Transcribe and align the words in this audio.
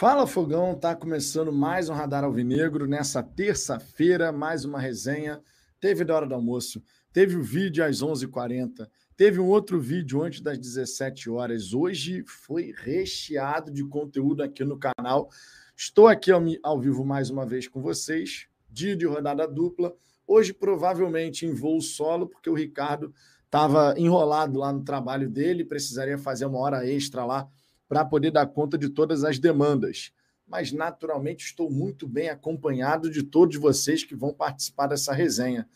Fala 0.00 0.26
Fogão, 0.26 0.74
tá 0.74 0.96
começando 0.96 1.52
mais 1.52 1.90
um 1.90 1.92
Radar 1.92 2.24
Alvinegro 2.24 2.86
nessa 2.86 3.22
terça-feira, 3.22 4.32
mais 4.32 4.64
uma 4.64 4.80
resenha. 4.80 5.42
Teve 5.78 6.06
da 6.06 6.16
hora 6.16 6.26
do 6.26 6.34
almoço, 6.34 6.82
teve 7.12 7.36
o 7.36 7.42
vídeo 7.42 7.84
às 7.84 7.98
11h40, 8.02 8.88
teve 9.14 9.38
um 9.38 9.46
outro 9.46 9.78
vídeo 9.78 10.22
antes 10.22 10.40
das 10.40 10.58
17 10.58 11.28
horas. 11.28 11.74
Hoje 11.74 12.24
foi 12.26 12.72
recheado 12.78 13.70
de 13.70 13.84
conteúdo 13.84 14.42
aqui 14.42 14.64
no 14.64 14.78
canal. 14.78 15.28
Estou 15.76 16.08
aqui 16.08 16.32
ao, 16.32 16.40
ao 16.62 16.80
vivo 16.80 17.04
mais 17.04 17.28
uma 17.28 17.44
vez 17.44 17.68
com 17.68 17.82
vocês, 17.82 18.46
dia 18.70 18.96
de 18.96 19.04
rodada 19.04 19.46
dupla. 19.46 19.94
Hoje 20.26 20.54
provavelmente 20.54 21.44
em 21.44 21.52
voo 21.52 21.78
solo, 21.82 22.26
porque 22.26 22.48
o 22.48 22.54
Ricardo 22.54 23.12
estava 23.44 23.94
enrolado 23.98 24.60
lá 24.60 24.72
no 24.72 24.82
trabalho 24.82 25.28
dele, 25.28 25.62
precisaria 25.62 26.16
fazer 26.16 26.46
uma 26.46 26.58
hora 26.58 26.88
extra 26.88 27.22
lá 27.26 27.46
para 27.90 28.04
poder 28.04 28.30
dar 28.30 28.46
conta 28.46 28.78
de 28.78 28.88
todas 28.88 29.24
as 29.24 29.40
demandas. 29.40 30.12
Mas, 30.46 30.70
naturalmente, 30.70 31.44
estou 31.44 31.68
muito 31.68 32.06
bem 32.06 32.28
acompanhado 32.28 33.10
de 33.10 33.24
todos 33.24 33.56
vocês 33.56 34.04
que 34.04 34.14
vão 34.14 34.32
participar 34.32 34.86
dessa 34.86 35.12
resenha. 35.12 35.68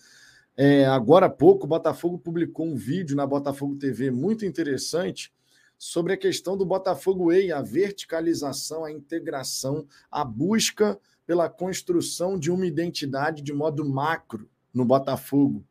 É, 0.56 0.86
agora 0.86 1.26
há 1.26 1.30
pouco, 1.30 1.64
o 1.64 1.68
Botafogo 1.68 2.16
publicou 2.16 2.66
um 2.66 2.76
vídeo 2.76 3.16
na 3.16 3.26
Botafogo 3.26 3.74
TV 3.74 4.12
muito 4.12 4.46
interessante 4.46 5.34
sobre 5.76 6.12
a 6.12 6.16
questão 6.16 6.56
do 6.56 6.64
Botafogo 6.64 7.32
Way, 7.32 7.50
a 7.50 7.60
verticalização, 7.60 8.84
a 8.84 8.92
integração, 8.92 9.84
a 10.08 10.24
busca 10.24 10.96
pela 11.26 11.50
construção 11.50 12.38
de 12.38 12.48
uma 12.48 12.64
identidade 12.64 13.42
de 13.42 13.52
modo 13.52 13.84
macro 13.84 14.48
no 14.72 14.84
Botafogo. 14.84 15.64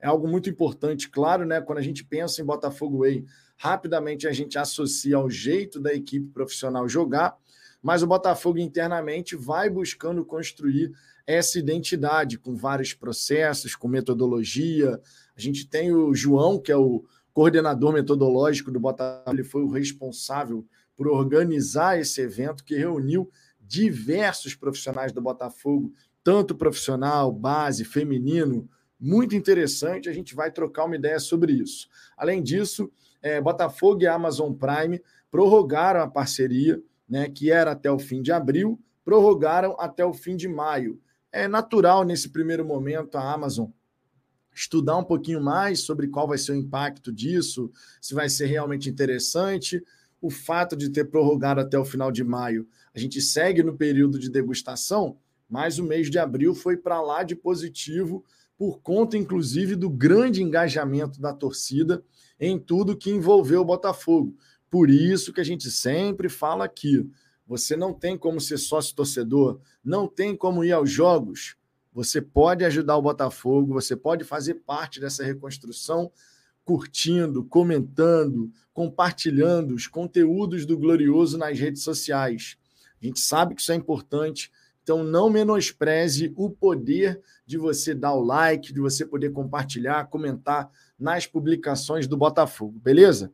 É 0.00 0.06
algo 0.06 0.26
muito 0.26 0.48
importante, 0.48 1.10
claro, 1.10 1.44
né? 1.44 1.60
Quando 1.60 1.76
a 1.78 1.82
gente 1.82 2.02
pensa 2.02 2.40
em 2.40 2.44
Botafogo 2.44 3.00
Way, 3.00 3.26
rapidamente 3.60 4.26
a 4.26 4.32
gente 4.32 4.56
associa 4.56 5.16
ao 5.16 5.28
jeito 5.28 5.78
da 5.78 5.92
equipe 5.92 6.26
profissional 6.32 6.88
jogar, 6.88 7.36
mas 7.82 8.02
o 8.02 8.06
Botafogo 8.06 8.58
internamente 8.58 9.36
vai 9.36 9.68
buscando 9.68 10.24
construir 10.24 10.90
essa 11.26 11.58
identidade 11.58 12.38
com 12.38 12.56
vários 12.56 12.94
processos, 12.94 13.76
com 13.76 13.86
metodologia. 13.86 14.98
A 15.36 15.40
gente 15.40 15.68
tem 15.68 15.92
o 15.92 16.14
João, 16.14 16.58
que 16.58 16.72
é 16.72 16.76
o 16.76 17.04
coordenador 17.34 17.92
metodológico 17.92 18.70
do 18.70 18.80
Botafogo, 18.80 19.30
ele 19.30 19.44
foi 19.44 19.62
o 19.62 19.70
responsável 19.70 20.66
por 20.96 21.06
organizar 21.08 22.00
esse 22.00 22.22
evento 22.22 22.64
que 22.64 22.74
reuniu 22.74 23.30
diversos 23.60 24.54
profissionais 24.54 25.12
do 25.12 25.20
Botafogo, 25.20 25.92
tanto 26.24 26.54
profissional, 26.54 27.30
base, 27.30 27.84
feminino, 27.84 28.66
muito 28.98 29.36
interessante. 29.36 30.08
A 30.08 30.14
gente 30.14 30.34
vai 30.34 30.50
trocar 30.50 30.86
uma 30.86 30.96
ideia 30.96 31.18
sobre 31.18 31.52
isso. 31.52 31.88
Além 32.16 32.42
disso, 32.42 32.90
é, 33.22 33.40
Botafogo 33.40 34.02
e 34.02 34.06
Amazon 34.06 34.52
Prime 34.52 35.02
prorrogaram 35.30 36.00
a 36.00 36.08
parceria, 36.08 36.82
né, 37.08 37.28
que 37.28 37.50
era 37.50 37.72
até 37.72 37.90
o 37.90 37.98
fim 37.98 38.22
de 38.22 38.32
abril, 38.32 38.80
prorrogaram 39.04 39.76
até 39.78 40.04
o 40.04 40.12
fim 40.12 40.36
de 40.36 40.48
maio. 40.48 41.00
É 41.32 41.46
natural 41.46 42.04
nesse 42.04 42.28
primeiro 42.28 42.64
momento 42.64 43.16
a 43.16 43.32
Amazon 43.32 43.68
estudar 44.54 44.96
um 44.96 45.04
pouquinho 45.04 45.40
mais 45.40 45.80
sobre 45.80 46.08
qual 46.08 46.26
vai 46.26 46.38
ser 46.38 46.52
o 46.52 46.56
impacto 46.56 47.12
disso, 47.12 47.70
se 48.00 48.14
vai 48.14 48.28
ser 48.28 48.46
realmente 48.46 48.88
interessante. 48.88 49.82
O 50.20 50.30
fato 50.30 50.76
de 50.76 50.90
ter 50.90 51.04
prorrogado 51.06 51.60
até 51.60 51.78
o 51.78 51.84
final 51.84 52.12
de 52.12 52.22
maio, 52.22 52.68
a 52.94 52.98
gente 52.98 53.20
segue 53.20 53.62
no 53.62 53.76
período 53.76 54.18
de 54.18 54.28
degustação, 54.28 55.16
mas 55.48 55.78
o 55.78 55.84
mês 55.84 56.10
de 56.10 56.18
abril 56.18 56.54
foi 56.54 56.76
para 56.76 57.00
lá 57.00 57.22
de 57.22 57.34
positivo, 57.34 58.24
por 58.56 58.80
conta, 58.80 59.16
inclusive, 59.16 59.74
do 59.74 59.88
grande 59.88 60.42
engajamento 60.42 61.18
da 61.20 61.32
torcida 61.32 62.04
em 62.40 62.58
tudo 62.58 62.96
que 62.96 63.10
envolveu 63.10 63.60
o 63.60 63.64
Botafogo. 63.64 64.34
Por 64.70 64.88
isso 64.88 65.32
que 65.32 65.40
a 65.40 65.44
gente 65.44 65.70
sempre 65.70 66.28
fala 66.28 66.64
aqui: 66.64 67.08
você 67.46 67.76
não 67.76 67.92
tem 67.92 68.16
como 68.16 68.40
ser 68.40 68.58
sócio 68.58 68.94
torcedor, 68.94 69.60
não 69.84 70.08
tem 70.08 70.34
como 70.34 70.64
ir 70.64 70.72
aos 70.72 70.90
jogos. 70.90 71.56
Você 71.92 72.22
pode 72.22 72.64
ajudar 72.64 72.96
o 72.96 73.02
Botafogo, 73.02 73.74
você 73.74 73.96
pode 73.96 74.24
fazer 74.24 74.54
parte 74.54 75.00
dessa 75.00 75.24
reconstrução 75.24 76.10
curtindo, 76.64 77.44
comentando, 77.44 78.50
compartilhando 78.72 79.74
os 79.74 79.88
conteúdos 79.88 80.64
do 80.64 80.78
Glorioso 80.78 81.36
nas 81.36 81.58
redes 81.58 81.82
sociais. 81.82 82.56
A 83.02 83.04
gente 83.04 83.18
sabe 83.18 83.56
que 83.56 83.60
isso 83.60 83.72
é 83.72 83.74
importante, 83.74 84.52
então 84.82 85.02
não 85.02 85.28
menospreze 85.28 86.32
o 86.36 86.48
poder 86.48 87.20
de 87.44 87.58
você 87.58 87.92
dar 87.94 88.14
o 88.14 88.22
like, 88.22 88.72
de 88.72 88.80
você 88.80 89.04
poder 89.04 89.30
compartilhar, 89.32 90.06
comentar 90.06 90.70
nas 91.00 91.26
publicações 91.26 92.06
do 92.06 92.16
Botafogo, 92.16 92.78
beleza? 92.78 93.32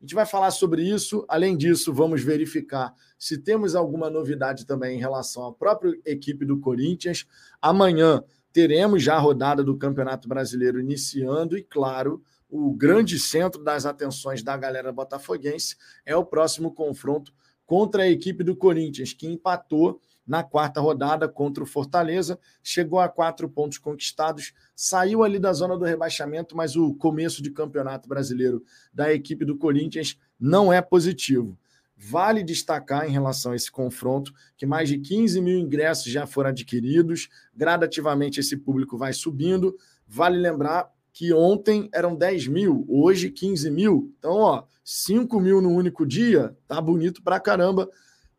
A 0.00 0.04
gente 0.04 0.14
vai 0.14 0.24
falar 0.24 0.52
sobre 0.52 0.82
isso. 0.82 1.24
Além 1.28 1.56
disso, 1.56 1.92
vamos 1.92 2.22
verificar 2.22 2.94
se 3.18 3.36
temos 3.36 3.74
alguma 3.74 4.08
novidade 4.08 4.64
também 4.64 4.96
em 4.96 5.00
relação 5.00 5.44
à 5.44 5.52
própria 5.52 5.98
equipe 6.06 6.44
do 6.44 6.60
Corinthians. 6.60 7.26
Amanhã 7.60 8.22
teremos 8.52 9.02
já 9.02 9.16
a 9.16 9.18
rodada 9.18 9.64
do 9.64 9.76
Campeonato 9.76 10.28
Brasileiro 10.28 10.80
iniciando 10.80 11.58
e, 11.58 11.62
claro, 11.64 12.22
o 12.48 12.72
grande 12.72 13.18
centro 13.18 13.62
das 13.62 13.84
atenções 13.84 14.42
da 14.42 14.56
galera 14.56 14.92
botafoguense 14.92 15.76
é 16.06 16.16
o 16.16 16.24
próximo 16.24 16.72
confronto 16.72 17.34
contra 17.66 18.04
a 18.04 18.08
equipe 18.08 18.42
do 18.44 18.56
Corinthians, 18.56 19.12
que 19.12 19.26
empatou 19.26 20.00
na 20.28 20.42
quarta 20.42 20.78
rodada 20.78 21.26
contra 21.26 21.64
o 21.64 21.66
Fortaleza, 21.66 22.38
chegou 22.62 23.00
a 23.00 23.08
quatro 23.08 23.48
pontos 23.48 23.78
conquistados, 23.78 24.52
saiu 24.76 25.24
ali 25.24 25.38
da 25.38 25.54
zona 25.54 25.76
do 25.76 25.86
rebaixamento, 25.86 26.54
mas 26.54 26.76
o 26.76 26.94
começo 26.94 27.42
de 27.42 27.50
campeonato 27.50 28.06
brasileiro 28.06 28.62
da 28.92 29.12
equipe 29.12 29.46
do 29.46 29.56
Corinthians 29.56 30.18
não 30.38 30.70
é 30.70 30.82
positivo. 30.82 31.58
Vale 31.96 32.44
destacar 32.44 33.08
em 33.08 33.10
relação 33.10 33.52
a 33.52 33.56
esse 33.56 33.72
confronto 33.72 34.32
que 34.56 34.66
mais 34.66 34.88
de 34.88 34.98
15 34.98 35.40
mil 35.40 35.58
ingressos 35.58 36.12
já 36.12 36.26
foram 36.26 36.50
adquiridos, 36.50 37.28
gradativamente 37.56 38.38
esse 38.38 38.56
público 38.56 38.96
vai 38.98 39.12
subindo. 39.12 39.76
Vale 40.06 40.38
lembrar 40.38 40.92
que 41.12 41.32
ontem 41.32 41.88
eram 41.92 42.14
10 42.14 42.46
mil, 42.46 42.84
hoje 42.88 43.30
15 43.30 43.70
mil. 43.70 44.14
Então, 44.18 44.34
ó, 44.34 44.64
5 44.84 45.40
mil 45.40 45.60
no 45.60 45.70
único 45.70 46.06
dia, 46.06 46.56
tá 46.68 46.80
bonito 46.80 47.22
pra 47.22 47.40
caramba 47.40 47.90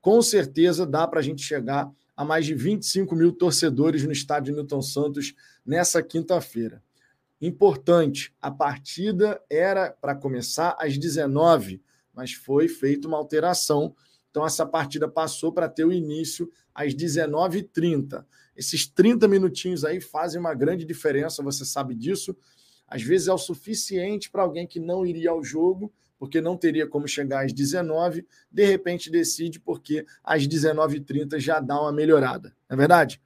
com 0.01 0.21
certeza 0.21 0.85
dá 0.85 1.07
para 1.07 1.19
a 1.19 1.23
gente 1.23 1.41
chegar 1.41 1.91
a 2.15 2.25
mais 2.25 2.45
de 2.45 2.53
25 2.53 3.15
mil 3.15 3.31
torcedores 3.31 4.03
no 4.03 4.11
estádio 4.11 4.53
Newton 4.53 4.81
Santos 4.81 5.33
nessa 5.65 6.03
quinta-feira. 6.03 6.83
Importante, 7.41 8.33
a 8.41 8.51
partida 8.51 9.41
era 9.49 9.91
para 9.91 10.13
começar 10.13 10.75
às 10.77 10.97
19, 10.97 11.81
mas 12.13 12.33
foi 12.33 12.67
feita 12.67 13.07
uma 13.07 13.17
alteração. 13.17 13.95
Então, 14.29 14.45
essa 14.45 14.65
partida 14.65 15.07
passou 15.07 15.53
para 15.53 15.69
ter 15.69 15.85
o 15.85 15.93
início 15.93 16.51
às 16.75 16.93
19h30. 16.93 18.25
Esses 18.55 18.85
30 18.85 19.25
minutinhos 19.29 19.85
aí 19.85 20.01
fazem 20.01 20.39
uma 20.39 20.53
grande 20.53 20.83
diferença, 20.83 21.41
você 21.41 21.63
sabe 21.63 21.95
disso. 21.95 22.35
Às 22.85 23.01
vezes 23.01 23.29
é 23.29 23.33
o 23.33 23.37
suficiente 23.37 24.29
para 24.29 24.43
alguém 24.43 24.67
que 24.67 24.79
não 24.79 25.05
iria 25.05 25.29
ao 25.29 25.41
jogo 25.41 25.93
porque 26.19 26.41
não 26.41 26.57
teria 26.57 26.85
como 26.85 27.07
chegar 27.07 27.45
às 27.45 27.53
19, 27.53 28.27
de 28.51 28.65
repente 28.65 29.09
decide 29.09 29.59
porque 29.59 30.05
às 30.23 30.45
19h30 30.47 31.39
já 31.39 31.59
dá 31.59 31.81
uma 31.81 31.91
melhorada, 31.91 32.53
não 32.69 32.75
é 32.75 32.77
verdade? 32.77 33.21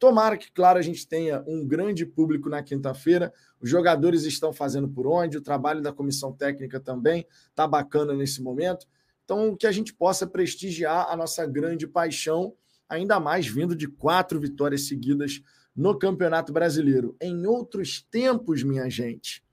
Tomara 0.00 0.38
que, 0.38 0.50
claro, 0.50 0.78
a 0.78 0.82
gente 0.82 1.06
tenha 1.06 1.44
um 1.46 1.62
grande 1.62 2.06
público 2.06 2.48
na 2.48 2.62
quinta-feira. 2.62 3.30
Os 3.60 3.68
jogadores 3.68 4.24
estão 4.24 4.50
fazendo 4.50 4.88
por 4.88 5.06
onde, 5.06 5.36
o 5.36 5.42
trabalho 5.42 5.82
da 5.82 5.92
comissão 5.92 6.32
técnica 6.32 6.80
também 6.80 7.26
está 7.50 7.68
bacana 7.68 8.14
nesse 8.14 8.42
momento. 8.42 8.86
Então, 9.22 9.54
que 9.54 9.66
a 9.66 9.72
gente 9.72 9.92
possa 9.92 10.26
prestigiar 10.26 11.06
a 11.10 11.14
nossa 11.14 11.44
grande 11.44 11.86
paixão, 11.86 12.54
ainda 12.88 13.20
mais 13.20 13.46
vindo 13.46 13.76
de 13.76 13.86
quatro 13.86 14.40
vitórias 14.40 14.88
seguidas 14.88 15.42
no 15.76 15.98
Campeonato 15.98 16.50
Brasileiro. 16.50 17.14
Em 17.20 17.44
outros 17.44 18.02
tempos, 18.10 18.62
minha 18.62 18.88
gente, 18.88 19.44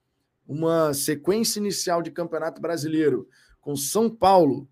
uma 0.47 0.94
sequência 0.94 1.59
inicial 1.59 2.02
de 2.02 2.09
Campeonato 2.09 2.62
Brasileiro 2.62 3.28
com 3.59 3.75
São 3.75 4.09
Paulo, 4.09 4.68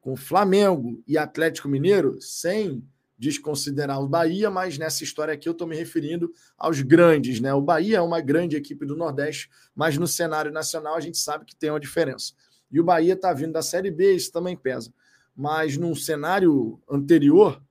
com 0.00 0.16
Flamengo 0.16 1.00
e 1.06 1.16
Atlético 1.16 1.68
Mineiro, 1.68 2.20
sem 2.20 2.84
desconsiderar 3.16 4.00
o 4.02 4.08
Bahia, 4.08 4.50
mas 4.50 4.78
nessa 4.78 5.04
história 5.04 5.34
aqui 5.34 5.46
eu 5.46 5.52
estou 5.52 5.68
me 5.68 5.76
referindo 5.76 6.32
aos 6.56 6.80
grandes, 6.80 7.38
né? 7.38 7.52
O 7.52 7.60
Bahia 7.60 7.98
é 7.98 8.00
uma 8.00 8.20
grande 8.20 8.56
equipe 8.56 8.86
do 8.86 8.96
Nordeste, 8.96 9.50
mas 9.74 9.98
no 9.98 10.06
cenário 10.06 10.50
nacional 10.50 10.96
a 10.96 11.00
gente 11.00 11.18
sabe 11.18 11.44
que 11.44 11.54
tem 11.54 11.70
uma 11.70 11.78
diferença. 11.78 12.32
E 12.70 12.80
o 12.80 12.84
Bahia 12.84 13.12
está 13.12 13.32
vindo 13.32 13.52
da 13.52 13.62
Série 13.62 13.90
B, 13.90 14.14
isso 14.14 14.32
também 14.32 14.56
pesa. 14.56 14.92
Mas 15.36 15.76
num 15.76 15.94
cenário 15.94 16.80
anterior, 16.90 17.62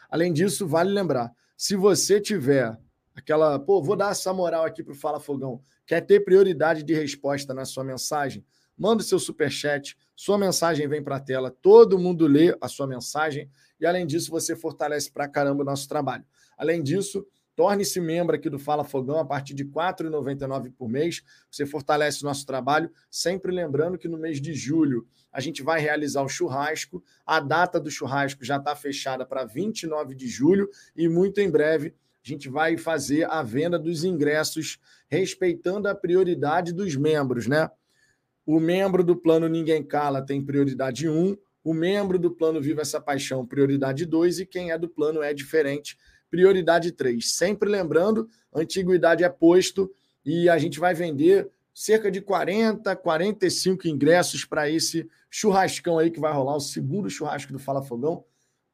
Além 0.08 0.32
disso, 0.32 0.64
vale 0.64 0.90
lembrar, 0.90 1.32
se 1.56 1.74
você 1.74 2.20
tiver 2.20 2.78
aquela, 3.16 3.58
pô, 3.58 3.82
vou 3.82 3.96
dar 3.96 4.12
essa 4.12 4.32
moral 4.32 4.64
aqui 4.64 4.80
para 4.80 4.92
o 4.92 4.96
Fala 4.96 5.18
Fogão, 5.18 5.60
quer 5.84 6.00
ter 6.00 6.20
prioridade 6.20 6.84
de 6.84 6.94
resposta 6.94 7.52
na 7.52 7.64
sua 7.64 7.82
mensagem, 7.82 8.46
manda 8.78 9.02
o 9.02 9.04
seu 9.04 9.18
super 9.18 9.50
chat, 9.50 9.98
sua 10.14 10.38
mensagem 10.38 10.86
vem 10.86 11.02
para 11.02 11.16
a 11.16 11.20
tela, 11.20 11.50
todo 11.50 11.98
mundo 11.98 12.28
lê 12.28 12.56
a 12.60 12.68
sua 12.68 12.86
mensagem 12.86 13.50
e 13.80 13.84
além 13.84 14.06
disso 14.06 14.30
você 14.30 14.54
fortalece 14.54 15.10
para 15.10 15.28
caramba 15.28 15.62
o 15.62 15.66
nosso 15.66 15.88
trabalho. 15.88 16.24
Além 16.56 16.80
disso, 16.80 17.26
torne-se 17.60 18.00
membro 18.00 18.34
aqui 18.34 18.48
do 18.48 18.58
Fala 18.58 18.84
Fogão 18.84 19.18
a 19.18 19.24
partir 19.26 19.52
de 19.52 19.64
R$ 19.64 19.68
4,99 19.68 20.72
por 20.78 20.88
mês. 20.88 21.22
Você 21.50 21.66
fortalece 21.66 22.22
o 22.22 22.24
nosso 22.24 22.46
trabalho, 22.46 22.90
sempre 23.10 23.52
lembrando 23.52 23.98
que 23.98 24.08
no 24.08 24.16
mês 24.16 24.40
de 24.40 24.54
julho 24.54 25.06
a 25.30 25.40
gente 25.40 25.62
vai 25.62 25.78
realizar 25.78 26.22
o 26.22 26.28
churrasco. 26.28 27.04
A 27.26 27.38
data 27.38 27.78
do 27.78 27.90
churrasco 27.90 28.42
já 28.42 28.56
está 28.56 28.74
fechada 28.74 29.26
para 29.26 29.44
29 29.44 30.14
de 30.14 30.26
julho 30.26 30.70
e 30.96 31.06
muito 31.06 31.38
em 31.38 31.50
breve 31.50 31.94
a 32.24 32.26
gente 32.26 32.48
vai 32.48 32.78
fazer 32.78 33.30
a 33.30 33.42
venda 33.42 33.78
dos 33.78 34.04
ingressos 34.04 34.78
respeitando 35.06 35.86
a 35.86 35.94
prioridade 35.94 36.72
dos 36.72 36.96
membros, 36.96 37.46
né? 37.46 37.70
O 38.46 38.58
membro 38.58 39.04
do 39.04 39.14
plano 39.14 39.50
Ninguém 39.50 39.82
Cala 39.82 40.24
tem 40.24 40.42
prioridade 40.42 41.10
1, 41.10 41.36
o 41.62 41.74
membro 41.74 42.18
do 42.18 42.30
plano 42.30 42.58
Viva 42.58 42.80
Essa 42.80 43.02
Paixão, 43.02 43.46
prioridade 43.46 44.06
2, 44.06 44.40
e 44.40 44.46
quem 44.46 44.70
é 44.70 44.78
do 44.78 44.88
plano 44.88 45.22
é 45.22 45.34
diferente, 45.34 45.98
prioridade 46.30 46.92
3. 46.92 47.32
Sempre 47.32 47.68
lembrando, 47.68 48.28
antiguidade 48.54 49.24
é 49.24 49.28
posto 49.28 49.92
e 50.24 50.48
a 50.48 50.58
gente 50.58 50.78
vai 50.78 50.94
vender 50.94 51.50
cerca 51.74 52.10
de 52.10 52.20
40, 52.20 52.94
45 52.96 53.88
ingressos 53.88 54.44
para 54.44 54.68
esse 54.68 55.08
churrascão 55.30 55.98
aí 55.98 56.10
que 56.10 56.20
vai 56.20 56.32
rolar, 56.32 56.56
o 56.56 56.60
segundo 56.60 57.08
churrasco 57.10 57.52
do 57.52 57.58
Fala 57.58 57.82
Fogão. 57.82 58.24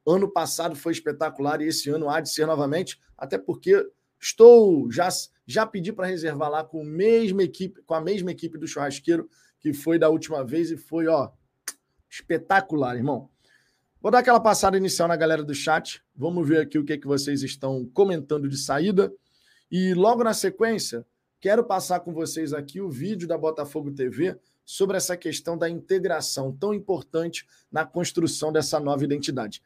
Ano 0.07 0.31
passado 0.31 0.77
foi 0.77 0.93
espetacular 0.93 1.61
e 1.61 1.69
esse 1.69 1.91
ano 1.91 2.09
há 2.09 2.21
de 2.21 2.31
ser 2.31 2.47
novamente, 2.47 3.01
até 3.17 3.39
porque 3.39 3.85
estou 4.21 4.91
já 4.91 5.09
já 5.49 5.65
pedi 5.65 5.93
para 5.93 6.07
reservar 6.07 6.51
lá 6.51 6.65
com 6.65 6.81
a 6.81 6.85
mesma 6.85 7.43
equipe, 7.43 7.81
com 7.83 7.95
a 7.95 8.01
mesma 8.01 8.33
equipe 8.33 8.59
do 8.59 8.67
churrasqueiro 8.67 9.29
que 9.61 9.73
foi 9.73 9.99
da 9.99 10.09
última 10.09 10.45
vez 10.45 10.71
e 10.71 10.77
foi, 10.77 11.07
ó, 11.07 11.31
espetacular, 12.11 12.97
irmão. 12.97 13.31
Vou 14.07 14.11
dar 14.13 14.21
aquela 14.21 14.39
passada 14.39 14.77
inicial 14.77 15.09
na 15.09 15.17
galera 15.17 15.43
do 15.43 15.53
chat. 15.53 16.01
Vamos 16.15 16.47
ver 16.47 16.61
aqui 16.61 16.79
o 16.79 16.85
que, 16.85 16.93
é 16.93 16.97
que 16.97 17.09
vocês 17.09 17.43
estão 17.43 17.85
comentando 17.93 18.49
de 18.49 18.57
saída. 18.57 19.13
E 19.69 19.95
logo 19.95 20.23
na 20.23 20.33
sequência, 20.33 21.05
quero 21.41 21.65
passar 21.65 21.99
com 21.99 22.13
vocês 22.15 22.53
aqui 22.53 22.81
o 22.81 22.89
vídeo 22.89 23.27
da 23.27 23.37
Botafogo 23.37 23.91
TV 23.91 24.39
sobre 24.65 24.97
essa 24.97 25.17
questão 25.17 25.59
da 25.59 25.69
integração 25.69 26.53
tão 26.53 26.73
importante 26.73 27.45
na 27.69 27.85
construção 27.85 28.53
dessa 28.53 28.79
nova 28.79 29.03
identidade. 29.03 29.61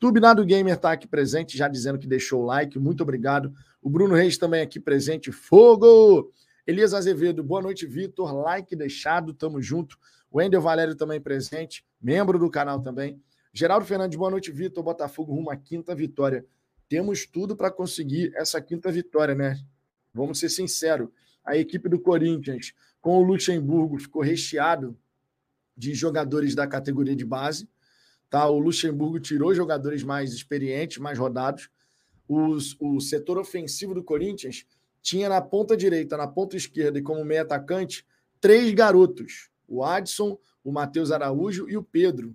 Tubinado 0.00 0.44
Gamer 0.44 0.74
está 0.74 0.90
aqui 0.90 1.06
presente, 1.06 1.56
já 1.56 1.68
dizendo 1.68 1.96
que 1.96 2.08
deixou 2.08 2.42
o 2.42 2.46
like. 2.46 2.76
Muito 2.80 3.04
obrigado. 3.04 3.54
O 3.80 3.88
Bruno 3.88 4.16
Reis 4.16 4.36
também 4.36 4.60
aqui 4.60 4.80
presente. 4.80 5.30
Fogo! 5.30 6.32
Elias 6.66 6.94
Azevedo, 6.94 7.44
boa 7.44 7.62
noite, 7.62 7.86
Vitor. 7.86 8.34
Like 8.34 8.74
deixado, 8.74 9.32
tamo 9.32 9.62
junto. 9.62 9.96
Wendel 10.34 10.60
Valério 10.60 10.96
também 10.96 11.20
presente, 11.20 11.86
membro 12.02 12.40
do 12.40 12.50
canal 12.50 12.82
também. 12.82 13.22
Geraldo 13.56 13.86
Fernandes, 13.86 14.18
boa 14.18 14.32
noite, 14.32 14.50
Vitor. 14.50 14.82
Botafogo 14.82 15.32
rumo 15.32 15.48
à 15.48 15.56
quinta 15.56 15.94
vitória. 15.94 16.44
Temos 16.88 17.24
tudo 17.24 17.54
para 17.54 17.70
conseguir 17.70 18.32
essa 18.34 18.60
quinta 18.60 18.90
vitória, 18.90 19.32
né? 19.32 19.64
Vamos 20.12 20.40
ser 20.40 20.48
sinceros. 20.48 21.08
A 21.44 21.56
equipe 21.56 21.88
do 21.88 22.00
Corinthians, 22.00 22.74
com 23.00 23.16
o 23.16 23.22
Luxemburgo, 23.22 23.96
ficou 23.96 24.22
recheado 24.22 24.98
de 25.76 25.94
jogadores 25.94 26.56
da 26.56 26.66
categoria 26.66 27.14
de 27.14 27.24
base. 27.24 27.68
Tá? 28.28 28.44
O 28.48 28.58
Luxemburgo 28.58 29.20
tirou 29.20 29.54
jogadores 29.54 30.02
mais 30.02 30.32
experientes, 30.32 30.98
mais 30.98 31.16
rodados. 31.16 31.70
Os, 32.26 32.76
o 32.80 32.98
setor 32.98 33.38
ofensivo 33.38 33.94
do 33.94 34.02
Corinthians 34.02 34.66
tinha 35.00 35.28
na 35.28 35.40
ponta 35.40 35.76
direita, 35.76 36.16
na 36.16 36.26
ponta 36.26 36.56
esquerda 36.56 36.98
e 36.98 37.02
como 37.02 37.24
meio 37.24 37.42
atacante, 37.42 38.04
três 38.40 38.74
garotos: 38.74 39.48
o 39.68 39.84
Adson, 39.84 40.36
o 40.64 40.72
Matheus 40.72 41.12
Araújo 41.12 41.70
e 41.70 41.76
o 41.76 41.84
Pedro. 41.84 42.34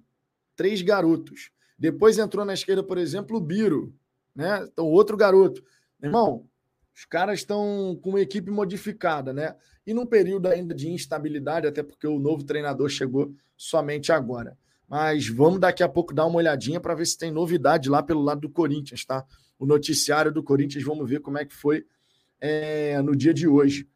Três 0.60 0.82
garotos. 0.82 1.52
Depois 1.78 2.18
entrou 2.18 2.44
na 2.44 2.54
esquerda, 2.54 2.84
por 2.84 2.98
exemplo, 2.98 3.38
o 3.38 3.40
Biro, 3.40 3.96
né? 4.36 4.68
Então, 4.70 4.88
outro 4.88 5.16
garoto. 5.16 5.64
Irmão, 6.04 6.50
os 6.94 7.06
caras 7.06 7.40
estão 7.40 7.98
com 8.04 8.10
uma 8.10 8.20
equipe 8.20 8.52
modificada, 8.52 9.32
né? 9.32 9.56
E 9.88 9.94
num 9.94 10.06
período 10.06 10.50
ainda 10.50 10.76
de 10.76 10.90
instabilidade, 10.90 11.66
até 11.66 11.82
porque 11.82 12.06
o 12.06 12.20
novo 12.20 12.44
treinador 12.44 12.90
chegou 12.90 13.34
somente 13.56 14.12
agora. 14.12 14.58
Mas 14.86 15.30
vamos 15.30 15.62
daqui 15.62 15.82
a 15.82 15.88
pouco 15.88 16.14
dar 16.14 16.26
uma 16.26 16.40
olhadinha 16.40 16.82
para 16.82 16.94
ver 16.94 17.06
se 17.06 17.18
tem 17.18 17.32
novidade 17.32 17.90
lá 17.90 18.04
pelo 18.04 18.22
lado 18.22 18.42
do 18.42 18.50
Corinthians, 18.50 19.06
tá? 19.06 19.26
O 19.58 19.66
noticiário 19.66 20.30
do 20.30 20.44
Corinthians, 20.44 20.84
vamos 20.84 21.10
ver 21.10 21.22
como 21.22 21.38
é 21.38 21.46
que 21.46 21.56
foi 21.56 21.86
é, 22.42 23.02
no 23.02 23.16
dia 23.16 23.34
de 23.34 23.48
hoje. 23.48 23.88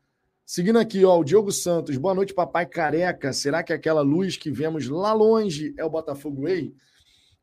Seguindo 0.54 0.78
aqui, 0.78 1.04
ó, 1.04 1.20
o 1.20 1.24
Diogo 1.24 1.52
Santos. 1.52 1.98
Boa 1.98 2.14
noite, 2.14 2.32
papai 2.32 2.68
careca. 2.68 3.34
Será 3.34 3.64
que 3.64 3.74
aquela 3.74 4.02
luz 4.02 4.38
que 4.38 4.52
vemos 4.52 4.88
lá 4.88 5.12
longe 5.12 5.74
é 5.80 5.84
o 5.84 5.90
Botafogo 5.90 6.44
Way? 6.44 6.76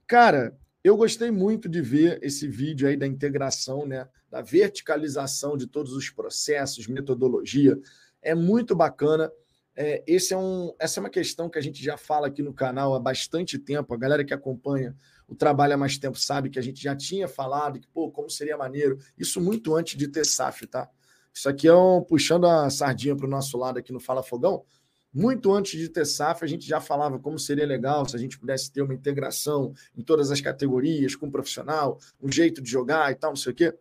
Cara, 0.07 0.57
eu 0.85 0.97
gostei 0.97 1.29
muito 1.33 1.69
de 1.69 1.83
ver 1.83 2.21
esse 2.23 2.47
vídeo 2.47 2.87
aí 2.87 2.97
da 2.97 3.09
integração, 3.09 3.85
né? 3.85 4.09
Da 4.31 4.43
verticalização 4.43 5.57
de 5.57 5.67
todos 5.67 5.93
os 5.93 6.09
processos, 6.09 6.87
metodologia. 6.87 7.77
É 8.23 8.33
muito 8.33 8.77
bacana. 8.77 9.29
É, 9.75 10.05
esse 10.07 10.33
é 10.33 10.37
um, 10.37 10.73
essa 10.79 11.01
é 11.01 11.03
uma 11.03 11.11
questão 11.11 11.51
que 11.51 11.59
a 11.59 11.62
gente 11.62 11.83
já 11.83 11.97
fala 11.97 12.29
aqui 12.29 12.45
no 12.45 12.55
canal 12.55 12.95
há 12.95 13.01
bastante 13.01 13.59
tempo. 13.59 13.93
A 13.93 13.99
galera 13.99 14.25
que 14.25 14.33
acompanha 14.33 14.95
o 15.26 15.35
trabalho 15.35 15.75
há 15.75 15.76
mais 15.76 15.99
tempo 15.99 16.17
sabe 16.17 16.49
que 16.49 16.61
a 16.61 16.62
gente 16.62 16.81
já 16.81 16.95
tinha 16.95 17.26
falado 17.26 17.81
que, 17.81 17.88
pô, 17.88 18.09
como 18.09 18.31
seria 18.31 18.57
maneiro. 18.57 18.99
Isso 19.19 19.40
muito 19.40 19.75
antes 19.75 19.99
de 19.99 20.07
ter 20.07 20.25
SAF, 20.25 20.64
tá? 20.69 20.88
Isso 21.32 21.49
aqui 21.49 21.68
é 21.68 21.75
um 21.75 22.02
puxando 22.02 22.46
a 22.46 22.68
sardinha 22.70 23.16
para 23.16 23.26
o 23.26 23.30
nosso 23.30 23.56
lado 23.56 23.78
aqui 23.78 23.92
no 23.92 24.00
Fala 24.00 24.22
Fogão. 24.22 24.64
Muito 25.12 25.52
antes 25.52 25.78
de 25.78 25.88
ter 25.88 26.06
SAF, 26.06 26.44
a 26.44 26.46
gente 26.46 26.66
já 26.66 26.80
falava 26.80 27.18
como 27.18 27.38
seria 27.38 27.66
legal 27.66 28.08
se 28.08 28.14
a 28.14 28.18
gente 28.18 28.38
pudesse 28.38 28.70
ter 28.70 28.80
uma 28.80 28.94
integração 28.94 29.72
em 29.96 30.02
todas 30.02 30.30
as 30.30 30.40
categorias, 30.40 31.16
com 31.16 31.26
o 31.26 31.30
profissional, 31.30 31.99
um 32.22 32.30
jeito 32.30 32.62
de 32.62 32.70
jogar 32.70 33.10
e 33.10 33.16
tal, 33.16 33.30
não 33.30 33.37
sei 33.37 33.52
o 33.52 33.54
quê. 33.54 33.75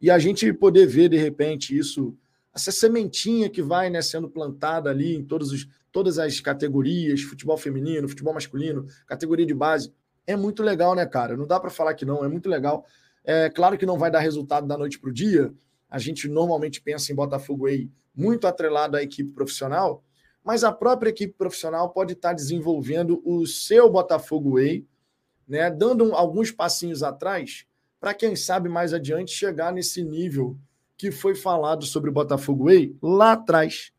E 0.00 0.10
a 0.10 0.18
gente 0.18 0.52
poder 0.52 0.86
ver, 0.86 1.08
de 1.08 1.16
repente, 1.16 1.76
isso, 1.76 2.14
essa 2.54 2.70
sementinha 2.70 3.48
que 3.48 3.62
vai 3.62 3.88
né, 3.88 4.02
sendo 4.02 4.28
plantada 4.28 4.90
ali 4.90 5.16
em 5.16 5.24
todos 5.24 5.50
os, 5.50 5.66
todas 5.90 6.18
as 6.18 6.40
categorias, 6.40 7.22
futebol 7.22 7.56
feminino, 7.56 8.06
futebol 8.06 8.34
masculino, 8.34 8.86
categoria 9.06 9.46
de 9.46 9.54
base, 9.54 9.90
é 10.26 10.36
muito 10.36 10.62
legal, 10.62 10.94
né, 10.94 11.06
cara? 11.06 11.36
Não 11.36 11.46
dá 11.46 11.58
para 11.58 11.70
falar 11.70 11.94
que 11.94 12.04
não, 12.04 12.22
é 12.22 12.28
muito 12.28 12.48
legal. 12.50 12.84
É 13.24 13.48
claro 13.48 13.78
que 13.78 13.86
não 13.86 13.98
vai 13.98 14.10
dar 14.10 14.20
resultado 14.20 14.66
da 14.66 14.76
noite 14.76 14.98
para 14.98 15.08
o 15.08 15.12
dia. 15.12 15.54
A 15.88 15.98
gente 15.98 16.28
normalmente 16.28 16.80
pensa 16.80 17.12
em 17.12 17.14
Botafogo 17.14 17.66
aí 17.66 17.90
muito 18.14 18.46
atrelado 18.46 18.96
à 18.96 19.02
equipe 19.02 19.32
profissional, 19.32 20.02
mas 20.42 20.64
a 20.64 20.72
própria 20.72 21.10
equipe 21.10 21.34
profissional 21.36 21.90
pode 21.90 22.12
estar 22.12 22.32
desenvolvendo 22.32 23.20
o 23.24 23.46
seu 23.46 23.90
Botafogo 23.90 24.54
Way, 24.54 24.86
né, 25.46 25.70
dando 25.70 26.14
alguns 26.14 26.50
passinhos 26.50 27.02
atrás, 27.02 27.66
para 28.00 28.14
quem 28.14 28.36
sabe 28.36 28.68
mais 28.68 28.92
adiante 28.92 29.32
chegar 29.32 29.72
nesse 29.72 30.02
nível 30.02 30.56
que 30.96 31.10
foi 31.10 31.34
falado 31.34 31.84
sobre 31.84 32.10
o 32.10 32.12
Botafogo 32.12 32.64
Way 32.66 32.96
lá 33.02 33.32
atrás. 33.32 33.92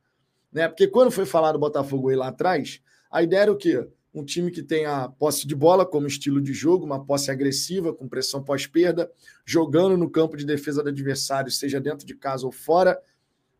Né? 0.51 0.67
Porque 0.67 0.87
quando 0.87 1.11
foi 1.11 1.25
falado 1.25 1.55
o 1.55 1.59
Botafogo 1.59 2.07
Way 2.07 2.15
lá 2.15 2.27
atrás, 2.29 2.81
a 3.11 3.21
ideia 3.21 3.41
era 3.41 3.51
o 3.51 3.57
quê? 3.57 3.87
Um 4.19 4.25
time 4.25 4.51
que 4.51 4.63
tem 4.63 4.85
a 4.85 5.07
posse 5.07 5.45
de 5.45 5.55
bola 5.55 5.85
como 5.85 6.07
estilo 6.07 6.41
de 6.41 6.53
jogo, 6.53 6.85
uma 6.85 7.03
posse 7.03 7.29
agressiva, 7.29 7.93
com 7.93 8.07
pressão 8.07 8.43
pós-perda, 8.43 9.11
jogando 9.45 9.95
no 9.95 10.09
campo 10.09 10.35
de 10.35 10.45
defesa 10.45 10.81
do 10.81 10.89
adversário, 10.89 11.51
seja 11.51 11.79
dentro 11.79 12.05
de 12.05 12.15
casa 12.15 12.45
ou 12.45 12.51
fora. 12.51 12.99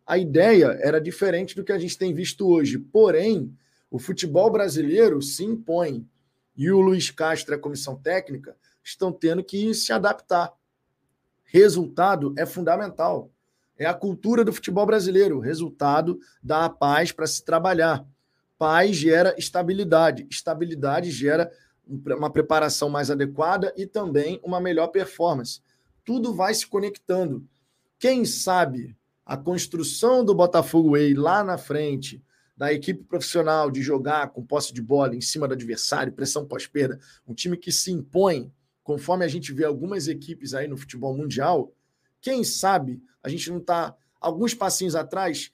A 0.05 0.17
ideia 0.17 0.77
era 0.81 0.99
diferente 0.99 1.55
do 1.55 1.63
que 1.63 1.71
a 1.71 1.77
gente 1.77 1.97
tem 1.97 2.13
visto 2.13 2.47
hoje. 2.47 2.79
Porém, 2.79 3.53
o 3.91 3.99
futebol 3.99 4.51
brasileiro 4.51 5.21
se 5.21 5.43
impõe 5.43 6.07
e 6.55 6.71
o 6.71 6.81
Luiz 6.81 7.11
Castro 7.11 7.53
e 7.53 7.55
a 7.55 7.59
comissão 7.59 7.95
técnica 7.95 8.55
estão 8.83 9.11
tendo 9.11 9.43
que 9.43 9.73
se 9.73 9.93
adaptar. 9.93 10.53
Resultado 11.43 12.33
é 12.37 12.45
fundamental. 12.45 13.29
É 13.77 13.85
a 13.85 13.93
cultura 13.93 14.43
do 14.43 14.51
futebol 14.51 14.85
brasileiro, 14.85 15.39
resultado 15.39 16.19
da 16.41 16.67
paz 16.67 17.11
para 17.11 17.27
se 17.27 17.45
trabalhar. 17.45 18.03
Paz 18.57 18.95
gera 18.95 19.35
estabilidade, 19.37 20.27
estabilidade 20.29 21.11
gera 21.11 21.51
uma 21.87 22.29
preparação 22.29 22.89
mais 22.89 23.09
adequada 23.09 23.73
e 23.77 23.85
também 23.85 24.39
uma 24.43 24.59
melhor 24.59 24.87
performance. 24.87 25.61
Tudo 26.03 26.33
vai 26.33 26.53
se 26.53 26.65
conectando. 26.67 27.47
Quem 27.99 28.25
sabe 28.25 28.97
a 29.25 29.37
construção 29.37 30.23
do 30.23 30.33
Botafogo 30.33 30.91
Way 30.91 31.13
lá 31.13 31.43
na 31.43 31.57
frente, 31.57 32.23
da 32.55 32.73
equipe 32.73 33.03
profissional 33.03 33.69
de 33.69 33.81
jogar 33.81 34.29
com 34.29 34.43
posse 34.43 34.73
de 34.73 34.81
bola 34.81 35.15
em 35.15 35.21
cima 35.21 35.47
do 35.47 35.53
adversário, 35.53 36.13
pressão 36.13 36.45
pós-perda, 36.45 36.99
um 37.27 37.33
time 37.33 37.55
que 37.55 37.71
se 37.71 37.91
impõe, 37.91 38.51
conforme 38.83 39.23
a 39.23 39.27
gente 39.27 39.53
vê 39.53 39.65
algumas 39.65 40.07
equipes 40.07 40.53
aí 40.53 40.67
no 40.67 40.77
futebol 40.77 41.15
mundial, 41.15 41.71
quem 42.19 42.43
sabe 42.43 43.01
a 43.21 43.29
gente 43.29 43.49
não 43.51 43.57
está 43.59 43.95
alguns 44.19 44.53
passinhos 44.53 44.95
atrás 44.95 45.51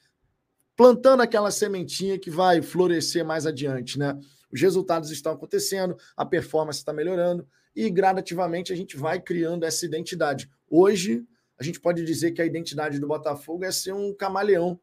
plantando 0.76 1.22
aquela 1.22 1.52
sementinha 1.52 2.18
que 2.18 2.30
vai 2.30 2.62
florescer 2.62 3.26
mais 3.26 3.46
adiante, 3.46 3.98
né? 3.98 4.18
Os 4.52 4.62
resultados 4.62 5.10
estão 5.12 5.34
acontecendo, 5.34 5.98
a 6.16 6.26
performance 6.26 6.80
está 6.80 6.94
melhorando 6.94 7.48
e 7.76 7.90
gradativamente 7.90 8.72
a 8.72 8.76
gente 8.76 8.96
vai 8.96 9.20
criando 9.20 9.64
essa 9.64 9.86
identidade. 9.86 10.50
Hoje, 10.70 11.24
a 11.58 11.64
gente 11.64 11.80
pode 11.80 12.04
dizer 12.04 12.32
que 12.32 12.42
a 12.42 12.46
identidade 12.46 13.00
do 13.00 13.08
Botafogo 13.08 13.64
é 13.64 13.72
ser 13.72 13.94
um 13.94 14.14
camaleão. 14.14 14.80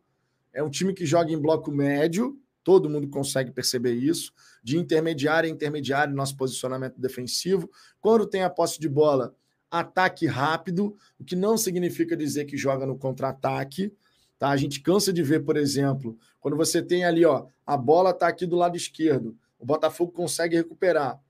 É 0.52 0.62
um 0.62 0.70
time 0.70 0.92
que 0.92 1.06
joga 1.06 1.30
em 1.30 1.40
bloco 1.40 1.70
médio, 1.70 2.36
todo 2.64 2.90
mundo 2.90 3.08
consegue 3.08 3.52
perceber 3.52 3.94
isso, 3.94 4.32
de 4.62 4.76
intermediário 4.76 5.48
a 5.48 5.52
intermediário, 5.52 6.14
nosso 6.14 6.36
posicionamento 6.36 7.00
defensivo. 7.00 7.70
Quando 8.00 8.26
tem 8.26 8.42
a 8.42 8.50
posse 8.50 8.80
de 8.80 8.88
bola, 8.88 9.34
ataque 9.70 10.26
rápido, 10.26 10.96
o 11.18 11.24
que 11.24 11.36
não 11.36 11.56
significa 11.56 12.16
dizer 12.16 12.44
que 12.44 12.56
joga 12.56 12.84
no 12.84 12.98
contra-ataque. 12.98 13.92
Tá? 14.40 14.48
A 14.48 14.56
gente 14.56 14.80
cansa 14.80 15.12
de 15.12 15.22
ver, 15.22 15.44
por 15.44 15.54
exemplo, 15.54 16.18
quando 16.40 16.56
você 16.56 16.80
tem 16.80 17.04
ali, 17.04 17.26
ó, 17.26 17.46
a 17.66 17.76
bola 17.76 18.08
está 18.08 18.26
aqui 18.26 18.46
do 18.46 18.56
lado 18.56 18.74
esquerdo, 18.74 19.36
o 19.58 19.66
Botafogo 19.66 20.10
consegue 20.12 20.56
recuperar. 20.56 21.20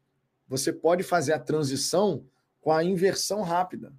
Você 0.47 0.73
pode 0.73 1.03
fazer 1.03 1.33
a 1.33 1.39
transição 1.41 2.25
com 2.61 2.71
a 2.71 2.85
inversão 2.85 3.43
rápida. 3.43 3.93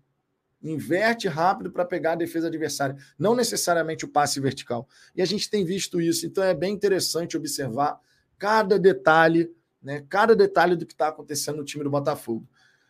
Inverte 0.64 1.28
rápido 1.28 1.72
para 1.72 1.84
pegar 1.84 2.14
a 2.14 2.16
defesa 2.16 2.48
adversária, 2.48 2.96
não 3.20 3.36
necessariamente 3.36 4.06
o 4.06 4.08
passe 4.08 4.40
vertical. 4.40 4.88
E 5.14 5.22
a 5.22 5.26
gente 5.26 5.50
tem 5.50 5.66
visto 5.66 6.00
isso, 6.00 6.26
então 6.26 6.42
é 6.42 6.54
bem 6.54 6.74
interessante 6.74 7.36
observar 7.36 8.00
cada 8.38 8.80
detalhe, 8.80 9.52
né, 9.84 10.06
cada 10.08 10.34
detalhe 10.34 10.78
do 10.78 10.86
que 10.86 10.94
está 10.94 11.10
acontecendo 11.10 11.58
no 11.58 11.66
time 11.66 11.84
do 11.84 11.90
Botafogo. 11.90 12.48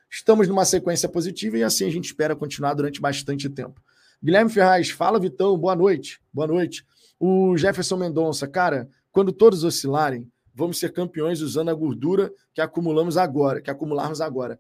Estamos 0.08 0.48
numa 0.48 0.66
sequência 0.66 1.10
positiva 1.10 1.58
e 1.58 1.64
assim 1.64 1.88
a 1.88 1.92
gente 1.92 2.06
espera 2.06 2.36
continuar 2.36 2.76
durante 2.76 3.02
bastante 3.02 3.50
tempo. 3.50 3.82
Guilherme 4.24 4.52
Ferraz, 4.52 4.92
fala 4.92 5.20
Vitão, 5.20 5.58
boa 5.58 5.76
noite. 5.76 6.22
Boa 6.32 6.46
noite. 6.46 6.86
O 7.20 7.58
Jefferson 7.58 7.98
Mendonça, 7.98 8.48
cara, 8.48 8.88
quando 9.12 9.32
todos 9.32 9.64
oscilarem, 9.64 10.32
vamos 10.54 10.78
ser 10.78 10.94
campeões 10.94 11.42
usando 11.42 11.70
a 11.70 11.74
gordura 11.74 12.32
que 12.54 12.62
acumulamos 12.62 13.18
agora, 13.18 13.60
que 13.62 13.72
acumularmos 13.72 14.22
agora. 14.22 14.60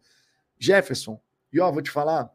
Jefferson, 0.57 1.21
e 1.53 1.59
ó, 1.59 1.71
vou 1.71 1.83
te 1.83 1.91
falar, 1.91 2.31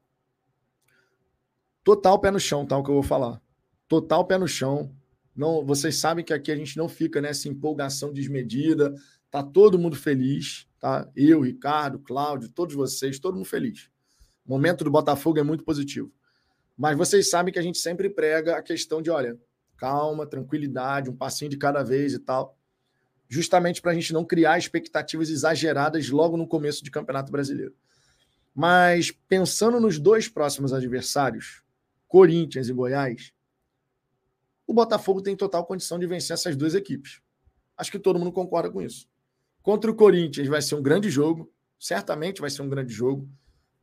total 1.83 2.21
pé 2.21 2.31
no 2.31 2.39
chão, 2.39 2.65
tá? 2.65 2.79
O 2.79 2.85
que 2.85 2.91
eu 2.91 2.95
vou 2.95 3.03
falar. 3.03 3.43
Total 3.89 4.25
pé 4.25 4.39
no 4.39 4.47
chão. 4.47 4.95
Não, 5.35 5.67
vocês 5.67 5.97
sabem 5.97 6.25
que 6.25 6.33
aqui 6.33 6.53
a 6.53 6.57
gente 6.57 6.77
não 6.77 6.89
fica 6.89 7.21
nessa 7.21 7.49
empolgação 7.49 8.13
desmedida. 8.13 8.95
Tá 9.33 9.43
todo 9.43 9.81
mundo 9.81 9.97
feliz. 9.97 10.69
Tá? 10.79 11.09
Eu, 11.17 11.41
Ricardo, 11.41 11.99
Cláudio, 11.99 12.53
todos 12.53 12.77
vocês, 12.77 13.19
todo 13.19 13.35
mundo 13.35 13.47
feliz. 13.47 13.91
O 14.45 14.51
momento 14.51 14.85
do 14.85 14.93
Botafogo 14.93 15.41
é 15.41 15.43
muito 15.43 15.65
positivo. 15.65 16.13
Mas 16.77 16.97
vocês 16.97 17.31
sabem 17.31 17.53
que 17.53 17.59
a 17.59 17.63
gente 17.63 17.79
sempre 17.79 18.11
prega 18.11 18.57
a 18.57 18.63
questão 18.63 19.01
de, 19.01 19.11
olha, 19.11 19.39
calma, 19.77 20.27
tranquilidade, 20.27 21.11
um 21.11 21.17
passinho 21.17 21.51
de 21.51 21.57
cada 21.57 21.83
vez 21.83 22.13
e 22.13 22.19
tal, 22.19 22.59
justamente 23.29 23.81
para 23.81 23.93
a 23.93 23.95
gente 23.95 24.13
não 24.13 24.25
criar 24.25 24.59
expectativas 24.59 25.31
exageradas 25.31 26.11
logo 26.11 26.37
no 26.37 26.47
começo 26.47 26.85
de 26.85 26.91
Campeonato 26.91 27.33
Brasileiro. 27.33 27.75
Mas 28.55 29.11
pensando 29.11 29.81
nos 29.81 29.99
dois 29.99 30.29
próximos 30.29 30.73
adversários, 30.73 31.63
Corinthians 32.09 32.69
e 32.69 32.73
Goiás, 32.73 33.33
o 34.67 34.75
Botafogo 34.75 35.23
tem 35.23 35.37
total 35.37 35.65
condição 35.65 35.99
de 35.99 36.07
vencer 36.07 36.35
essas 36.35 36.57
duas 36.57 36.75
equipes. 36.75 37.21
Acho 37.77 37.91
que 37.91 37.99
todo 37.99 38.19
mundo 38.19 38.33
concorda 38.33 38.71
com 38.71 38.81
isso. 38.81 39.09
Contra 39.63 39.91
o 39.91 39.95
Corinthians 39.95 40.49
vai 40.49 40.63
ser 40.63 40.75
um 40.75 40.83
grande 40.83 41.11
jogo, 41.11 41.53
certamente 41.79 42.41
vai 42.41 42.49
ser 42.51 42.63
um 42.63 42.69
grande 42.69 42.93
jogo. 42.93 43.29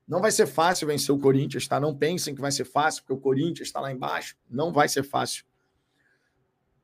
Não 0.07 0.21
vai 0.21 0.31
ser 0.31 0.47
fácil 0.47 0.87
vencer 0.87 1.13
o 1.13 1.19
Corinthians, 1.19 1.67
tá? 1.67 1.79
Não 1.79 1.95
pensem 1.95 2.35
que 2.35 2.41
vai 2.41 2.51
ser 2.51 2.65
fácil, 2.65 3.03
porque 3.03 3.13
o 3.13 3.21
Corinthians 3.21 3.67
está 3.67 3.79
lá 3.79 3.91
embaixo. 3.91 4.35
Não 4.49 4.71
vai 4.71 4.89
ser 4.89 5.03
fácil. 5.03 5.45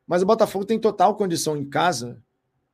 Mas 0.08 0.22
o 0.22 0.26
Botafogo 0.26 0.66
tem 0.66 0.80
total 0.80 1.16
condição 1.16 1.56
em 1.56 1.70
casa 1.70 2.24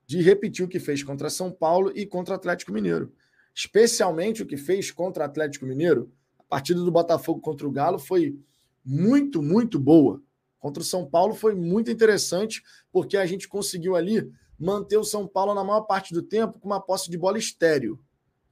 de 0.05 0.21
repetir 0.21 0.63
o 0.63 0.67
que 0.67 0.79
fez 0.79 1.03
contra 1.03 1.29
São 1.29 1.51
Paulo 1.51 1.91
e 1.95 2.05
contra 2.05 2.35
Atlético 2.35 2.71
Mineiro. 2.71 3.11
Especialmente 3.53 4.43
o 4.43 4.45
que 4.45 4.55
fez 4.55 4.91
contra 4.91 5.25
Atlético 5.25 5.65
Mineiro. 5.65 6.11
A 6.39 6.43
partida 6.43 6.79
do 6.79 6.91
Botafogo 6.91 7.41
contra 7.41 7.67
o 7.67 7.71
Galo 7.71 7.97
foi 7.97 8.39
muito, 8.83 9.41
muito 9.41 9.79
boa. 9.79 10.21
Contra 10.59 10.81
o 10.81 10.85
São 10.85 11.05
Paulo 11.05 11.33
foi 11.33 11.55
muito 11.55 11.89
interessante, 11.89 12.63
porque 12.91 13.17
a 13.17 13.25
gente 13.25 13.47
conseguiu 13.47 13.95
ali 13.95 14.31
manter 14.57 14.97
o 14.97 15.03
São 15.03 15.27
Paulo 15.27 15.53
na 15.53 15.63
maior 15.63 15.81
parte 15.81 16.13
do 16.13 16.21
tempo 16.21 16.59
com 16.59 16.67
uma 16.67 16.79
posse 16.79 17.09
de 17.09 17.17
bola 17.17 17.37
estéreo, 17.37 17.99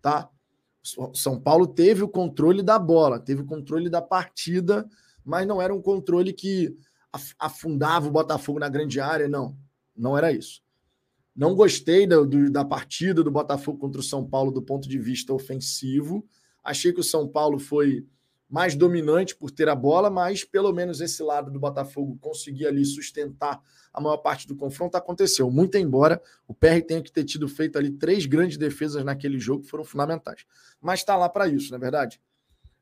tá? 0.01 0.29
São 1.13 1.40
Paulo 1.40 1.66
teve 1.66 2.04
o 2.04 2.10
controle 2.10 2.62
da 2.62 2.78
bola, 2.78 3.20
teve 3.20 3.42
o 3.42 3.46
controle 3.46 3.90
da 3.90 4.02
partida, 4.02 4.88
mas 5.24 5.48
não 5.48 5.62
era 5.62 5.74
um 5.74 5.82
controle 5.82 6.34
que 6.34 6.75
afundava 7.40 8.08
o 8.08 8.12
Botafogo 8.12 8.60
na 8.60 8.68
grande 8.68 9.00
área, 9.00 9.28
não. 9.28 9.58
Não 9.96 10.18
era 10.18 10.32
isso. 10.32 10.62
Não 11.36 11.56
gostei 11.56 12.06
da, 12.06 12.22
do, 12.22 12.52
da 12.52 12.66
partida 12.66 13.24
do 13.24 13.32
Botafogo 13.32 13.80
contra 13.80 14.02
o 14.02 14.04
São 14.04 14.28
Paulo 14.28 14.52
do 14.52 14.62
ponto 14.62 14.88
de 14.90 15.00
vista 15.00 15.34
ofensivo. 15.34 16.28
Achei 16.63 16.92
que 16.92 17.00
o 17.00 17.04
São 17.04 17.28
Paulo 17.28 17.60
foi 17.60 18.06
mais 18.53 18.75
dominante 18.75 19.36
por 19.36 19.50
ter 19.50 19.67
a 19.67 19.74
bola, 19.74 20.12
mas 20.12 20.43
pelo 20.43 20.72
menos 20.72 21.01
esse 21.01 21.24
lado 21.24 21.50
do 21.50 21.60
Botafogo 21.60 22.19
conseguia 22.22 22.67
ali 22.67 22.86
sustentar 22.86 23.60
a 23.91 24.00
maior 24.00 24.17
parte 24.17 24.48
do 24.48 24.55
confronto 24.55 24.95
aconteceu. 24.95 25.50
Muito 25.50 25.75
embora 25.75 26.22
o 26.48 26.53
PR 26.53 26.79
tenha 26.88 27.01
que 27.01 27.12
ter 27.12 27.24
tido 27.24 27.48
feito 27.48 27.79
ali 27.79 27.89
três 27.89 28.27
grandes 28.27 28.55
defesas 28.55 29.03
naquele 29.03 29.39
jogo 29.39 29.63
que 29.63 29.69
foram 29.72 29.83
fundamentais. 29.83 30.45
Mas 30.79 31.00
está 31.00 31.15
lá 31.15 31.27
para 31.27 31.48
isso, 31.48 31.72
não 31.72 31.77
é 31.77 31.81
verdade? 31.81 32.22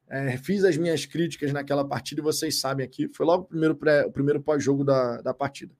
É, 0.09 0.35
fiz 0.35 0.65
as 0.65 0.75
minhas 0.75 1.05
críticas 1.05 1.53
naquela 1.53 1.87
partida 1.87 2.19
e 2.19 2.23
vocês 2.23 2.59
sabem 2.59 2.85
aqui, 2.85 3.07
foi 3.07 3.25
logo 3.25 3.45
o 3.45 3.47
primeiro, 3.47 3.73
pré, 3.73 4.05
o 4.05 4.11
primeiro 4.11 4.41
pós-jogo 4.41 4.83
da, 4.83 5.21
da 5.21 5.33
partida. 5.33 5.73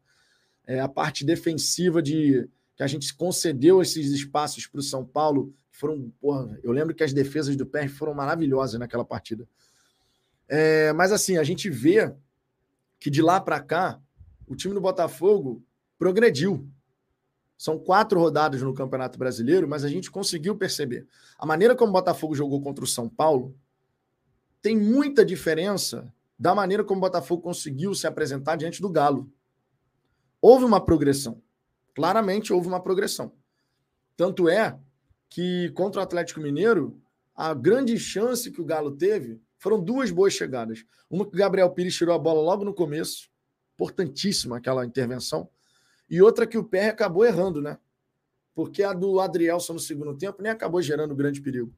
É, 0.66 0.80
a 0.80 0.88
parte 0.88 1.26
defensiva 1.26 2.02
de 2.02 2.48
que 2.78 2.84
a 2.84 2.88
gente 2.88 3.14
concedeu 3.14 3.82
esses 3.82 4.10
espaços 4.10 4.66
para 4.68 4.80
o 4.80 4.84
São 4.84 5.04
Paulo, 5.04 5.54
foram, 5.70 6.14
porra, 6.22 6.58
eu 6.64 6.72
lembro 6.72 6.96
que 6.96 7.04
as 7.04 7.12
defesas 7.12 7.58
do 7.58 7.66
PR 7.66 7.90
foram 7.90 8.14
maravilhosas 8.14 8.80
naquela 8.80 9.04
partida. 9.04 9.46
É, 10.54 10.92
mas 10.92 11.14
assim, 11.14 11.38
a 11.38 11.46
gente 11.46 11.70
vê 11.70 12.14
que 13.00 13.10
de 13.10 13.22
lá 13.22 13.40
para 13.40 13.62
cá, 13.62 14.02
o 14.46 14.54
time 14.54 14.74
do 14.74 14.82
Botafogo 14.82 15.64
progrediu. 15.98 16.70
São 17.58 17.80
quatro 17.80 18.20
rodadas 18.20 18.62
no 18.62 18.74
Campeonato 18.74 19.18
Brasileiro, 19.18 19.66
mas 19.66 19.86
a 19.86 19.88
gente 19.88 20.12
conseguiu 20.12 20.58
perceber. 20.58 21.08
A 21.40 21.46
maneira 21.46 21.74
como 21.74 21.92
o 21.92 21.94
Botafogo 21.94 22.36
jogou 22.36 22.62
contra 22.62 22.84
o 22.84 22.88
São 22.88 23.08
Paulo 23.08 23.56
tem 24.62 24.78
muita 24.78 25.24
diferença 25.24 26.14
da 26.38 26.54
maneira 26.54 26.84
como 26.84 26.98
o 26.98 27.02
Botafogo 27.02 27.42
conseguiu 27.42 27.96
se 27.96 28.06
apresentar 28.06 28.58
diante 28.58 28.82
do 28.82 28.90
Galo. 28.90 29.32
Houve 30.42 30.66
uma 30.66 30.84
progressão. 30.84 31.42
Claramente 31.96 32.52
houve 32.52 32.68
uma 32.68 32.82
progressão. 32.82 33.32
Tanto 34.18 34.50
é 34.50 34.78
que 35.30 35.70
contra 35.76 36.02
o 36.02 36.04
Atlético 36.04 36.42
Mineiro, 36.42 37.02
a 37.34 37.54
grande 37.54 37.98
chance 37.98 38.52
que 38.52 38.60
o 38.60 38.66
Galo 38.66 38.92
teve 38.92 39.40
foram 39.62 39.80
duas 39.80 40.10
boas 40.10 40.34
chegadas. 40.34 40.84
Uma 41.08 41.24
que 41.24 41.36
o 41.36 41.38
Gabriel 41.38 41.70
Pires 41.70 41.96
tirou 41.96 42.16
a 42.16 42.18
bola 42.18 42.42
logo 42.42 42.66
no 42.66 42.74
começo, 42.74 43.30
importantíssima 43.76 44.58
aquela 44.58 44.84
intervenção. 44.84 45.48
E 46.10 46.20
outra 46.20 46.48
que 46.48 46.58
o 46.58 46.64
PR 46.64 46.90
acabou 46.90 47.24
errando, 47.24 47.62
né? 47.62 47.78
Porque 48.56 48.82
a 48.82 48.92
do 48.92 49.20
Adrielson 49.20 49.74
no 49.74 49.80
segundo 49.80 50.18
tempo 50.18 50.42
nem 50.42 50.52
acabou 50.52 50.82
gerando 50.82 51.16
grande 51.16 51.40
perigo. 51.40 51.72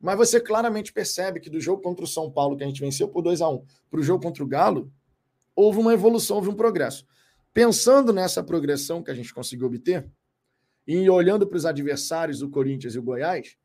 Mas 0.00 0.16
você 0.16 0.40
claramente 0.40 0.90
percebe 0.90 1.38
que 1.38 1.50
do 1.50 1.60
jogo 1.60 1.82
contra 1.82 2.02
o 2.02 2.08
São 2.08 2.30
Paulo, 2.30 2.56
que 2.56 2.64
a 2.64 2.66
gente 2.66 2.80
venceu 2.80 3.08
por 3.08 3.20
2 3.20 3.42
a 3.42 3.48
1 3.50 3.62
para 3.90 4.00
o 4.00 4.02
jogo 4.02 4.22
contra 4.22 4.42
o 4.42 4.46
Galo, 4.46 4.90
houve 5.54 5.78
uma 5.78 5.92
evolução, 5.92 6.36
houve 6.36 6.48
um 6.48 6.54
progresso. 6.54 7.06
Pensando 7.52 8.10
nessa 8.10 8.42
progressão 8.42 9.02
que 9.02 9.10
a 9.10 9.14
gente 9.14 9.34
conseguiu 9.34 9.66
obter, 9.66 10.10
e 10.86 11.10
olhando 11.10 11.46
para 11.46 11.56
os 11.58 11.66
adversários, 11.66 12.40
o 12.40 12.48
Corinthians 12.48 12.94
e 12.94 12.98
o 12.98 13.02
Goiás, 13.02 13.56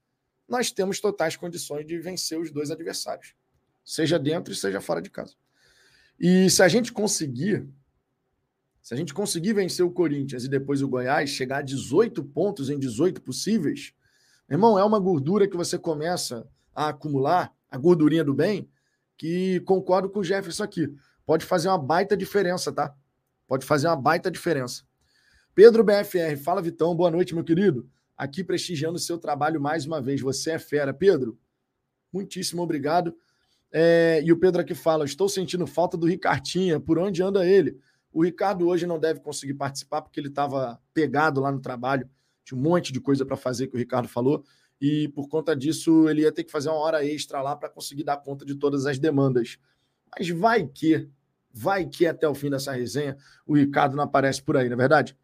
nós 0.51 0.70
temos 0.70 1.00
totais 1.00 1.38
condições 1.38 1.86
de 1.88 1.98
vencer 1.98 2.38
os 2.38 2.51
dois 2.51 2.70
adversários, 2.70 3.34
seja 3.86 4.20
dentro 4.20 4.51
e 4.51 4.55
seja 4.55 4.81
fora 4.81 5.01
de 5.01 5.10
casa. 5.10 5.34
E 6.20 6.50
se 6.50 6.62
a 6.62 6.67
gente 6.67 6.91
conseguir, 6.91 7.65
se 8.81 8.93
a 8.93 8.98
gente 8.98 9.13
conseguir 9.13 9.53
vencer 9.53 9.86
o 9.86 9.89
Corinthians 9.89 10.43
e 10.43 10.50
depois 10.50 10.81
o 10.81 10.89
Goiás, 10.89 11.29
chegar 11.29 11.60
a 11.60 11.62
18 11.62 12.22
pontos 12.25 12.70
em 12.70 12.77
18 12.77 13.22
possíveis, 13.22 13.93
irmão, 14.50 14.77
é 14.77 14.84
uma 14.84 15.00
gordura 15.00 15.48
que 15.48 15.55
você 15.55 15.79
começa 15.79 16.46
a 16.75 16.89
acumular, 16.89 17.55
a 17.70 17.77
gordurinha 17.77 18.24
do 18.24 18.34
bem, 18.34 18.70
que 19.17 19.62
concordo 19.62 20.10
com 20.10 20.20
o 20.20 20.24
Jefferson 20.24 20.63
aqui. 20.63 20.93
pode 21.25 21.46
fazer 21.46 21.70
uma 21.70 21.77
baita 21.77 22.17
diferença, 22.17 22.74
tá? 22.74 22.93
Pode 23.48 23.65
fazer 23.65 23.88
uma 23.88 23.96
baita 23.96 24.29
diferença. 24.29 24.84
Pedro 25.55 25.81
BFR, 25.81 26.36
fala 26.43 26.62
Vitão, 26.62 26.93
boa 26.93 27.10
noite, 27.10 27.34
meu 27.34 27.43
querido. 27.46 27.89
Aqui 28.22 28.44
prestigiando 28.44 28.98
o 28.98 29.00
seu 29.00 29.18
trabalho 29.18 29.60
mais 29.60 29.88
uma 29.88 30.00
vez. 30.00 30.22
Você 30.22 30.51
é 30.51 30.60
fera. 30.60 30.94
Pedro, 30.94 31.40
muitíssimo 32.13 32.62
obrigado. 32.62 33.16
É, 33.72 34.22
e 34.24 34.32
o 34.32 34.38
Pedro 34.38 34.62
aqui 34.62 34.75
fala: 34.75 35.06
estou 35.06 35.28
sentindo 35.28 35.66
falta 35.66 35.98
do 35.98 36.06
Ricardinha, 36.06 36.80
por 36.80 37.00
onde 37.00 37.24
anda 37.24 37.44
ele? 37.44 37.80
O 38.13 38.24
Ricardo 38.24 38.68
hoje 38.68 38.86
não 38.86 39.00
deve 39.00 39.22
conseguir 39.22 39.56
participar 39.56 40.04
porque 40.04 40.20
ele 40.20 40.28
estava 40.28 40.80
pegado 40.94 41.42
lá 41.42 41.51
no 41.51 41.60
trabalho, 41.60 42.08
tinha 42.44 42.56
um 42.56 42.62
monte 42.62 42.94
de 42.94 43.01
coisa 43.01 43.25
para 43.25 43.36
fazer 43.36 43.66
que 43.66 43.75
o 43.75 43.80
Ricardo 43.80 44.08
falou, 44.08 44.46
e 44.80 45.08
por 45.08 45.28
conta 45.28 45.56
disso 45.56 46.08
ele 46.08 46.22
ia 46.22 46.32
ter 46.32 46.44
que 46.44 46.51
fazer 46.51 46.70
uma 46.70 46.78
hora 46.78 47.04
extra 47.04 47.42
lá 47.42 47.56
para 47.56 47.70
conseguir 47.70 48.04
dar 48.04 48.18
conta 48.18 48.46
de 48.46 48.54
todas 48.54 48.86
as 48.86 49.00
demandas. 49.00 49.58
Mas 50.16 50.30
vai 50.30 50.68
que, 50.68 51.10
vai 51.51 51.88
que 51.88 52.06
até 52.06 52.30
o 52.30 52.36
fim 52.36 52.51
dessa 52.51 52.72
resenha 52.72 53.18
o 53.48 53.56
Ricardo 53.56 53.96
não 53.96 54.04
aparece 54.04 54.44
por 54.44 54.56
aí, 54.56 54.70
não 54.70 54.75
é 54.75 54.78
verdade? 54.78 55.18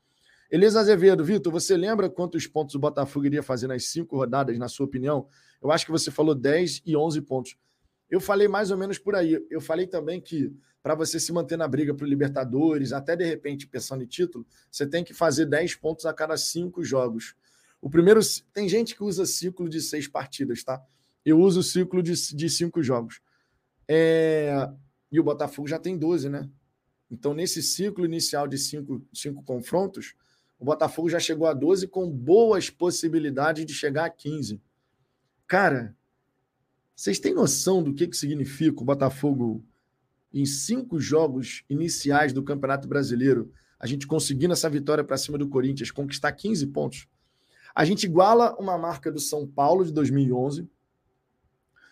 Elisa 0.50 0.80
Azevedo, 0.80 1.26
Vitor, 1.26 1.52
você 1.52 1.76
lembra 1.76 2.10
quantos 2.10 2.48
pontos 2.48 2.74
o 2.76 2.80
Botafogo 2.80 3.26
iria 3.26 3.44
fazer 3.44 3.68
nas 3.68 3.86
cinco 3.86 4.16
rodadas, 4.16 4.58
na 4.58 4.70
sua 4.70 4.86
opinião? 4.86 5.28
Eu 5.62 5.72
acho 5.72 5.86
que 5.86 5.92
você 5.92 6.10
falou 6.10 6.34
10 6.34 6.84
e 6.86 6.96
11 6.96 7.22
pontos. 7.22 7.58
Eu 8.10 8.22
falei 8.22 8.48
mais 8.48 8.72
ou 8.72 8.78
menos 8.78 8.98
por 8.98 9.16
aí. 9.16 9.46
Eu 9.50 9.60
falei 9.60 9.86
também 9.86 10.22
que 10.22 10.54
para 10.82 10.96
você 10.96 11.20
se 11.20 11.34
manter 11.34 11.58
na 11.58 11.68
briga 11.68 11.94
para 11.94 12.06
o 12.06 12.08
Libertadores, 12.08 12.94
até 12.94 13.14
de 13.14 13.26
repente 13.26 13.68
pensando 13.68 14.04
em 14.04 14.08
título, 14.08 14.46
você 14.72 14.88
tem 14.88 15.04
que 15.04 15.14
fazer 15.14 15.46
10 15.46 15.76
pontos 15.76 16.06
a 16.06 16.14
cada 16.14 16.38
cinco 16.38 16.82
jogos. 16.82 17.36
O 17.82 17.90
primeiro. 17.90 18.22
Tem 18.54 18.70
gente 18.70 18.96
que 18.96 19.04
usa 19.04 19.26
ciclo 19.26 19.68
de 19.68 19.82
seis 19.82 20.08
partidas, 20.08 20.64
tá? 20.64 20.82
Eu 21.26 21.40
uso 21.40 21.60
o 21.60 21.64
ciclo 21.64 22.02
de, 22.02 22.14
de 22.14 22.50
cinco 22.50 22.82
jogos. 22.82 23.20
É, 23.86 24.70
e 25.12 25.20
o 25.20 25.24
Botafogo 25.24 25.68
já 25.68 25.78
tem 25.78 25.98
12, 25.98 26.30
né? 26.30 26.50
Então, 27.12 27.34
nesse 27.34 27.62
ciclo 27.62 28.06
inicial 28.06 28.48
de 28.48 28.58
cinco, 28.58 29.06
cinco 29.14 29.44
confrontos, 29.44 30.16
o 30.60 30.66
Botafogo 30.66 31.10
já 31.10 31.20
chegou 31.20 31.48
a 31.48 31.54
12 31.54 31.88
com 31.88 32.10
boas 32.10 32.70
possibilidades 32.70 33.66
de 33.66 33.74
chegar 33.74 34.06
a 34.06 34.10
15. 34.10 34.62
Cara, 35.46 35.96
vocês 36.96 37.20
têm 37.20 37.34
noção 37.34 37.84
do 37.84 37.94
que, 37.94 38.08
que 38.08 38.18
significa 38.18 38.82
o 38.82 38.86
Botafogo 38.86 39.64
em 40.34 40.46
cinco 40.46 41.00
jogos 41.00 41.64
iniciais 41.70 42.34
do 42.34 42.44
Campeonato 42.44 42.88
Brasileiro? 42.88 43.52
A 43.80 43.86
gente 43.86 44.08
conseguindo 44.08 44.54
essa 44.54 44.70
vitória 44.70 45.04
para 45.04 45.18
cima 45.18 45.38
do 45.38 45.48
Corinthians, 45.48 45.92
conquistar 45.92 46.32
15 46.32 46.66
pontos. 46.68 47.08
A 47.76 47.86
gente 47.86 48.06
iguala 48.06 48.56
uma 48.60 48.76
marca 48.76 49.12
do 49.12 49.20
São 49.20 49.46
Paulo 49.46 49.86
de 49.86 49.94
2011, 49.94 50.68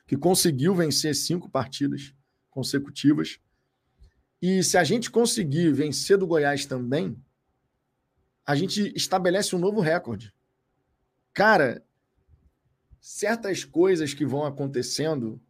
que 0.07 0.17
conseguiu 0.17 0.73
vencer 0.73 1.13
cinco 1.13 1.47
partidas 1.47 2.13
consecutivas. 2.49 3.39
E 4.41 4.63
se 4.63 4.77
a 4.77 4.83
gente 4.83 5.11
conseguir 5.11 5.71
vencer 5.71 6.17
do 6.17 6.25
Goiás 6.25 6.65
também, 6.65 7.15
a 8.45 8.55
gente 8.55 8.93
estabelece 8.95 9.55
um 9.55 9.59
novo 9.59 9.81
recorde. 9.81 10.33
Cara, 11.33 11.83
certas 13.01 13.63
coisas 13.65 14.13
que 14.13 14.25
vão 14.25 14.45
acontecendo 14.45 15.41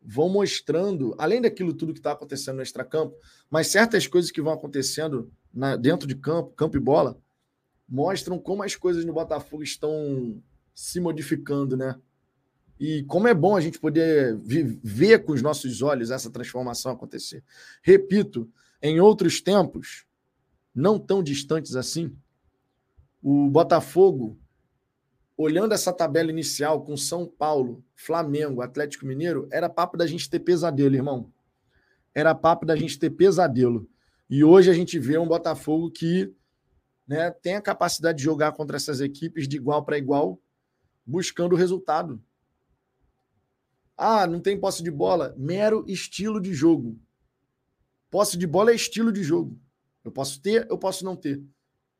vão 0.00 0.28
mostrando, 0.28 1.14
além 1.18 1.40
daquilo 1.40 1.74
tudo 1.74 1.92
que 1.92 1.98
está 1.98 2.12
acontecendo 2.12 2.56
no 2.56 2.62
extracampo, 2.62 3.16
mas 3.50 3.66
certas 3.66 4.06
coisas 4.06 4.30
que 4.30 4.40
vão 4.40 4.52
acontecendo 4.52 5.30
na, 5.52 5.76
dentro 5.76 6.06
de 6.06 6.14
campo, 6.14 6.50
campo 6.52 6.76
e 6.76 6.80
bola, 6.80 7.18
mostram 7.88 8.38
como 8.38 8.62
as 8.62 8.76
coisas 8.76 9.04
no 9.04 9.12
Botafogo 9.12 9.62
estão 9.62 10.42
se 10.74 11.00
modificando, 11.00 11.76
né? 11.76 11.98
E 12.78 13.02
como 13.04 13.26
é 13.26 13.34
bom 13.34 13.56
a 13.56 13.60
gente 13.60 13.80
poder 13.80 14.38
ver 14.38 15.24
com 15.24 15.32
os 15.32 15.42
nossos 15.42 15.82
olhos 15.82 16.10
essa 16.10 16.30
transformação 16.30 16.92
acontecer. 16.92 17.42
Repito, 17.82 18.48
em 18.80 19.00
outros 19.00 19.40
tempos, 19.40 20.06
não 20.78 20.96
tão 20.96 21.24
distantes 21.24 21.74
assim, 21.74 22.16
o 23.20 23.50
Botafogo, 23.50 24.38
olhando 25.36 25.74
essa 25.74 25.92
tabela 25.92 26.30
inicial 26.30 26.84
com 26.84 26.96
São 26.96 27.26
Paulo, 27.26 27.84
Flamengo, 27.96 28.62
Atlético 28.62 29.04
Mineiro, 29.04 29.48
era 29.50 29.68
papo 29.68 29.96
da 29.96 30.06
gente 30.06 30.30
ter 30.30 30.38
pesadelo, 30.38 30.94
irmão. 30.94 31.32
Era 32.14 32.32
papo 32.32 32.64
da 32.64 32.76
gente 32.76 32.96
ter 32.96 33.10
pesadelo. 33.10 33.90
E 34.30 34.44
hoje 34.44 34.70
a 34.70 34.72
gente 34.72 35.00
vê 35.00 35.18
um 35.18 35.26
Botafogo 35.26 35.90
que 35.90 36.32
né, 37.08 37.32
tem 37.32 37.56
a 37.56 37.60
capacidade 37.60 38.18
de 38.18 38.24
jogar 38.24 38.52
contra 38.52 38.76
essas 38.76 39.00
equipes 39.00 39.48
de 39.48 39.56
igual 39.56 39.84
para 39.84 39.98
igual, 39.98 40.40
buscando 41.04 41.54
o 41.54 41.58
resultado. 41.58 42.22
Ah, 43.96 44.28
não 44.28 44.38
tem 44.38 44.60
posse 44.60 44.80
de 44.80 44.92
bola. 44.92 45.34
Mero 45.36 45.84
estilo 45.88 46.40
de 46.40 46.54
jogo. 46.54 46.96
Posse 48.08 48.38
de 48.38 48.46
bola 48.46 48.70
é 48.70 48.76
estilo 48.76 49.10
de 49.10 49.24
jogo. 49.24 49.58
Eu 50.04 50.10
posso 50.10 50.40
ter, 50.40 50.66
eu 50.70 50.78
posso 50.78 51.04
não 51.04 51.16
ter. 51.16 51.42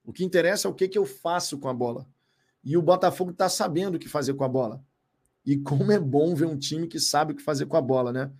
O 0.04 0.12
que 0.12 0.24
interessa 0.24 0.68
é 0.68 0.70
o 0.70 0.74
que, 0.74 0.88
que 0.88 0.98
eu 0.98 1.04
faço 1.04 1.58
com 1.58 1.68
a 1.68 1.74
bola. 1.74 2.06
E 2.64 2.76
o 2.76 2.82
Botafogo 2.82 3.30
está 3.30 3.48
sabendo 3.48 3.96
o 3.96 3.98
que 3.98 4.08
fazer 4.08 4.34
com 4.34 4.44
a 4.44 4.48
bola. 4.48 4.82
E 5.44 5.56
como 5.56 5.92
é 5.92 5.98
bom 5.98 6.34
ver 6.34 6.46
um 6.46 6.58
time 6.58 6.86
que 6.86 7.00
sabe 7.00 7.32
o 7.32 7.36
que 7.36 7.42
fazer 7.42 7.66
com 7.66 7.76
a 7.76 7.80
bola, 7.80 8.12
né? 8.12 8.30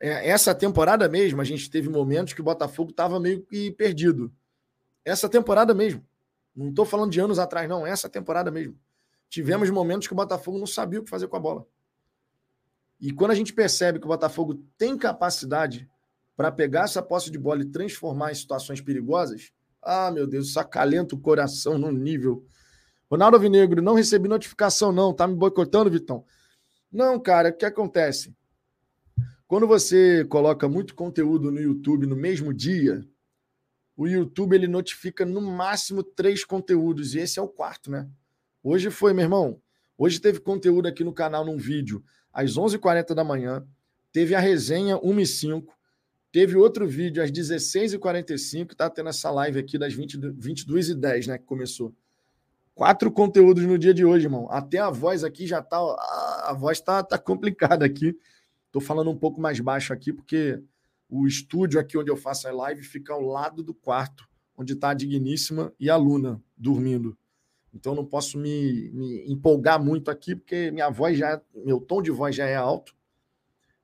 É, 0.00 0.30
essa 0.30 0.54
temporada 0.54 1.08
mesmo, 1.08 1.40
a 1.40 1.44
gente 1.44 1.70
teve 1.70 1.88
momentos 1.88 2.32
que 2.32 2.40
o 2.40 2.44
Botafogo 2.44 2.90
estava 2.90 3.20
meio 3.20 3.42
que 3.42 3.70
perdido. 3.72 4.32
Essa 5.04 5.28
temporada 5.28 5.74
mesmo. 5.74 6.04
Não 6.56 6.70
estou 6.70 6.84
falando 6.84 7.10
de 7.10 7.20
anos 7.20 7.38
atrás, 7.38 7.68
não. 7.68 7.86
Essa 7.86 8.08
temporada 8.08 8.50
mesmo. 8.50 8.78
Tivemos 9.28 9.70
momentos 9.70 10.06
que 10.08 10.12
o 10.12 10.16
Botafogo 10.16 10.58
não 10.58 10.66
sabia 10.66 11.00
o 11.00 11.04
que 11.04 11.10
fazer 11.10 11.28
com 11.28 11.36
a 11.36 11.40
bola. 11.40 11.66
E 13.00 13.12
quando 13.12 13.30
a 13.30 13.34
gente 13.34 13.52
percebe 13.52 13.98
que 13.98 14.04
o 14.04 14.08
Botafogo 14.08 14.62
tem 14.76 14.96
capacidade 14.96 15.88
para 16.40 16.50
pegar 16.50 16.84
essa 16.84 17.02
posse 17.02 17.30
de 17.30 17.36
bola 17.36 17.60
e 17.60 17.66
transformar 17.66 18.32
em 18.32 18.34
situações 18.34 18.80
perigosas, 18.80 19.52
ah, 19.82 20.10
meu 20.10 20.26
Deus, 20.26 20.48
isso 20.48 20.58
acalenta 20.58 21.14
o 21.14 21.20
coração 21.20 21.76
num 21.76 21.92
nível. 21.92 22.46
Ronaldo 23.10 23.36
Alvinegro, 23.36 23.82
não 23.82 23.92
recebi 23.92 24.26
notificação, 24.26 24.90
não. 24.90 25.12
Tá 25.12 25.26
me 25.26 25.34
boicotando, 25.34 25.90
Vitão? 25.90 26.24
Não, 26.90 27.20
cara, 27.20 27.50
o 27.50 27.52
que 27.52 27.66
acontece? 27.66 28.34
Quando 29.46 29.66
você 29.66 30.24
coloca 30.30 30.66
muito 30.66 30.94
conteúdo 30.94 31.50
no 31.50 31.60
YouTube 31.60 32.06
no 32.06 32.16
mesmo 32.16 32.54
dia, 32.54 33.06
o 33.94 34.06
YouTube 34.06 34.54
ele 34.54 34.66
notifica 34.66 35.26
no 35.26 35.42
máximo 35.42 36.02
três 36.02 36.42
conteúdos, 36.42 37.14
e 37.14 37.18
esse 37.18 37.38
é 37.38 37.42
o 37.42 37.48
quarto, 37.48 37.90
né? 37.90 38.08
Hoje 38.62 38.90
foi, 38.90 39.12
meu 39.12 39.24
irmão. 39.24 39.60
Hoje 39.98 40.18
teve 40.18 40.40
conteúdo 40.40 40.88
aqui 40.88 41.04
no 41.04 41.12
canal 41.12 41.44
num 41.44 41.58
vídeo 41.58 42.02
às 42.32 42.52
11h40 42.52 43.12
da 43.12 43.22
manhã, 43.22 43.62
teve 44.10 44.34
a 44.34 44.40
resenha 44.40 44.98
1 45.02 45.20
e 45.20 45.26
5 45.26 45.79
Teve 46.32 46.56
outro 46.56 46.86
vídeo 46.86 47.22
às 47.22 47.30
16h45, 47.30 48.74
tá 48.74 48.88
tendo 48.88 49.08
essa 49.08 49.30
live 49.30 49.58
aqui 49.58 49.76
das 49.76 49.92
20, 49.92 50.18
22h10, 50.18 51.26
né? 51.26 51.38
Que 51.38 51.44
começou. 51.44 51.92
Quatro 52.72 53.10
conteúdos 53.10 53.64
no 53.64 53.76
dia 53.76 53.92
de 53.92 54.04
hoje, 54.04 54.26
irmão. 54.26 54.48
Até 54.50 54.78
a 54.78 54.90
voz 54.90 55.24
aqui 55.24 55.46
já 55.46 55.60
tá. 55.60 55.78
A 56.44 56.54
voz 56.54 56.80
tá, 56.80 57.02
tá 57.02 57.18
complicada 57.18 57.84
aqui. 57.84 58.16
Tô 58.70 58.80
falando 58.80 59.10
um 59.10 59.16
pouco 59.16 59.40
mais 59.40 59.58
baixo 59.58 59.92
aqui, 59.92 60.12
porque 60.12 60.62
o 61.08 61.26
estúdio 61.26 61.80
aqui 61.80 61.98
onde 61.98 62.10
eu 62.10 62.16
faço 62.16 62.46
a 62.46 62.52
live 62.52 62.82
fica 62.82 63.12
ao 63.12 63.20
lado 63.20 63.62
do 63.64 63.74
quarto, 63.74 64.28
onde 64.56 64.74
está 64.74 64.90
a 64.90 64.94
digníssima 64.94 65.74
e 65.80 65.90
a 65.90 65.96
Luna 65.96 66.40
dormindo. 66.56 67.18
Então 67.74 67.94
não 67.94 68.04
posso 68.04 68.38
me, 68.38 68.90
me 68.92 69.30
empolgar 69.30 69.82
muito 69.82 70.10
aqui, 70.10 70.36
porque 70.36 70.70
minha 70.70 70.88
voz 70.88 71.18
já, 71.18 71.40
meu 71.54 71.80
tom 71.80 72.00
de 72.00 72.12
voz 72.12 72.34
já 72.36 72.46
é 72.46 72.54
alto. 72.54 72.94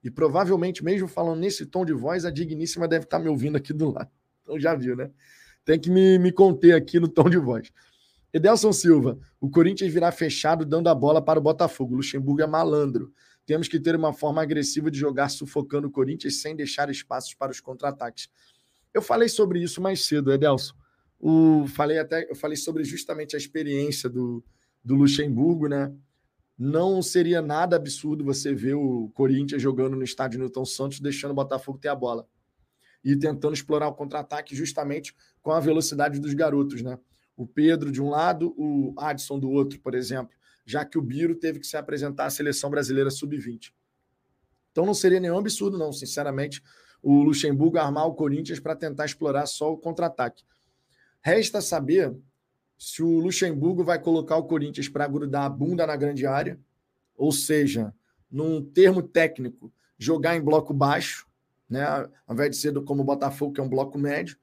E 0.06 0.10
provavelmente, 0.10 0.84
mesmo 0.84 1.08
falando 1.08 1.40
nesse 1.40 1.66
tom 1.66 1.84
de 1.84 1.92
voz, 1.92 2.24
a 2.24 2.30
Digníssima 2.30 2.86
deve 2.86 3.06
estar 3.06 3.18
me 3.18 3.28
ouvindo 3.28 3.56
aqui 3.56 3.72
do 3.72 3.90
lado. 3.90 4.08
Então 4.40 4.56
já 4.56 4.72
viu, 4.72 4.94
né? 4.94 5.10
Tem 5.64 5.80
que 5.80 5.90
me, 5.90 6.16
me 6.16 6.30
conter 6.30 6.76
aqui 6.76 7.00
no 7.00 7.08
tom 7.08 7.28
de 7.28 7.38
voz. 7.38 7.72
Edelson 8.32 8.72
Silva, 8.72 9.18
o 9.40 9.50
Corinthians 9.50 9.92
virá 9.92 10.12
fechado 10.12 10.64
dando 10.64 10.88
a 10.88 10.94
bola 10.94 11.20
para 11.20 11.40
o 11.40 11.42
Botafogo. 11.42 11.96
Luxemburgo 11.96 12.40
é 12.40 12.46
malandro. 12.46 13.12
Temos 13.44 13.66
que 13.66 13.80
ter 13.80 13.96
uma 13.96 14.12
forma 14.12 14.40
agressiva 14.40 14.92
de 14.92 14.96
jogar 14.96 15.28
sufocando 15.28 15.88
o 15.88 15.90
Corinthians 15.90 16.40
sem 16.40 16.54
deixar 16.54 16.88
espaços 16.88 17.34
para 17.34 17.50
os 17.50 17.58
contra-ataques. 17.58 18.28
Eu 18.94 19.02
falei 19.02 19.28
sobre 19.28 19.60
isso 19.60 19.80
mais 19.80 20.06
cedo, 20.06 20.32
Edelson. 20.32 20.74
O, 21.18 21.66
falei 21.66 21.98
até, 21.98 22.30
eu 22.30 22.36
falei 22.36 22.56
sobre 22.56 22.84
justamente 22.84 23.34
a 23.34 23.38
experiência 23.38 24.08
do, 24.08 24.44
do 24.84 24.94
Luxemburgo, 24.94 25.66
né? 25.66 25.92
Não 26.58 27.02
seria 27.02 27.42
nada 27.42 27.76
absurdo 27.76 28.24
você 28.24 28.54
ver 28.54 28.74
o 28.74 29.10
Corinthians 29.14 29.60
jogando 29.60 29.96
no 29.96 30.02
estádio 30.02 30.38
Newton 30.38 30.64
Santos, 30.64 31.00
deixando 31.00 31.32
o 31.32 31.34
Botafogo 31.34 31.78
ter 31.78 31.88
a 31.88 31.94
bola. 31.94 32.26
E 33.04 33.14
tentando 33.16 33.54
explorar 33.54 33.88
o 33.88 33.94
contra-ataque 33.94 34.56
justamente 34.56 35.14
com 35.42 35.52
a 35.52 35.60
velocidade 35.60 36.18
dos 36.18 36.34
garotos, 36.34 36.82
né? 36.82 36.98
O 37.36 37.46
Pedro 37.46 37.92
de 37.92 38.00
um 38.00 38.08
lado, 38.08 38.54
o 38.56 38.94
Adson 38.96 39.38
do 39.38 39.50
outro, 39.50 39.78
por 39.80 39.94
exemplo, 39.94 40.34
já 40.64 40.84
que 40.84 40.98
o 40.98 41.02
Biro 41.02 41.34
teve 41.34 41.60
que 41.60 41.66
se 41.66 41.76
apresentar 41.76 42.24
à 42.24 42.30
seleção 42.30 42.70
brasileira 42.70 43.10
sub-20. 43.10 43.72
Então 44.72 44.86
não 44.86 44.94
seria 44.94 45.20
nenhum 45.20 45.38
absurdo, 45.38 45.78
não, 45.78 45.92
sinceramente, 45.92 46.62
o 47.02 47.22
Luxemburgo 47.22 47.78
armar 47.78 48.06
o 48.06 48.14
Corinthians 48.14 48.58
para 48.58 48.74
tentar 48.74 49.04
explorar 49.04 49.46
só 49.46 49.72
o 49.72 49.78
contra-ataque. 49.78 50.42
Resta 51.20 51.60
saber 51.60 52.16
se 52.78 53.02
o 53.02 53.18
Luxemburgo 53.18 53.82
vai 53.82 53.98
colocar 53.98 54.36
o 54.36 54.44
Corinthians 54.44 54.88
para 54.88 55.06
grudar 55.06 55.44
a 55.44 55.48
bunda 55.48 55.86
na 55.86 55.96
grande 55.96 56.26
área, 56.26 56.58
ou 57.16 57.32
seja, 57.32 57.94
num 58.30 58.62
termo 58.62 59.02
técnico, 59.02 59.72
jogar 59.98 60.36
em 60.36 60.40
bloco 60.40 60.74
baixo, 60.74 61.26
né? 61.68 61.84
Ao 62.26 62.34
invés 62.34 62.50
de 62.50 62.56
ser 62.56 62.72
como 62.82 63.02
o 63.02 63.04
Botafogo, 63.04 63.52
que 63.52 63.60
é 63.60 63.64
um 63.64 63.68
bloco 63.68 63.98
médio. 63.98 64.36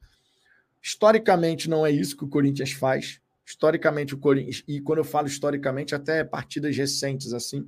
Historicamente, 0.81 1.69
não 1.69 1.85
é 1.85 1.91
isso 1.91 2.17
que 2.17 2.23
o 2.23 2.27
Corinthians 2.27 2.71
faz. 2.71 3.21
Historicamente, 3.45 4.13
o 4.13 4.17
Corinthians, 4.17 4.63
e 4.67 4.81
quando 4.81 4.99
eu 4.99 5.03
falo 5.03 5.27
historicamente, 5.27 5.93
até 5.93 6.23
partidas 6.23 6.75
recentes 6.75 7.33
assim, 7.33 7.67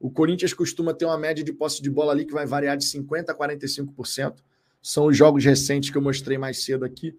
o 0.00 0.10
Corinthians 0.10 0.52
costuma 0.52 0.92
ter 0.92 1.04
uma 1.04 1.16
média 1.16 1.42
de 1.44 1.52
posse 1.52 1.80
de 1.80 1.88
bola 1.88 2.12
ali 2.12 2.24
que 2.24 2.32
vai 2.32 2.46
variar 2.46 2.76
de 2.76 2.84
50% 2.84 3.30
a 3.30 3.34
45%. 3.34 4.36
São 4.82 5.06
os 5.06 5.16
jogos 5.16 5.44
recentes 5.44 5.88
que 5.88 5.96
eu 5.96 6.02
mostrei 6.02 6.36
mais 6.36 6.62
cedo 6.62 6.84
aqui. 6.84 7.16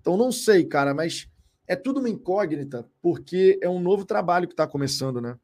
Então, 0.00 0.16
não 0.16 0.30
sei, 0.30 0.64
cara, 0.64 0.92
mas 0.92 1.26
é 1.68 1.76
tudo 1.76 2.00
uma 2.00 2.08
incógnita, 2.08 2.88
porque 3.02 3.58
é 3.62 3.68
um 3.68 3.78
novo 3.78 4.06
trabalho 4.06 4.48
que 4.48 4.54
está 4.54 4.66
começando, 4.66 5.20
né? 5.20 5.38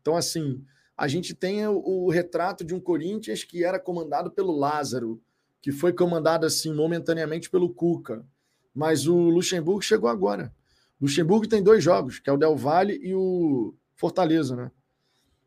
Então, 0.00 0.16
assim, 0.16 0.62
a 0.96 1.06
gente 1.06 1.34
tem 1.34 1.66
o, 1.68 1.78
o, 1.78 2.10
retrato 2.10 2.64
de 2.64 2.74
um 2.74 2.80
Corinthians 2.80 3.44
que 3.44 3.64
era 3.64 3.78
comandado 3.78 4.30
pelo 4.30 4.56
Lázaro, 4.56 5.22
que 5.62 5.70
foi 5.70 5.92
comandado, 5.92 6.44
assim, 6.44 6.74
momentaneamente 6.74 7.48
pelo 7.48 7.72
Cuca. 7.72 8.26
Mas 8.74 9.06
o 9.06 9.16
Luxemburgo 9.16 9.80
chegou 9.80 10.10
agora. 10.10 10.52
Luxemburgo 11.00 11.48
tem 11.48 11.62
dois 11.62 11.82
jogos, 11.82 12.18
que 12.18 12.28
é 12.28 12.32
o 12.32 12.36
Del 12.36 12.56
Valle 12.56 12.98
e 13.02 13.14
o 13.14 13.74
Fortaleza, 13.94 14.56
né? 14.56 14.70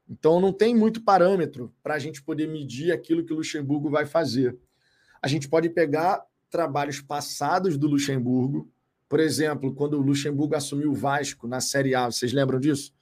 Então 0.09 0.39
não 0.39 0.51
tem 0.51 0.75
muito 0.75 1.01
parâmetro 1.03 1.73
para 1.83 1.93
a 1.93 1.99
gente 1.99 2.23
poder 2.23 2.47
medir 2.47 2.91
aquilo 2.91 3.23
que 3.23 3.33
o 3.33 3.35
Luxemburgo 3.35 3.89
vai 3.89 4.05
fazer. 4.05 4.57
A 5.21 5.27
gente 5.27 5.47
pode 5.47 5.69
pegar 5.69 6.25
trabalhos 6.49 6.99
passados 6.99 7.77
do 7.77 7.87
Luxemburgo, 7.87 8.71
por 9.09 9.19
exemplo, 9.19 9.73
quando 9.73 9.95
o 9.95 10.01
Luxemburgo 10.01 10.55
assumiu 10.55 10.91
o 10.91 10.95
Vasco 10.95 11.47
na 11.47 11.59
Série 11.59 11.95
A, 11.95 12.05
vocês 12.05 12.31
lembram 12.31 12.59
disso? 12.59 12.93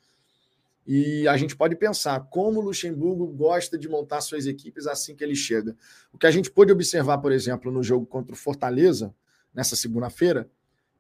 E 0.88 1.28
a 1.28 1.36
gente 1.36 1.54
pode 1.54 1.76
pensar 1.76 2.18
como 2.30 2.62
o 2.62 2.64
Luxemburgo 2.64 3.28
gosta 3.28 3.78
de 3.78 3.90
montar 3.90 4.22
suas 4.22 4.46
equipes 4.46 4.88
assim 4.88 5.14
que 5.14 5.22
ele 5.22 5.36
chega. 5.36 5.76
O 6.14 6.18
que 6.18 6.26
a 6.26 6.32
gente 6.32 6.50
pôde 6.50 6.72
observar, 6.72 7.18
por 7.18 7.34
exemplo, 7.34 7.70
no 7.70 7.84
jogo 7.84 8.06
contra 8.06 8.34
o 8.34 8.38
Fortaleza, 8.38 9.14
nessa 9.54 9.76
segunda-feira, 9.76 10.50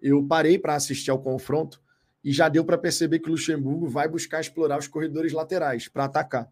eu 0.01 0.21
parei 0.27 0.59
para 0.59 0.75
assistir 0.75 1.09
ao 1.09 1.19
confronto 1.19 1.81
e 2.21 2.33
já 2.33 2.49
deu 2.49 2.65
para 2.65 2.77
perceber 2.77 3.19
que 3.19 3.29
o 3.29 3.31
Luxemburgo 3.31 3.87
vai 3.87 4.09
buscar 4.09 4.41
explorar 4.41 4.77
os 4.77 4.89
corredores 4.89 5.31
laterais 5.31 5.87
para 5.87 6.03
atacar. 6.03 6.51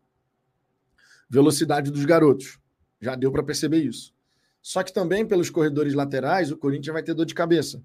Velocidade 1.30 1.92
dos 1.92 2.06
garotos. 2.06 2.58
Já 3.02 3.16
deu 3.16 3.34
para 3.34 3.44
perceber 3.44 3.80
isso. 3.80 4.16
Só 4.62 4.82
que 4.82 4.94
também 4.94 5.28
pelos 5.28 5.50
corredores 5.50 5.94
laterais, 5.94 6.52
o 6.52 6.58
Corinthians 6.58 6.94
vai 6.94 7.04
ter 7.04 7.14
dor 7.14 7.26
de 7.26 7.36
cabeça. 7.36 7.84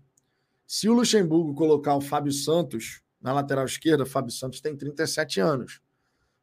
Se 0.73 0.89
o 0.89 0.93
Luxemburgo 0.93 1.53
colocar 1.53 1.97
o 1.97 2.01
Fábio 2.01 2.31
Santos 2.31 3.03
na 3.21 3.33
lateral 3.33 3.65
esquerda, 3.65 4.07
Fábio 4.07 4.31
Santos 4.31 4.61
tem 4.61 4.77
37 4.77 5.41
anos. 5.41 5.81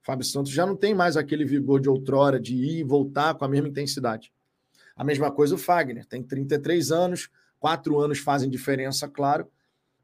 Fábio 0.02 0.26
Santos 0.26 0.52
já 0.52 0.66
não 0.66 0.76
tem 0.76 0.94
mais 0.94 1.16
aquele 1.16 1.46
vigor 1.46 1.80
de 1.80 1.88
outrora 1.88 2.38
de 2.38 2.54
ir 2.54 2.80
e 2.80 2.84
voltar 2.84 3.36
com 3.36 3.46
a 3.46 3.48
mesma 3.48 3.70
intensidade. 3.70 4.34
A 4.98 5.02
mesma 5.02 5.32
coisa 5.32 5.56
o 5.56 5.58
Fagner, 5.58 6.06
tem 6.06 6.22
33 6.22 6.92
anos, 6.92 7.30
quatro 7.58 7.98
anos 8.02 8.20
fazem 8.20 8.50
diferença, 8.50 9.08
claro, 9.08 9.50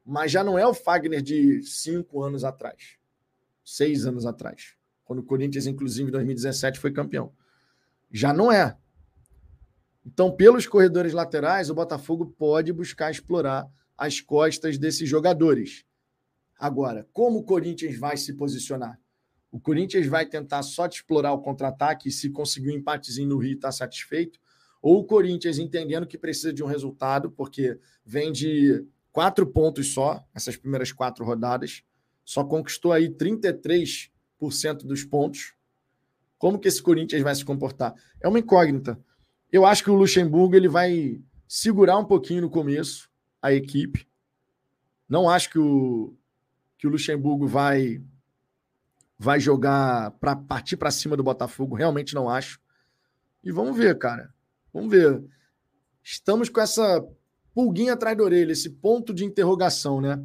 mas 0.02 0.32
já 0.32 0.42
não 0.42 0.58
é 0.58 0.66
o 0.66 0.72
Fagner 0.72 1.20
de 1.20 1.62
cinco 1.62 2.22
anos 2.22 2.44
atrás, 2.44 2.96
seis 3.62 4.06
anos 4.06 4.24
atrás, 4.24 4.74
quando 5.04 5.18
o 5.18 5.24
Corinthians, 5.24 5.66
inclusive, 5.66 6.08
em 6.08 6.12
2017 6.12 6.80
foi 6.80 6.92
campeão. 6.92 7.30
Já 8.10 8.32
não 8.32 8.50
é. 8.50 8.74
Então, 10.02 10.34
pelos 10.34 10.66
corredores 10.66 11.12
laterais, 11.12 11.68
o 11.68 11.74
Botafogo 11.74 12.34
pode 12.38 12.72
buscar 12.72 13.10
explorar 13.10 13.68
as 13.96 14.20
costas 14.20 14.78
desses 14.78 15.08
jogadores. 15.08 15.84
Agora, 16.58 17.06
como 17.12 17.38
o 17.38 17.44
Corinthians 17.44 17.98
vai 17.98 18.16
se 18.16 18.32
posicionar? 18.34 19.00
O 19.50 19.60
Corinthians 19.60 20.06
vai 20.06 20.26
tentar 20.26 20.62
só 20.62 20.88
te 20.88 20.96
explorar 20.96 21.32
o 21.32 21.40
contra-ataque 21.40 22.08
e 22.08 22.12
se 22.12 22.30
conseguir 22.30 22.70
um 22.70 22.78
empatezinho 22.78 23.28
no 23.28 23.38
Rio 23.38 23.54
está 23.54 23.70
satisfeito? 23.70 24.40
Ou 24.82 24.98
o 24.98 25.04
Corinthians 25.04 25.58
entendendo 25.58 26.06
que 26.06 26.18
precisa 26.18 26.52
de 26.52 26.62
um 26.62 26.66
resultado, 26.66 27.30
porque 27.30 27.78
vem 28.04 28.32
de 28.32 28.84
quatro 29.12 29.46
pontos 29.46 29.92
só, 29.92 30.22
essas 30.34 30.56
primeiras 30.56 30.90
quatro 30.92 31.24
rodadas, 31.24 31.84
só 32.24 32.42
conquistou 32.44 32.92
aí 32.92 33.08
33% 33.08 34.10
dos 34.84 35.04
pontos. 35.04 35.54
Como 36.36 36.58
que 36.58 36.68
esse 36.68 36.82
Corinthians 36.82 37.22
vai 37.22 37.34
se 37.34 37.44
comportar? 37.44 37.94
É 38.20 38.28
uma 38.28 38.38
incógnita. 38.38 38.98
Eu 39.52 39.64
acho 39.64 39.84
que 39.84 39.90
o 39.90 39.94
Luxemburgo 39.94 40.56
ele 40.56 40.68
vai 40.68 41.22
segurar 41.46 41.96
um 41.96 42.04
pouquinho 42.04 42.42
no 42.42 42.50
começo 42.50 43.08
a 43.44 43.52
equipe. 43.52 44.08
Não 45.06 45.28
acho 45.28 45.50
que 45.50 45.58
o, 45.58 46.16
que 46.78 46.86
o 46.86 46.90
Luxemburgo 46.90 47.46
vai 47.46 48.02
vai 49.18 49.38
jogar 49.38 50.12
para 50.12 50.34
partir 50.34 50.78
para 50.78 50.90
cima 50.90 51.16
do 51.16 51.22
Botafogo, 51.22 51.76
realmente 51.76 52.14
não 52.14 52.28
acho. 52.28 52.58
E 53.44 53.52
vamos 53.52 53.76
ver, 53.76 53.98
cara. 53.98 54.34
Vamos 54.72 54.90
ver. 54.90 55.22
Estamos 56.02 56.48
com 56.48 56.60
essa 56.60 57.06
pulguinha 57.54 57.92
atrás 57.92 58.16
da 58.16 58.24
orelha, 58.24 58.52
esse 58.52 58.70
ponto 58.70 59.12
de 59.12 59.24
interrogação, 59.24 60.00
né? 60.00 60.16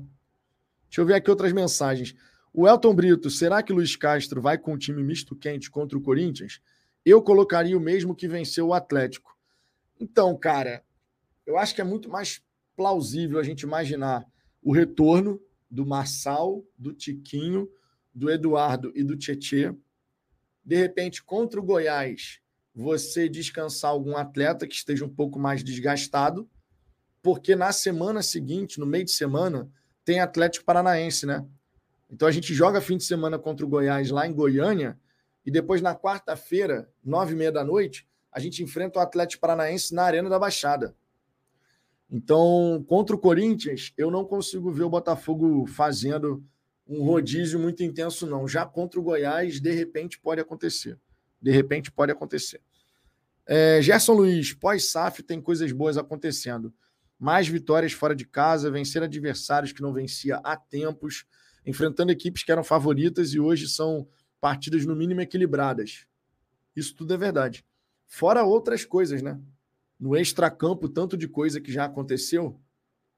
Deixa 0.86 1.02
eu 1.02 1.06
ver 1.06 1.16
aqui 1.16 1.30
outras 1.30 1.52
mensagens. 1.52 2.16
O 2.54 2.68
Elton 2.68 2.96
Brito, 2.96 3.30
será 3.30 3.62
que 3.62 3.74
Luiz 3.74 3.96
Castro 3.96 4.42
vai 4.42 4.58
com 4.58 4.74
o 4.74 4.78
time 4.78 5.04
misto 5.04 5.36
quente 5.36 5.70
contra 5.70 5.98
o 5.98 6.02
Corinthians? 6.02 6.62
Eu 7.06 7.22
colocaria 7.22 7.78
o 7.78 7.82
mesmo 7.82 8.16
que 8.16 8.28
venceu 8.28 8.68
o 8.68 8.74
Atlético. 8.74 9.38
Então, 10.00 10.36
cara, 10.38 10.84
eu 11.46 11.58
acho 11.58 11.76
que 11.76 11.82
é 11.82 11.84
muito 11.84 12.10
mais 12.10 12.42
plausível 12.80 13.38
a 13.38 13.44
gente 13.44 13.64
imaginar 13.64 14.26
o 14.64 14.72
retorno 14.72 15.38
do 15.70 15.86
Marçal, 15.86 16.64
do 16.78 16.94
Tiquinho, 16.94 17.70
do 18.16 18.32
Eduardo 18.32 18.94
e 18.96 19.04
do 19.04 19.18
Tietê. 19.18 19.76
De 20.64 20.78
repente, 20.78 21.22
contra 21.22 21.60
o 21.60 21.64
Goiás, 21.64 22.40
você 22.74 23.28
descansar 23.28 23.92
algum 23.92 24.16
atleta 24.16 24.66
que 24.66 24.76
esteja 24.76 25.04
um 25.04 25.10
pouco 25.10 25.38
mais 25.38 25.62
desgastado 25.62 26.50
porque 27.22 27.54
na 27.54 27.74
semana 27.74 28.22
seguinte, 28.22 28.80
no 28.80 28.86
meio 28.86 29.04
de 29.04 29.12
semana, 29.12 29.70
tem 30.06 30.22
Atlético 30.22 30.64
Paranaense, 30.64 31.26
né? 31.26 31.46
Então 32.10 32.30
a 32.30 32.32
gente 32.32 32.54
joga 32.54 32.80
fim 32.80 32.96
de 32.96 33.04
semana 33.04 33.38
contra 33.38 33.66
o 33.66 33.70
Goiás 33.70 34.10
lá 34.10 34.26
em 34.26 34.32
Goiânia 34.32 34.98
e 35.46 35.52
depois 35.52 35.82
na 35.82 35.94
quarta-feira, 35.94 36.90
nove 37.04 37.34
e 37.34 37.36
meia 37.36 37.52
da 37.52 37.62
noite, 37.62 38.08
a 38.32 38.40
gente 38.40 38.64
enfrenta 38.64 39.00
o 39.00 39.02
Atlético 39.02 39.42
Paranaense 39.42 39.94
na 39.94 40.04
Arena 40.04 40.30
da 40.30 40.40
Baixada. 40.40 40.96
Então, 42.12 42.84
contra 42.88 43.16
o 43.16 43.20
Corinthians, 43.20 43.94
eu 43.98 44.10
não 44.10 44.26
consigo 44.26 44.72
ver 44.72 44.84
o 44.84 44.90
Botafogo 44.90 45.68
fazendo 45.68 46.44
um 46.88 47.04
rodízio 47.04 47.60
muito 47.60 47.84
intenso, 47.84 48.26
não. 48.26 48.48
Já 48.48 48.66
contra 48.66 49.00
o 49.00 49.04
Goiás, 49.04 49.60
de 49.60 49.72
repente 49.72 50.20
pode 50.20 50.42
acontecer. 50.42 50.98
De 51.42 51.52
repente 51.52 51.92
pode 51.92 52.12
acontecer. 52.12 52.62
É, 53.46 53.82
Gerson 53.82 54.14
Luiz, 54.14 54.54
pós-SAF 54.54 55.22
tem 55.22 55.40
coisas 55.40 55.72
boas 55.72 55.98
acontecendo 55.98 56.74
mais 57.20 57.50
vitórias 57.50 57.92
fora 57.92 58.16
de 58.16 58.26
casa, 58.26 58.72
vencer 58.72 59.04
adversários 59.04 59.74
que 59.74 59.82
não 59.82 59.92
vencia 59.92 60.38
há 60.38 60.56
tempos, 60.56 61.26
enfrentando 61.66 62.14
equipes 62.14 62.44
que 62.44 62.52
eram 62.52 62.64
favoritas 62.64 63.34
e 63.34 63.40
hoje 63.40 63.68
são 63.68 64.08
partidas 64.40 64.86
no 64.86 64.96
mínimo 64.96 65.20
equilibradas. 65.20 66.08
Isso 66.74 66.96
tudo 66.96 67.14
é 67.14 67.18
verdade. 67.18 67.66
Fora 68.08 68.46
outras 68.46 68.86
coisas, 68.86 69.22
né? 69.22 69.38
No 70.00 70.16
extracampo, 70.16 70.88
tanto 70.88 71.18
de 71.18 71.28
coisa 71.28 71.60
que 71.60 71.72
já 71.72 71.86
aconteceu. 71.86 72.60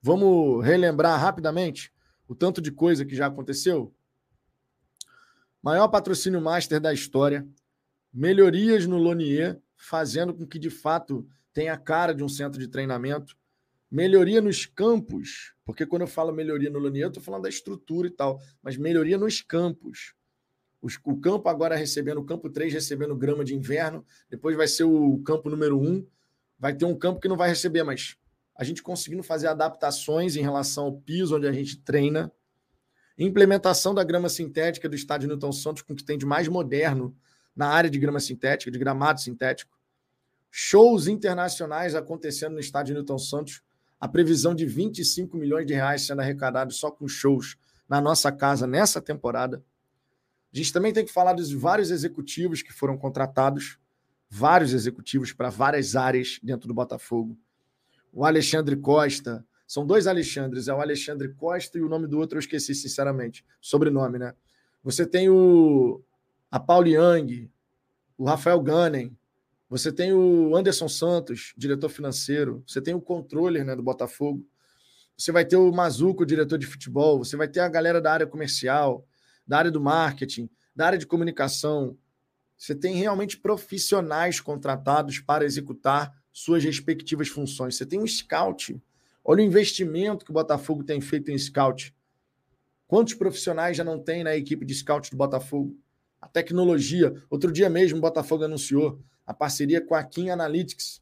Vamos 0.02 0.66
relembrar 0.66 1.20
rapidamente 1.20 1.94
o 2.28 2.34
tanto 2.34 2.62
de 2.62 2.72
coisa 2.72 3.06
que 3.06 3.14
já 3.14 3.28
aconteceu? 3.28 3.94
Maior 5.62 5.90
patrocínio 5.90 6.42
master 6.42 6.80
da 6.80 6.94
história, 6.94 7.46
melhorias 8.12 8.88
no 8.88 8.98
Lonier, 8.98 9.62
fazendo 9.76 10.34
com 10.34 10.48
que 10.48 10.58
de 10.58 10.70
fato 10.70 11.28
tenha 11.54 11.74
a 11.74 11.78
cara 11.78 12.16
de 12.16 12.24
um 12.24 12.30
centro 12.30 12.58
de 12.58 12.70
treinamento, 12.70 13.38
melhoria 13.92 14.42
nos 14.42 14.66
campos, 14.66 15.54
porque 15.66 15.86
quando 15.86 16.04
eu 16.04 16.08
falo 16.08 16.32
melhoria 16.32 16.70
no 16.70 16.80
Lonier, 16.80 17.04
eu 17.04 17.10
estou 17.10 17.22
falando 17.22 17.44
da 17.44 17.50
estrutura 17.50 18.08
e 18.08 18.12
tal, 18.12 18.40
mas 18.64 18.78
melhoria 18.78 19.18
nos 19.18 19.42
campos. 19.42 20.16
Os, 20.82 20.98
o 21.04 21.18
campo 21.20 21.50
agora 21.50 21.76
recebendo, 21.76 22.20
o 22.20 22.26
campo 22.26 22.50
3 22.50 22.74
recebendo 22.74 23.16
grama 23.16 23.44
de 23.44 23.54
inverno, 23.54 24.06
depois 24.30 24.56
vai 24.56 24.68
ser 24.68 24.86
o 24.86 25.20
campo 25.20 25.50
número 25.50 25.78
1, 25.78 26.08
vai 26.62 26.76
ter 26.76 26.86
um 26.86 26.96
campo 26.96 27.20
que 27.20 27.28
não 27.28 27.36
vai 27.36 27.50
receber, 27.50 27.82
mas 27.82 28.16
a 28.56 28.64
gente 28.64 28.84
conseguindo 28.84 29.24
fazer 29.24 29.48
adaptações 29.48 30.36
em 30.36 30.42
relação 30.42 30.86
ao 30.86 30.94
piso 30.94 31.36
onde 31.36 31.48
a 31.48 31.52
gente 31.52 31.78
treina, 31.78 32.32
implementação 33.18 33.96
da 33.96 34.04
grama 34.04 34.30
sintética 34.30 34.88
do 34.88 34.96
estádio 34.96 35.28
Newton 35.28 35.52
Santos 35.52 35.82
com 35.82 35.94
o 35.94 35.96
que 35.96 36.04
tem 36.04 36.20
de 36.20 36.26
mais 36.26 36.48
moderno 36.48 37.18
na 37.56 37.68
área 37.68 37.90
de 37.90 37.98
grama 37.98 38.20
sintética, 38.20 38.70
de 38.70 38.78
gramado 38.78 39.20
sintético, 39.20 39.76
shows 40.52 41.08
internacionais 41.08 41.96
acontecendo 41.96 42.54
no 42.54 42.60
estádio 42.60 42.94
Newton 42.94 43.18
Santos, 43.18 43.64
a 44.00 44.08
previsão 44.08 44.54
de 44.54 44.66
25 44.68 45.36
milhões 45.36 45.66
de 45.66 45.74
reais 45.74 46.06
sendo 46.06 46.22
arrecadados 46.22 46.78
só 46.78 46.92
com 46.92 47.08
shows 47.08 47.58
na 47.90 48.00
nossa 48.00 48.32
casa 48.32 48.68
nessa 48.68 49.02
temporada. 49.02 49.64
A 50.54 50.58
gente 50.58 50.72
também 50.72 50.94
tem 50.94 51.06
que 51.06 51.12
falar 51.12 51.34
dos 51.34 51.52
vários 51.52 51.90
executivos 51.90 52.62
que 52.62 52.72
foram 52.72 52.98
contratados, 53.00 53.80
vários 54.34 54.74
executivos 54.74 55.34
para 55.34 55.50
várias 55.50 55.94
áreas 55.94 56.40
dentro 56.42 56.66
do 56.66 56.74
Botafogo. 56.74 57.38
O 58.14 58.26
Alexandre 58.26 58.78
Costa, 58.78 59.46
são 59.68 59.86
dois 59.86 60.08
Alexandres, 60.08 60.70
é 60.70 60.74
o 60.74 60.80
Alexandre 60.80 61.34
Costa 61.34 61.78
e 61.78 61.82
o 61.82 61.90
nome 61.90 62.08
do 62.08 62.18
outro 62.18 62.38
eu 62.38 62.40
esqueci, 62.40 62.74
sinceramente, 62.74 63.46
sobrenome, 63.60 64.18
né? 64.18 64.34
Você 64.84 65.06
tem 65.06 65.30
o 65.30 66.02
a 66.50 66.60
Paul 66.60 66.88
Young, 66.88 67.50
o 68.18 68.26
Rafael 68.26 68.62
Gunning, 68.62 69.16
Você 69.70 69.92
tem 69.92 70.12
o 70.14 70.54
Anderson 70.56 70.90
Santos, 70.90 71.54
diretor 71.56 71.88
financeiro. 71.88 72.62
Você 72.68 72.82
tem 72.82 72.94
o 72.94 73.00
controller 73.00 73.64
né, 73.64 73.74
do 73.74 73.82
Botafogo. 73.82 74.46
Você 75.18 75.32
vai 75.32 75.46
ter 75.46 75.56
o 75.56 75.72
Mazuco, 75.72 76.26
diretor 76.26 76.58
de 76.58 76.66
futebol. 76.66 77.20
Você 77.20 77.38
vai 77.38 77.48
ter 77.48 77.62
a 77.62 77.70
galera 77.70 78.02
da 78.02 78.12
área 78.12 78.28
comercial, 78.28 79.08
da 79.48 79.58
área 79.58 79.72
do 79.72 79.80
marketing, 79.80 80.50
da 80.76 80.88
área 80.88 81.00
de 81.00 81.08
comunicação. 81.08 81.98
Você 82.62 82.76
tem 82.76 82.94
realmente 82.94 83.38
profissionais 83.38 84.40
contratados 84.40 85.18
para 85.18 85.44
executar 85.44 86.16
suas 86.32 86.64
respectivas 86.64 87.28
funções. 87.28 87.76
Você 87.76 87.88
tem 87.88 88.00
um 88.00 88.06
scout. 88.06 88.80
Olha 89.26 89.42
o 89.42 89.44
investimento 89.44 90.24
que 90.24 90.30
o 90.30 90.34
Botafogo 90.36 90.84
tem 90.84 91.02
feito 91.02 91.32
em 91.32 91.38
scout. 91.40 91.92
Quantos 92.86 93.16
profissionais 93.16 93.76
já 93.76 93.84
não 93.84 93.98
tem 93.98 94.24
na 94.24 94.36
equipe 94.36 94.64
de 94.64 94.76
scout 94.76 95.10
do 95.10 95.18
Botafogo? 95.18 95.76
A 96.22 96.28
tecnologia. 96.28 97.12
Outro 97.32 97.52
dia 97.52 97.68
mesmo 97.68 97.98
o 97.98 98.02
Botafogo 98.02 98.44
anunciou 98.44 99.02
a 99.26 99.34
parceria 99.34 99.84
com 99.84 99.96
a 99.96 100.04
Kim 100.04 100.30
Analytics, 100.30 101.02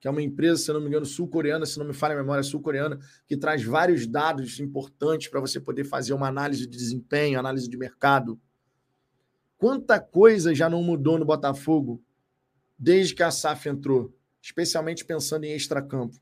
que 0.00 0.06
é 0.06 0.12
uma 0.12 0.22
empresa, 0.22 0.62
se 0.62 0.72
não 0.72 0.80
me 0.80 0.86
engano, 0.86 1.04
sul-coreana, 1.04 1.66
se 1.66 1.76
não 1.76 1.86
me 1.86 1.92
falha 1.92 2.14
a 2.14 2.18
memória, 2.18 2.44
sul-coreana, 2.44 3.00
que 3.26 3.36
traz 3.36 3.64
vários 3.64 4.06
dados 4.06 4.60
importantes 4.60 5.26
para 5.26 5.40
você 5.40 5.58
poder 5.58 5.82
fazer 5.82 6.12
uma 6.12 6.28
análise 6.28 6.68
de 6.68 6.76
desempenho, 6.76 7.40
análise 7.40 7.68
de 7.68 7.76
mercado. 7.76 8.40
Quanta 9.62 10.00
coisa 10.00 10.52
já 10.52 10.68
não 10.68 10.82
mudou 10.82 11.16
no 11.16 11.24
Botafogo 11.24 12.02
desde 12.76 13.14
que 13.14 13.22
a 13.22 13.30
SAF 13.30 13.68
entrou, 13.68 14.12
especialmente 14.42 15.04
pensando 15.04 15.44
em 15.44 15.54
extracampo. 15.54 16.20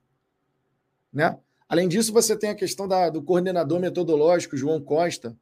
Né? 1.11 1.39
Além 1.67 1.89
disso, 1.89 2.13
você 2.13 2.37
tem 2.37 2.51
a 2.51 2.55
questão 2.55 2.87
da, 2.87 3.09
do 3.09 3.23
coordenador 3.23 3.81
metodológico, 3.81 4.59
João 4.59 4.79
Costa, 4.79 5.35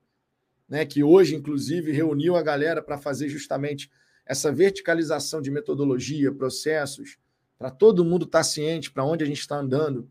né, 0.68 0.86
que 0.86 1.02
hoje, 1.02 1.34
inclusive, 1.34 1.90
reuniu 1.90 2.36
a 2.36 2.42
galera 2.42 2.80
para 2.80 2.98
fazer 2.98 3.28
justamente 3.28 3.90
essa 4.24 4.52
verticalização 4.52 5.42
de 5.42 5.50
metodologia, 5.50 6.30
processos, 6.30 7.18
para 7.58 7.68
todo 7.68 8.04
mundo 8.04 8.26
estar 8.26 8.38
tá 8.38 8.44
ciente 8.44 8.92
para 8.92 9.04
onde 9.04 9.24
a 9.24 9.26
gente 9.26 9.40
está 9.40 9.56
andando. 9.56 10.08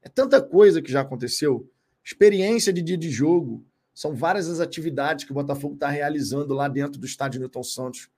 É 0.00 0.08
tanta 0.08 0.40
coisa 0.40 0.80
que 0.80 0.90
já 0.90 1.02
aconteceu. 1.02 1.70
Experiência 2.02 2.72
de 2.72 2.80
dia 2.80 2.96
de 2.96 3.10
jogo. 3.10 3.62
São 3.96 4.14
várias 4.14 4.46
as 4.46 4.60
atividades 4.60 5.24
que 5.24 5.32
o 5.32 5.34
Botafogo 5.34 5.72
está 5.72 5.88
realizando 5.88 6.52
lá 6.52 6.68
dentro 6.68 7.00
do 7.00 7.06
estádio 7.06 7.40
Newton 7.40 7.62
Santos. 7.62 8.10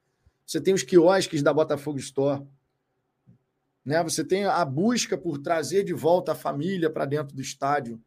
Você 0.44 0.60
tem 0.60 0.74
os 0.74 0.82
quiosques 0.82 1.40
da 1.40 1.54
Botafogo 1.54 2.00
Store. 2.00 2.44
Né? 3.84 4.02
Você 4.02 4.24
tem 4.24 4.44
a 4.44 4.64
busca 4.64 5.16
por 5.16 5.38
trazer 5.38 5.84
de 5.84 5.92
volta 5.92 6.32
a 6.32 6.34
família 6.34 6.90
para 6.90 7.04
dentro 7.04 7.32
do 7.36 7.40
estádio. 7.40 8.02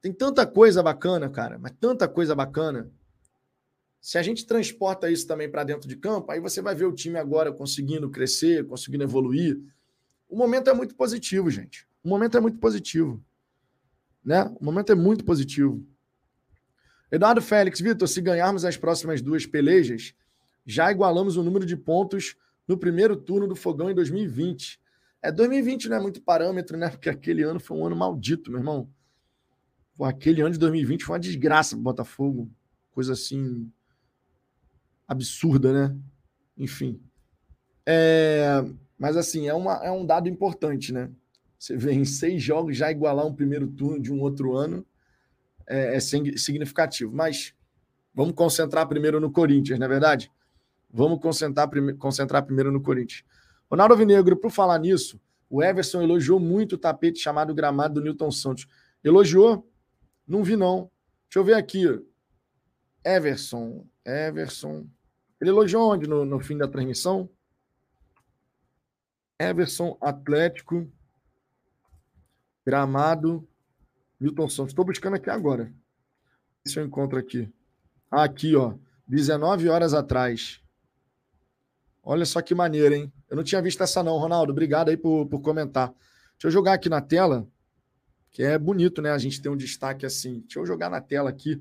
Tem 0.00 0.10
tanta 0.10 0.46
coisa 0.46 0.82
bacana, 0.82 1.28
cara, 1.28 1.58
mas 1.58 1.74
tanta 1.78 2.08
coisa 2.08 2.34
bacana. 2.34 2.90
Se 4.00 4.16
a 4.16 4.22
gente 4.22 4.46
transporta 4.46 5.10
isso 5.10 5.26
também 5.26 5.50
para 5.50 5.64
dentro 5.64 5.86
de 5.86 5.96
campo, 5.96 6.32
aí 6.32 6.40
você 6.40 6.62
vai 6.62 6.74
ver 6.74 6.86
o 6.86 6.94
time 6.94 7.18
agora 7.18 7.52
conseguindo 7.52 8.08
crescer, 8.08 8.66
conseguindo 8.66 9.04
evoluir. 9.04 9.60
O 10.30 10.36
momento 10.38 10.70
é 10.70 10.72
muito 10.72 10.94
positivo, 10.94 11.50
gente. 11.50 11.86
O 12.02 12.08
momento 12.08 12.38
é 12.38 12.40
muito 12.40 12.58
positivo. 12.58 13.22
Né? 14.24 14.44
O 14.58 14.64
momento 14.64 14.90
é 14.92 14.94
muito 14.94 15.26
positivo. 15.26 15.86
Eduardo 17.12 17.42
Félix, 17.42 17.78
Vitor, 17.78 18.08
se 18.08 18.22
ganharmos 18.22 18.64
as 18.64 18.78
próximas 18.78 19.20
duas 19.20 19.44
pelejas, 19.44 20.14
já 20.64 20.90
igualamos 20.90 21.36
o 21.36 21.42
número 21.42 21.66
de 21.66 21.76
pontos 21.76 22.34
no 22.66 22.78
primeiro 22.78 23.14
turno 23.14 23.46
do 23.46 23.54
Fogão 23.54 23.90
em 23.90 23.94
2020. 23.94 24.80
É, 25.20 25.30
2020 25.30 25.90
não 25.90 25.98
é 25.98 26.00
muito 26.00 26.22
parâmetro, 26.22 26.78
né? 26.78 26.88
Porque 26.88 27.10
aquele 27.10 27.42
ano 27.42 27.60
foi 27.60 27.76
um 27.76 27.84
ano 27.84 27.94
maldito, 27.94 28.50
meu 28.50 28.60
irmão. 28.60 28.88
Pô, 29.94 30.06
aquele 30.06 30.40
ano 30.40 30.52
de 30.52 30.58
2020 30.58 31.04
foi 31.04 31.12
uma 31.12 31.20
desgraça 31.20 31.76
pro 31.76 31.82
Botafogo. 31.82 32.50
Coisa 32.92 33.12
assim. 33.12 33.70
absurda, 35.06 35.70
né? 35.70 35.96
Enfim. 36.56 36.98
É, 37.84 38.64
mas 38.98 39.18
assim, 39.18 39.48
é, 39.48 39.54
uma, 39.54 39.74
é 39.84 39.90
um 39.90 40.06
dado 40.06 40.30
importante, 40.30 40.94
né? 40.94 41.10
Você 41.58 41.76
vê 41.76 41.92
em 41.92 42.06
seis 42.06 42.42
jogos 42.42 42.74
já 42.74 42.90
igualar 42.90 43.26
um 43.26 43.34
primeiro 43.34 43.68
turno 43.68 44.00
de 44.00 44.10
um 44.10 44.20
outro 44.22 44.56
ano 44.56 44.86
é, 45.66 45.96
é 45.96 46.00
significativo. 46.00 47.12
Mas 47.14 47.54
vamos 48.14 48.34
concentrar 48.34 48.86
primeiro 48.88 49.20
no 49.20 49.30
Corinthians, 49.30 49.78
não 49.78 49.86
é 49.86 49.88
verdade? 49.88 50.30
Vamos 50.90 51.20
concentrar, 51.20 51.68
prime 51.68 51.94
concentrar 51.94 52.44
primeiro 52.44 52.70
no 52.70 52.82
Corinthians. 52.82 53.24
Ronaldo 53.70 53.96
Vinegro, 53.96 54.36
por 54.36 54.50
falar 54.50 54.78
nisso, 54.78 55.18
o 55.48 55.62
Everson 55.62 56.02
elogiou 56.02 56.38
muito 56.38 56.74
o 56.74 56.78
tapete 56.78 57.18
chamado 57.18 57.54
gramado 57.54 57.94
do 57.94 58.00
Newton 58.02 58.30
Santos. 58.30 58.66
Elogiou? 59.02 59.66
Não 60.26 60.44
vi, 60.44 60.56
não. 60.56 60.90
Deixa 61.28 61.38
eu 61.38 61.44
ver 61.44 61.54
aqui. 61.54 61.84
Everson. 63.04 63.86
Everson. 64.04 64.86
Ele 65.40 65.50
elogiou 65.50 65.92
onde 65.92 66.06
no, 66.06 66.24
no 66.24 66.40
fim 66.40 66.56
da 66.56 66.68
transmissão? 66.68 67.28
Everson 69.38 69.96
Atlético. 70.00 70.90
Gramado. 72.64 73.48
Newton 74.22 74.48
Santos. 74.48 74.70
Estou 74.70 74.84
buscando 74.84 75.16
aqui 75.16 75.28
agora. 75.28 75.72
Se 76.64 76.78
eu 76.78 76.84
encontro 76.84 77.18
aqui. 77.18 77.52
Aqui, 78.08 78.54
ó. 78.54 78.74
19 79.08 79.68
horas 79.68 79.94
atrás. 79.94 80.60
Olha 82.04 82.24
só 82.24 82.40
que 82.40 82.54
maneiro, 82.54 82.94
hein? 82.94 83.12
Eu 83.28 83.36
não 83.36 83.42
tinha 83.42 83.60
visto 83.60 83.82
essa 83.82 84.02
não, 84.02 84.16
Ronaldo. 84.18 84.52
Obrigado 84.52 84.90
aí 84.90 84.96
por, 84.96 85.26
por 85.26 85.40
comentar. 85.40 85.88
Deixa 85.88 86.46
eu 86.46 86.50
jogar 86.50 86.74
aqui 86.74 86.88
na 86.88 87.00
tela, 87.00 87.46
que 88.30 88.42
é 88.42 88.56
bonito, 88.56 89.02
né? 89.02 89.10
A 89.10 89.18
gente 89.18 89.42
tem 89.42 89.50
um 89.50 89.56
destaque 89.56 90.06
assim. 90.06 90.40
Deixa 90.40 90.60
eu 90.60 90.66
jogar 90.66 90.88
na 90.88 91.00
tela 91.00 91.28
aqui. 91.28 91.60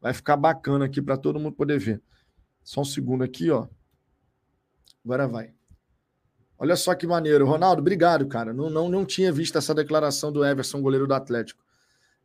Vai 0.00 0.12
ficar 0.12 0.36
bacana 0.36 0.84
aqui 0.84 1.00
para 1.00 1.16
todo 1.16 1.40
mundo 1.40 1.54
poder 1.54 1.78
ver. 1.78 2.02
Só 2.62 2.82
um 2.82 2.84
segundo 2.84 3.24
aqui, 3.24 3.50
ó. 3.50 3.66
Agora 5.04 5.26
vai. 5.26 5.54
Olha 6.58 6.76
só 6.76 6.94
que 6.94 7.06
maneiro. 7.06 7.46
Ronaldo, 7.46 7.80
obrigado, 7.80 8.26
cara. 8.26 8.52
Não, 8.52 8.68
não, 8.68 8.88
não 8.88 9.04
tinha 9.04 9.32
visto 9.32 9.56
essa 9.56 9.74
declaração 9.74 10.30
do 10.30 10.44
Everson, 10.44 10.80
goleiro 10.80 11.06
do 11.06 11.14
Atlético. 11.14 11.61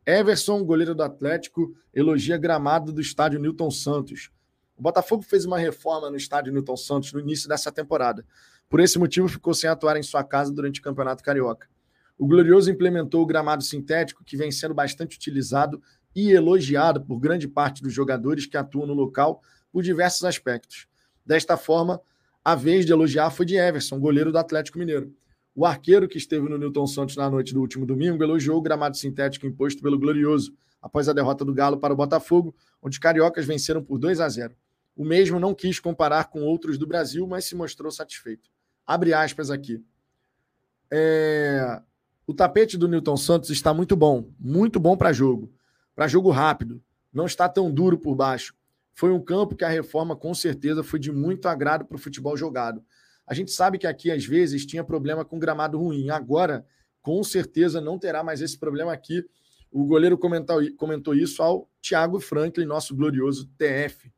Everson, 0.08 0.64
goleiro 0.64 0.94
do 0.94 1.02
Atlético, 1.02 1.76
elogia 1.92 2.38
gramado 2.38 2.94
do 2.94 2.98
estádio 2.98 3.38
Newton 3.38 3.70
Santos. 3.70 4.30
O 4.74 4.80
Botafogo 4.80 5.22
fez 5.22 5.44
uma 5.44 5.58
reforma 5.58 6.08
no 6.08 6.16
estádio 6.16 6.50
Newton 6.50 6.78
Santos 6.78 7.12
no 7.12 7.20
início 7.20 7.46
dessa 7.46 7.70
temporada. 7.70 8.24
Por 8.70 8.80
esse 8.80 8.98
motivo, 8.98 9.28
ficou 9.28 9.52
sem 9.52 9.68
atuar 9.68 9.98
em 9.98 10.02
sua 10.02 10.24
casa 10.24 10.50
durante 10.50 10.80
o 10.80 10.82
Campeonato 10.82 11.22
Carioca. 11.22 11.68
O 12.16 12.26
Glorioso 12.26 12.70
implementou 12.70 13.22
o 13.22 13.26
gramado 13.26 13.62
sintético, 13.62 14.24
que 14.24 14.34
vem 14.34 14.50
sendo 14.50 14.72
bastante 14.72 15.14
utilizado 15.14 15.78
e 16.16 16.30
elogiado 16.30 17.02
por 17.02 17.20
grande 17.20 17.46
parte 17.46 17.82
dos 17.82 17.92
jogadores 17.92 18.46
que 18.46 18.56
atuam 18.56 18.86
no 18.86 18.94
local 18.94 19.42
por 19.70 19.82
diversos 19.82 20.24
aspectos. 20.24 20.86
Desta 21.22 21.54
forma, 21.58 22.00
a 22.42 22.54
vez 22.54 22.86
de 22.86 22.92
elogiar 22.92 23.28
foi 23.28 23.44
de 23.44 23.56
Everson, 23.56 24.00
goleiro 24.00 24.32
do 24.32 24.38
Atlético 24.38 24.78
Mineiro. 24.78 25.14
O 25.58 25.66
arqueiro 25.66 26.06
que 26.06 26.16
esteve 26.16 26.48
no 26.48 26.56
Newton 26.56 26.86
Santos 26.86 27.16
na 27.16 27.28
noite 27.28 27.52
do 27.52 27.60
último 27.60 27.84
domingo 27.84 28.22
elogiou 28.22 28.56
o 28.56 28.62
gramado 28.62 28.96
sintético 28.96 29.44
imposto 29.44 29.82
pelo 29.82 29.98
Glorioso, 29.98 30.54
após 30.80 31.08
a 31.08 31.12
derrota 31.12 31.44
do 31.44 31.52
Galo 31.52 31.78
para 31.78 31.92
o 31.92 31.96
Botafogo, 31.96 32.54
onde 32.80 32.94
os 32.94 32.98
cariocas 33.00 33.44
venceram 33.44 33.82
por 33.82 33.98
2 33.98 34.20
a 34.20 34.28
0. 34.28 34.54
O 34.94 35.04
mesmo 35.04 35.40
não 35.40 35.52
quis 35.52 35.80
comparar 35.80 36.30
com 36.30 36.42
outros 36.44 36.78
do 36.78 36.86
Brasil, 36.86 37.26
mas 37.26 37.44
se 37.44 37.56
mostrou 37.56 37.90
satisfeito. 37.90 38.48
Abre 38.86 39.12
aspas 39.12 39.50
aqui. 39.50 39.84
É... 40.92 41.82
O 42.24 42.32
tapete 42.32 42.78
do 42.78 42.86
Newton 42.86 43.16
Santos 43.16 43.50
está 43.50 43.74
muito 43.74 43.96
bom, 43.96 44.30
muito 44.38 44.78
bom 44.78 44.96
para 44.96 45.12
jogo, 45.12 45.52
para 45.92 46.06
jogo 46.06 46.30
rápido. 46.30 46.80
Não 47.12 47.26
está 47.26 47.48
tão 47.48 47.68
duro 47.68 47.98
por 47.98 48.14
baixo. 48.14 48.54
Foi 48.94 49.10
um 49.10 49.20
campo 49.20 49.56
que 49.56 49.64
a 49.64 49.68
reforma 49.68 50.14
com 50.14 50.32
certeza 50.32 50.84
foi 50.84 51.00
de 51.00 51.10
muito 51.10 51.48
agrado 51.48 51.84
para 51.84 51.96
o 51.96 52.00
futebol 52.00 52.36
jogado. 52.36 52.80
A 53.28 53.34
gente 53.34 53.50
sabe 53.50 53.76
que 53.76 53.86
aqui 53.86 54.10
às 54.10 54.24
vezes 54.24 54.64
tinha 54.64 54.82
problema 54.82 55.24
com 55.24 55.38
gramado 55.38 55.78
ruim. 55.78 56.08
Agora, 56.08 56.64
com 57.02 57.22
certeza 57.22 57.80
não 57.80 57.98
terá 57.98 58.24
mais 58.24 58.40
esse 58.40 58.58
problema 58.58 58.92
aqui. 58.92 59.24
O 59.70 59.84
goleiro 59.84 60.16
comentou, 60.16 60.60
comentou 60.76 61.14
isso 61.14 61.42
ao 61.42 61.68
Thiago 61.82 62.18
Franklin, 62.20 62.64
nosso 62.64 62.96
glorioso 62.96 63.46
TF. 63.58 64.10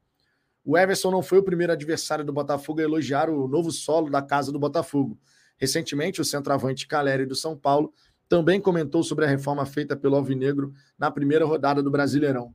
O 0.65 0.79
Everson 0.79 1.11
não 1.11 1.23
foi 1.23 1.39
o 1.39 1.43
primeiro 1.43 1.73
adversário 1.73 2.25
do 2.25 2.33
Botafogo 2.33 2.81
a 2.81 2.85
elogiar 2.85 3.29
o 3.29 3.49
novo 3.49 3.73
solo 3.73 4.09
da 4.09 4.23
casa 4.23 4.53
do 4.53 4.59
Botafogo. 4.59 5.19
Recentemente, 5.57 6.21
o 6.21 6.25
centroavante 6.25 6.87
Caleri 6.87 7.27
do 7.27 7.35
São 7.35 7.57
Paulo 7.57 7.93
também 8.29 8.61
comentou 8.61 9.03
sobre 9.03 9.25
a 9.25 9.29
reforma 9.29 9.67
feita 9.67 9.97
pelo 9.97 10.15
Alvinegro 10.15 10.73
na 10.97 11.11
primeira 11.11 11.45
rodada 11.45 11.83
do 11.83 11.91
Brasileirão. 11.91 12.55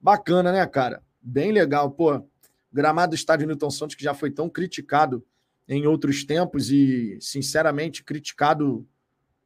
Bacana, 0.00 0.50
né, 0.50 0.66
cara? 0.66 1.02
Bem 1.20 1.52
legal. 1.52 1.90
Pô, 1.90 2.26
gramado 2.72 3.10
do 3.10 3.16
estádio 3.16 3.46
Newton 3.46 3.70
Santos, 3.70 3.96
que 3.96 4.02
já 4.02 4.14
foi 4.14 4.30
tão 4.30 4.48
criticado 4.48 5.22
em 5.70 5.86
outros 5.86 6.24
tempos 6.24 6.72
e, 6.72 7.16
sinceramente, 7.20 8.02
criticado 8.02 8.84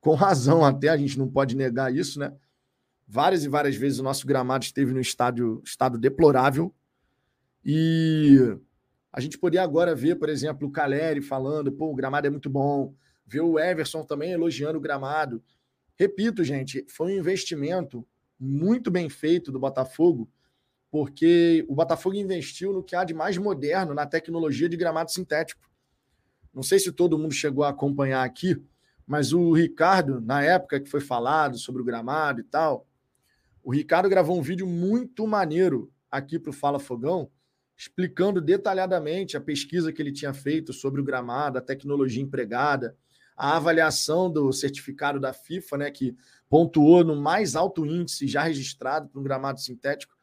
com 0.00 0.14
razão 0.16 0.64
até, 0.64 0.88
a 0.88 0.96
gente 0.96 1.18
não 1.18 1.28
pode 1.28 1.54
negar 1.54 1.94
isso, 1.94 2.18
né? 2.18 2.34
Várias 3.06 3.44
e 3.44 3.48
várias 3.48 3.76
vezes 3.76 3.98
o 3.98 4.02
nosso 4.02 4.26
gramado 4.26 4.64
esteve 4.64 4.94
no 4.94 5.00
estádio, 5.00 5.60
estado 5.62 5.98
deplorável, 5.98 6.74
e 7.62 8.38
a 9.12 9.20
gente 9.20 9.38
poderia 9.38 9.62
agora 9.62 9.94
ver, 9.94 10.16
por 10.16 10.30
exemplo, 10.30 10.66
o 10.66 10.72
Caleri 10.72 11.20
falando, 11.20 11.70
pô, 11.70 11.90
o 11.90 11.94
gramado 11.94 12.26
é 12.26 12.30
muito 12.30 12.48
bom, 12.48 12.94
ver 13.26 13.40
o 13.42 13.58
Everson 13.58 14.02
também 14.02 14.32
elogiando 14.32 14.78
o 14.78 14.80
gramado. 14.80 15.42
Repito, 15.94 16.42
gente, 16.42 16.87
foi 16.88 17.12
um 17.12 17.18
investimento 17.18 18.06
muito 18.40 18.90
bem 18.90 19.10
feito 19.10 19.52
do 19.52 19.58
Botafogo, 19.58 20.30
porque 20.90 21.64
o 21.68 21.74
Botafogo 21.74 22.16
investiu 22.16 22.72
no 22.72 22.82
que 22.82 22.96
há 22.96 23.04
de 23.04 23.12
mais 23.12 23.37
moderno 23.37 23.92
na 23.92 24.06
tecnologia 24.06 24.68
de 24.70 24.76
gramado 24.76 25.10
sintético. 25.10 25.73
Não 26.54 26.62
sei 26.62 26.78
se 26.78 26.92
todo 26.92 27.18
mundo 27.18 27.34
chegou 27.34 27.64
a 27.64 27.70
acompanhar 27.70 28.24
aqui, 28.24 28.62
mas 29.06 29.32
o 29.32 29.52
Ricardo, 29.52 30.20
na 30.20 30.42
época 30.42 30.80
que 30.80 30.88
foi 30.88 31.00
falado 31.00 31.58
sobre 31.58 31.82
o 31.82 31.84
gramado 31.84 32.40
e 32.40 32.44
tal, 32.44 32.86
o 33.62 33.72
Ricardo 33.72 34.08
gravou 34.08 34.38
um 34.38 34.42
vídeo 34.42 34.66
muito 34.66 35.26
maneiro 35.26 35.90
aqui 36.10 36.38
para 36.38 36.50
o 36.50 36.54
Fala 36.54 36.78
Fogão, 36.78 37.30
explicando 37.76 38.40
detalhadamente 38.40 39.36
a 39.36 39.40
pesquisa 39.40 39.92
que 39.92 40.00
ele 40.00 40.12
tinha 40.12 40.32
feito 40.32 40.72
sobre 40.72 41.00
o 41.00 41.04
gramado, 41.04 41.58
a 41.58 41.62
tecnologia 41.62 42.22
empregada, 42.22 42.96
a 43.36 43.56
avaliação 43.56 44.30
do 44.30 44.52
certificado 44.52 45.18
da 45.18 45.32
FIFA, 45.32 45.78
né, 45.78 45.90
que 45.90 46.16
pontuou 46.48 47.02
no 47.02 47.16
mais 47.16 47.56
alto 47.56 47.84
índice 47.84 48.28
já 48.28 48.42
registrado 48.42 49.08
para 49.08 49.20
um 49.20 49.24
gramado 49.24 49.60
sintético. 49.60 50.14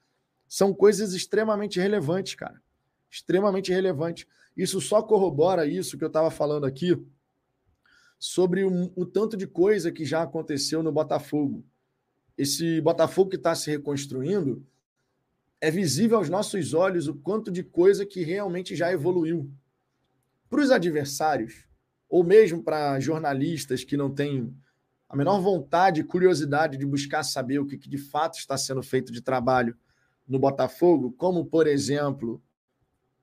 São 0.48 0.74
coisas 0.74 1.14
extremamente 1.14 1.80
relevantes, 1.80 2.36
cara. 2.36 2.62
Extremamente 3.10 3.72
relevantes. 3.72 4.26
Isso 4.56 4.82
só 4.82 5.02
corrobora 5.02 5.66
isso 5.66 5.98
que 5.98 6.04
eu 6.04 6.08
estava 6.08 6.30
falando 6.30 6.66
aqui 6.66 6.98
sobre 8.20 8.64
o, 8.64 8.92
o 8.96 9.06
tanto 9.06 9.36
de 9.36 9.48
coisa 9.48 9.92
que 9.92 10.06
já 10.06 10.22
aconteceu 10.22 10.84
no 10.84 10.92
Botafogo. 10.92 11.66
Esse 12.38 12.80
Botafogo 12.82 13.32
que 13.32 13.36
está 13.36 13.56
se 13.56 13.72
reconstruindo, 13.72 14.66
é 15.60 15.70
visível 15.70 16.18
aos 16.18 16.28
nossos 16.28 16.74
olhos 16.74 17.08
o 17.08 17.14
quanto 17.14 17.52
de 17.52 17.64
coisa 17.64 18.06
que 18.06 18.24
realmente 18.24 18.76
já 18.76 18.92
evoluiu. 18.92 19.52
Para 20.50 20.62
os 20.62 20.72
adversários, 20.72 21.68
ou 22.10 22.24
mesmo 22.24 22.64
para 22.64 23.00
jornalistas 23.00 23.84
que 23.84 23.96
não 23.96 24.14
têm 24.14 24.54
a 25.08 25.16
menor 25.16 25.40
vontade 25.40 26.02
e 26.02 26.04
curiosidade 26.04 26.78
de 26.78 26.86
buscar 26.86 27.24
saber 27.24 27.60
o 27.60 27.66
que, 27.66 27.78
de 27.78 27.98
fato 27.98 28.38
está 28.38 28.58
sendo 28.58 28.82
feito 28.82 29.12
de 29.12 29.22
trabalho 29.22 29.78
no 30.28 30.40
Botafogo, 30.40 31.14
como, 31.18 31.46
por 31.46 31.68
exemplo, 31.68 32.42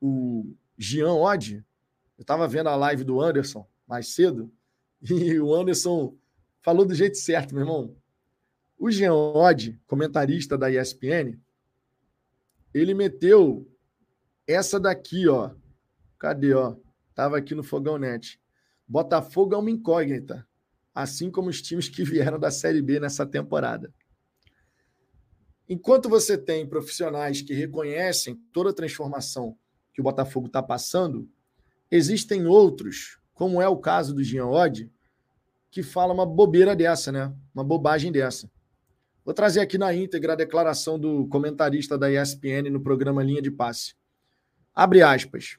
o 0.00 0.54
Jean 0.78 1.14
Oddi. 1.14 1.64
Eu 2.16 2.22
estava 2.22 2.46
vendo 2.46 2.68
a 2.68 2.76
live 2.76 3.02
do 3.02 3.20
Anderson 3.20 3.68
mais 3.86 4.14
cedo, 4.14 4.52
e 5.02 5.40
o 5.40 5.54
Anderson 5.54 6.16
falou 6.60 6.84
do 6.84 6.94
jeito 6.94 7.16
certo, 7.16 7.54
meu 7.54 7.62
irmão. 7.62 7.96
O 8.78 8.90
Jean 8.90 9.14
Oddi, 9.14 9.80
comentarista 9.86 10.56
da 10.56 10.70
ESPN, 10.70 11.40
ele 12.72 12.94
meteu 12.94 13.66
essa 14.46 14.78
daqui, 14.78 15.26
ó. 15.26 15.50
Cadê, 16.18 16.54
ó? 16.54 16.76
Tava 17.14 17.38
aqui 17.38 17.54
no 17.54 17.64
Fogão 17.64 17.98
Net. 17.98 18.40
Botafogo 18.86 19.54
é 19.54 19.58
uma 19.58 19.70
incógnita, 19.70 20.46
assim 20.94 21.30
como 21.30 21.48
os 21.48 21.60
times 21.60 21.88
que 21.88 22.04
vieram 22.04 22.38
da 22.38 22.50
Série 22.50 22.80
B 22.80 23.00
nessa 23.00 23.26
temporada. 23.26 23.92
Enquanto 25.68 26.08
você 26.08 26.38
tem 26.38 26.66
profissionais 26.66 27.42
que 27.42 27.52
reconhecem 27.52 28.36
toda 28.52 28.70
a 28.70 28.74
transformação 28.74 29.58
que 29.98 30.00
o 30.00 30.04
Botafogo 30.04 30.46
está 30.46 30.62
passando, 30.62 31.28
existem 31.90 32.46
outros, 32.46 33.18
como 33.34 33.60
é 33.60 33.66
o 33.66 33.76
caso 33.76 34.14
do 34.14 34.22
Jean 34.22 34.46
Oddi, 34.46 34.92
que 35.72 35.82
fala 35.82 36.14
uma 36.14 36.24
bobeira 36.24 36.76
dessa, 36.76 37.10
né? 37.10 37.34
Uma 37.52 37.64
bobagem 37.64 38.12
dessa. 38.12 38.48
Vou 39.24 39.34
trazer 39.34 39.58
aqui 39.58 39.76
na 39.76 39.92
íntegra 39.92 40.34
a 40.34 40.36
declaração 40.36 41.00
do 41.00 41.26
comentarista 41.26 41.98
da 41.98 42.08
ESPN 42.08 42.70
no 42.70 42.80
programa 42.80 43.24
Linha 43.24 43.42
de 43.42 43.50
Passe. 43.50 43.96
Abre 44.72 45.02
aspas. 45.02 45.58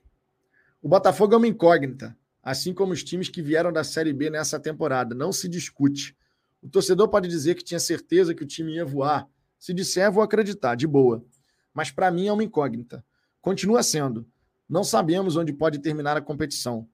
O 0.81 0.87
Botafogo 0.87 1.33
é 1.33 1.37
uma 1.37 1.47
incógnita, 1.47 2.17
assim 2.41 2.73
como 2.73 2.93
os 2.93 3.03
times 3.03 3.27
que 3.27 3.41
vieram 3.41 3.73
da 3.73 3.83
Série 3.83 4.13
B 4.13 4.29
nessa 4.29 4.57
temporada. 4.57 5.13
Não 5.13 5.33
se 5.33 5.49
discute. 5.49 6.15
O 6.61 6.69
torcedor 6.69 7.09
pode 7.09 7.27
dizer 7.27 7.55
que 7.55 7.63
tinha 7.63 7.79
certeza 7.79 8.33
que 8.33 8.43
o 8.43 8.47
time 8.47 8.75
ia 8.75 8.85
voar. 8.85 9.27
Se 9.59 9.73
disser, 9.73 10.09
vou 10.09 10.23
acreditar, 10.23 10.75
de 10.75 10.87
boa. 10.87 11.25
Mas 11.73 11.91
para 11.91 12.09
mim 12.09 12.27
é 12.27 12.31
uma 12.31 12.43
incógnita. 12.43 13.03
Continua 13.41 13.83
sendo. 13.83 14.27
Não 14.67 14.83
sabemos 14.83 15.35
onde 15.35 15.53
pode 15.53 15.79
terminar 15.79 16.17
a 16.17 16.21
competição. 16.21 16.87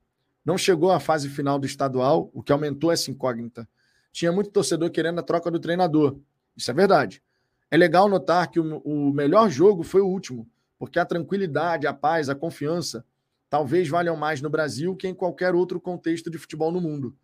Não 0.44 0.56
chegou 0.56 0.92
à 0.92 1.00
fase 1.00 1.28
final 1.28 1.58
do 1.58 1.66
estadual, 1.66 2.30
o 2.32 2.42
que 2.42 2.52
aumentou 2.52 2.92
essa 2.92 3.10
incógnita. 3.10 3.68
Tinha 4.12 4.32
muito 4.32 4.50
torcedor 4.50 4.90
querendo 4.90 5.18
a 5.18 5.22
troca 5.22 5.50
do 5.50 5.58
treinador. 5.58 6.18
Isso 6.56 6.70
é 6.70 6.74
verdade. 6.74 7.22
É 7.70 7.76
legal 7.76 8.08
notar 8.08 8.50
que 8.50 8.60
o, 8.60 8.78
o 8.78 9.12
melhor 9.12 9.50
jogo 9.50 9.82
foi 9.82 10.00
o 10.00 10.06
último, 10.06 10.48
porque 10.78 10.98
a 10.98 11.04
tranquilidade, 11.04 11.86
a 11.86 11.92
paz, 11.92 12.28
a 12.28 12.34
confiança 12.34 13.04
talvez 13.50 13.88
valham 13.88 14.16
mais 14.16 14.40
no 14.40 14.50
Brasil 14.50 14.94
que 14.96 15.08
em 15.08 15.14
qualquer 15.14 15.54
outro 15.54 15.80
contexto 15.80 16.30
de 16.30 16.38
futebol 16.38 16.70
no 16.70 16.80
mundo. 16.80 17.16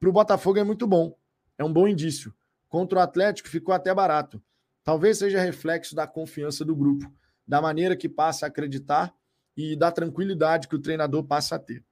Para 0.00 0.08
o 0.08 0.12
Botafogo 0.12 0.58
é 0.58 0.64
muito 0.64 0.86
bom, 0.86 1.16
é 1.58 1.64
um 1.64 1.72
bom 1.72 1.86
indício. 1.86 2.34
Contra 2.68 2.98
o 2.98 3.02
Atlético 3.02 3.48
ficou 3.48 3.74
até 3.74 3.94
barato. 3.94 4.42
Talvez 4.82 5.18
seja 5.18 5.40
reflexo 5.40 5.94
da 5.94 6.06
confiança 6.06 6.64
do 6.64 6.74
grupo, 6.74 7.12
da 7.46 7.60
maneira 7.60 7.96
que 7.96 8.08
passa 8.08 8.46
a 8.46 8.48
acreditar 8.48 9.14
e 9.56 9.76
da 9.76 9.90
tranquilidade 9.92 10.68
que 10.68 10.76
o 10.76 10.80
treinador 10.80 11.24
passa 11.24 11.56
a 11.56 11.58
ter. 11.58 11.84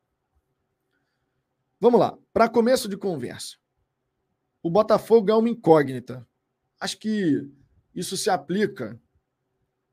Vamos 1.81 2.01
lá, 2.01 2.17
para 2.33 2.49
começo 2.49 2.89
de 2.89 2.97
conversa. 2.97 3.57
O 4.63 4.71
Botafogo 4.71 5.31
é 5.31 5.35
uma 5.35 5.49
incógnita, 5.49 6.27
Acho 6.81 6.97
que 6.97 7.47
isso 7.95 8.17
se 8.17 8.31
aplica 8.31 8.99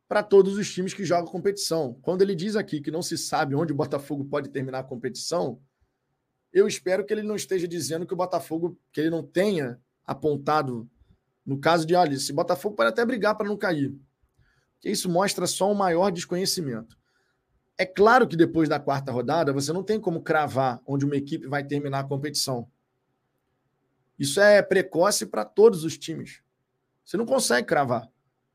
para 0.07 0.23
todos 0.23 0.57
os 0.57 0.73
times 0.73 0.93
que 0.93 1.03
jogam 1.03 1.29
competição. 1.29 1.99
Quando 2.01 2.21
ele 2.21 2.33
diz 2.33 2.55
aqui 2.55 2.79
que 2.79 2.89
não 2.89 3.01
se 3.01 3.17
sabe 3.17 3.53
onde 3.55 3.73
o 3.73 3.75
Botafogo 3.75 4.23
pode 4.23 4.49
terminar 4.49 4.79
a 4.79 4.83
competição, 4.83 5.61
eu 6.53 6.65
espero 6.65 7.05
que 7.05 7.13
ele 7.13 7.23
não 7.23 7.35
esteja 7.35 7.67
dizendo 7.67 8.07
que 8.07 8.13
o 8.13 8.17
Botafogo, 8.17 8.79
que 8.93 9.01
ele 9.01 9.09
não 9.09 9.21
tenha 9.21 9.77
apontado, 10.05 10.89
no 11.45 11.59
caso 11.59 11.85
de, 11.85 11.93
olha, 11.93 12.13
esse 12.13 12.31
Botafogo 12.31 12.73
pode 12.73 12.89
até 12.89 13.05
brigar 13.05 13.35
para 13.35 13.49
não 13.49 13.57
cair. 13.57 13.93
Porque 14.77 14.89
isso 14.89 15.09
mostra 15.09 15.45
só 15.47 15.71
um 15.71 15.75
maior 15.75 16.11
desconhecimento. 16.11 16.97
É 17.77 17.85
claro 17.85 18.27
que 18.27 18.35
depois 18.35 18.69
da 18.69 18.79
quarta 18.79 19.11
rodada, 19.11 19.51
você 19.51 19.73
não 19.73 19.83
tem 19.83 19.99
como 19.99 20.21
cravar 20.21 20.81
onde 20.85 21.05
uma 21.05 21.15
equipe 21.15 21.47
vai 21.47 21.63
terminar 21.63 21.99
a 21.99 22.03
competição. 22.03 22.69
Isso 24.17 24.39
é 24.39 24.61
precoce 24.61 25.25
para 25.25 25.45
todos 25.45 25.83
os 25.83 25.97
times. 25.97 26.41
Você 27.05 27.17
não 27.17 27.25
consegue 27.25 27.67
cravar. 27.67 28.09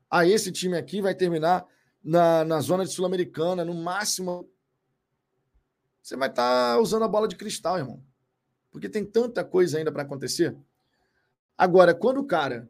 Ah, 0.09 0.27
esse 0.27 0.51
time 0.51 0.77
aqui 0.77 1.01
vai 1.01 1.15
terminar 1.15 1.65
na, 2.03 2.43
na 2.43 2.59
zona 2.59 2.83
de 2.83 2.91
Sul-Americana, 2.91 3.63
no 3.63 3.73
máximo. 3.73 4.49
Você 6.01 6.17
vai 6.17 6.29
estar 6.29 6.75
tá 6.75 6.79
usando 6.79 7.03
a 7.03 7.07
bola 7.07 7.27
de 7.27 7.37
cristal, 7.37 7.77
irmão. 7.77 8.03
Porque 8.69 8.89
tem 8.89 9.05
tanta 9.05 9.43
coisa 9.43 9.77
ainda 9.77 9.91
para 9.91 10.03
acontecer. 10.03 10.55
Agora, 11.57 11.93
quando 11.93 12.19
o 12.19 12.25
cara. 12.25 12.69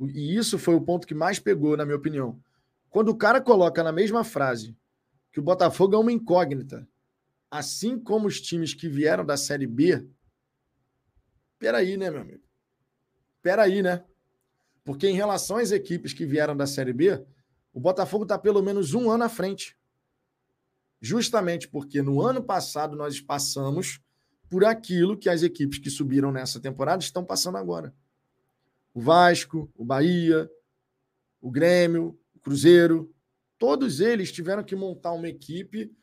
E 0.00 0.36
isso 0.36 0.58
foi 0.58 0.74
o 0.74 0.80
ponto 0.80 1.06
que 1.06 1.14
mais 1.14 1.38
pegou, 1.38 1.76
na 1.76 1.84
minha 1.84 1.96
opinião. 1.96 2.40
Quando 2.92 3.08
o 3.08 3.16
cara 3.16 3.40
coloca 3.40 3.82
na 3.82 3.90
mesma 3.90 4.22
frase 4.22 4.76
que 5.32 5.40
o 5.40 5.42
Botafogo 5.42 5.94
é 5.94 5.98
uma 5.98 6.12
incógnita, 6.12 6.86
assim 7.50 7.98
como 7.98 8.28
os 8.28 8.38
times 8.38 8.74
que 8.74 8.86
vieram 8.86 9.24
da 9.24 9.34
Série 9.34 9.66
B. 9.66 10.06
Peraí, 11.58 11.96
né, 11.96 12.10
meu 12.10 12.20
amigo? 12.20 12.44
Peraí, 13.40 13.82
né? 13.82 14.04
Porque 14.84 15.08
em 15.08 15.14
relação 15.14 15.56
às 15.56 15.72
equipes 15.72 16.12
que 16.12 16.26
vieram 16.26 16.54
da 16.54 16.66
Série 16.66 16.92
B, 16.92 17.24
o 17.72 17.80
Botafogo 17.80 18.24
está 18.24 18.38
pelo 18.38 18.60
menos 18.60 18.92
um 18.92 19.10
ano 19.10 19.24
à 19.24 19.28
frente. 19.30 19.74
Justamente 21.00 21.66
porque 21.68 22.02
no 22.02 22.20
ano 22.20 22.44
passado 22.44 22.94
nós 22.94 23.18
passamos 23.22 24.02
por 24.50 24.66
aquilo 24.66 25.16
que 25.16 25.30
as 25.30 25.42
equipes 25.42 25.78
que 25.78 25.88
subiram 25.88 26.30
nessa 26.30 26.60
temporada 26.60 27.02
estão 27.02 27.24
passando 27.24 27.56
agora. 27.56 27.94
O 28.92 29.00
Vasco, 29.00 29.72
o 29.74 29.82
Bahia, 29.82 30.46
o 31.40 31.50
Grêmio, 31.50 32.20
Cruzeiro, 32.42 33.14
todos 33.58 34.00
eles 34.00 34.32
tiveram 34.32 34.64
que 34.64 34.74
montar 34.74 35.12
uma 35.12 35.28
equipe 35.28 35.94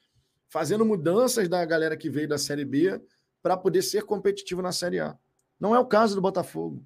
fazendo 0.47 0.85
mudanças 0.85 1.47
da 1.47 1.63
galera 1.65 1.95
que 1.95 2.09
veio 2.09 2.27
da 2.27 2.37
Série 2.37 2.65
B 2.65 3.01
para 3.41 3.55
poder 3.55 3.81
ser 3.81 4.03
competitivo 4.03 4.61
na 4.61 4.71
Série 4.71 4.99
A. 4.99 5.17
Não 5.59 5.75
é 5.75 5.79
o 5.79 5.85
caso 5.85 6.15
do 6.15 6.21
Botafogo. 6.21 6.85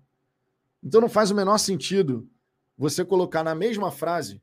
Então 0.84 1.00
não 1.00 1.10
faz 1.10 1.32
o 1.32 1.36
menor 1.36 1.58
sentido 1.58 2.30
você 2.78 3.06
colocar 3.06 3.44
na 3.44 3.56
mesma 3.56 3.92
frase 3.92 4.42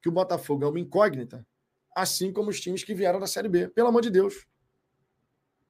que 0.00 0.08
o 0.08 0.12
Botafogo 0.12 0.64
é 0.64 0.68
uma 0.68 0.80
incógnita, 0.80 1.46
assim 1.94 2.32
como 2.32 2.50
os 2.50 2.60
times 2.60 2.84
que 2.84 2.94
vieram 2.94 3.20
da 3.20 3.26
Série 3.26 3.48
B. 3.48 3.68
Pelo 3.68 3.88
amor 3.88 4.02
de 4.02 4.10
Deus. 4.10 4.46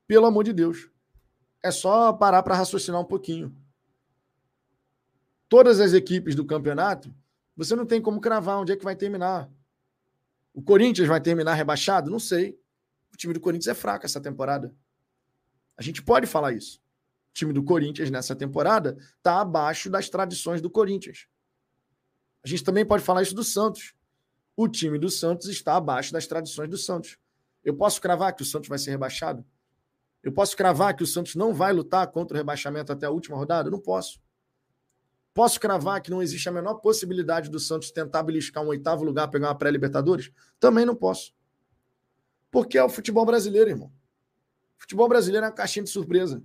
Pelo 0.07 0.27
amor 0.27 0.45
de 0.45 0.53
Deus. 0.53 0.91
É 1.63 1.71
só 1.71 2.13
parar 2.13 2.43
para 2.43 2.55
raciocinar 2.55 3.01
um 3.01 3.07
pouquinho. 3.07 3.57
Todas 5.49 5.81
as 5.81 5.93
equipes 5.95 6.35
do 6.35 6.45
campeonato, 6.45 7.15
você 7.57 7.77
não 7.77 7.87
tem 7.87 8.01
como 8.01 8.21
cravar 8.21 8.61
onde 8.61 8.73
é 8.73 8.77
que 8.77 8.85
vai 8.85 8.97
terminar. 8.97 9.51
O 10.53 10.63
Corinthians 10.63 11.09
vai 11.09 11.21
terminar 11.21 11.55
rebaixado? 11.55 12.11
Não 12.11 12.19
sei. 12.19 12.59
O 13.13 13.17
time 13.17 13.35
do 13.35 13.41
Corinthians 13.41 13.69
é 13.69 13.75
fraco 13.75 14.07
essa 14.07 14.21
temporada. 14.21 14.75
A 15.77 15.83
gente 15.83 16.03
pode 16.03 16.27
falar 16.27 16.53
isso 16.53 16.83
time 17.35 17.53
do 17.53 17.63
Corinthians 17.63 18.11
nessa 18.11 18.35
temporada 18.35 18.97
está 19.19 19.41
abaixo 19.41 19.91
das 19.91 20.09
tradições 20.09 20.63
do 20.63 20.71
Corinthians. 20.71 21.27
A 22.43 22.49
gente 22.49 22.63
também 22.63 22.87
pode 22.87 23.03
falar 23.03 23.23
isso 23.23 23.35
do 23.35 23.43
Santos. 23.43 23.95
O 24.57 24.69
time 24.69 24.99
do 24.99 25.11
Santos 25.11 25.49
está 25.49 25.77
abaixo 25.77 26.13
das 26.13 26.27
tradições 26.27 26.71
do 26.71 26.79
Santos. 26.79 27.19
Eu 27.65 27.75
posso 27.75 28.01
cravar 28.01 28.35
que 28.35 28.43
o 28.43 28.47
Santos 28.47 28.69
vai 28.69 28.79
ser 28.79 28.91
rebaixado? 28.91 29.45
Eu 30.23 30.33
posso 30.33 30.57
cravar 30.57 30.95
que 30.95 31.03
o 31.03 31.07
Santos 31.07 31.35
não 31.35 31.53
vai 31.53 31.73
lutar 31.73 32.07
contra 32.07 32.37
o 32.37 32.39
rebaixamento 32.39 32.93
até 32.93 33.07
a 33.07 33.11
última 33.11 33.37
rodada? 33.37 33.69
não 33.69 33.81
posso. 33.81 34.21
Posso 35.35 35.59
cravar 35.59 36.01
que 36.01 36.13
não 36.13 36.23
existe 36.23 36.49
a 36.49 36.53
menor 36.53 36.75
possibilidade 36.75 37.51
do 37.51 37.59
Santos 37.59 37.91
tentar 37.91 38.23
beliscar 38.23 38.63
um 38.63 38.69
oitavo 38.69 39.03
lugar, 39.03 39.29
pegar 39.29 39.49
uma 39.49 39.59
pré-Libertadores? 39.59 40.31
Também 40.61 40.87
não 40.87 40.95
posso. 40.95 41.35
Porque 42.53 42.79
é 42.79 42.85
o 42.85 42.89
futebol 42.89 43.27
brasileiro, 43.27 43.69
irmão. 43.69 43.93
Futebol 44.79 45.09
brasileiro 45.09 45.45
é 45.45 45.49
uma 45.49 45.55
caixinha 45.55 45.83
de 45.83 45.91
surpresa. 45.91 46.41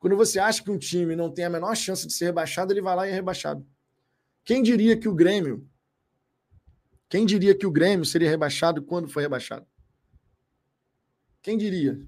Quando 0.00 0.16
você 0.16 0.40
acha 0.40 0.60
que 0.62 0.70
um 0.70 0.76
time 0.76 1.14
não 1.14 1.30
tem 1.30 1.44
a 1.44 1.50
menor 1.50 1.76
chance 1.76 2.04
de 2.04 2.12
ser 2.12 2.26
rebaixado, 2.26 2.72
ele 2.72 2.82
vai 2.82 2.96
lá 2.96 3.06
e 3.06 3.10
é 3.12 3.14
rebaixado. 3.14 3.64
Quem 4.44 4.60
diria 4.60 4.96
que 4.98 5.08
o 5.08 5.14
Grêmio. 5.14 5.68
Quem 7.08 7.24
diria 7.24 7.54
que 7.54 7.66
o 7.66 7.70
Grêmio 7.70 8.04
seria 8.04 8.28
rebaixado 8.28 8.82
quando 8.82 9.08
foi 9.08 9.22
rebaixado? 9.22 9.64
Quem 11.40 11.56
diria? 11.56 12.04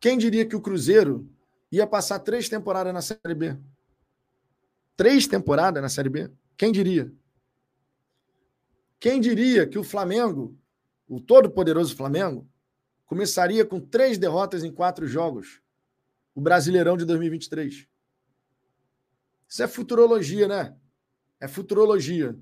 Quem 0.00 0.18
diria 0.18 0.44
que 0.44 0.56
o 0.56 0.60
Cruzeiro 0.60 1.30
ia 1.70 1.86
passar 1.86 2.18
três 2.18 2.48
temporadas 2.48 2.92
na 2.92 3.00
Série 3.00 3.34
B? 3.34 3.56
Três 5.00 5.26
temporadas 5.26 5.82
na 5.82 5.88
Série 5.88 6.10
B? 6.10 6.30
Quem 6.58 6.70
diria? 6.70 7.10
Quem 8.98 9.18
diria 9.18 9.66
que 9.66 9.78
o 9.78 9.82
Flamengo, 9.82 10.54
o 11.08 11.18
todo-poderoso 11.18 11.96
Flamengo, 11.96 12.46
começaria 13.06 13.64
com 13.64 13.80
três 13.80 14.18
derrotas 14.18 14.62
em 14.62 14.70
quatro 14.70 15.06
jogos? 15.06 15.62
O 16.34 16.40
Brasileirão 16.42 16.98
de 16.98 17.06
2023. 17.06 17.88
Isso 19.48 19.62
é 19.62 19.66
futurologia, 19.66 20.46
né? 20.46 20.76
É 21.40 21.48
futurologia. 21.48 22.38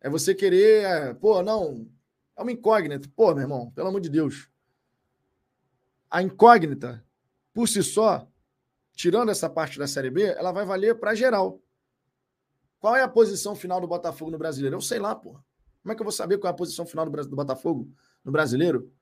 É 0.00 0.08
você 0.08 0.32
querer. 0.32 0.84
É, 0.84 1.12
pô, 1.14 1.42
não. 1.42 1.90
É 2.36 2.42
uma 2.42 2.52
incógnita. 2.52 3.10
Pô, 3.16 3.34
meu 3.34 3.42
irmão, 3.42 3.72
pelo 3.72 3.88
amor 3.88 4.00
de 4.00 4.10
Deus. 4.10 4.48
A 6.08 6.22
incógnita, 6.22 7.04
por 7.52 7.68
si 7.68 7.82
só, 7.82 8.30
tirando 8.92 9.32
essa 9.32 9.50
parte 9.50 9.76
da 9.76 9.88
Série 9.88 10.10
B, 10.10 10.22
ela 10.22 10.52
vai 10.52 10.64
valer 10.64 10.94
para 11.00 11.16
geral. 11.16 11.63
Qual 12.84 12.94
é 12.94 13.02
a 13.02 13.08
posição 13.08 13.56
final 13.56 13.80
do 13.80 13.86
Botafogo 13.86 14.30
no 14.30 14.36
brasileiro? 14.36 14.76
Eu 14.76 14.80
sei 14.82 14.98
lá, 14.98 15.14
pô. 15.14 15.40
Como 15.80 15.90
é 15.90 15.94
que 15.94 16.02
eu 16.02 16.04
vou 16.04 16.12
saber 16.12 16.36
qual 16.36 16.50
é 16.50 16.52
a 16.52 16.54
posição 16.54 16.84
final 16.84 17.08
do, 17.08 17.28
do 17.28 17.34
Botafogo 17.34 17.90
no 18.22 18.30
brasileiro? 18.30 18.92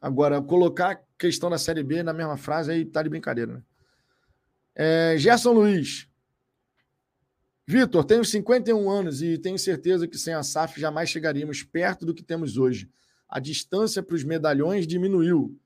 Agora, 0.00 0.42
colocar 0.42 0.90
a 0.90 1.00
questão 1.16 1.48
da 1.48 1.56
Série 1.56 1.84
B 1.84 2.02
na 2.02 2.12
mesma 2.12 2.36
frase 2.36 2.72
aí 2.72 2.84
tá 2.84 3.00
de 3.00 3.08
brincadeira, 3.08 3.52
né? 3.52 3.62
É, 4.74 5.14
Gerson 5.18 5.52
Luiz. 5.52 6.08
Vitor, 7.64 8.04
tenho 8.04 8.24
51 8.24 8.90
anos 8.90 9.22
e 9.22 9.38
tenho 9.38 9.56
certeza 9.56 10.08
que 10.08 10.18
sem 10.18 10.34
a 10.34 10.42
SAF 10.42 10.80
jamais 10.80 11.08
chegaríamos 11.08 11.62
perto 11.62 12.04
do 12.04 12.12
que 12.12 12.24
temos 12.24 12.56
hoje. 12.56 12.90
A 13.28 13.38
distância 13.38 14.02
para 14.02 14.16
os 14.16 14.24
medalhões 14.24 14.84
diminuiu. 14.84 15.56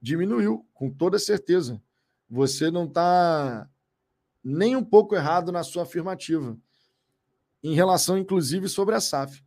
Diminuiu, 0.00 0.64
com 0.72 0.88
toda 0.88 1.18
certeza. 1.18 1.82
Você 2.30 2.70
não 2.70 2.84
está 2.84 3.68
nem 4.50 4.76
um 4.76 4.84
pouco 4.84 5.14
errado 5.14 5.52
na 5.52 5.62
sua 5.62 5.82
afirmativa. 5.82 6.56
Em 7.62 7.74
relação, 7.74 8.16
inclusive, 8.16 8.68
sobre 8.68 8.94
a 8.94 9.00
SAF. 9.00 9.44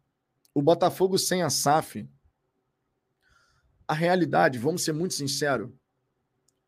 O 0.53 0.61
Botafogo 0.61 1.17
sem 1.17 1.43
a 1.43 1.49
SAF 1.49 2.07
a 3.91 3.93
realidade, 3.93 4.57
vamos 4.57 4.85
ser 4.85 4.93
muito 4.93 5.13
sinceros, 5.15 5.69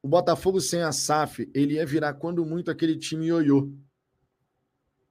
o 0.01 0.09
Botafogo 0.09 0.59
sem 0.59 0.81
a 0.81 0.91
SAF, 0.91 1.49
ele 1.53 1.75
ia 1.75 1.85
virar 1.85 2.15
quando 2.15 2.45
muito 2.45 2.69
aquele 2.69 2.97
time 2.97 3.27
ioiô. 3.27 3.71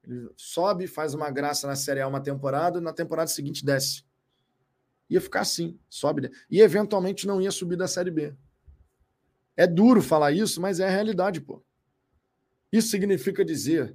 Ele 0.05 0.29
sobe, 0.37 0.87
faz 0.87 1.15
uma 1.15 1.31
graça 1.31 1.67
na 1.67 1.75
Série 1.75 2.03
A 2.03 2.07
uma 2.07 2.21
temporada, 2.21 2.83
na 2.83 2.93
temporada 2.93 3.29
seguinte 3.29 3.65
desce. 3.65 4.05
Ia 5.09 5.23
ficar 5.23 5.41
assim, 5.41 5.81
sobe. 5.89 6.31
E 6.51 6.61
eventualmente 6.61 7.27
não 7.27 7.41
ia 7.41 7.51
subir 7.51 7.77
da 7.77 7.89
Série 7.89 8.11
B. 8.11 8.35
É 9.57 9.67
duro 9.67 10.03
falar 10.03 10.33
isso, 10.33 10.61
mas 10.61 10.81
é 10.81 10.87
a 10.87 10.91
realidade, 10.91 11.41
pô. 11.41 11.65
Isso 12.73 12.89
significa 12.89 13.45
dizer 13.45 13.95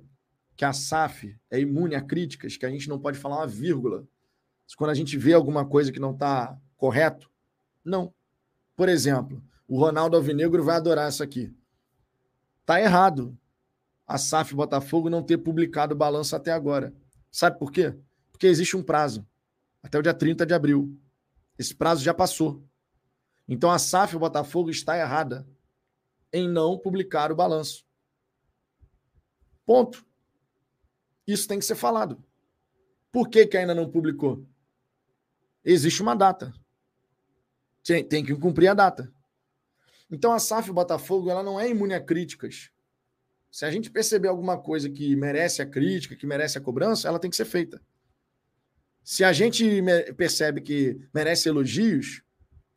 que 0.55 0.63
a 0.63 0.71
SAF 0.71 1.35
é 1.49 1.59
imune 1.59 1.95
a 1.95 2.01
críticas, 2.01 2.55
que 2.55 2.65
a 2.65 2.69
gente 2.69 2.87
não 2.87 2.99
pode 2.99 3.17
falar 3.17 3.37
uma 3.37 3.47
vírgula. 3.47 4.07
Quando 4.77 4.91
a 4.91 4.93
gente 4.93 5.17
vê 5.17 5.33
alguma 5.33 5.65
coisa 5.65 5.91
que 5.91 5.99
não 5.99 6.11
está 6.11 6.59
correto, 6.75 7.31
não. 7.83 8.13
Por 8.75 8.87
exemplo, 8.87 9.43
o 9.67 9.79
Ronaldo 9.79 10.15
Alvinegro 10.15 10.63
vai 10.63 10.75
adorar 10.75 11.09
isso 11.09 11.23
aqui. 11.23 11.55
Tá 12.65 12.79
errado 12.79 13.37
a 14.05 14.17
SAF 14.17 14.53
Botafogo 14.53 15.09
não 15.09 15.23
ter 15.23 15.37
publicado 15.37 15.93
o 15.93 15.97
balanço 15.97 16.35
até 16.35 16.51
agora. 16.51 16.93
Sabe 17.31 17.57
por 17.57 17.71
quê? 17.71 17.97
Porque 18.31 18.47
existe 18.47 18.77
um 18.77 18.83
prazo, 18.83 19.27
até 19.81 19.97
o 19.97 20.01
dia 20.01 20.13
30 20.13 20.45
de 20.45 20.53
abril. 20.53 20.97
Esse 21.57 21.73
prazo 21.73 22.03
já 22.03 22.13
passou. 22.13 22.63
Então 23.47 23.71
a 23.71 23.79
SAF 23.79 24.17
Botafogo 24.17 24.69
está 24.69 24.97
errada 24.97 25.47
em 26.31 26.47
não 26.47 26.77
publicar 26.77 27.31
o 27.31 27.35
balanço. 27.35 27.86
Ponto. 29.67 30.05
Isso 31.27 31.45
tem 31.45 31.59
que 31.59 31.65
ser 31.65 31.75
falado. 31.75 32.23
Por 33.11 33.27
que, 33.27 33.45
que 33.45 33.57
ainda 33.57 33.75
não 33.75 33.91
publicou? 33.91 34.47
Existe 35.63 36.01
uma 36.01 36.15
data. 36.15 36.53
Tem, 37.83 38.01
tem 38.01 38.23
que 38.23 38.33
cumprir 38.33 38.69
a 38.69 38.73
data. 38.73 39.13
Então 40.09 40.31
a 40.31 40.39
SAF 40.39 40.71
Botafogo 40.71 41.29
ela 41.29 41.43
não 41.43 41.59
é 41.59 41.69
imune 41.69 41.93
a 41.93 41.99
críticas. 41.99 42.71
Se 43.51 43.65
a 43.65 43.71
gente 43.71 43.91
perceber 43.91 44.29
alguma 44.29 44.57
coisa 44.57 44.89
que 44.89 45.17
merece 45.17 45.61
a 45.61 45.65
crítica, 45.65 46.15
que 46.15 46.25
merece 46.25 46.57
a 46.57 46.61
cobrança, 46.61 47.09
ela 47.09 47.19
tem 47.19 47.29
que 47.29 47.35
ser 47.35 47.45
feita. 47.45 47.81
Se 49.03 49.21
a 49.25 49.33
gente 49.33 49.81
percebe 50.15 50.61
que 50.61 50.97
merece 51.13 51.49
elogios, 51.49 52.21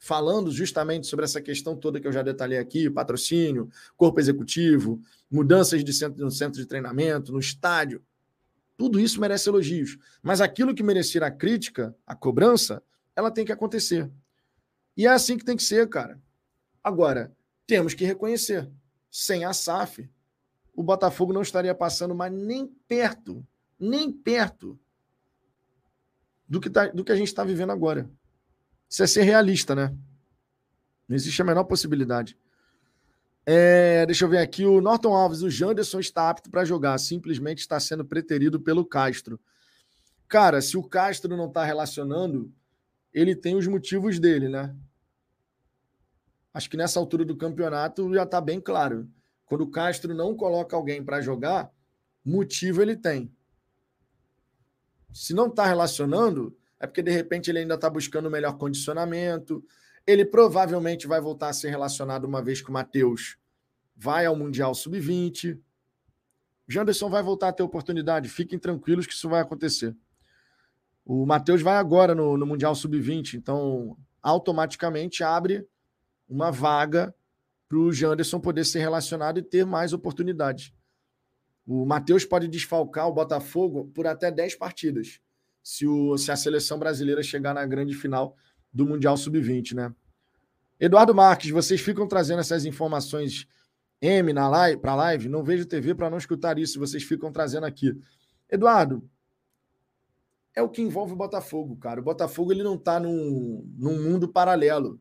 falando 0.00 0.50
justamente 0.50 1.06
sobre 1.06 1.26
essa 1.26 1.42
questão 1.42 1.76
toda 1.76 2.00
que 2.00 2.08
eu 2.08 2.12
já 2.12 2.22
detalhei 2.22 2.58
aqui, 2.58 2.88
patrocínio, 2.88 3.70
corpo 3.98 4.18
executivo, 4.18 5.00
mudanças 5.30 5.84
de 5.84 5.92
centro, 5.92 6.24
no 6.24 6.30
centro 6.30 6.58
de 6.58 6.66
treinamento, 6.66 7.30
no 7.30 7.38
estádio, 7.38 8.02
tudo 8.78 8.98
isso 8.98 9.20
merece 9.20 9.50
elogios. 9.50 9.98
Mas 10.22 10.40
aquilo 10.40 10.74
que 10.74 10.82
merecer 10.82 11.22
a 11.22 11.30
crítica, 11.30 11.94
a 12.06 12.16
cobrança, 12.16 12.82
ela 13.14 13.30
tem 13.30 13.44
que 13.44 13.52
acontecer. 13.52 14.10
E 14.96 15.06
é 15.06 15.10
assim 15.10 15.36
que 15.36 15.44
tem 15.44 15.56
que 15.56 15.62
ser, 15.62 15.86
cara. 15.86 16.18
Agora, 16.82 17.30
temos 17.66 17.92
que 17.92 18.06
reconhecer: 18.06 18.70
sem 19.10 19.44
a 19.44 19.52
SAF, 19.52 20.08
o 20.74 20.82
Botafogo 20.82 21.30
não 21.30 21.42
estaria 21.42 21.74
passando 21.74 22.14
mais 22.14 22.32
nem 22.32 22.66
perto, 22.88 23.46
nem 23.78 24.10
perto 24.10 24.80
do 26.48 26.58
que, 26.58 26.70
tá, 26.70 26.86
do 26.86 27.04
que 27.04 27.12
a 27.12 27.16
gente 27.16 27.28
está 27.28 27.44
vivendo 27.44 27.70
agora. 27.70 28.10
Isso 28.90 29.02
é 29.02 29.06
ser 29.06 29.22
realista, 29.22 29.74
né? 29.74 29.94
Não 31.08 31.16
existe 31.16 31.40
a 31.40 31.44
menor 31.44 31.64
possibilidade. 31.64 32.36
É, 33.46 34.04
deixa 34.04 34.24
eu 34.24 34.28
ver 34.28 34.38
aqui. 34.38 34.66
O 34.66 34.80
Norton 34.80 35.14
Alves, 35.14 35.42
o 35.42 35.48
Janderson 35.48 36.00
está 36.00 36.28
apto 36.28 36.50
para 36.50 36.64
jogar, 36.64 36.98
simplesmente 36.98 37.60
está 37.60 37.78
sendo 37.78 38.04
preterido 38.04 38.60
pelo 38.60 38.84
Castro. 38.84 39.40
Cara, 40.28 40.60
se 40.60 40.76
o 40.76 40.82
Castro 40.82 41.36
não 41.36 41.46
está 41.46 41.64
relacionando, 41.64 42.52
ele 43.14 43.34
tem 43.34 43.56
os 43.56 43.66
motivos 43.66 44.18
dele, 44.18 44.48
né? 44.48 44.74
acho 46.52 46.68
que 46.68 46.76
nessa 46.76 46.98
altura 46.98 47.24
do 47.24 47.36
campeonato 47.36 48.12
já 48.12 48.24
está 48.24 48.40
bem 48.40 48.60
claro. 48.60 49.08
Quando 49.46 49.62
o 49.62 49.70
Castro 49.70 50.14
não 50.14 50.34
coloca 50.34 50.76
alguém 50.76 51.02
para 51.02 51.20
jogar, 51.20 51.72
motivo 52.24 52.82
ele 52.82 52.96
tem. 52.96 53.32
Se 55.12 55.34
não 55.34 55.48
está 55.48 55.66
relacionando, 55.66 56.56
é 56.80 56.86
porque 56.86 57.02
de 57.02 57.10
repente 57.10 57.50
ele 57.50 57.58
ainda 57.58 57.74
está 57.74 57.90
buscando 57.90 58.26
o 58.26 58.30
melhor 58.30 58.56
condicionamento. 58.56 59.62
Ele 60.06 60.24
provavelmente 60.24 61.06
vai 61.06 61.20
voltar 61.20 61.50
a 61.50 61.52
ser 61.52 61.68
relacionado 61.68 62.24
uma 62.24 62.42
vez 62.42 62.62
que 62.62 62.70
o 62.70 62.72
Matheus 62.72 63.36
vai 63.94 64.24
ao 64.24 64.34
Mundial 64.34 64.74
Sub-20. 64.74 65.60
Janderson 66.66 67.10
vai 67.10 67.22
voltar 67.22 67.48
a 67.48 67.52
ter 67.52 67.62
oportunidade. 67.62 68.30
Fiquem 68.30 68.58
tranquilos 68.58 69.06
que 69.06 69.12
isso 69.12 69.28
vai 69.28 69.42
acontecer. 69.42 69.94
O 71.04 71.26
Matheus 71.26 71.60
vai 71.60 71.76
agora 71.76 72.14
no, 72.14 72.38
no 72.38 72.46
Mundial 72.46 72.74
Sub-20, 72.74 73.34
então 73.34 73.96
automaticamente 74.22 75.22
abre 75.22 75.66
uma 76.28 76.50
vaga 76.50 77.14
para 77.68 77.78
o 77.78 77.92
Janderson 77.92 78.40
poder 78.40 78.64
ser 78.64 78.80
relacionado 78.80 79.38
e 79.38 79.42
ter 79.42 79.66
mais 79.66 79.92
oportunidades. 79.92 80.72
O 81.66 81.84
Matheus 81.84 82.24
pode 82.24 82.48
desfalcar 82.48 83.06
o 83.08 83.12
Botafogo 83.12 83.90
por 83.94 84.06
até 84.06 84.30
10 84.30 84.56
partidas, 84.56 85.20
se, 85.62 85.86
o, 85.86 86.16
se 86.16 86.30
a 86.30 86.36
seleção 86.36 86.78
brasileira 86.78 87.22
chegar 87.22 87.54
na 87.54 87.66
grande 87.66 87.94
final 87.94 88.36
do 88.72 88.86
Mundial 88.86 89.16
Sub-20, 89.16 89.74
né? 89.74 89.94
Eduardo 90.78 91.14
Marques, 91.14 91.50
vocês 91.50 91.80
ficam 91.80 92.08
trazendo 92.08 92.40
essas 92.40 92.64
informações 92.64 93.46
M 94.00 94.32
na 94.32 94.48
live, 94.48 94.80
para 94.80 94.94
live? 94.94 95.28
Não 95.28 95.44
vejo 95.44 95.66
TV 95.66 95.94
para 95.94 96.08
não 96.08 96.16
escutar 96.16 96.58
isso, 96.58 96.78
vocês 96.78 97.02
ficam 97.02 97.30
trazendo 97.30 97.66
aqui. 97.66 97.94
Eduardo, 98.50 99.08
é 100.54 100.62
o 100.62 100.68
que 100.68 100.80
envolve 100.80 101.12
o 101.12 101.16
Botafogo, 101.16 101.76
cara. 101.76 102.00
O 102.00 102.04
Botafogo 102.04 102.52
ele 102.52 102.62
não 102.62 102.74
está 102.74 102.98
num, 102.98 103.62
num 103.76 104.02
mundo 104.02 104.28
paralelo. 104.28 105.00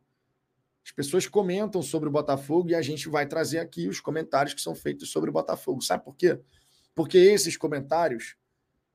As 0.85 0.91
pessoas 0.91 1.27
comentam 1.27 1.81
sobre 1.81 2.09
o 2.09 2.11
Botafogo 2.11 2.69
e 2.69 2.75
a 2.75 2.81
gente 2.81 3.07
vai 3.09 3.25
trazer 3.25 3.59
aqui 3.59 3.87
os 3.87 3.99
comentários 3.99 4.53
que 4.53 4.61
são 4.61 4.75
feitos 4.75 5.11
sobre 5.11 5.29
o 5.29 5.33
Botafogo. 5.33 5.81
Sabe 5.81 6.03
por 6.03 6.15
quê? 6.15 6.39
Porque 6.93 7.17
esses 7.17 7.55
comentários 7.55 8.35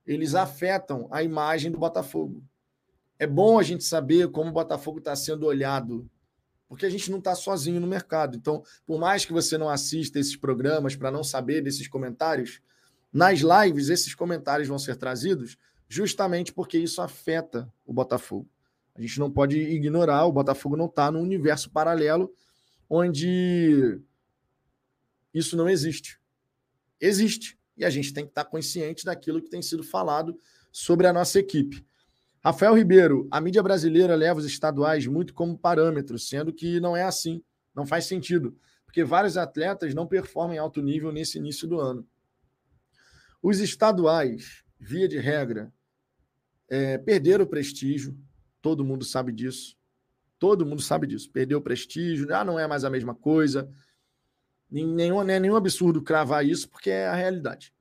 eles 0.06 0.34
afetam 0.34 1.08
a 1.10 1.22
imagem 1.22 1.70
do 1.70 1.78
Botafogo. 1.78 2.42
É 3.18 3.26
bom 3.26 3.58
a 3.58 3.62
gente 3.62 3.84
saber 3.84 4.30
como 4.30 4.50
o 4.50 4.52
Botafogo 4.52 4.98
está 4.98 5.14
sendo 5.14 5.46
olhado, 5.46 6.08
porque 6.68 6.84
a 6.84 6.90
gente 6.90 7.10
não 7.10 7.18
está 7.18 7.34
sozinho 7.34 7.80
no 7.80 7.86
mercado. 7.86 8.36
Então, 8.36 8.62
por 8.86 8.98
mais 8.98 9.24
que 9.24 9.32
você 9.32 9.56
não 9.56 9.68
assista 9.68 10.18
esses 10.18 10.36
programas 10.36 10.96
para 10.96 11.10
não 11.10 11.22
saber 11.22 11.62
desses 11.62 11.88
comentários, 11.88 12.60
nas 13.12 13.40
lives 13.40 13.88
esses 13.88 14.14
comentários 14.14 14.68
vão 14.68 14.78
ser 14.78 14.96
trazidos 14.96 15.56
justamente 15.88 16.52
porque 16.52 16.76
isso 16.76 17.00
afeta 17.00 17.72
o 17.86 17.92
Botafogo. 17.92 18.48
A 18.96 19.00
gente 19.00 19.18
não 19.18 19.30
pode 19.30 19.58
ignorar, 19.58 20.24
o 20.24 20.32
Botafogo 20.32 20.76
não 20.76 20.86
está 20.86 21.10
num 21.10 21.20
universo 21.22 21.70
paralelo 21.70 22.32
onde 22.88 24.00
isso 25.32 25.56
não 25.56 25.68
existe. 25.68 26.20
Existe. 27.00 27.58
E 27.76 27.84
a 27.84 27.90
gente 27.90 28.12
tem 28.12 28.24
que 28.24 28.30
estar 28.30 28.44
consciente 28.44 29.04
daquilo 29.04 29.42
que 29.42 29.50
tem 29.50 29.62
sido 29.62 29.82
falado 29.82 30.38
sobre 30.70 31.06
a 31.06 31.12
nossa 31.12 31.38
equipe. 31.38 31.84
Rafael 32.42 32.74
Ribeiro, 32.74 33.26
a 33.30 33.40
mídia 33.40 33.62
brasileira 33.62 34.14
leva 34.14 34.38
os 34.38 34.44
estaduais 34.44 35.06
muito 35.06 35.32
como 35.32 35.58
parâmetro, 35.58 36.18
sendo 36.18 36.52
que 36.52 36.78
não 36.78 36.96
é 36.96 37.02
assim. 37.02 37.42
Não 37.74 37.86
faz 37.86 38.04
sentido, 38.04 38.56
porque 38.84 39.02
vários 39.02 39.36
atletas 39.36 39.94
não 39.94 40.06
performam 40.06 40.54
em 40.54 40.58
alto 40.58 40.80
nível 40.82 41.10
nesse 41.10 41.38
início 41.38 41.66
do 41.66 41.80
ano. 41.80 42.06
Os 43.42 43.60
estaduais, 43.60 44.62
via 44.78 45.08
de 45.08 45.18
regra, 45.18 45.72
é, 46.68 46.98
perderam 46.98 47.44
o 47.44 47.48
prestígio, 47.48 48.16
todo 48.60 48.84
mundo 48.84 49.04
sabe 49.04 49.32
disso. 49.32 49.76
Todo 50.38 50.66
mundo 50.66 50.82
sabe 50.82 51.06
disso. 51.06 51.30
Perdeu 51.30 51.58
o 51.58 51.62
prestígio, 51.62 52.34
ah, 52.34 52.44
não 52.44 52.58
é 52.58 52.66
mais 52.66 52.84
a 52.84 52.90
mesma 52.90 53.14
coisa. 53.14 53.70
Nenhum, 54.70 55.22
não 55.22 55.30
é 55.30 55.38
nenhum 55.38 55.56
absurdo 55.56 56.02
cravar 56.02 56.44
isso, 56.44 56.68
porque 56.68 56.90
é 56.90 57.06
a 57.06 57.14
realidade. 57.14 57.72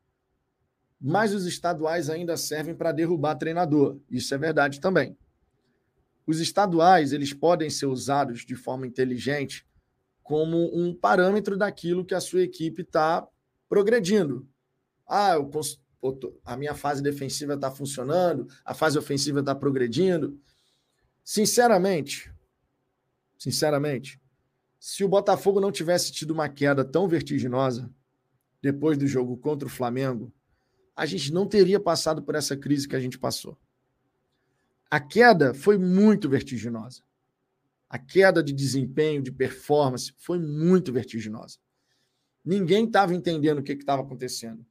Mas 1.00 1.34
os 1.34 1.46
estaduais 1.46 2.10
ainda 2.10 2.38
servem 2.38 2.76
para 2.76 2.92
derrubar 2.92 3.36
treinador. 3.36 4.00
Isso 4.10 4.34
é 4.34 4.38
verdade 4.38 4.80
também. 4.80 5.18
Os 6.26 6.40
estaduais 6.40 7.12
eles 7.12 7.34
podem 7.34 7.70
ser 7.70 7.88
usados 7.88 8.46
de 8.46 8.56
forma 8.56 8.88
inteligente 8.88 9.68
como 10.24 10.74
um 10.74 10.96
parâmetro 10.96 11.58
daquilo 11.58 12.06
que 12.06 12.16
a 12.16 12.22
sua 12.22 12.42
equipe 12.42 12.82
está 12.84 13.28
progredindo. 13.68 14.48
Ah, 15.06 15.34
eu, 15.34 15.50
a 16.46 16.56
minha 16.56 16.74
fase 16.74 17.02
defensiva 17.02 17.56
está 17.56 17.70
funcionando, 17.70 18.48
a 18.64 18.74
fase 18.74 18.98
ofensiva 18.98 19.42
está 19.42 19.54
progredindo. 19.54 20.40
Sinceramente, 21.24 22.34
sinceramente, 23.38 24.20
se 24.86 25.02
o 25.02 25.08
Botafogo 25.08 25.62
não 25.62 25.72
tivesse 25.72 26.12
tido 26.12 26.32
uma 26.32 26.50
queda 26.50 26.84
tão 26.84 27.08
vertiginosa 27.08 27.90
depois 28.62 28.98
do 28.98 29.08
jogo 29.08 29.38
contra 29.38 29.66
o 29.66 29.72
Flamengo, 29.72 30.30
a 30.94 31.06
gente 31.06 31.32
não 31.32 31.48
teria 31.48 31.80
passado 31.80 32.22
por 32.22 32.36
essa 32.36 32.58
crise 32.58 32.86
que 32.86 32.96
a 32.98 33.00
gente 33.00 33.18
passou. 33.18 33.58
A 34.92 35.00
queda 35.00 35.54
foi 35.54 35.78
muito 35.78 36.28
vertiginosa. 36.28 37.02
A 37.90 37.98
queda 37.98 38.44
de 38.44 38.52
desempenho, 38.52 39.24
de 39.24 39.32
performance, 39.32 40.14
foi 40.18 40.38
muito 40.38 40.92
vertiginosa. 40.92 41.60
Ninguém 42.44 42.86
estava 42.86 43.16
entendendo 43.16 43.60
o 43.60 43.64
que 43.64 43.72
estava 43.72 44.02
acontecendo. 44.02 44.66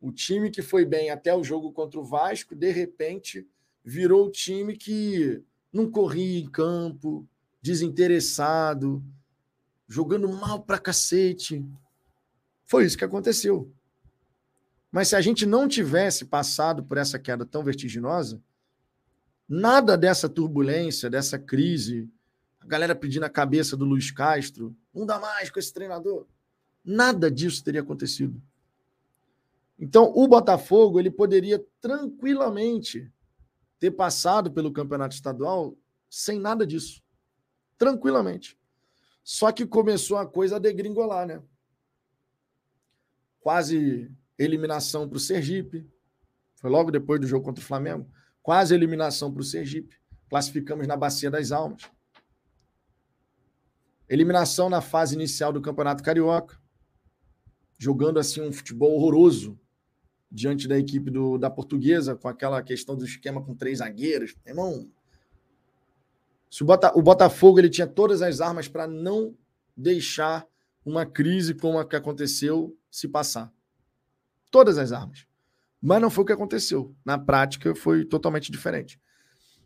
O 0.00 0.10
time 0.10 0.50
que 0.50 0.62
foi 0.62 0.86
bem 0.86 1.10
até 1.10 1.34
o 1.36 1.44
jogo 1.44 1.70
contra 1.70 2.00
o 2.00 2.04
Vasco, 2.04 2.54
de 2.56 2.70
repente, 2.70 3.46
virou 3.84 4.26
o 4.26 4.32
time 4.32 4.74
que 4.74 5.44
não 5.70 5.90
corria 5.90 6.40
em 6.40 6.48
campo, 6.48 7.28
desinteressado, 7.60 9.04
jogando 9.90 10.28
mal 10.28 10.62
pra 10.62 10.78
cacete. 10.78 11.66
Foi 12.64 12.84
isso 12.84 12.96
que 12.96 13.04
aconteceu. 13.04 13.68
Mas 14.90 15.08
se 15.08 15.16
a 15.16 15.20
gente 15.20 15.44
não 15.44 15.66
tivesse 15.66 16.24
passado 16.24 16.84
por 16.84 16.96
essa 16.96 17.18
queda 17.18 17.44
tão 17.44 17.64
vertiginosa, 17.64 18.40
nada 19.48 19.98
dessa 19.98 20.28
turbulência, 20.28 21.10
dessa 21.10 21.40
crise, 21.40 22.08
a 22.60 22.66
galera 22.66 22.94
pedindo 22.94 23.24
a 23.24 23.28
cabeça 23.28 23.76
do 23.76 23.84
Luiz 23.84 24.12
Castro, 24.12 24.76
não 24.94 25.04
dá 25.04 25.18
mais 25.18 25.50
com 25.50 25.58
esse 25.58 25.74
treinador. 25.74 26.24
Nada 26.84 27.28
disso 27.28 27.64
teria 27.64 27.80
acontecido. 27.80 28.40
Então, 29.76 30.12
o 30.14 30.28
Botafogo 30.28 31.00
ele 31.00 31.10
poderia 31.10 31.64
tranquilamente 31.80 33.10
ter 33.80 33.90
passado 33.90 34.52
pelo 34.52 34.72
campeonato 34.72 35.16
estadual 35.16 35.76
sem 36.08 36.38
nada 36.38 36.64
disso. 36.64 37.02
Tranquilamente. 37.76 38.59
Só 39.32 39.52
que 39.52 39.64
começou 39.64 40.16
a 40.16 40.26
coisa 40.26 40.56
a 40.56 40.58
degringolar, 40.58 41.24
né? 41.24 41.40
Quase 43.38 44.10
eliminação 44.36 45.08
para 45.08 45.18
o 45.18 45.20
Sergipe. 45.20 45.88
Foi 46.56 46.68
logo 46.68 46.90
depois 46.90 47.20
do 47.20 47.28
jogo 47.28 47.44
contra 47.44 47.62
o 47.62 47.64
Flamengo. 47.64 48.10
Quase 48.42 48.74
eliminação 48.74 49.32
para 49.32 49.40
o 49.40 49.44
Sergipe. 49.44 49.94
Classificamos 50.28 50.84
na 50.88 50.96
Bacia 50.96 51.30
das 51.30 51.52
Almas. 51.52 51.88
Eliminação 54.08 54.68
na 54.68 54.80
fase 54.80 55.14
inicial 55.14 55.52
do 55.52 55.62
Campeonato 55.62 56.02
Carioca. 56.02 56.60
Jogando 57.78 58.18
assim 58.18 58.40
um 58.40 58.52
futebol 58.52 58.96
horroroso 58.96 59.56
diante 60.28 60.66
da 60.66 60.76
equipe 60.76 61.08
do, 61.08 61.38
da 61.38 61.48
portuguesa, 61.48 62.16
com 62.16 62.26
aquela 62.26 62.60
questão 62.64 62.96
do 62.96 63.04
esquema 63.04 63.40
com 63.40 63.54
três 63.54 63.78
zagueiros. 63.78 64.34
Irmão, 64.44 64.90
se 66.50 66.62
o, 66.62 66.66
Bota, 66.66 66.92
o 66.96 67.02
Botafogo 67.02 67.58
ele 67.58 67.70
tinha 67.70 67.86
todas 67.86 68.20
as 68.22 68.40
armas 68.40 68.68
para 68.68 68.86
não 68.86 69.36
deixar 69.76 70.46
uma 70.84 71.06
crise 71.06 71.54
como 71.54 71.78
a 71.78 71.86
que 71.86 71.96
aconteceu 71.96 72.76
se 72.90 73.06
passar. 73.06 73.52
Todas 74.50 74.76
as 74.76 74.92
armas. 74.92 75.26
Mas 75.80 76.02
não 76.02 76.10
foi 76.10 76.24
o 76.24 76.26
que 76.26 76.32
aconteceu. 76.32 76.94
Na 77.04 77.18
prática, 77.18 77.74
foi 77.74 78.04
totalmente 78.04 78.50
diferente. 78.50 79.00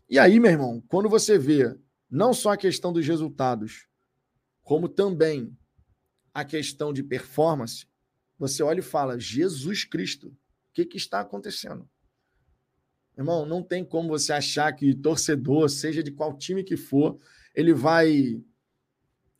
E 0.09 0.19
aí, 0.19 0.39
meu 0.39 0.51
irmão, 0.51 0.83
quando 0.87 1.09
você 1.09 1.37
vê 1.37 1.75
não 2.09 2.33
só 2.33 2.51
a 2.51 2.57
questão 2.57 2.93
dos 2.93 3.05
resultados, 3.05 3.87
como 4.61 4.87
também 4.87 5.57
a 6.33 6.45
questão 6.45 6.93
de 6.93 7.01
performance, 7.01 7.87
você 8.37 8.61
olha 8.61 8.79
e 8.79 8.83
fala: 8.83 9.19
Jesus 9.19 9.83
Cristo, 9.83 10.31
que, 10.75 10.85
que 10.85 10.97
está 10.97 11.21
acontecendo? 11.21 11.89
Irmão, 13.17 13.45
não 13.45 13.63
tem 13.63 13.83
como 13.83 14.09
você 14.09 14.33
achar 14.33 14.71
que 14.73 14.93
torcedor, 14.93 15.69
seja 15.69 16.03
de 16.03 16.11
qual 16.11 16.37
time 16.37 16.63
que 16.63 16.75
for, 16.75 17.17
ele 17.53 17.73
vai 17.73 18.41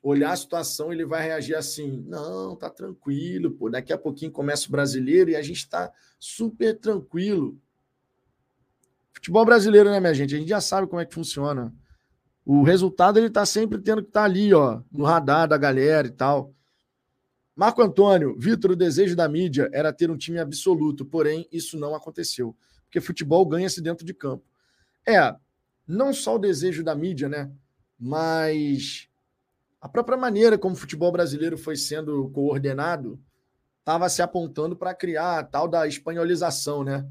olhar 0.02 0.32
a 0.32 0.36
situação, 0.36 0.94
ele 0.94 1.06
vai 1.06 1.24
reagir 1.24 1.56
assim: 1.56 2.04
não, 2.08 2.56
tá 2.56 2.70
tranquilo, 2.70 3.52
pô. 3.52 3.70
Daqui 3.70 3.92
a 3.92 3.98
pouquinho 3.98 4.32
começa 4.32 4.68
o 4.68 4.72
brasileiro 4.72 5.32
e 5.32 5.36
a 5.36 5.42
gente 5.42 5.58
está 5.58 5.92
super 6.20 6.78
tranquilo. 6.78 7.60
Futebol 9.12 9.44
brasileiro, 9.44 9.90
né, 9.90 10.00
minha 10.00 10.14
gente? 10.14 10.36
A 10.36 10.38
gente 10.38 10.50
já 10.50 10.62
sabe 10.62 10.88
como 10.88 11.02
é 11.02 11.06
que 11.06 11.14
funciona. 11.14 11.74
O 12.46 12.62
resultado 12.62 13.18
ele 13.18 13.30
tá 13.30 13.44
sempre 13.46 13.80
tendo 13.80 14.04
que 14.04 14.10
estar 14.10 14.22
tá 14.22 14.26
ali, 14.26 14.54
ó, 14.54 14.82
no 14.92 15.04
radar 15.04 15.48
da 15.48 15.58
galera 15.58 16.08
e 16.08 16.12
tal. 16.12 16.54
Marco 17.56 17.82
Antônio, 17.82 18.36
Vitor, 18.38 18.72
o 18.72 18.76
desejo 18.76 19.16
da 19.16 19.28
mídia 19.28 19.70
era 19.74 19.92
ter 19.92 20.12
um 20.12 20.18
time 20.18 20.38
absoluto, 20.38 21.06
porém 21.06 21.48
isso 21.52 21.80
não 21.80 21.96
aconteceu, 21.96 22.56
porque 22.96 23.02
futebol 23.02 23.46
ganha-se 23.46 23.82
dentro 23.82 24.06
de 24.06 24.14
campo. 24.14 24.44
É, 25.08 25.36
não 25.88 26.14
só 26.14 26.36
o 26.36 26.40
desejo 26.40 26.84
da 26.84 26.96
mídia, 26.96 27.28
né? 27.28 27.52
Mas 28.00 29.10
a 29.82 29.90
própria 29.90 30.18
maneira 30.18 30.58
como 30.58 30.76
o 30.76 30.78
futebol 30.78 31.12
brasileiro 31.12 31.58
foi 31.58 31.76
sendo 31.76 32.30
coordenado 32.30 33.20
estava 33.80 34.10
se 34.10 34.22
apontando 34.22 34.76
para 34.76 34.96
criar 34.96 35.40
a 35.40 35.44
tal 35.44 35.68
da 35.68 35.88
espanholização, 35.88 36.84
né? 36.84 37.06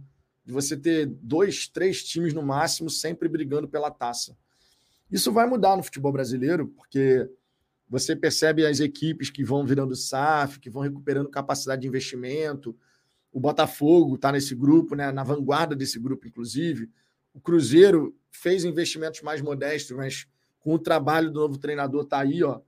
De 0.45 0.53
você 0.53 0.77
ter 0.77 1.07
dois, 1.07 1.69
três 1.69 2.03
times 2.03 2.33
no 2.33 2.43
máximo 2.43 2.89
sempre 2.89 3.29
brigando 3.29 3.69
pela 3.69 3.91
taça. 3.91 4.37
Isso 5.11 5.33
vai 5.33 5.47
mudar 5.47 5.77
no 5.77 5.83
futebol 5.83 6.13
brasileiro, 6.13 6.69
porque 6.69 7.29
você 7.89 8.17
percebe 8.17 8.67
as 8.67 8.81
equipes 8.81 9.31
que 9.31 9.45
vão 9.45 9.65
virando 9.65 9.95
SAF, 9.95 10.59
que 10.59 10.71
vão 10.71 10.83
recuperando 10.83 11.29
capacidade 11.29 11.83
de 11.83 11.89
investimento. 11.89 12.77
O 13.35 13.41
Botafogo 13.41 14.15
está 14.15 14.31
nesse 14.31 14.55
grupo, 14.55 14.95
né, 14.95 15.11
na 15.11 15.25
vanguarda 15.25 15.75
desse 15.75 15.99
grupo, 15.99 16.29
inclusive. 16.29 16.89
O 17.35 17.41
Cruzeiro 17.41 18.17
fez 18.31 18.65
investimentos 18.65 19.23
mais 19.23 19.43
modestos, 19.43 19.97
mas 19.97 20.29
com 20.61 20.73
o 20.73 20.79
trabalho 20.79 21.33
do 21.33 21.41
novo 21.41 21.59
treinador 21.59 22.05
está 22.05 22.21
aí, 22.21 22.45
ó, 22.45 22.61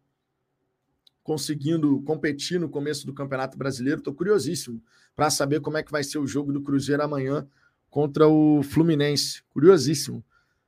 conseguindo 1.23 2.03
competir 2.03 2.59
no 2.59 2.69
começo 2.69 3.07
do 3.07 3.15
Campeonato 3.15 3.57
Brasileiro. 3.57 4.01
Estou 4.01 4.13
curiosíssimo 4.13 4.83
para 5.15 5.31
saber 5.31 5.61
como 5.61 5.77
é 5.77 5.85
que 5.85 5.93
vai 5.93 6.03
ser 6.03 6.19
o 6.19 6.27
jogo 6.27 6.53
do 6.53 6.61
Cruzeiro 6.61 7.01
amanhã 7.01 7.49
contra 7.89 8.27
o 8.27 8.61
Fluminense. 8.65 9.45
Curiosíssimo, 9.51 10.25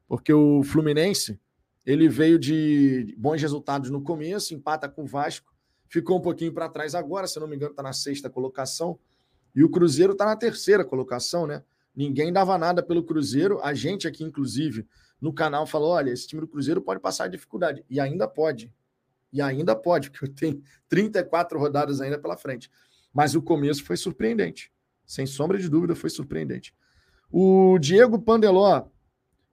porque 0.07 0.33
o 0.33 0.63
Fluminense 0.63 1.41
ele 1.85 2.09
veio 2.09 2.39
de 2.39 3.17
bons 3.19 3.43
resultados 3.43 3.91
no 3.91 4.01
começo, 4.01 4.55
empata 4.55 4.89
com 4.89 5.03
o 5.03 5.07
Vasco, 5.07 5.53
ficou 5.89 6.19
um 6.19 6.23
pouquinho 6.23 6.53
para 6.53 6.69
trás 6.69 6.95
agora, 6.95 7.27
se 7.27 7.41
não 7.41 7.49
me 7.49 7.57
engano, 7.57 7.73
está 7.73 7.83
na 7.83 7.93
sexta 7.93 8.31
colocação. 8.31 8.97
E 9.55 9.65
o 9.65 9.71
Cruzeiro 9.71 10.13
está 10.13 10.25
na 10.25 10.37
terceira 10.37 10.85
colocação, 10.85 11.47
né? 11.47 11.63
Ninguém 11.95 12.33
dava 12.33 12.57
nada 12.57 12.83
pelo 12.83 13.03
Cruzeiro. 13.03 13.61
A 13.63 13.75
gente 13.75 14.07
aqui, 14.07 14.23
inclusive, 14.23 14.87
no 15.21 15.33
canal 15.33 15.67
falou: 15.67 15.91
olha, 15.91 16.11
esse 16.11 16.27
time 16.27 16.41
do 16.41 16.49
Cruzeiro 16.49 16.81
pode 16.81 17.01
passar 17.01 17.29
dificuldade. 17.29 17.85
E 17.91 17.99
ainda 17.99 18.29
pode. 18.29 18.73
E 19.33 19.43
ainda 19.43 19.75
pode, 19.77 20.11
porque 20.11 20.29
tem 20.29 20.63
34 20.89 21.59
rodadas 21.59 22.01
ainda 22.01 22.19
pela 22.19 22.37
frente. 22.37 22.71
Mas 23.13 23.35
o 23.35 23.43
começo 23.43 23.85
foi 23.85 23.97
surpreendente. 23.97 24.73
Sem 25.05 25.27
sombra 25.27 25.59
de 25.59 25.69
dúvida, 25.69 25.95
foi 25.95 26.11
surpreendente. 26.11 26.75
O 27.31 27.79
Diego 27.79 28.19
Pandeló. 28.19 28.87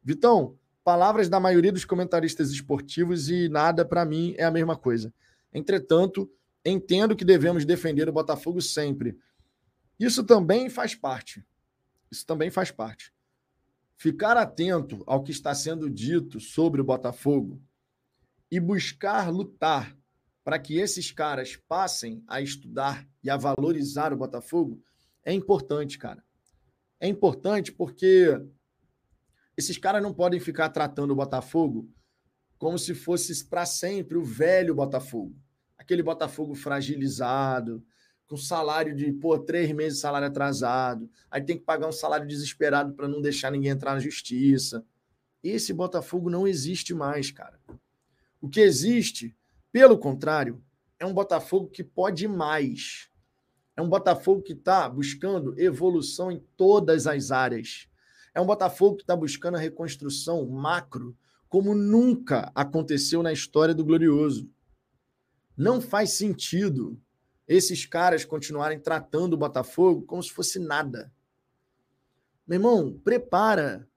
Vitão, 0.03 0.55
palavras 0.83 1.27
da 1.27 1.39
maioria 1.39 1.71
dos 1.71 1.83
comentaristas 1.83 2.51
esportivos 2.51 3.27
e 3.27 3.49
nada 3.49 3.83
para 3.83 4.05
mim 4.05 4.35
é 4.37 4.43
a 4.43 4.51
mesma 4.51 4.75
coisa. 4.77 5.11
Entretanto, 5.51 6.29
entendo 6.63 7.15
que 7.15 7.25
devemos 7.25 7.65
defender 7.65 8.07
o 8.07 8.13
Botafogo 8.13 8.61
sempre. 8.61 9.17
Isso 9.99 10.23
também 10.23 10.69
faz 10.69 10.93
parte. 10.95 11.45
Isso 12.11 12.25
também 12.25 12.49
faz 12.49 12.71
parte. 12.71 13.13
ficar 13.97 14.35
atento 14.35 15.03
ao 15.07 15.23
que 15.23 15.31
está 15.31 15.55
sendo 15.55 15.89
dito 15.89 16.39
sobre 16.39 16.81
o 16.81 16.83
Botafogo 16.83 17.61
e 18.51 18.59
buscar 18.59 19.31
lutar 19.31 19.97
para 20.43 20.59
que 20.59 20.77
esses 20.77 21.11
caras 21.11 21.55
passem 21.55 22.23
a 22.27 22.41
estudar 22.41 23.07
e 23.23 23.29
a 23.29 23.37
valorizar 23.37 24.13
o 24.13 24.17
Botafogo 24.17 24.83
é 25.23 25.33
importante, 25.33 25.97
cara. 25.97 26.23
É 26.99 27.07
importante 27.07 27.71
porque 27.71 28.39
esses 29.57 29.77
caras 29.77 30.03
não 30.03 30.13
podem 30.13 30.39
ficar 30.39 30.69
tratando 30.69 31.11
o 31.11 31.15
Botafogo 31.15 31.89
como 32.57 32.77
se 32.77 32.93
fosse 32.93 33.45
para 33.45 33.65
sempre 33.65 34.17
o 34.17 34.23
velho 34.23 34.75
Botafogo. 34.75 35.35
Aquele 35.77 36.03
Botafogo 36.03 36.53
fragilizado, 36.53 37.83
com 38.27 38.37
salário 38.37 38.95
de, 38.95 39.11
pô, 39.11 39.37
três 39.37 39.71
meses 39.71 39.95
de 39.95 40.01
salário 40.01 40.27
atrasado, 40.27 41.09
aí 41.29 41.41
tem 41.41 41.57
que 41.57 41.63
pagar 41.63 41.87
um 41.87 41.91
salário 41.91 42.27
desesperado 42.27 42.93
para 42.93 43.07
não 43.07 43.21
deixar 43.21 43.51
ninguém 43.51 43.71
entrar 43.71 43.93
na 43.93 43.99
justiça. 43.99 44.85
Esse 45.43 45.71
Botafogo 45.73 46.29
não 46.29 46.47
existe 46.47 46.93
mais, 46.93 47.29
cara. 47.29 47.59
O 48.41 48.49
que 48.49 48.59
existe, 48.59 49.35
pelo 49.71 49.97
contrário, 49.97 50.63
é 50.99 51.05
um 51.05 51.13
Botafogo 51.13 51.67
que 51.67 51.83
pode 51.83 52.27
mais. 52.27 53.09
É 53.77 53.81
um 53.81 53.89
Botafogo 53.89 54.41
que 54.41 54.53
está 54.53 54.89
buscando 54.89 55.59
evolução 55.59 56.31
em 56.31 56.43
todas 56.57 57.05
as 57.05 57.29
áreas. 57.29 57.87
É 58.33 58.41
um 58.41 58.45
Botafogo 58.45 58.97
que 58.97 59.03
está 59.03 59.15
buscando 59.15 59.55
a 59.55 59.59
reconstrução 59.59 60.45
macro, 60.47 61.15
como 61.47 61.75
nunca 61.75 62.51
aconteceu 62.55 63.21
na 63.21 63.31
história 63.31 63.73
do 63.73 63.85
Glorioso. 63.85 64.49
Não 65.55 65.79
faz 65.79 66.11
sentido 66.11 66.99
esses 67.47 67.85
caras 67.85 68.25
continuarem 68.25 68.79
tratando 68.79 69.33
o 69.33 69.37
Botafogo 69.37 70.03
como 70.03 70.23
se 70.23 70.31
fosse 70.31 70.59
nada. 70.59 71.11
Meu 72.47 72.57
irmão, 72.57 72.99
prepara. 73.03 73.87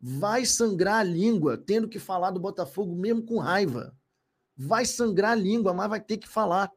Vai 0.00 0.44
sangrar 0.44 1.00
a 1.00 1.02
língua 1.02 1.56
tendo 1.56 1.88
que 1.88 1.98
falar 1.98 2.30
do 2.30 2.40
Botafogo 2.40 2.94
mesmo 2.94 3.22
com 3.22 3.38
raiva. 3.38 3.96
Vai 4.56 4.84
sangrar 4.84 5.32
a 5.32 5.34
língua, 5.34 5.72
mas 5.72 5.88
vai 5.88 6.00
ter 6.00 6.16
que 6.16 6.28
falar. 6.28 6.70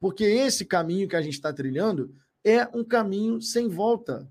Porque 0.00 0.24
esse 0.24 0.64
caminho 0.64 1.08
que 1.08 1.16
a 1.16 1.22
gente 1.22 1.34
está 1.34 1.52
trilhando 1.52 2.14
é 2.44 2.66
um 2.76 2.84
caminho 2.84 3.40
sem 3.40 3.68
volta. 3.68 4.28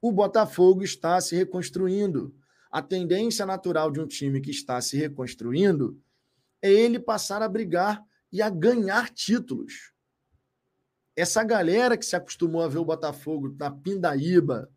O 0.00 0.10
Botafogo 0.10 0.82
está 0.82 1.20
se 1.20 1.36
reconstruindo. 1.36 2.34
A 2.70 2.80
tendência 2.80 3.44
natural 3.44 3.90
de 3.90 4.00
um 4.00 4.06
time 4.06 4.40
que 4.40 4.50
está 4.50 4.80
se 4.80 4.96
reconstruindo 4.96 6.00
é 6.62 6.70
ele 6.70 6.98
passar 6.98 7.42
a 7.42 7.48
brigar 7.48 8.02
e 8.32 8.40
a 8.40 8.48
ganhar 8.48 9.10
títulos. 9.10 9.89
Essa 11.20 11.44
galera 11.44 11.98
que 11.98 12.06
se 12.06 12.16
acostumou 12.16 12.62
a 12.62 12.68
ver 12.68 12.78
o 12.78 12.84
Botafogo 12.84 13.54
na 13.58 13.70
Pindaíba, 13.70 14.70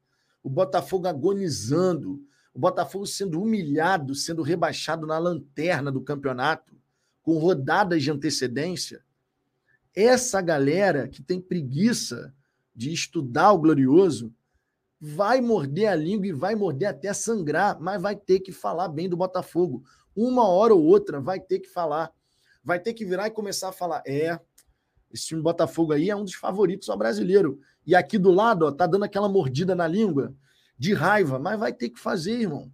o 0.44 0.50
Botafogo 0.50 1.08
agonizando, 1.08 2.22
o 2.54 2.60
Botafogo 2.60 3.06
sendo 3.06 3.42
humilhado, 3.42 4.14
sendo 4.14 4.42
rebaixado 4.42 5.08
na 5.08 5.18
lanterna 5.18 5.90
do 5.90 6.02
campeonato, 6.02 6.76
com 7.22 7.38
rodadas 7.38 8.04
de 8.04 8.12
antecedência. 8.12 9.06
Essa 9.96 10.42
galera 10.42 11.08
que 11.08 11.24
tem 11.24 11.40
preguiça 11.40 12.36
de 12.76 12.92
estudar 12.92 13.54
o 13.54 13.60
glorioso 13.60 14.34
vai 15.00 15.40
morder 15.40 15.88
a 15.88 15.96
língua 15.96 16.28
e 16.28 16.34
vai 16.34 16.56
morder 16.56 16.90
até 16.90 17.14
sangrar, 17.14 17.80
mas 17.80 18.02
vai 18.02 18.18
ter 18.18 18.42
que 18.42 18.52
falar 18.52 18.90
bem 18.90 19.08
do 19.08 19.16
Botafogo. 19.16 19.82
Uma 20.14 20.46
hora 20.50 20.76
ou 20.76 20.84
outra 20.84 21.22
vai 21.22 21.40
ter 21.40 21.60
que 21.60 21.70
falar. 21.70 22.12
Vai 22.62 22.82
ter 22.82 22.94
que 22.94 23.06
virar 23.06 23.28
e 23.28 23.32
começar 23.32 23.70
a 23.70 23.74
falar: 23.74 24.04
é, 24.06 24.38
esse 25.14 25.28
time 25.28 25.42
Botafogo 25.42 25.94
aí 25.94 26.10
é 26.10 26.16
um 26.16 26.24
dos 26.24 26.34
favoritos 26.34 26.90
ao 26.90 26.98
brasileiro. 26.98 27.60
E 27.86 27.96
aqui 27.96 28.18
do 28.18 28.32
lado, 28.32 28.66
ó, 28.66 28.72
tá 28.72 28.88
dando 28.88 29.06
aquela 29.06 29.30
mordida 29.30 29.76
na 29.76 29.88
língua 29.88 30.34
de 30.78 30.94
raiva, 30.94 31.38
mas 31.38 31.60
vai 31.60 31.72
ter 31.72 31.90
que 31.90 32.00
fazer, 32.00 32.42
irmão. 32.42 32.72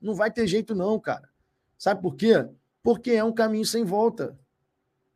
Não 0.00 0.14
vai 0.14 0.30
ter 0.30 0.46
jeito 0.46 0.74
não, 0.74 0.98
cara. 1.00 1.28
Sabe 1.76 2.00
por 2.00 2.14
quê? 2.14 2.48
Porque 2.82 3.10
é 3.10 3.24
um 3.24 3.32
caminho 3.32 3.66
sem 3.66 3.84
volta. 3.84 4.38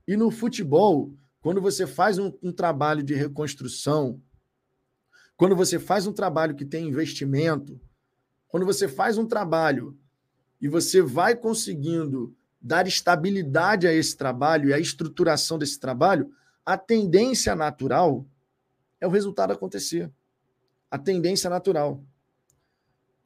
E 0.06 0.16
no 0.16 0.30
futebol, 0.30 1.14
quando 1.40 1.60
você 1.60 1.86
faz 1.86 2.18
um, 2.18 2.32
um 2.42 2.52
trabalho 2.52 3.02
de 3.02 3.14
reconstrução, 3.14 4.20
quando 5.36 5.54
você 5.54 5.78
faz 5.78 6.06
um 6.06 6.12
trabalho 6.12 6.56
que 6.56 6.64
tem 6.64 6.88
investimento, 6.88 7.80
quando 8.48 8.66
você 8.66 8.88
faz 8.88 9.16
um 9.16 9.26
trabalho 9.26 9.96
e 10.60 10.68
você 10.68 11.00
vai 11.00 11.36
conseguindo 11.36 12.34
dar 12.60 12.86
estabilidade 12.86 13.86
a 13.86 13.92
esse 13.92 14.16
trabalho 14.16 14.70
e 14.70 14.72
a 14.72 14.78
estruturação 14.78 15.58
desse 15.58 15.78
trabalho, 15.78 16.30
a 16.64 16.78
tendência 16.78 17.54
natural 17.54 18.26
é 19.00 19.06
o 19.06 19.10
resultado 19.10 19.52
acontecer. 19.52 20.10
A 20.90 20.98
tendência 20.98 21.50
natural. 21.50 22.02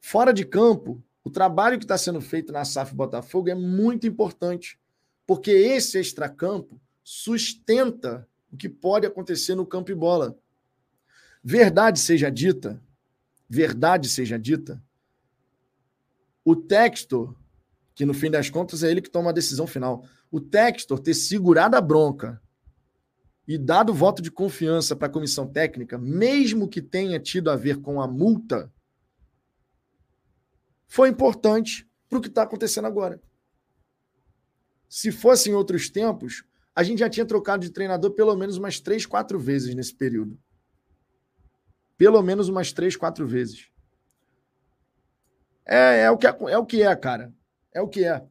Fora 0.01 0.33
de 0.33 0.45
campo, 0.45 1.03
o 1.23 1.29
trabalho 1.29 1.77
que 1.77 1.85
está 1.85 1.97
sendo 1.97 2.19
feito 2.19 2.51
na 2.51 2.65
SAF 2.65 2.93
Botafogo 2.93 3.49
é 3.49 3.55
muito 3.55 4.07
importante, 4.07 4.79
porque 5.25 5.51
esse 5.51 5.99
extracampo 5.99 6.81
sustenta 7.03 8.27
o 8.51 8.57
que 8.57 8.67
pode 8.67 9.05
acontecer 9.05 9.55
no 9.55 9.65
campo 9.65 9.91
e 9.91 9.95
bola. 9.95 10.37
Verdade 11.43 11.99
seja 11.99 12.29
dita, 12.29 12.81
verdade 13.47 14.09
seja 14.09 14.37
dita, 14.37 14.81
o 16.43 16.55
Textor, 16.55 17.35
que 17.93 18.05
no 18.05 18.13
fim 18.13 18.31
das 18.31 18.49
contas 18.49 18.81
é 18.81 18.89
ele 18.89 19.01
que 19.01 19.09
toma 19.09 19.29
a 19.29 19.33
decisão 19.33 19.67
final, 19.67 20.03
o 20.31 20.41
Textor 20.41 20.99
ter 20.99 21.13
segurado 21.13 21.75
a 21.75 21.81
bronca 21.81 22.41
e 23.49 23.57
dado 23.57 23.91
voto 23.91 24.21
de 24.21 24.29
confiança 24.29 24.95
para 24.95 25.07
a 25.07 25.11
comissão 25.11 25.47
técnica, 25.47 25.97
mesmo 25.97 26.67
que 26.67 26.83
tenha 26.83 27.19
tido 27.19 27.49
a 27.49 27.55
ver 27.55 27.81
com 27.81 27.99
a 27.99 28.07
multa, 28.07 28.71
foi 30.87 31.09
importante 31.09 31.89
para 32.07 32.19
o 32.19 32.21
que 32.21 32.27
está 32.27 32.43
acontecendo 32.43 32.85
agora. 32.85 33.19
Se 34.87 35.11
fosse 35.11 35.49
em 35.49 35.55
outros 35.55 35.89
tempos, 35.89 36.43
a 36.75 36.83
gente 36.83 36.99
já 36.99 37.09
tinha 37.09 37.25
trocado 37.25 37.65
de 37.65 37.71
treinador 37.71 38.11
pelo 38.11 38.35
menos 38.35 38.55
umas 38.55 38.79
três, 38.79 39.03
quatro 39.03 39.39
vezes 39.39 39.73
nesse 39.73 39.95
período. 39.95 40.39
Pelo 41.97 42.21
menos 42.21 42.49
umas 42.49 42.71
três, 42.71 42.95
quatro 42.95 43.25
vezes. 43.25 43.67
É, 45.65 46.01
é, 46.01 46.11
o, 46.11 46.17
que 46.19 46.27
é, 46.27 46.37
é 46.49 46.57
o 46.59 46.65
que 46.67 46.83
é, 46.83 46.95
cara. 46.95 47.33
É 47.73 47.81
o 47.81 47.87
que 47.87 48.05
é. 48.05 48.23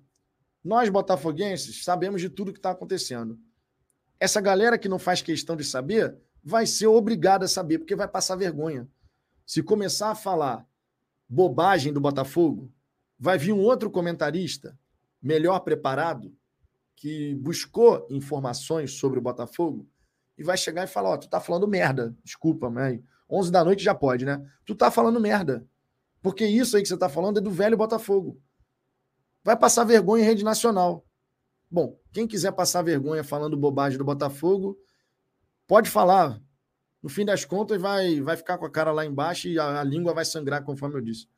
Nós, 0.62 0.88
botafoguenses, 0.88 1.82
sabemos 1.82 2.20
de 2.20 2.30
tudo 2.30 2.52
que 2.52 2.60
está 2.60 2.70
acontecendo. 2.70 3.36
Essa 4.20 4.40
galera 4.40 4.78
que 4.78 4.88
não 4.88 4.98
faz 4.98 5.22
questão 5.22 5.56
de 5.56 5.64
saber 5.64 6.16
vai 6.42 6.66
ser 6.66 6.86
obrigada 6.86 7.44
a 7.44 7.48
saber, 7.48 7.78
porque 7.78 7.94
vai 7.94 8.08
passar 8.08 8.36
vergonha. 8.36 8.88
Se 9.46 9.62
começar 9.62 10.10
a 10.10 10.14
falar 10.14 10.66
bobagem 11.28 11.92
do 11.92 12.00
Botafogo, 12.00 12.72
vai 13.18 13.38
vir 13.38 13.52
um 13.52 13.60
outro 13.60 13.90
comentarista 13.90 14.78
melhor 15.20 15.60
preparado 15.60 16.34
que 16.96 17.34
buscou 17.36 18.06
informações 18.10 18.92
sobre 18.92 19.18
o 19.18 19.22
Botafogo 19.22 19.88
e 20.36 20.42
vai 20.42 20.56
chegar 20.56 20.84
e 20.84 20.88
falar: 20.88 21.10
Ó, 21.10 21.14
oh, 21.14 21.18
tu 21.18 21.28
tá 21.28 21.40
falando 21.40 21.68
merda. 21.68 22.16
Desculpa, 22.24 22.70
mas 22.70 23.00
11 23.30 23.52
da 23.52 23.64
noite 23.64 23.82
já 23.82 23.94
pode, 23.94 24.24
né? 24.24 24.44
Tu 24.64 24.74
tá 24.74 24.90
falando 24.90 25.20
merda. 25.20 25.66
Porque 26.20 26.44
isso 26.44 26.76
aí 26.76 26.82
que 26.82 26.88
você 26.88 26.96
tá 26.96 27.08
falando 27.08 27.38
é 27.38 27.40
do 27.40 27.50
velho 27.50 27.76
Botafogo. 27.76 28.40
Vai 29.44 29.56
passar 29.56 29.84
vergonha 29.84 30.24
em 30.24 30.26
rede 30.26 30.44
nacional. 30.44 31.04
Bom, 31.70 31.98
quem 32.12 32.26
quiser 32.26 32.52
passar 32.52 32.82
vergonha 32.82 33.22
falando 33.22 33.56
bobagem 33.56 33.98
do 33.98 34.04
Botafogo, 34.04 34.78
pode 35.66 35.90
falar. 35.90 36.40
No 37.02 37.08
fim 37.08 37.24
das 37.24 37.44
contas, 37.44 37.80
vai, 37.80 38.20
vai 38.20 38.36
ficar 38.36 38.58
com 38.58 38.66
a 38.66 38.70
cara 38.70 38.90
lá 38.90 39.04
embaixo 39.04 39.48
e 39.48 39.58
a, 39.58 39.80
a 39.80 39.84
língua 39.84 40.14
vai 40.14 40.24
sangrar, 40.24 40.64
conforme 40.64 40.96
eu 40.96 41.00
disse. 41.00 41.28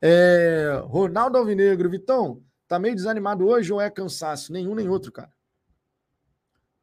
É, 0.00 0.82
Ronaldo 0.84 1.38
Alvinegro, 1.38 1.88
Vitão, 1.88 2.42
tá 2.68 2.78
meio 2.78 2.94
desanimado 2.94 3.46
hoje 3.46 3.72
ou 3.72 3.80
é 3.80 3.90
cansaço? 3.90 4.52
Nenhum 4.52 4.74
nem 4.74 4.88
outro, 4.88 5.10
cara. 5.10 5.32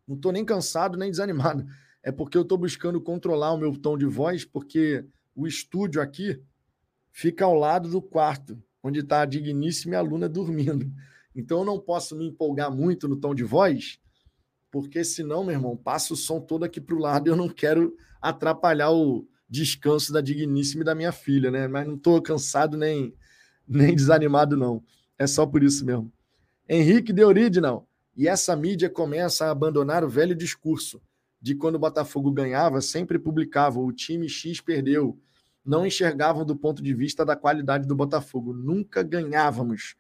Não 0.08 0.18
tô 0.18 0.32
nem 0.32 0.44
cansado 0.44 0.98
nem 0.98 1.12
desanimado. 1.12 1.66
É 2.04 2.12
porque 2.12 2.38
eu 2.38 2.44
tô 2.44 2.58
buscando 2.58 3.00
controlar 3.00 3.54
o 3.54 3.58
meu 3.58 3.78
tom 3.78 3.96
de 3.98 4.06
voz, 4.06 4.44
porque 4.44 5.06
o 5.36 5.46
estúdio 5.46 6.02
aqui 6.02 6.42
fica 7.12 7.46
ao 7.46 7.54
lado 7.54 7.90
do 7.90 8.02
quarto, 8.02 8.62
onde 8.82 9.02
está 9.02 9.22
a 9.22 9.26
digníssima 9.26 9.98
aluna 9.98 10.28
dormindo. 10.28 10.92
Então 11.36 11.60
eu 11.60 11.66
não 11.66 11.80
posso 11.80 12.16
me 12.16 12.28
empolgar 12.28 12.72
muito 12.72 13.08
no 13.08 13.16
tom 13.16 13.34
de 13.34 13.44
voz, 13.44 14.00
porque 14.70 15.04
senão, 15.04 15.44
meu 15.44 15.54
irmão, 15.54 15.76
passa 15.76 16.14
o 16.14 16.18
som 16.18 16.40
todo 16.40 16.64
aqui 16.64 16.80
para 16.80 16.96
o 16.96 17.00
lado 17.00 17.28
e 17.28 17.30
eu 17.30 17.36
não 17.36 17.50
quero 17.50 17.96
atrapalhar 18.22 18.92
o 18.92 19.28
descanso 19.50 20.14
da 20.14 20.22
digníssima 20.22 20.82
e 20.82 20.86
da 20.86 20.96
minha 20.96 21.12
filha, 21.12 21.52
né? 21.52 21.68
Mas 21.68 21.86
não 21.86 21.96
estou 21.96 22.22
cansado 22.22 22.78
nem, 22.78 23.14
nem 23.68 23.94
desanimado, 23.94 24.56
não. 24.56 24.84
É 25.18 25.28
só 25.28 25.46
por 25.46 25.62
isso 25.62 25.86
mesmo. 25.86 26.12
Henrique 26.68 27.12
de 27.12 27.24
Original. 27.24 27.88
E 28.16 28.28
essa 28.28 28.56
mídia 28.56 28.90
começa 28.90 29.46
a 29.46 29.52
abandonar 29.52 30.04
o 30.04 30.10
velho 30.10 30.36
discurso 30.36 31.02
de 31.42 31.56
quando 31.56 31.76
o 31.76 31.80
Botafogo 31.80 32.32
ganhava, 32.32 32.82
sempre 32.82 33.18
publicava 33.18 33.80
o 33.80 33.92
time 33.92 34.30
X 34.30 34.62
perdeu. 34.62 35.20
Não 35.66 35.86
enxergavam 35.86 36.46
do 36.46 36.56
ponto 36.56 36.82
de 36.82 36.94
vista 36.94 37.26
da 37.26 37.36
qualidade 37.36 37.88
do 37.88 37.96
Botafogo. 37.96 38.54
Nunca 38.54 39.04
ganhávamos 39.04 39.96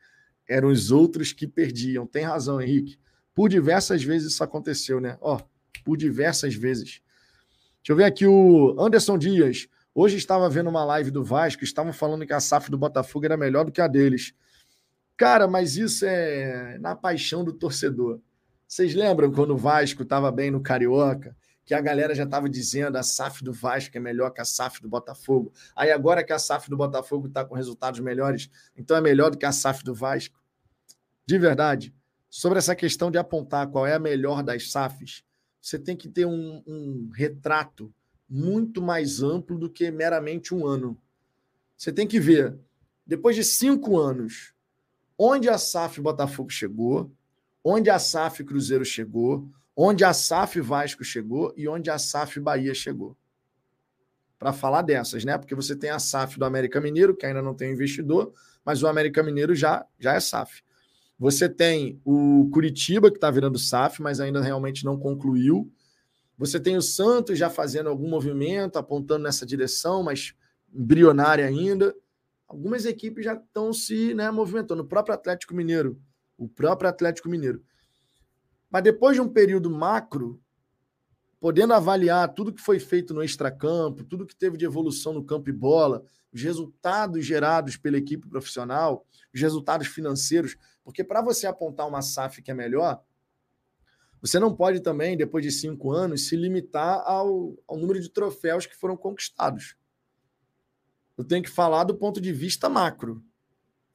eram 0.52 0.70
os 0.70 0.92
outros 0.92 1.32
que 1.32 1.48
perdiam. 1.48 2.06
Tem 2.06 2.24
razão, 2.24 2.62
Henrique. 2.62 2.98
Por 3.34 3.50
diversas 3.50 4.04
vezes 4.04 4.34
isso 4.34 4.44
aconteceu, 4.44 5.00
né? 5.00 5.18
Ó, 5.22 5.40
por 5.86 5.96
diversas 5.96 6.54
vezes. 6.54 7.02
Deixa 7.78 7.92
eu 7.92 7.96
ver 7.96 8.04
aqui 8.04 8.28
o 8.28 8.76
Anderson 8.80 9.18
Dias. 9.18 9.68
Hoje 9.96 10.18
estava 10.18 10.50
vendo 10.50 10.70
uma 10.70 10.84
live 10.86 11.10
do 11.10 11.24
Vasco, 11.24 11.64
estavam 11.64 11.92
falando 11.92 12.26
que 12.26 12.34
a 12.34 12.40
SAF 12.40 12.70
do 12.70 12.78
Botafogo 12.78 13.26
era 13.26 13.38
melhor 13.38 13.66
do 13.66 13.72
que 13.72 13.82
a 13.82 13.88
deles. 13.88 14.34
Cara, 15.18 15.48
mas 15.48 15.78
isso 15.78 16.06
é 16.06 16.78
na 16.80 16.96
paixão 16.96 17.44
do 17.44 17.54
torcedor. 17.54 18.20
Vocês 18.68 18.94
lembram 18.94 19.32
quando 19.32 19.52
o 19.52 19.58
Vasco 19.58 20.04
estava 20.04 20.32
bem 20.32 20.52
no 20.52 20.62
Carioca? 20.62 21.36
Que 21.66 21.74
a 21.74 21.82
galera 21.82 22.16
já 22.16 22.24
estava 22.24 22.50
dizendo 22.50 22.98
a 22.98 23.04
SAF 23.04 23.44
do 23.44 23.54
Vasco 23.54 23.96
é 23.98 24.00
melhor 24.00 24.32
que 24.32 24.42
a 24.42 24.46
SAF 24.46 24.82
do 24.82 24.90
Botafogo. 24.90 25.54
Aí 25.76 25.92
agora 25.92 26.24
que 26.24 26.34
a 26.34 26.40
SAF 26.40 26.70
do 26.70 26.76
Botafogo 26.76 27.28
está 27.28 27.46
com 27.46 27.56
resultados 27.56 28.00
melhores, 28.00 28.50
então 28.76 28.98
é 28.98 29.02
melhor 29.02 29.30
do 29.30 29.38
que 29.38 29.46
a 29.46 29.52
SAF 29.52 29.84
do 29.84 29.94
Vasco. 29.94 30.41
De 31.26 31.38
verdade, 31.38 31.94
sobre 32.30 32.60
essa 32.60 32.76
questão 32.76 33.12
de 33.12 33.18
apontar 33.18 33.68
qual 33.68 33.86
é 33.86 33.94
a 33.94 34.00
melhor 34.00 34.44
das 34.44 34.72
SAFs, 34.72 35.24
você 35.62 35.78
tem 35.78 35.96
que 35.96 36.10
ter 36.10 36.26
um, 36.26 36.64
um 36.66 37.10
retrato 37.14 37.94
muito 38.28 38.82
mais 38.82 39.22
amplo 39.22 39.58
do 39.60 39.70
que 39.70 39.92
meramente 39.92 40.56
um 40.56 40.66
ano. 40.66 40.98
Você 41.78 41.92
tem 41.92 42.08
que 42.08 42.20
ver, 42.20 42.58
depois 43.06 43.36
de 43.36 43.44
cinco 43.44 44.00
anos, 44.00 44.54
onde 45.18 45.50
a 45.50 45.58
SAF 45.58 46.00
Botafogo 46.00 46.50
chegou, 46.50 47.12
onde 47.64 47.90
a 47.90 48.00
SAF 48.00 48.44
Cruzeiro 48.44 48.86
chegou, 48.86 49.48
onde 49.76 50.04
a 50.04 50.14
SAF 50.14 50.60
Vasco 50.62 51.04
chegou 51.04 51.54
e 51.58 51.68
onde 51.68 51.90
a 51.90 52.00
SAF 52.00 52.40
Bahia 52.40 52.74
chegou. 52.74 53.16
Para 54.40 54.54
falar 54.54 54.82
dessas, 54.82 55.24
né? 55.24 55.38
Porque 55.38 55.54
você 55.54 55.76
tem 55.76 55.90
a 55.90 56.00
SAF 56.00 56.40
do 56.40 56.46
América 56.46 56.82
Mineiro, 56.82 57.16
que 57.16 57.26
ainda 57.26 57.42
não 57.42 57.54
tem 57.54 57.72
investidor, 57.72 58.34
mas 58.66 58.82
o 58.82 58.88
América 58.88 59.22
Mineiro 59.22 59.54
já, 59.54 59.86
já 60.00 60.14
é 60.14 60.20
SAF. 60.20 60.64
Você 61.22 61.48
tem 61.48 62.02
o 62.04 62.50
Curitiba, 62.52 63.12
que 63.12 63.18
está 63.18 63.30
virando 63.30 63.60
SAF, 63.60 64.02
mas 64.02 64.20
ainda 64.20 64.42
realmente 64.42 64.84
não 64.84 64.98
concluiu. 64.98 65.72
Você 66.36 66.60
tem 66.60 66.76
o 66.76 66.82
Santos 66.82 67.38
já 67.38 67.48
fazendo 67.48 67.90
algum 67.90 68.10
movimento, 68.10 68.80
apontando 68.80 69.26
nessa 69.26 69.46
direção, 69.46 70.02
mas 70.02 70.34
embrionária 70.74 71.46
ainda. 71.46 71.96
Algumas 72.48 72.88
equipes 72.88 73.24
já 73.24 73.36
estão 73.36 73.72
se 73.72 74.16
né, 74.16 74.32
movimentando. 74.32 74.82
O 74.82 74.88
próprio 74.88 75.14
Atlético 75.14 75.54
Mineiro. 75.54 76.02
O 76.40 76.48
próprio 76.48 76.90
Atlético 76.90 77.30
Mineiro. 77.30 77.64
Mas 78.68 78.82
depois 78.82 79.14
de 79.14 79.22
um 79.22 79.30
período 79.30 79.70
macro, 79.70 80.42
podendo 81.40 81.76
avaliar 81.76 82.34
tudo 82.34 82.52
que 82.52 82.64
foi 82.64 82.80
feito 82.80 83.14
no 83.14 83.24
extracampo, 83.24 84.04
tudo 84.04 84.26
que 84.26 84.36
teve 84.36 84.58
de 84.58 84.66
evolução 84.66 85.14
no 85.14 85.24
campo 85.24 85.52
e 85.52 85.54
bola, 85.54 86.04
os 86.34 86.42
resultados 86.42 87.24
gerados 87.24 87.78
pela 87.78 87.98
equipe 87.98 88.28
profissional, 88.28 89.06
os 89.32 89.40
resultados 89.40 89.86
financeiros, 89.86 90.58
porque 90.84 91.04
para 91.04 91.22
você 91.22 91.48
apontar 91.48 91.88
uma 91.88 92.02
SAF 92.02 92.42
que 92.42 92.52
é 92.52 92.54
melhor, 92.54 93.04
você 94.22 94.40
não 94.40 94.56
pode 94.56 94.82
também, 94.82 95.18
depois 95.18 95.44
de 95.44 95.52
cinco 95.52 95.92
anos, 95.92 96.28
se 96.28 96.36
limitar 96.36 97.02
ao, 97.06 97.58
ao 97.68 97.78
número 97.78 98.00
de 98.00 98.10
troféus 98.10 98.68
que 98.68 98.76
foram 98.76 98.96
conquistados. 98.96 99.76
Eu 101.18 101.24
tenho 101.24 101.44
que 101.44 101.50
falar 101.50 101.84
do 101.84 101.96
ponto 101.96 102.22
de 102.22 102.32
vista 102.32 102.70
macro, 102.70 103.24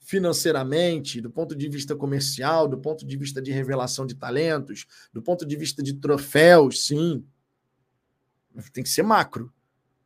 financeiramente, 0.01 1.20
do 1.20 1.30
ponto 1.30 1.55
de 1.55 1.68
vista 1.68 1.95
comercial, 1.95 2.66
do 2.66 2.78
ponto 2.78 3.07
de 3.07 3.16
vista 3.16 3.41
de 3.41 3.53
revelação 3.53 4.05
de 4.05 4.14
talentos, 4.14 4.87
do 5.12 5.22
ponto 5.22 5.47
de 5.47 5.57
vista 5.57 5.82
de 5.82 5.95
troféus, 5.95 6.87
sim. 6.87 7.24
Mas 8.53 8.68
tem 8.70 8.82
que 8.82 8.91
ser 8.91 9.03
macro. 9.03 9.53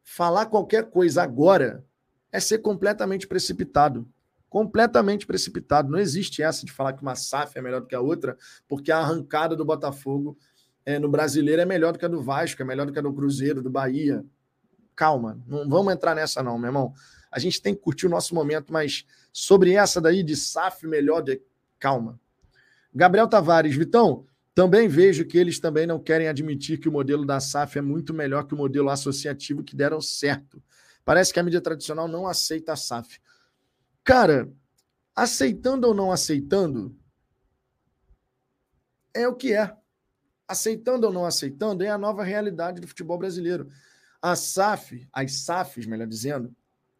Falar 0.03 0.47
qualquer 0.47 0.91
coisa 0.91 1.22
agora 1.22 1.85
é 2.33 2.41
ser 2.41 2.59
completamente 2.59 3.26
precipitado 3.26 4.09
completamente 4.51 5.26
precipitado. 5.26 5.90
Não 5.90 5.98
existe 5.98 6.42
essa 6.42 6.66
de 6.66 6.72
falar 6.72 6.92
que 6.92 7.03
uma 7.03 7.14
SAF 7.14 7.57
é 7.57 7.62
melhor 7.62 7.80
do 7.80 7.86
que 7.86 7.94
a 7.94 8.01
outra, 8.01 8.36
porque 8.68 8.90
a 8.90 8.98
arrancada 8.98 9.55
do 9.55 9.64
Botafogo 9.64 10.36
é, 10.84 10.98
no 10.98 11.09
brasileiro 11.09 11.62
é 11.62 11.64
melhor 11.64 11.92
do 11.92 11.98
que 11.98 12.05
a 12.05 12.09
do 12.09 12.20
Vasco, 12.20 12.61
é 12.61 12.64
melhor 12.64 12.84
do 12.84 12.92
que 12.92 12.98
a 12.98 13.03
do 13.03 13.12
Cruzeiro, 13.12 13.62
do 13.62 13.70
Bahia. 13.70 14.24
Calma, 14.96 15.40
não 15.46 15.68
vamos 15.68 15.92
entrar 15.92 16.16
nessa, 16.16 16.42
não, 16.42 16.59
meu 16.59 16.68
irmão. 16.68 16.92
A 17.30 17.38
gente 17.38 17.62
tem 17.62 17.74
que 17.74 17.80
curtir 17.80 18.07
o 18.07 18.11
nosso 18.11 18.34
momento, 18.34 18.72
mas 18.72 19.07
sobre 19.32 19.72
essa 19.72 20.01
daí 20.01 20.22
de 20.22 20.34
SAF 20.34 20.84
melhor, 20.84 21.22
de... 21.22 21.40
calma. 21.78 22.20
Gabriel 22.92 23.28
Tavares, 23.28 23.76
Vitão, 23.76 24.26
também 24.53 24.88
vejo 24.88 25.24
que 25.24 25.38
eles 25.38 25.61
também 25.61 25.86
não 25.86 26.01
querem 26.01 26.26
admitir 26.26 26.78
que 26.78 26.88
o 26.88 26.92
modelo 26.92 27.24
da 27.24 27.38
SAF 27.38 27.78
é 27.78 27.82
muito 27.82 28.12
melhor 28.12 28.44
que 28.44 28.55
o 28.55 28.57
modelo 28.57 28.90
associativo 28.90 29.62
que 29.62 29.76
deram 29.76 30.01
certo. 30.01 30.61
Parece 31.05 31.32
que 31.32 31.38
a 31.38 31.42
mídia 31.42 31.61
tradicional 31.61 32.09
não 32.09 32.26
aceita 32.26 32.72
a 32.72 32.76
SAF. 32.76 33.20
Cara, 34.11 34.52
aceitando 35.14 35.86
ou 35.86 35.94
não 35.94 36.11
aceitando, 36.11 36.98
é 39.14 39.28
o 39.28 39.36
que 39.36 39.54
é. 39.54 39.72
Aceitando 40.48 41.06
ou 41.06 41.12
não 41.12 41.24
aceitando, 41.24 41.84
é 41.84 41.90
a 41.90 41.96
nova 41.96 42.24
realidade 42.24 42.80
do 42.80 42.88
futebol 42.88 43.16
brasileiro. 43.16 43.70
A 44.20 44.34
SAF, 44.34 45.08
as 45.12 45.44
SAFs, 45.44 45.86
melhor 45.86 46.08
dizendo, 46.08 46.52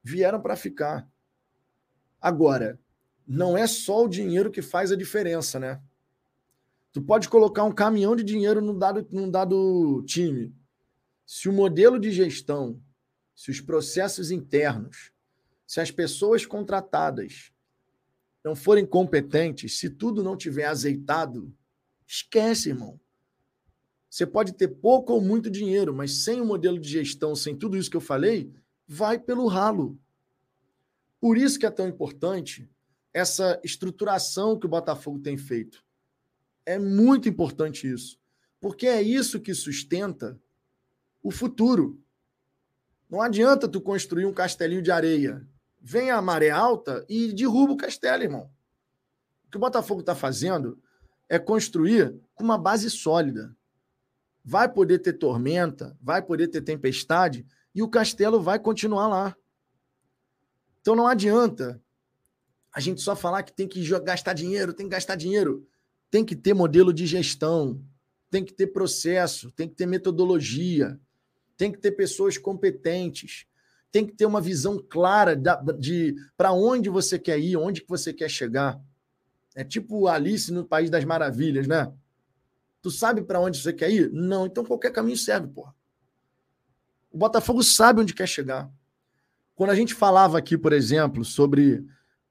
vieram 0.05 0.41
para 0.41 0.55
ficar. 0.55 1.05
Agora, 2.21 2.79
não 3.27 3.59
é 3.59 3.67
só 3.67 4.05
o 4.05 4.09
dinheiro 4.09 4.49
que 4.49 4.63
faz 4.63 4.93
a 4.93 4.97
diferença, 4.97 5.59
né? 5.59 5.83
Tu 6.93 7.03
pode 7.03 7.29
colocar 7.29 7.65
um 7.65 7.73
caminhão 7.73 8.15
de 8.15 8.23
dinheiro 8.23 8.61
num 8.61 8.79
dado, 8.79 9.05
num 9.11 9.29
dado 9.29 10.05
time. 10.07 10.55
Se 11.27 11.49
o 11.49 11.53
modelo 11.53 11.99
de 11.99 12.13
gestão, 12.13 12.81
se 13.35 13.51
os 13.51 13.61
processos 13.61 14.31
internos, 14.31 15.10
se 15.71 15.81
as 15.81 15.93
pessoas 15.93 16.45
contratadas 16.45 17.53
não 18.45 18.57
forem 18.57 18.85
competentes, 18.85 19.79
se 19.79 19.89
tudo 19.89 20.21
não 20.21 20.37
tiver 20.37 20.65
azeitado, 20.65 21.55
esquece, 22.05 22.71
irmão. 22.71 22.99
Você 24.09 24.27
pode 24.27 24.53
ter 24.53 24.67
pouco 24.67 25.13
ou 25.13 25.21
muito 25.21 25.49
dinheiro, 25.49 25.95
mas 25.95 26.25
sem 26.25 26.41
o 26.41 26.45
modelo 26.45 26.77
de 26.77 26.89
gestão, 26.89 27.37
sem 27.37 27.57
tudo 27.57 27.77
isso 27.77 27.89
que 27.89 27.97
eu 27.97 28.01
falei, 28.01 28.53
vai 28.85 29.17
pelo 29.17 29.47
ralo. 29.47 29.97
Por 31.21 31.39
isso 31.39 31.57
que 31.57 31.67
é 31.67 31.71
tão 31.71 31.87
importante 31.87 32.69
essa 33.15 33.61
estruturação 33.63 34.59
que 34.59 34.67
o 34.67 34.71
Botafogo 34.71 35.21
tem 35.21 35.39
feito. 35.39 35.85
É 36.67 36.81
muito 36.81 37.29
importante 37.29 37.89
isso, 37.89 38.19
porque 38.61 38.89
é 38.89 39.01
isso 39.01 39.39
que 39.39 39.55
sustenta 39.55 40.37
o 41.23 41.31
futuro. 41.31 42.03
Não 43.09 43.23
adianta 43.23 43.69
tu 43.69 43.81
construir 43.81 44.27
um 44.27 44.35
castelinho 44.35 44.83
de 44.83 44.91
areia 44.91 45.49
vem 45.81 46.11
a 46.11 46.21
maré 46.21 46.51
alta 46.51 47.05
e 47.09 47.33
derruba 47.33 47.73
o 47.73 47.77
castelo, 47.77 48.23
irmão. 48.23 48.51
O 49.47 49.51
que 49.51 49.57
o 49.57 49.61
Botafogo 49.61 50.01
está 50.01 50.15
fazendo 50.15 50.81
é 51.29 51.39
construir 51.39 52.15
com 52.35 52.45
uma 52.45 52.59
base 52.59 52.91
sólida. 52.91 53.57
Vai 54.45 54.69
poder 54.69 54.99
ter 54.99 55.15
tormenta, 55.15 55.97
vai 56.01 56.23
poder 56.23 56.49
ter 56.49 56.61
tempestade 56.61 57.47
e 57.75 57.83
o 57.83 57.89
castelo 57.89 58.41
vai 58.41 58.59
continuar 58.59 59.09
lá. 59.09 59.37
Então 60.81 60.95
não 60.95 61.07
adianta 61.07 61.81
a 62.73 62.81
gente 62.81 63.01
só 63.01 63.17
falar 63.17 63.43
que 63.43 63.53
tem 63.53 63.67
que 63.67 63.83
gastar 64.01 64.33
dinheiro, 64.33 64.73
tem 64.73 64.87
que 64.87 64.93
gastar 64.93 65.17
dinheiro. 65.17 65.67
Tem 66.11 66.25
que 66.25 66.35
ter 66.35 66.55
modelo 66.55 66.93
de 66.93 67.07
gestão, 67.07 67.81
tem 68.31 68.45
que 68.45 68.53
ter 68.53 68.69
processo, 68.69 69.51
tem 69.53 69.69
que 69.69 69.77
ter 69.77 69.87
metodologia, 69.87 70.99
tem 71.57 71.71
que 71.71 71.79
ter 71.79 71.93
pessoas 71.93 72.37
competentes 72.37 73.47
tem 73.93 74.07
que 74.07 74.13
ter 74.13 74.27
uma 74.27 74.41
visão 74.41 74.79
clara 74.79 75.37
de 75.79 76.15
para 76.37 76.53
onde 76.53 76.89
você 76.89 77.19
quer 77.19 77.39
ir, 77.39 77.57
onde 77.57 77.83
que 77.83 77.89
você 77.89 78.13
quer 78.13 78.29
chegar. 78.29 78.81
É 79.55 79.65
tipo 79.65 80.07
Alice 80.07 80.53
no 80.53 80.65
País 80.65 80.89
das 80.91 81.05
Maravilhas, 81.05 81.67
né? 81.67 81.93
Tu 82.81 82.91
sabe 82.91 83.23
para 83.23 83.41
onde 83.41 83.59
você 83.59 83.73
quer 83.73 83.91
ir? 83.91 84.11
Não, 84.13 84.47
então 84.47 84.65
qualquer 84.65 84.93
caminho 84.93 85.17
serve, 85.17 85.49
porra. 85.49 85.75
O 87.11 87.19
Botafogo 87.19 87.63
sabe 87.63 88.01
onde 88.01 88.15
quer 88.15 88.29
chegar. 88.29 88.71
Quando 89.55 89.71
a 89.71 89.75
gente 89.75 89.93
falava 89.95 90.39
aqui, 90.39 90.57
por 90.57 90.73
exemplo, 90.73 91.25
sobre 91.25 91.85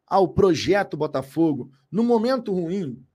ah, 0.08 0.20
o 0.20 0.30
projeto 0.30 0.98
Botafogo, 0.98 1.72
no 1.92 2.04
momento 2.04 2.54
ruim, 2.54 3.06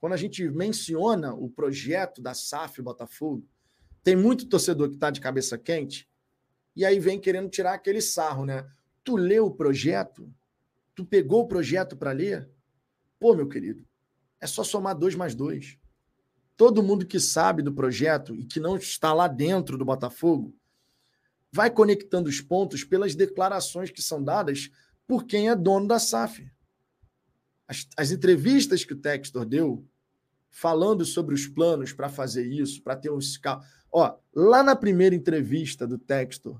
quando 0.00 0.12
a 0.12 0.16
gente 0.16 0.46
menciona 0.50 1.32
o 1.32 1.48
projeto 1.48 2.20
da 2.20 2.34
SAF 2.34 2.82
Botafogo, 2.82 3.46
tem 4.02 4.16
muito 4.16 4.48
torcedor 4.48 4.88
que 4.88 4.96
está 4.96 5.10
de 5.10 5.20
cabeça 5.20 5.56
quente 5.56 6.10
e 6.74 6.84
aí 6.84 6.98
vem 6.98 7.20
querendo 7.20 7.48
tirar 7.48 7.74
aquele 7.74 8.00
sarro, 8.00 8.44
né? 8.44 8.66
Tu 9.04 9.16
leu 9.16 9.46
o 9.46 9.54
projeto? 9.54 10.32
Tu 10.94 11.04
pegou 11.04 11.42
o 11.42 11.48
projeto 11.48 11.96
para 11.96 12.12
ler? 12.12 12.48
Pô, 13.18 13.34
meu 13.34 13.48
querido, 13.48 13.86
é 14.40 14.46
só 14.46 14.64
somar 14.64 14.96
dois 14.96 15.14
mais 15.14 15.34
dois. 15.34 15.78
Todo 16.56 16.82
mundo 16.82 17.06
que 17.06 17.18
sabe 17.18 17.62
do 17.62 17.72
projeto 17.72 18.34
e 18.34 18.44
que 18.44 18.60
não 18.60 18.76
está 18.76 19.12
lá 19.12 19.26
dentro 19.26 19.76
do 19.76 19.84
Botafogo 19.84 20.54
vai 21.50 21.70
conectando 21.70 22.28
os 22.28 22.40
pontos 22.40 22.82
pelas 22.82 23.14
declarações 23.14 23.90
que 23.90 24.00
são 24.00 24.22
dadas 24.22 24.70
por 25.06 25.24
quem 25.24 25.48
é 25.50 25.56
dono 25.56 25.86
da 25.86 25.98
SAF. 25.98 26.50
As, 27.68 27.86
as 27.96 28.10
entrevistas 28.10 28.84
que 28.84 28.94
o 28.94 28.98
Textor 28.98 29.44
deu 29.44 29.86
falando 30.50 31.04
sobre 31.04 31.34
os 31.34 31.46
planos 31.46 31.92
para 31.92 32.08
fazer 32.08 32.46
isso, 32.46 32.82
para 32.82 32.96
ter 32.96 33.10
um 33.10 33.20
Ó, 33.92 34.16
lá 34.34 34.62
na 34.62 34.74
primeira 34.74 35.14
entrevista 35.14 35.86
do 35.86 35.98
Textor, 35.98 36.58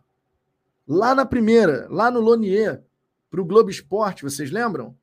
lá 0.86 1.14
na 1.14 1.24
primeira, 1.24 1.88
lá 1.90 2.10
no 2.10 2.20
Lonier, 2.20 2.84
para 3.30 3.40
o 3.40 3.44
Globo 3.44 3.70
Esporte, 3.70 4.22
vocês 4.22 4.50
lembram? 4.50 4.94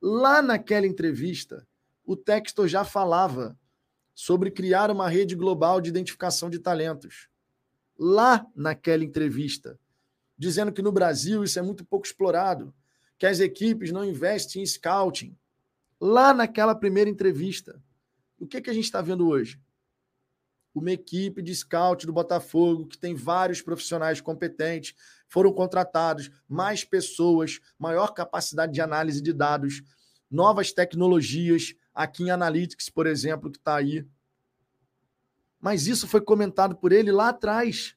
Lá 0.00 0.40
naquela 0.40 0.86
entrevista, 0.86 1.66
o 2.04 2.16
Textor 2.16 2.68
já 2.68 2.84
falava 2.84 3.58
sobre 4.14 4.52
criar 4.52 4.90
uma 4.92 5.08
rede 5.08 5.34
global 5.34 5.80
de 5.80 5.88
identificação 5.88 6.48
de 6.48 6.60
talentos. 6.60 7.28
Lá 7.98 8.46
naquela 8.54 9.02
entrevista, 9.02 9.76
dizendo 10.38 10.72
que 10.72 10.82
no 10.82 10.92
Brasil 10.92 11.42
isso 11.42 11.58
é 11.58 11.62
muito 11.62 11.84
pouco 11.84 12.06
explorado, 12.06 12.72
que 13.18 13.26
as 13.26 13.40
equipes 13.40 13.90
não 13.90 14.04
investem 14.04 14.62
em 14.62 14.66
scouting. 14.66 15.36
Lá 16.00 16.32
naquela 16.32 16.74
primeira 16.74 17.10
entrevista. 17.10 17.82
O 18.38 18.46
que, 18.46 18.60
que 18.60 18.70
a 18.70 18.72
gente 18.72 18.84
está 18.84 19.00
vendo 19.00 19.26
hoje? 19.26 19.58
Uma 20.76 20.90
equipe 20.90 21.40
de 21.40 21.54
scout 21.54 22.04
do 22.04 22.12
Botafogo, 22.12 22.86
que 22.86 22.98
tem 22.98 23.14
vários 23.14 23.62
profissionais 23.62 24.20
competentes, 24.20 24.94
foram 25.26 25.50
contratados, 25.50 26.30
mais 26.46 26.84
pessoas, 26.84 27.60
maior 27.78 28.08
capacidade 28.12 28.74
de 28.74 28.82
análise 28.82 29.22
de 29.22 29.32
dados, 29.32 29.82
novas 30.30 30.72
tecnologias, 30.72 31.74
aqui 31.94 32.24
em 32.24 32.30
Analytics, 32.30 32.90
por 32.90 33.06
exemplo, 33.06 33.50
que 33.50 33.56
está 33.56 33.76
aí. 33.76 34.06
Mas 35.58 35.86
isso 35.86 36.06
foi 36.06 36.20
comentado 36.20 36.76
por 36.76 36.92
ele 36.92 37.10
lá 37.10 37.30
atrás. 37.30 37.96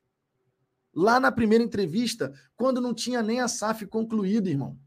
Lá 0.96 1.20
na 1.20 1.34
primeira 1.34 1.62
entrevista, 1.62 2.34
quando 2.56 2.80
não 2.80 2.94
tinha 2.94 3.22
nem 3.22 3.42
a 3.42 3.50
SAF 3.50 3.88
concluída, 3.88 4.50
irmão. 4.50 4.80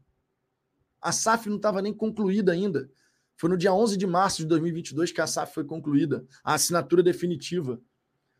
A 0.99 1.11
SAF 1.11 1.47
não 1.47 1.57
estava 1.57 1.79
nem 1.79 1.93
concluída 1.93 2.53
ainda. 2.53 2.89
Foi 3.35 3.49
no 3.49 3.57
dia 3.57 3.73
11 3.73 3.97
de 3.97 4.07
março 4.07 4.37
de 4.37 4.47
2022 4.47 5.11
que 5.11 5.21
a 5.21 5.27
SAF 5.27 5.53
foi 5.53 5.63
concluída, 5.63 6.25
a 6.43 6.53
assinatura 6.53 7.01
definitiva. 7.01 7.79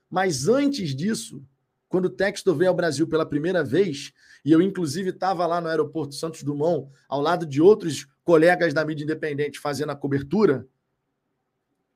Mas 0.10 0.48
antes 0.48 0.96
disso, 0.96 1.44
quando 1.90 2.06
o 2.06 2.10
Textor 2.10 2.56
veio 2.56 2.70
ao 2.70 2.76
Brasil 2.76 3.08
pela 3.08 3.26
primeira 3.26 3.64
vez, 3.64 4.14
e 4.44 4.52
eu 4.52 4.62
inclusive 4.62 5.10
estava 5.10 5.46
lá 5.46 5.60
no 5.62 5.68
aeroporto 5.68 6.16
Santos 6.16 6.44
Dumont, 6.44 6.90
ao 7.08 7.22
lado 7.22 7.46
de 7.46 7.62
outros 7.62 8.08
colegas 8.24 8.74
da 8.74 8.86
mídia 8.86 9.04
independente 9.04 9.60
fazendo 9.60 9.92
a 9.92 9.96
cobertura, 9.96 10.68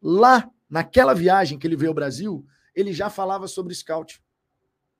lá 0.01 0.49
naquela 0.69 1.13
viagem 1.13 1.57
que 1.57 1.65
ele 1.65 1.75
veio 1.75 1.89
ao 1.91 1.95
Brasil, 1.95 2.45
ele 2.75 2.93
já 2.93 3.09
falava 3.09 3.47
sobre 3.47 3.73
scout. 3.73 4.21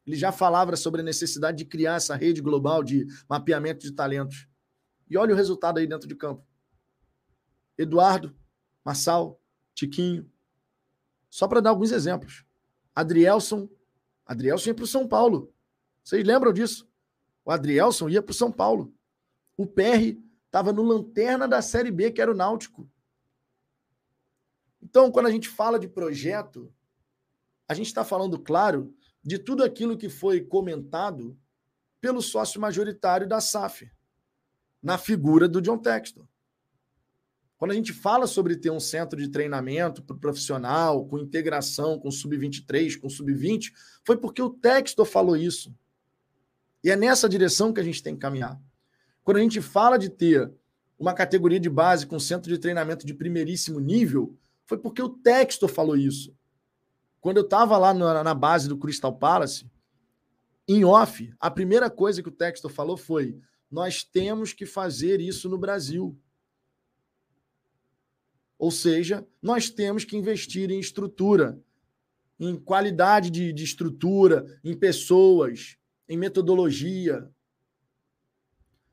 Ele 0.06 0.16
já 0.16 0.32
falava 0.32 0.76
sobre 0.78 1.02
a 1.02 1.04
necessidade 1.04 1.58
de 1.58 1.66
criar 1.66 1.96
essa 1.96 2.16
rede 2.16 2.42
global 2.42 2.82
de 2.82 3.06
mapeamento 3.30 3.86
de 3.86 3.92
talentos. 3.92 4.48
E 5.10 5.18
olha 5.18 5.34
o 5.34 5.38
resultado 5.38 5.80
aí 5.80 5.86
dentro 5.86 6.08
de 6.08 6.16
campo. 6.16 6.47
Eduardo, 7.78 8.36
Massal, 8.84 9.40
Tiquinho. 9.74 10.30
Só 11.30 11.48
para 11.48 11.60
dar 11.60 11.70
alguns 11.72 11.92
exemplos. 11.92 12.46
Adrielson 12.96 13.70
Adrielson 14.28 14.70
ia 14.70 14.76
para 14.76 14.84
o 14.84 14.88
São 14.88 15.08
Paulo. 15.08 15.54
Vocês 16.04 16.26
lembram 16.26 16.52
disso? 16.52 16.88
O 17.46 17.52
Adrielson 17.52 18.10
ia 18.10 18.22
para 18.22 18.32
o 18.32 18.36
São 18.36 18.52
Paulo. 18.52 18.94
O 19.56 19.66
PR 19.66 20.18
estava 20.46 20.74
no 20.74 20.84
lanterna 20.84 21.48
da 21.48 21.62
Série 21.62 21.92
B, 21.92 22.12
que 22.12 22.22
era 22.22 22.32
o 22.32 22.36
Náutico. 22.36 22.90
Então, 24.82 25.10
quando 25.10 25.28
a 25.28 25.32
gente 25.32 25.48
fala 25.48 25.80
de 25.80 25.88
projeto, 25.88 26.72
a 27.68 27.74
gente 27.74 27.88
está 27.88 28.04
falando, 28.04 28.38
claro, 28.38 28.94
de 29.24 29.40
tudo 29.40 29.64
aquilo 29.64 29.98
que 29.98 30.10
foi 30.10 30.42
comentado 30.42 31.38
pelo 32.00 32.22
sócio 32.22 32.60
majoritário 32.60 33.28
da 33.28 33.42
SAF, 33.42 33.90
na 34.84 34.98
figura 34.98 35.48
do 35.48 35.62
John 35.62 35.78
Texton. 35.78 36.28
Quando 37.58 37.72
a 37.72 37.74
gente 37.74 37.92
fala 37.92 38.28
sobre 38.28 38.56
ter 38.56 38.70
um 38.70 38.80
centro 38.80 39.20
de 39.20 39.30
treinamento 39.30 40.04
para 40.04 40.16
o 40.16 40.20
profissional, 40.20 41.06
com 41.08 41.18
integração 41.18 42.00
com 42.00 42.12
sub-23, 42.12 43.00
com 43.00 43.10
sub-20, 43.10 43.72
foi 44.04 44.16
porque 44.16 44.42
o 44.42 44.50
Textor 44.50 45.06
falou 45.06 45.36
isso. 45.36 45.74
E 46.84 46.92
é 46.92 46.96
nessa 46.96 47.28
direção 47.28 47.74
que 47.74 47.80
a 47.80 47.84
gente 47.84 48.04
tem 48.04 48.14
que 48.14 48.22
caminhar. 48.22 48.60
Quando 49.24 49.38
a 49.38 49.42
gente 49.42 49.60
fala 49.60 49.98
de 49.98 50.10
ter 50.10 50.52
uma 51.00 51.14
categoria 51.14 51.60
de 51.60 51.70
base 51.70 52.06
com 52.06 52.20
centro 52.20 52.50
de 52.50 52.60
treinamento 52.60 53.06
de 53.06 53.14
primeiríssimo 53.14 53.80
nível, 53.80 54.38
foi 54.66 54.78
porque 54.78 55.02
o 55.02 55.10
Textor 55.10 55.70
falou 55.70 55.98
isso. 55.98 56.36
Quando 57.20 57.38
eu 57.38 57.44
estava 57.44 57.78
lá 57.78 57.94
na, 57.94 58.24
na, 58.24 58.34
base 58.34 58.70
do 58.70 58.78
Crystal 58.78 59.14
Palace, 59.14 59.70
em 60.68 60.86
off, 60.86 61.34
a 61.40 61.50
primeira 61.50 61.90
coisa 61.90 62.22
que 62.22 62.30
o 62.30 62.32
Textor 62.32 62.72
falou 62.72 62.98
foi: 62.98 63.40
nós 63.70 64.04
temos 64.04 64.54
que 64.54 64.66
fazer 64.66 65.20
isso 65.20 65.50
no 65.50 65.58
Brasil. 65.58 66.18
Ou 68.58 68.72
seja, 68.72 69.26
nós 69.42 69.70
temos 69.70 70.04
que 70.04 70.18
investir 70.18 70.72
em 70.72 70.80
estrutura, 70.80 71.60
em 72.40 72.56
qualidade 72.56 73.30
de, 73.30 73.54
de 73.54 73.64
estrutura, 73.64 74.46
em 74.64 74.76
pessoas, 74.76 75.78
em 76.08 76.18
metodologia. 76.18 77.30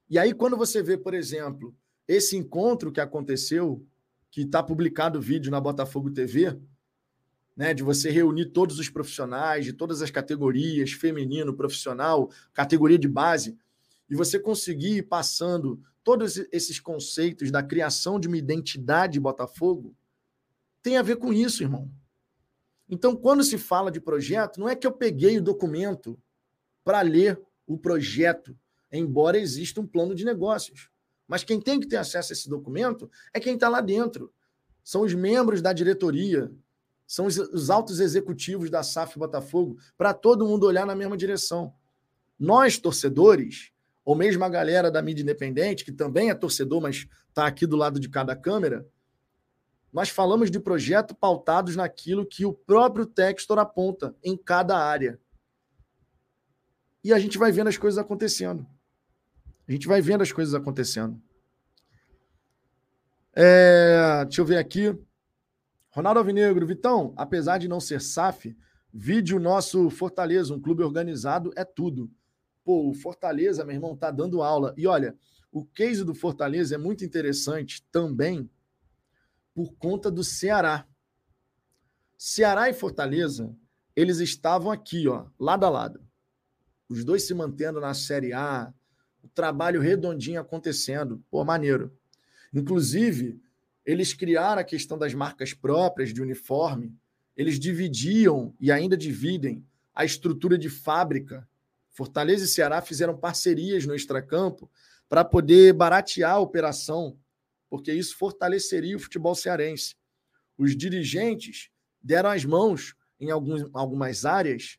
E 0.09 0.19
aí, 0.19 0.33
quando 0.35 0.57
você 0.57 0.83
vê, 0.83 0.97
por 0.97 1.15
exemplo, 1.15 1.75
esse 2.07 2.37
encontro 2.37 2.93
que 2.93 3.01
aconteceu, 3.01 3.87
que 4.31 4.43
está 4.43 4.62
publicado 4.62 5.19
o 5.19 5.23
vídeo 5.23 5.51
na 5.51 5.61
Botafogo 5.61 6.11
TV, 6.11 6.59
né, 7.57 7.73
de 7.73 7.83
você 7.83 8.11
reunir 8.11 8.47
todos 8.47 8.79
os 8.79 8.89
profissionais 8.89 9.65
de 9.65 9.73
todas 9.73 10.03
as 10.03 10.11
categorias, 10.11 10.93
feminino, 10.93 11.55
profissional, 11.55 12.31
categoria 12.53 12.99
de 12.99 13.09
base, 13.09 13.57
e 14.09 14.15
você 14.15 14.39
conseguir 14.39 14.99
ir 14.99 15.03
passando 15.03 15.81
todos 16.03 16.37
esses 16.53 16.79
conceitos 16.79 17.51
da 17.51 17.63
criação 17.63 18.21
de 18.21 18.29
uma 18.29 18.37
identidade 18.37 19.19
Botafogo 19.19 19.97
tem 20.83 20.99
a 20.99 21.03
ver 21.03 21.17
com 21.17 21.33
isso, 21.33 21.63
irmão. 21.63 21.91
Então, 22.87 23.17
quando 23.17 23.43
se 23.43 23.57
fala 23.57 23.91
de 23.91 24.01
projeto, 24.01 24.61
não 24.61 24.69
é 24.69 24.77
que 24.77 24.87
eu 24.87 24.93
peguei 24.93 25.39
o 25.39 25.43
documento 25.43 26.21
para 26.85 27.01
ler 27.01 27.41
o 27.67 27.79
projeto, 27.79 28.55
embora 28.93 29.39
exista 29.39 29.81
um 29.81 29.87
plano 29.87 30.15
de 30.15 30.27
negócios. 30.27 30.91
Mas 31.27 31.43
quem 31.43 31.59
tem 31.59 31.81
que 31.81 31.89
ter 31.89 31.97
acesso 31.97 32.33
a 32.33 32.35
esse 32.35 32.51
documento 32.51 33.11
é 33.33 33.41
quem 33.41 33.55
está 33.55 33.71
lá 33.71 33.81
dentro. 33.81 34.31
São 34.83 35.01
os 35.01 35.15
membros 35.15 35.63
da 35.63 35.73
diretoria, 35.73 36.53
são 37.07 37.25
os, 37.25 37.39
os 37.39 37.71
altos 37.71 37.99
executivos 37.99 38.69
da 38.69 38.83
SAF 38.83 39.19
Botafogo, 39.19 39.79
para 39.97 40.13
todo 40.13 40.47
mundo 40.47 40.67
olhar 40.67 40.87
na 40.87 40.95
mesma 40.95 41.17
direção. 41.17 41.75
Nós, 42.39 42.77
torcedores, 42.77 43.73
ou 44.05 44.15
mesmo 44.15 44.45
a 44.45 44.49
galera 44.49 44.91
da 44.91 45.01
mídia 45.01 45.23
independente, 45.23 45.85
que 45.85 45.93
também 45.93 46.31
é 46.31 46.35
torcedor, 46.35 46.81
mas 46.81 47.07
está 47.29 47.47
aqui 47.47 47.67
do 47.67 47.77
lado 47.77 47.99
de 47.99 48.09
cada 48.09 48.37
câmera, 48.37 48.87
nós 49.93 50.09
falamos 50.09 50.51
de 50.51 50.59
projeto 50.59 51.15
pautados 51.15 51.77
naquilo 51.77 52.27
que 52.27 52.45
o 52.45 52.53
próprio 52.53 53.07
Textor 53.07 53.59
aponta 53.59 54.15
em 54.23 54.37
cada 54.37 54.77
área. 54.77 55.21
E 57.03 57.13
a 57.13 57.19
gente 57.19 57.39
vai 57.39 57.53
vendo 57.53 57.69
as 57.69 57.77
coisas 57.77 57.97
acontecendo. 57.97 58.67
A 59.69 59.73
gente 59.73 59.87
vai 59.87 60.01
vendo 60.01 60.23
as 60.23 60.33
coisas 60.33 60.53
acontecendo. 60.53 61.21
É, 63.33 64.25
deixa 64.25 64.41
eu 64.41 64.45
ver 64.45 64.59
aqui. 64.59 64.99
Ronaldo 65.91 66.19
Alvinegro, 66.19 66.67
Vitão, 66.67 67.15
apesar 67.17 67.59
de 67.59 67.69
não 67.69 67.79
ser 67.79 68.01
SAF, 68.01 68.57
vídeo 68.93 69.39
nosso 69.39 69.89
Fortaleza, 69.91 70.53
um 70.53 70.61
clube 70.61 70.83
organizado, 70.83 71.53
é 71.57 71.65
tudo. 71.65 72.11
Pô, 72.65 72.89
o 72.89 72.95
Fortaleza, 72.95 73.65
meu 73.65 73.75
irmão, 73.75 73.95
tá 73.95 74.11
dando 74.11 74.43
aula. 74.43 74.75
E 74.77 74.87
olha, 74.87 75.15
o 75.53 75.65
case 75.65 76.03
do 76.03 76.15
Fortaleza 76.15 76.75
é 76.75 76.79
muito 76.79 77.05
interessante 77.05 77.85
também 77.93 78.51
por 79.55 79.75
conta 79.75 80.11
do 80.11 80.25
Ceará. 80.25 80.87
Ceará 82.17 82.71
e 82.71 82.73
Fortaleza, 82.73 83.55
eles 83.95 84.19
estavam 84.19 84.73
aqui, 84.73 85.07
ó, 85.07 85.27
lado 85.39 85.65
a 85.65 85.69
lado. 85.69 86.01
Os 86.89 87.05
dois 87.05 87.23
se 87.25 87.35
mantendo 87.35 87.81
na 87.81 87.95
Série 87.95 88.33
A, 88.33 88.73
o 89.23 89.29
trabalho 89.29 89.81
redondinho 89.81 90.41
acontecendo. 90.41 91.23
Pô, 91.31 91.45
maneiro. 91.45 91.97
Inclusive, 92.53 93.41
eles 93.85 94.12
criaram 94.12 94.61
a 94.61 94.65
questão 94.65 94.97
das 94.97 95.12
marcas 95.15 95.53
próprias 95.53 96.12
de 96.12 96.23
uniforme. 96.23 96.97
Eles 97.37 97.59
dividiam 97.59 98.55
e 98.59 98.73
ainda 98.73 98.97
dividem 98.97 99.65
a 99.95 100.05
estrutura 100.05 100.57
de 100.57 100.69
fábrica 100.69 101.49
Fortaleza 101.95 102.45
e 102.45 102.49
Ceará 102.49 102.82
fizeram 102.82 103.16
parcerias 103.16 103.86
no 103.86 103.95
extracampo 103.95 104.70
para 105.09 105.24
poder 105.24 105.72
baratear 105.72 106.32
a 106.32 106.40
operação, 106.40 107.16
porque 107.70 107.92
isso 107.92 108.16
fortaleceria 108.18 108.97
o 108.97 109.01
futebol 109.01 109.34
cearense. 109.34 109.97
Os 110.59 110.76
dirigentes 110.76 111.70
deram 112.03 112.30
as 112.30 112.45
mãos 112.45 112.97
em 113.18 113.30
alguns, 113.30 113.70
algumas 113.72 114.24
áreas 114.24 114.78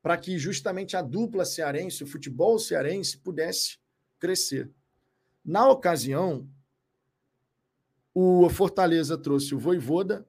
para 0.00 0.16
que 0.16 0.38
justamente 0.38 0.96
a 0.96 1.02
dupla 1.02 1.44
cearense, 1.44 2.02
o 2.02 2.06
futebol 2.06 2.58
cearense, 2.58 3.18
pudesse 3.18 3.78
crescer. 4.18 4.70
Na 5.44 5.68
ocasião, 5.68 6.48
o 8.14 8.48
Fortaleza 8.48 9.18
trouxe 9.18 9.54
o 9.54 9.58
Voivoda 9.58 10.26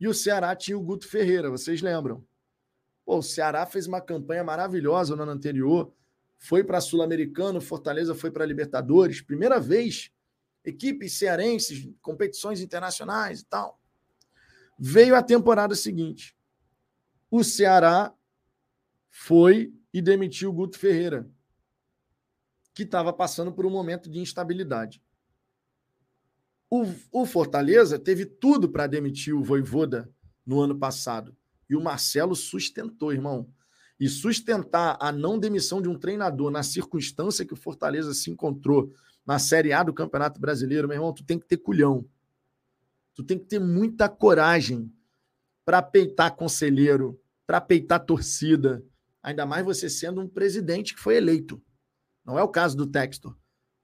e 0.00 0.08
o 0.08 0.12
Ceará 0.12 0.54
tinha 0.56 0.76
o 0.76 0.82
Guto 0.82 1.08
Ferreira, 1.08 1.48
vocês 1.48 1.80
lembram? 1.80 2.26
Pô, 3.12 3.18
o 3.18 3.22
Ceará 3.22 3.66
fez 3.66 3.86
uma 3.86 4.00
campanha 4.00 4.42
maravilhosa 4.42 5.14
no 5.14 5.24
ano 5.24 5.32
anterior, 5.32 5.92
foi 6.38 6.64
para 6.64 6.80
Sul-Americano, 6.80 7.60
Fortaleza 7.60 8.14
foi 8.14 8.30
para 8.30 8.46
Libertadores, 8.46 9.20
primeira 9.20 9.60
vez, 9.60 10.10
equipes 10.64 11.18
cearenses, 11.18 11.90
competições 12.00 12.62
internacionais 12.62 13.40
e 13.40 13.44
tal. 13.44 13.78
Veio 14.78 15.14
a 15.14 15.22
temporada 15.22 15.74
seguinte. 15.74 16.34
O 17.30 17.44
Ceará 17.44 18.14
foi 19.10 19.74
e 19.92 20.00
demitiu 20.00 20.48
o 20.48 20.54
Guto 20.54 20.78
Ferreira, 20.78 21.28
que 22.72 22.84
estava 22.84 23.12
passando 23.12 23.52
por 23.52 23.66
um 23.66 23.70
momento 23.70 24.08
de 24.08 24.20
instabilidade. 24.20 25.02
O, 26.70 26.86
o 27.12 27.26
Fortaleza 27.26 27.98
teve 27.98 28.24
tudo 28.24 28.70
para 28.70 28.86
demitir 28.86 29.34
o 29.34 29.44
Voivoda 29.44 30.10
no 30.46 30.62
ano 30.62 30.78
passado. 30.78 31.36
E 31.72 31.76
o 31.76 31.80
Marcelo 31.80 32.36
sustentou, 32.36 33.12
irmão. 33.12 33.48
e 33.98 34.08
sustentar 34.08 34.98
a 35.00 35.12
não 35.12 35.38
demissão 35.38 35.80
de 35.80 35.88
um 35.88 35.96
treinador 35.96 36.50
na 36.50 36.62
circunstância 36.62 37.46
que 37.46 37.54
o 37.54 37.56
Fortaleza 37.56 38.12
se 38.12 38.30
encontrou 38.30 38.92
na 39.24 39.38
Série 39.38 39.72
A 39.72 39.82
do 39.82 39.94
Campeonato 39.94 40.40
Brasileiro, 40.40 40.88
meu 40.88 40.96
irmão, 40.96 41.14
tu 41.14 41.24
tem 41.24 41.38
que 41.38 41.46
ter 41.46 41.56
culhão. 41.56 42.04
Tu 43.14 43.22
tem 43.22 43.38
que 43.38 43.44
ter 43.44 43.60
muita 43.60 44.08
coragem 44.08 44.92
para 45.64 45.80
peitar 45.80 46.34
conselheiro, 46.34 47.18
para 47.46 47.60
peitar 47.60 48.04
torcida, 48.04 48.84
ainda 49.22 49.46
mais 49.46 49.64
você 49.64 49.88
sendo 49.88 50.20
um 50.20 50.28
presidente 50.28 50.94
que 50.94 51.00
foi 51.00 51.16
eleito. 51.16 51.62
Não 52.24 52.38
é 52.38 52.42
o 52.42 52.48
caso 52.48 52.76
do 52.76 52.86
Textor. 52.86 53.36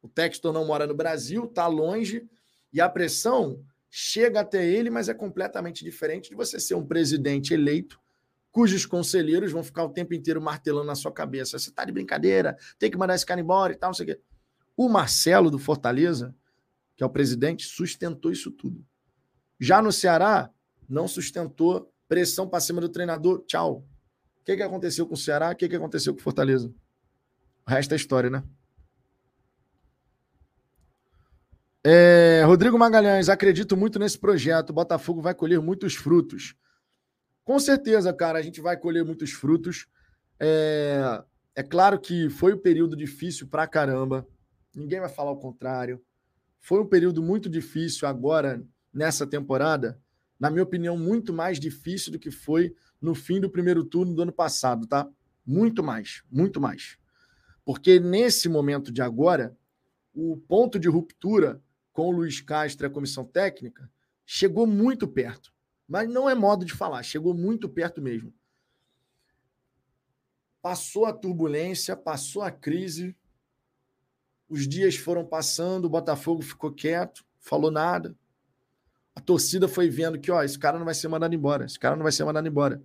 O 0.02 0.08
Textor 0.08 0.52
não 0.52 0.64
mora 0.64 0.86
no 0.86 0.94
Brasil, 0.94 1.44
está 1.44 1.66
longe, 1.68 2.28
e 2.72 2.80
a 2.80 2.88
pressão 2.88 3.64
chega 3.90 4.40
até 4.40 4.66
ele, 4.66 4.90
mas 4.90 5.08
é 5.08 5.14
completamente 5.14 5.84
diferente 5.84 6.30
de 6.30 6.36
você 6.36 6.60
ser 6.60 6.74
um 6.74 6.86
presidente 6.86 7.54
eleito 7.54 8.00
cujos 8.50 8.84
conselheiros 8.86 9.52
vão 9.52 9.62
ficar 9.62 9.84
o 9.84 9.88
tempo 9.88 10.14
inteiro 10.14 10.40
martelando 10.40 10.86
na 10.86 10.94
sua 10.96 11.12
cabeça. 11.12 11.58
Você 11.58 11.70
tá 11.70 11.84
de 11.84 11.92
brincadeira, 11.92 12.56
tem 12.76 12.90
que 12.90 12.96
mandar 12.96 13.14
esse 13.14 13.24
cara 13.24 13.40
embora 13.40 13.72
e 13.72 13.76
tal, 13.76 13.90
não 13.90 13.94
sei 13.94 14.04
o 14.04 14.08
quê. 14.08 14.20
O 14.76 14.88
Marcelo 14.88 15.50
do 15.50 15.58
Fortaleza, 15.58 16.34
que 16.96 17.02
é 17.02 17.06
o 17.06 17.10
presidente, 17.10 17.64
sustentou 17.66 18.32
isso 18.32 18.50
tudo. 18.50 18.84
Já 19.60 19.82
no 19.82 19.92
Ceará, 19.92 20.50
não 20.88 21.06
sustentou 21.06 21.92
pressão 22.08 22.48
para 22.48 22.58
cima 22.58 22.80
do 22.80 22.88
treinador. 22.88 23.44
Tchau. 23.46 23.86
O 24.40 24.44
que, 24.44 24.56
que 24.56 24.62
aconteceu 24.62 25.06
com 25.06 25.14
o 25.14 25.16
Ceará? 25.16 25.50
O 25.50 25.56
que, 25.56 25.68
que 25.68 25.76
aconteceu 25.76 26.14
com 26.14 26.20
o 26.20 26.22
Fortaleza? 26.22 26.72
O 27.66 27.70
resto 27.70 27.92
é 27.92 27.96
história, 27.96 28.28
né? 28.30 28.42
É, 31.84 32.42
Rodrigo 32.44 32.76
Magalhães, 32.76 33.28
acredito 33.28 33.76
muito 33.76 33.98
nesse 33.98 34.18
projeto. 34.18 34.70
O 34.70 34.74
Botafogo 34.74 35.22
vai 35.22 35.34
colher 35.34 35.60
muitos 35.60 35.94
frutos. 35.94 36.54
Com 37.44 37.58
certeza, 37.58 38.12
cara, 38.12 38.38
a 38.38 38.42
gente 38.42 38.60
vai 38.60 38.76
colher 38.76 39.04
muitos 39.04 39.32
frutos. 39.32 39.86
É, 40.40 41.22
é 41.54 41.62
claro 41.62 41.98
que 41.98 42.28
foi 42.28 42.54
um 42.54 42.58
período 42.58 42.96
difícil 42.96 43.46
pra 43.48 43.66
caramba. 43.66 44.26
Ninguém 44.74 45.00
vai 45.00 45.08
falar 45.08 45.30
o 45.30 45.38
contrário. 45.38 46.02
Foi 46.60 46.80
um 46.80 46.86
período 46.86 47.22
muito 47.22 47.48
difícil 47.48 48.08
agora, 48.08 48.62
nessa 48.92 49.26
temporada. 49.26 50.00
Na 50.38 50.50
minha 50.50 50.62
opinião, 50.62 50.96
muito 50.96 51.32
mais 51.32 51.58
difícil 51.58 52.12
do 52.12 52.18
que 52.18 52.30
foi 52.30 52.74
no 53.00 53.14
fim 53.14 53.40
do 53.40 53.50
primeiro 53.50 53.84
turno 53.84 54.14
do 54.14 54.22
ano 54.22 54.32
passado, 54.32 54.86
tá? 54.86 55.08
Muito 55.46 55.82
mais, 55.82 56.22
muito 56.30 56.60
mais. 56.60 56.98
Porque 57.64 58.00
nesse 58.00 58.48
momento 58.48 58.92
de 58.92 59.00
agora, 59.00 59.56
o 60.12 60.36
ponto 60.36 60.78
de 60.78 60.88
ruptura 60.88 61.62
com 61.98 62.10
o 62.10 62.12
Luiz 62.12 62.40
Castro 62.40 62.86
e 62.86 62.88
a 62.88 62.90
comissão 62.90 63.24
técnica 63.24 63.90
chegou 64.24 64.68
muito 64.68 65.08
perto. 65.08 65.52
Mas 65.88 66.08
não 66.08 66.30
é 66.30 66.34
modo 66.34 66.64
de 66.64 66.72
falar, 66.72 67.02
chegou 67.02 67.34
muito 67.34 67.68
perto 67.68 68.00
mesmo. 68.00 68.32
Passou 70.62 71.06
a 71.06 71.12
turbulência, 71.12 71.96
passou 71.96 72.42
a 72.42 72.52
crise, 72.52 73.16
os 74.48 74.68
dias 74.68 74.94
foram 74.94 75.26
passando, 75.26 75.86
o 75.86 75.90
Botafogo 75.90 76.40
ficou 76.40 76.70
quieto, 76.70 77.26
falou 77.40 77.68
nada. 77.68 78.16
A 79.12 79.20
torcida 79.20 79.66
foi 79.66 79.90
vendo 79.90 80.20
que, 80.20 80.30
ó, 80.30 80.40
esse 80.44 80.56
cara 80.56 80.78
não 80.78 80.84
vai 80.84 80.94
ser 80.94 81.08
mandado 81.08 81.34
embora, 81.34 81.64
esse 81.64 81.80
cara 81.80 81.96
não 81.96 82.04
vai 82.04 82.12
ser 82.12 82.22
mandado 82.22 82.46
embora. 82.46 82.80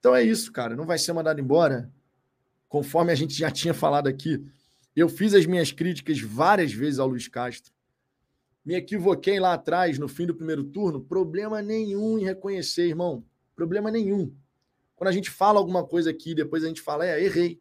Então 0.00 0.12
é 0.12 0.24
isso, 0.24 0.50
cara, 0.50 0.74
não 0.74 0.86
vai 0.86 0.98
ser 0.98 1.12
mandado 1.12 1.40
embora. 1.40 1.88
Conforme 2.68 3.12
a 3.12 3.14
gente 3.14 3.34
já 3.34 3.48
tinha 3.48 3.72
falado 3.72 4.08
aqui, 4.08 4.44
eu 4.96 5.08
fiz 5.08 5.34
as 5.34 5.46
minhas 5.46 5.70
críticas 5.70 6.20
várias 6.20 6.72
vezes 6.72 6.98
ao 6.98 7.06
Luiz 7.06 7.28
Castro 7.28 7.75
me 8.66 8.74
equivoquei 8.74 9.38
lá 9.38 9.54
atrás, 9.54 9.96
no 9.96 10.08
fim 10.08 10.26
do 10.26 10.34
primeiro 10.34 10.64
turno, 10.64 11.00
problema 11.00 11.62
nenhum 11.62 12.18
em 12.18 12.24
reconhecer, 12.24 12.88
irmão. 12.88 13.24
Problema 13.54 13.92
nenhum. 13.92 14.34
Quando 14.96 15.08
a 15.08 15.12
gente 15.12 15.30
fala 15.30 15.60
alguma 15.60 15.86
coisa 15.86 16.10
aqui, 16.10 16.34
depois 16.34 16.64
a 16.64 16.66
gente 16.66 16.80
fala, 16.80 17.06
é, 17.06 17.22
errei. 17.22 17.60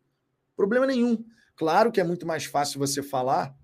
Problema 0.55 0.87
nenhum. 0.87 1.23
Claro 1.55 1.91
que 1.91 2.01
é 2.01 2.03
muito 2.03 2.25
mais 2.25 2.45
fácil 2.45 2.79
você 2.79 3.03
falar, 3.03 3.55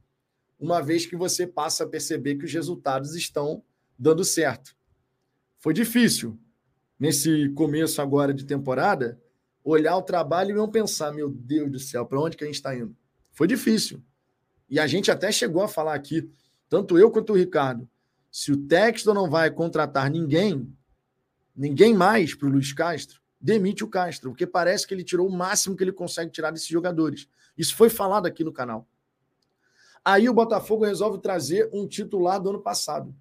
uma 0.60 0.84
vez 0.84 1.08
que 1.08 1.16
você 1.16 1.48
passa 1.48 1.84
a 1.84 1.88
perceber 1.88 2.36
que 2.36 2.46
os 2.46 2.54
resultados 2.54 3.16
estão 3.16 3.64
dando 3.98 4.24
certo. 4.24 4.76
Foi 5.58 5.74
difícil, 5.74 6.40
nesse 7.00 7.50
começo 7.50 8.04
agora 8.04 8.36
de 8.36 8.46
temporada, 8.46 9.20
olhar 9.64 9.98
o 9.98 10.04
trabalho 10.04 10.52
e 10.52 10.54
não 10.54 10.70
pensar, 10.70 11.12
meu 11.12 11.28
Deus 11.28 11.72
do 11.72 11.80
céu, 11.80 12.06
para 12.06 12.22
onde 12.22 12.38
que 12.38 12.44
a 12.44 12.48
gente 12.48 12.58
está 12.58 12.76
indo? 12.76 12.96
Foi 13.32 13.48
difícil. 13.48 14.04
E 14.70 14.80
a 14.80 14.86
gente 14.86 15.10
até 15.10 15.32
chegou 15.32 15.64
a 15.64 15.68
falar 15.68 15.96
aqui, 15.96 16.30
tanto 16.72 16.98
eu 16.98 17.12
quanto 17.12 17.34
o 17.34 17.36
Ricardo, 17.36 17.86
se 18.32 18.50
o 18.50 18.56
Texto 18.56 19.14
não 19.14 19.30
vai 19.30 19.52
contratar 19.52 20.10
ninguém, 20.10 20.74
ninguém 21.54 21.94
mais 21.94 22.34
para 22.34 22.48
o 22.48 22.52
Luiz 22.52 22.72
Castro, 22.72 23.22
demite 23.42 23.84
o 23.84 23.90
Castro, 23.90 24.30
porque 24.30 24.48
parece 24.48 24.88
que 24.88 24.94
ele 24.94 25.04
tirou 25.04 25.28
o 25.28 25.32
máximo 25.32 25.76
que 25.76 25.84
ele 25.84 25.92
consegue 25.92 26.32
tirar 26.32 26.50
desses 26.50 26.70
jogadores. 26.70 27.28
Isso 27.58 27.76
foi 27.76 27.90
falado 27.90 28.26
aqui 28.26 28.42
no 28.42 28.54
canal. 28.54 28.88
Aí 30.04 30.30
o 30.30 30.34
Botafogo 30.34 30.86
resolve 30.86 31.20
trazer 31.20 31.70
um 31.74 31.86
titular 31.86 32.42
do 32.42 32.52
ano 32.52 32.62
passado, 32.62 33.14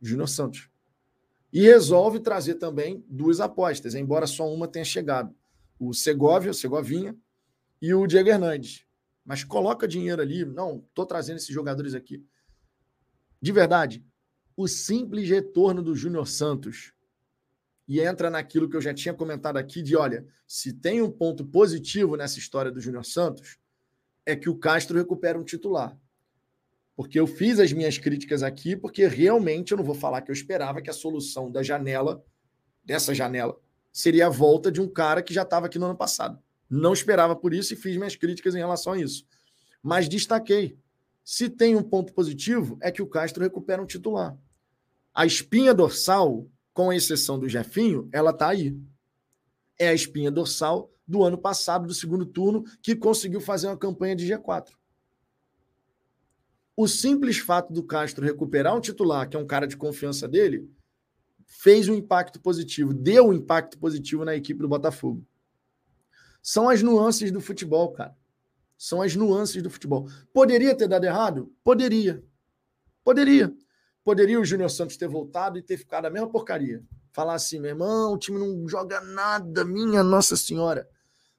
Júnior 0.00 0.28
Santos. 0.28 0.68
E 1.52 1.62
resolve 1.62 2.18
trazer 2.18 2.56
também 2.56 3.04
duas 3.08 3.38
apostas, 3.38 3.94
embora 3.94 4.26
só 4.26 4.52
uma 4.52 4.66
tenha 4.66 4.84
chegado. 4.84 5.32
O 5.78 5.94
Segovia, 5.94 6.50
o 6.50 6.54
Segovinha, 6.54 7.16
e 7.80 7.94
o 7.94 8.08
Diego 8.08 8.28
Hernandes. 8.28 8.84
Mas 9.24 9.44
coloca 9.44 9.86
dinheiro 9.86 10.20
ali. 10.20 10.44
Não, 10.44 10.84
estou 10.88 11.06
trazendo 11.06 11.36
esses 11.36 11.54
jogadores 11.54 11.94
aqui. 11.94 12.24
De 13.42 13.50
verdade, 13.50 14.04
o 14.56 14.68
simples 14.68 15.28
retorno 15.28 15.82
do 15.82 15.96
Júnior 15.96 16.28
Santos 16.28 16.92
e 17.88 18.00
entra 18.00 18.30
naquilo 18.30 18.68
que 18.68 18.76
eu 18.76 18.80
já 18.80 18.94
tinha 18.94 19.12
comentado 19.12 19.56
aqui 19.56 19.82
de, 19.82 19.96
olha, 19.96 20.24
se 20.46 20.72
tem 20.72 21.02
um 21.02 21.10
ponto 21.10 21.44
positivo 21.44 22.16
nessa 22.16 22.38
história 22.38 22.70
do 22.70 22.80
Júnior 22.80 23.04
Santos, 23.04 23.58
é 24.24 24.36
que 24.36 24.48
o 24.48 24.56
Castro 24.56 24.96
recupera 24.96 25.36
um 25.36 25.42
titular. 25.42 25.98
Porque 26.94 27.18
eu 27.18 27.26
fiz 27.26 27.58
as 27.58 27.72
minhas 27.72 27.98
críticas 27.98 28.44
aqui, 28.44 28.76
porque 28.76 29.08
realmente 29.08 29.72
eu 29.72 29.78
não 29.78 29.84
vou 29.84 29.94
falar 29.94 30.22
que 30.22 30.30
eu 30.30 30.34
esperava 30.34 30.80
que 30.80 30.90
a 30.90 30.94
solução 30.94 31.50
da 31.50 31.64
janela, 31.64 32.24
dessa 32.84 33.12
janela, 33.12 33.58
seria 33.92 34.28
a 34.28 34.30
volta 34.30 34.70
de 34.70 34.80
um 34.80 34.86
cara 34.86 35.20
que 35.20 35.34
já 35.34 35.42
estava 35.42 35.66
aqui 35.66 35.80
no 35.80 35.86
ano 35.86 35.96
passado. 35.96 36.40
Não 36.70 36.92
esperava 36.92 37.34
por 37.34 37.52
isso 37.52 37.72
e 37.74 37.76
fiz 37.76 37.96
minhas 37.96 38.14
críticas 38.14 38.54
em 38.54 38.58
relação 38.58 38.92
a 38.92 38.98
isso. 39.00 39.26
Mas 39.82 40.08
destaquei 40.08 40.78
se 41.24 41.48
tem 41.48 41.76
um 41.76 41.82
ponto 41.82 42.12
positivo, 42.12 42.76
é 42.80 42.90
que 42.90 43.02
o 43.02 43.06
Castro 43.06 43.42
recupera 43.42 43.82
um 43.82 43.86
titular. 43.86 44.36
A 45.14 45.24
espinha 45.26 45.72
dorsal, 45.72 46.46
com 46.72 46.92
exceção 46.92 47.38
do 47.38 47.48
Jefinho, 47.48 48.08
ela 48.12 48.30
está 48.30 48.48
aí. 48.48 48.76
É 49.78 49.88
a 49.88 49.94
espinha 49.94 50.30
dorsal 50.30 50.90
do 51.06 51.22
ano 51.22 51.38
passado, 51.38 51.86
do 51.86 51.94
segundo 51.94 52.24
turno, 52.24 52.64
que 52.82 52.96
conseguiu 52.96 53.40
fazer 53.40 53.66
uma 53.66 53.76
campanha 53.76 54.16
de 54.16 54.26
G4. 54.26 54.70
O 56.76 56.88
simples 56.88 57.38
fato 57.38 57.72
do 57.72 57.82
Castro 57.82 58.24
recuperar 58.24 58.74
um 58.74 58.80
titular, 58.80 59.28
que 59.28 59.36
é 59.36 59.40
um 59.40 59.46
cara 59.46 59.66
de 59.66 59.76
confiança 59.76 60.26
dele, 60.26 60.70
fez 61.46 61.88
um 61.88 61.94
impacto 61.94 62.40
positivo, 62.40 62.94
deu 62.94 63.28
um 63.28 63.32
impacto 63.32 63.78
positivo 63.78 64.24
na 64.24 64.34
equipe 64.34 64.60
do 64.60 64.68
Botafogo. 64.68 65.24
São 66.42 66.68
as 66.68 66.82
nuances 66.82 67.30
do 67.30 67.40
futebol, 67.40 67.92
cara. 67.92 68.16
São 68.82 69.00
as 69.00 69.14
nuances 69.14 69.62
do 69.62 69.70
futebol. 69.70 70.08
Poderia 70.34 70.76
ter 70.76 70.88
dado 70.88 71.04
errado? 71.04 71.54
Poderia. 71.62 72.20
Poderia. 73.04 73.54
Poderia 74.02 74.40
o 74.40 74.44
Júnior 74.44 74.70
Santos 74.70 74.96
ter 74.96 75.06
voltado 75.06 75.56
e 75.56 75.62
ter 75.62 75.76
ficado 75.76 76.06
a 76.06 76.10
mesma 76.10 76.28
porcaria. 76.28 76.84
Falar 77.12 77.34
assim, 77.34 77.60
meu 77.60 77.70
irmão, 77.70 78.12
o 78.12 78.18
time 78.18 78.40
não 78.40 78.66
joga 78.66 79.00
nada, 79.00 79.64
minha 79.64 80.02
Nossa 80.02 80.36
Senhora. 80.36 80.90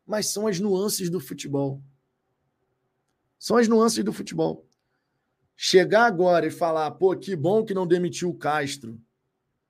Mas 0.06 0.28
são 0.28 0.48
as 0.48 0.62
nuances 0.62 1.10
do 1.10 1.20
futebol. 1.20 1.84
São 3.38 3.58
as 3.58 3.68
nuances 3.68 4.02
do 4.06 4.14
futebol. 4.14 4.66
Chegar 5.54 6.06
agora 6.06 6.48
e 6.48 6.50
falar, 6.50 6.92
pô, 6.92 7.14
que 7.14 7.36
bom 7.36 7.66
que 7.66 7.74
não 7.74 7.86
demitiu 7.86 8.30
o 8.30 8.38
Castro. 8.38 8.98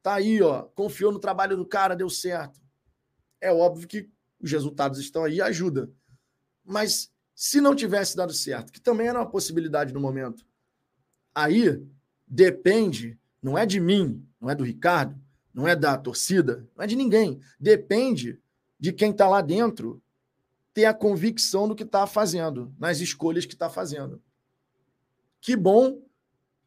Tá 0.03 0.13
aí, 0.13 0.43
ó, 0.43 0.61
confiou 0.61 1.11
no 1.11 1.17
trabalho 1.17 1.57
do 1.57 1.65
cara, 1.65 1.95
deu 1.95 2.07
certo. 2.07 2.61
É 3.41 3.51
óbvio 3.51 3.88
que 3.88 4.11
os 4.39 4.51
resultados 4.51 4.99
estão 4.99 5.24
aí, 5.24 5.41
ajuda. 5.41 5.91
Mas 6.63 7.11
se 7.36 7.59
não 7.59 7.75
tivesse 7.75 8.15
dado 8.15 8.34
certo, 8.34 8.71
que 8.71 8.81
também 8.81 9.07
era 9.07 9.19
uma 9.19 9.29
possibilidade 9.29 9.93
no 9.93 9.99
momento, 9.99 10.45
aí 11.34 11.84
depende, 12.27 13.19
não 13.41 13.57
é 13.57 13.65
de 13.65 13.79
mim, 13.79 14.25
não 14.39 14.49
é 14.49 14.55
do 14.55 14.63
Ricardo, 14.63 15.19
não 15.53 15.67
é 15.67 15.75
da 15.75 15.97
torcida, 15.97 16.67
não 16.75 16.84
é 16.84 16.88
de 16.88 16.95
ninguém. 16.95 17.39
Depende 17.59 18.39
de 18.79 18.91
quem 18.91 19.11
está 19.11 19.27
lá 19.27 19.41
dentro 19.41 20.01
ter 20.73 20.86
a 20.86 20.93
convicção 20.93 21.67
do 21.67 21.75
que 21.75 21.84
está 21.84 22.07
fazendo, 22.07 22.73
nas 22.79 22.99
escolhas 22.99 23.45
que 23.45 23.53
está 23.53 23.69
fazendo. 23.69 24.21
Que 25.39 25.55
bom 25.55 26.01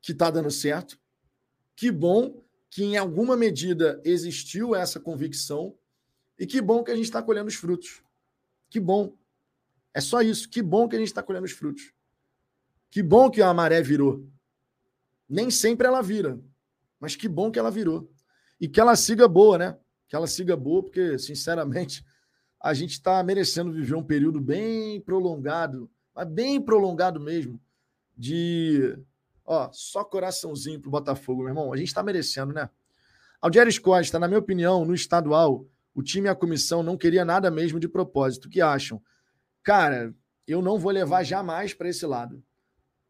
que 0.00 0.12
está 0.12 0.30
dando 0.30 0.50
certo, 0.50 0.98
que 1.74 1.90
bom 1.90 2.42
que 2.70 2.84
em 2.84 2.96
alguma 2.96 3.36
medida 3.36 4.00
existiu 4.04 4.74
essa 4.74 5.00
convicção 5.00 5.76
e 6.38 6.46
que 6.46 6.60
bom 6.60 6.84
que 6.84 6.90
a 6.90 6.94
gente 6.94 7.06
está 7.06 7.22
colhendo 7.22 7.48
os 7.48 7.54
frutos. 7.54 8.02
Que 8.68 8.78
bom. 8.78 9.16
É 9.96 10.00
só 10.02 10.20
isso. 10.20 10.50
Que 10.50 10.60
bom 10.60 10.86
que 10.86 10.94
a 10.94 10.98
gente 10.98 11.08
está 11.08 11.22
colhendo 11.22 11.46
os 11.46 11.52
frutos. 11.52 11.90
Que 12.90 13.02
bom 13.02 13.30
que 13.30 13.40
a 13.40 13.54
maré 13.54 13.80
virou. 13.80 14.28
Nem 15.26 15.50
sempre 15.50 15.86
ela 15.86 16.02
vira, 16.02 16.38
mas 17.00 17.16
que 17.16 17.26
bom 17.26 17.50
que 17.50 17.58
ela 17.58 17.70
virou. 17.70 18.06
E 18.60 18.68
que 18.68 18.78
ela 18.78 18.94
siga 18.94 19.26
boa, 19.26 19.56
né? 19.56 19.78
Que 20.06 20.14
ela 20.14 20.26
siga 20.26 20.54
boa, 20.54 20.82
porque, 20.82 21.18
sinceramente, 21.18 22.04
a 22.60 22.74
gente 22.74 22.90
está 22.90 23.22
merecendo 23.22 23.72
viver 23.72 23.94
um 23.94 24.02
período 24.02 24.38
bem 24.38 25.00
prolongado, 25.00 25.90
mas 26.14 26.28
bem 26.28 26.60
prolongado 26.60 27.18
mesmo, 27.18 27.58
de 28.14 28.98
ó, 29.46 29.70
só 29.72 30.04
coraçãozinho 30.04 30.78
pro 30.78 30.90
Botafogo, 30.90 31.40
meu 31.40 31.48
irmão. 31.48 31.72
A 31.72 31.76
gente 31.78 31.88
está 31.88 32.02
merecendo, 32.02 32.52
né? 32.52 32.68
Algeres 33.40 33.78
Costa, 33.78 34.18
na 34.18 34.28
minha 34.28 34.40
opinião, 34.40 34.84
no 34.84 34.94
estadual, 34.94 35.66
o 35.94 36.02
time 36.02 36.28
e 36.28 36.30
a 36.30 36.34
comissão 36.34 36.82
não 36.82 36.98
queria 36.98 37.24
nada 37.24 37.50
mesmo 37.50 37.80
de 37.80 37.88
propósito. 37.88 38.44
O 38.44 38.50
que 38.50 38.60
acham? 38.60 39.02
Cara, 39.66 40.14
eu 40.46 40.62
não 40.62 40.78
vou 40.78 40.92
levar 40.92 41.24
jamais 41.24 41.74
para 41.74 41.88
esse 41.88 42.06
lado. 42.06 42.40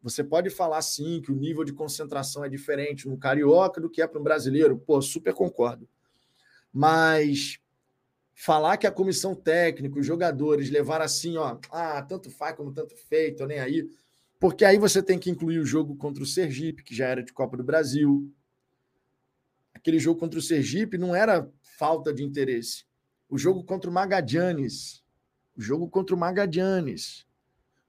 Você 0.01 0.23
pode 0.23 0.49
falar 0.49 0.81
sim 0.81 1.21
que 1.21 1.31
o 1.31 1.35
nível 1.35 1.63
de 1.63 1.71
concentração 1.71 2.43
é 2.43 2.49
diferente 2.49 3.07
no 3.07 3.15
carioca 3.15 3.79
do 3.79 3.91
que 3.91 4.01
é 4.01 4.07
para 4.07 4.19
um 4.19 4.23
brasileiro. 4.23 4.75
Pô, 4.75 4.99
super 4.99 5.35
concordo. 5.35 5.87
Mas 6.73 7.59
falar 8.33 8.77
que 8.77 8.87
a 8.87 8.91
comissão 8.91 9.35
técnica, 9.35 9.99
os 9.99 10.05
jogadores 10.07 10.71
levaram 10.71 11.05
assim, 11.05 11.37
ó, 11.37 11.59
ah, 11.69 12.01
tanto 12.01 12.31
faz 12.31 12.55
como 12.55 12.73
tanto 12.73 12.95
feito, 12.95 13.45
nem 13.45 13.59
aí. 13.59 13.87
Porque 14.39 14.65
aí 14.65 14.79
você 14.79 15.03
tem 15.03 15.19
que 15.19 15.29
incluir 15.29 15.59
o 15.59 15.65
jogo 15.65 15.95
contra 15.95 16.23
o 16.23 16.25
Sergipe, 16.25 16.83
que 16.83 16.95
já 16.95 17.05
era 17.05 17.21
de 17.21 17.33
Copa 17.33 17.55
do 17.55 17.63
Brasil. 17.63 18.33
Aquele 19.75 19.99
jogo 19.99 20.19
contra 20.19 20.39
o 20.39 20.41
Sergipe 20.41 20.97
não 20.97 21.15
era 21.15 21.47
falta 21.77 22.11
de 22.11 22.23
interesse. 22.23 22.83
O 23.29 23.37
jogo 23.37 23.63
contra 23.63 23.91
o 23.91 23.93
Magadianes. 23.93 25.05
Jogo 25.57 25.89
contra 25.89 26.15
o 26.15 26.19
Magadianes. 26.19 27.25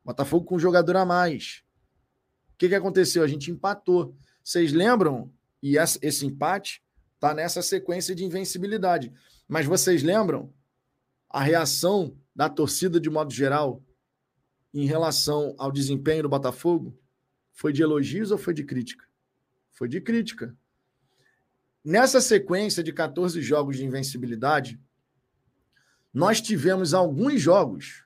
Botafogo 0.04 0.46
com 0.46 0.56
um 0.56 0.58
jogador 0.58 0.96
a 0.96 1.04
mais. 1.04 1.62
O 2.54 2.58
que, 2.58 2.68
que 2.68 2.74
aconteceu? 2.74 3.22
A 3.22 3.28
gente 3.28 3.50
empatou. 3.50 4.16
Vocês 4.42 4.72
lembram? 4.72 5.30
E 5.62 5.76
esse 5.76 6.24
empate 6.24 6.82
está 7.14 7.34
nessa 7.34 7.60
sequência 7.60 8.14
de 8.14 8.24
invencibilidade. 8.24 9.12
Mas 9.46 9.66
vocês 9.66 10.02
lembram 10.02 10.52
a 11.28 11.42
reação 11.42 12.16
da 12.34 12.48
torcida 12.48 12.98
de 12.98 13.10
modo 13.10 13.32
geral 13.32 13.82
em 14.72 14.86
relação 14.86 15.54
ao 15.58 15.70
desempenho 15.70 16.22
do 16.22 16.28
Botafogo? 16.28 16.98
Foi 17.52 17.72
de 17.72 17.82
elogios 17.82 18.30
ou 18.30 18.38
foi 18.38 18.54
de 18.54 18.64
crítica? 18.64 19.04
Foi 19.72 19.88
de 19.88 20.00
crítica. 20.00 20.56
Nessa 21.84 22.20
sequência 22.20 22.82
de 22.82 22.92
14 22.92 23.42
jogos 23.42 23.76
de 23.76 23.84
invencibilidade, 23.84 24.80
nós 26.12 26.40
tivemos 26.40 26.94
alguns 26.94 27.40
jogos, 27.40 28.04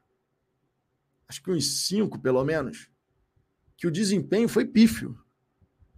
acho 1.29 1.43
que 1.43 1.51
uns 1.51 1.87
cinco 1.87 2.19
pelo 2.19 2.45
menos, 2.45 2.91
que 3.77 3.87
o 3.87 3.91
desempenho 3.91 4.49
foi 4.49 4.65
pífio. 4.65 5.19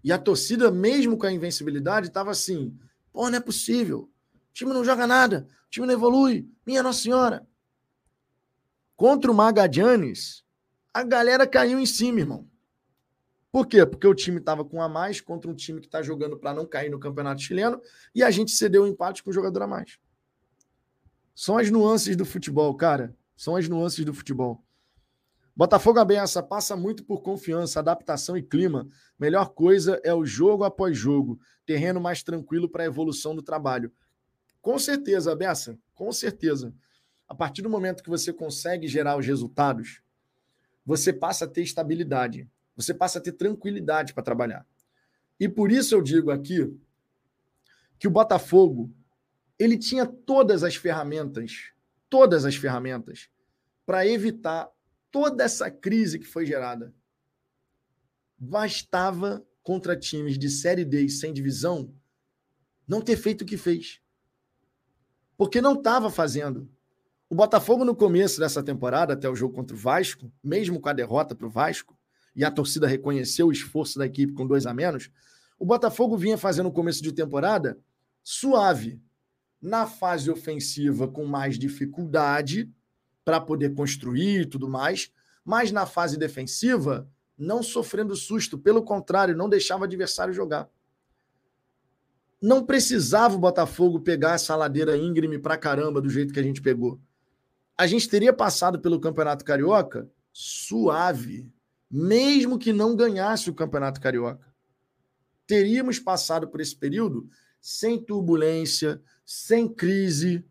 E 0.02 0.12
a 0.12 0.18
torcida, 0.18 0.70
mesmo 0.70 1.16
com 1.16 1.26
a 1.26 1.32
invencibilidade, 1.32 2.08
estava 2.08 2.30
assim: 2.30 2.78
pô, 3.12 3.28
não 3.28 3.38
é 3.38 3.40
possível. 3.40 4.10
O 4.34 4.52
time 4.52 4.72
não 4.72 4.84
joga 4.84 5.06
nada, 5.06 5.48
o 5.66 5.70
time 5.70 5.86
não 5.86 5.94
evolui. 5.94 6.48
Minha 6.66 6.82
Nossa 6.82 7.02
Senhora. 7.02 7.46
Contra 8.94 9.30
o 9.30 9.34
Magadianes, 9.34 10.44
a 10.92 11.02
galera 11.02 11.46
caiu 11.46 11.80
em 11.80 11.86
cima, 11.86 12.20
irmão. 12.20 12.48
Por 13.50 13.66
quê? 13.66 13.84
Porque 13.86 14.06
o 14.06 14.14
time 14.14 14.38
estava 14.38 14.64
com 14.64 14.82
a 14.82 14.88
mais 14.88 15.20
contra 15.20 15.50
um 15.50 15.54
time 15.54 15.80
que 15.80 15.86
está 15.86 16.02
jogando 16.02 16.36
para 16.36 16.52
não 16.52 16.66
cair 16.66 16.90
no 16.90 16.98
campeonato 16.98 17.40
chileno 17.40 17.80
e 18.14 18.22
a 18.22 18.30
gente 18.30 18.50
cedeu 18.50 18.82
o 18.82 18.84
um 18.84 18.88
empate 18.88 19.22
com 19.22 19.30
o 19.30 19.32
jogador 19.32 19.62
a 19.62 19.66
mais. 19.66 19.98
São 21.34 21.58
as 21.58 21.70
nuances 21.70 22.16
do 22.16 22.24
futebol, 22.24 22.74
cara. 22.74 23.16
São 23.36 23.56
as 23.56 23.68
nuances 23.68 24.04
do 24.04 24.14
futebol. 24.14 24.64
Botafogo 25.56 26.00
Abença 26.00 26.42
passa 26.42 26.76
muito 26.76 27.04
por 27.04 27.22
confiança, 27.22 27.78
adaptação 27.78 28.36
e 28.36 28.42
clima. 28.42 28.88
Melhor 29.18 29.50
coisa 29.50 30.00
é 30.02 30.12
o 30.12 30.24
jogo 30.24 30.64
após 30.64 30.96
jogo, 30.96 31.38
terreno 31.64 32.00
mais 32.00 32.22
tranquilo 32.22 32.68
para 32.68 32.82
a 32.82 32.86
evolução 32.86 33.34
do 33.34 33.42
trabalho. 33.42 33.92
Com 34.60 34.78
certeza, 34.78 35.34
Bessa, 35.36 35.78
com 35.94 36.10
certeza. 36.10 36.74
A 37.28 37.34
partir 37.34 37.62
do 37.62 37.70
momento 37.70 38.02
que 38.02 38.10
você 38.10 38.32
consegue 38.32 38.88
gerar 38.88 39.16
os 39.16 39.26
resultados, 39.26 40.00
você 40.84 41.12
passa 41.12 41.44
a 41.44 41.48
ter 41.48 41.62
estabilidade, 41.62 42.48
você 42.76 42.92
passa 42.92 43.18
a 43.18 43.22
ter 43.22 43.32
tranquilidade 43.32 44.12
para 44.12 44.22
trabalhar. 44.22 44.66
E 45.38 45.48
por 45.48 45.70
isso 45.70 45.94
eu 45.94 46.02
digo 46.02 46.30
aqui 46.30 46.76
que 47.98 48.08
o 48.08 48.10
Botafogo 48.10 48.90
ele 49.58 49.78
tinha 49.78 50.06
todas 50.06 50.62
as 50.62 50.76
ferramentas, 50.76 51.72
todas 52.08 52.44
as 52.44 52.56
ferramentas 52.56 53.28
para 53.86 54.06
evitar 54.06 54.70
toda 55.10 55.44
essa 55.44 55.70
crise 55.70 56.18
que 56.18 56.26
foi 56.26 56.46
gerada. 56.46 56.94
Bastava 58.36 59.44
contra 59.62 59.96
times 59.96 60.38
de 60.38 60.50
série 60.50 60.84
D 60.84 61.02
e 61.02 61.10
sem 61.10 61.32
divisão 61.32 61.94
não 62.86 63.00
ter 63.00 63.16
feito 63.16 63.42
o 63.42 63.46
que 63.46 63.56
fez 63.56 64.02
porque 65.36 65.60
não 65.60 65.74
estava 65.74 66.10
fazendo. 66.10 66.68
O 67.28 67.34
Botafogo, 67.34 67.84
no 67.84 67.94
começo 67.94 68.38
dessa 68.38 68.62
temporada, 68.62 69.14
até 69.14 69.28
o 69.28 69.34
jogo 69.34 69.54
contra 69.54 69.74
o 69.74 69.78
Vasco, 69.78 70.30
mesmo 70.42 70.80
com 70.80 70.88
a 70.88 70.92
derrota 70.92 71.34
para 71.34 71.46
o 71.46 71.50
Vasco, 71.50 71.96
e 72.36 72.44
a 72.44 72.50
torcida 72.50 72.86
reconheceu 72.86 73.48
o 73.48 73.52
esforço 73.52 73.98
da 73.98 74.06
equipe 74.06 74.32
com 74.32 74.46
dois 74.46 74.66
a 74.66 74.74
menos, 74.74 75.10
o 75.58 75.64
Botafogo 75.64 76.16
vinha 76.16 76.36
fazendo 76.36 76.68
o 76.68 76.72
começo 76.72 77.02
de 77.02 77.12
temporada 77.12 77.78
suave. 78.22 79.00
Na 79.64 79.86
fase 79.86 80.30
ofensiva, 80.30 81.08
com 81.08 81.24
mais 81.24 81.58
dificuldade 81.58 82.70
para 83.24 83.40
poder 83.40 83.74
construir 83.74 84.42
e 84.42 84.46
tudo 84.46 84.68
mais, 84.68 85.10
mas 85.42 85.72
na 85.72 85.86
fase 85.86 86.18
defensiva, 86.18 87.08
não 87.36 87.62
sofrendo 87.62 88.14
susto, 88.14 88.58
pelo 88.58 88.82
contrário, 88.82 89.34
não 89.34 89.48
deixava 89.48 89.80
o 89.80 89.84
adversário 89.84 90.34
jogar. 90.34 90.68
Não 92.42 92.62
precisava 92.62 93.36
o 93.36 93.38
Botafogo 93.38 94.00
pegar 94.00 94.34
essa 94.34 94.54
ladeira 94.54 94.98
íngreme 94.98 95.38
pra 95.38 95.56
caramba 95.56 95.98
do 95.98 96.10
jeito 96.10 96.34
que 96.34 96.40
a 96.40 96.42
gente 96.42 96.60
pegou. 96.60 97.00
A 97.74 97.86
gente 97.86 98.06
teria 98.06 98.34
passado 98.34 98.78
pelo 98.78 99.00
Campeonato 99.00 99.46
Carioca 99.46 100.06
suave, 100.30 101.50
mesmo 101.90 102.58
que 102.58 102.70
não 102.70 102.94
ganhasse 102.94 103.48
o 103.48 103.54
Campeonato 103.54 103.98
Carioca. 103.98 104.46
Teríamos 105.46 105.98
passado 105.98 106.48
por 106.48 106.60
esse 106.60 106.76
período 106.76 107.26
sem 107.62 107.98
turbulência, 107.98 109.00
sem 109.24 109.68
crise. 109.68 110.44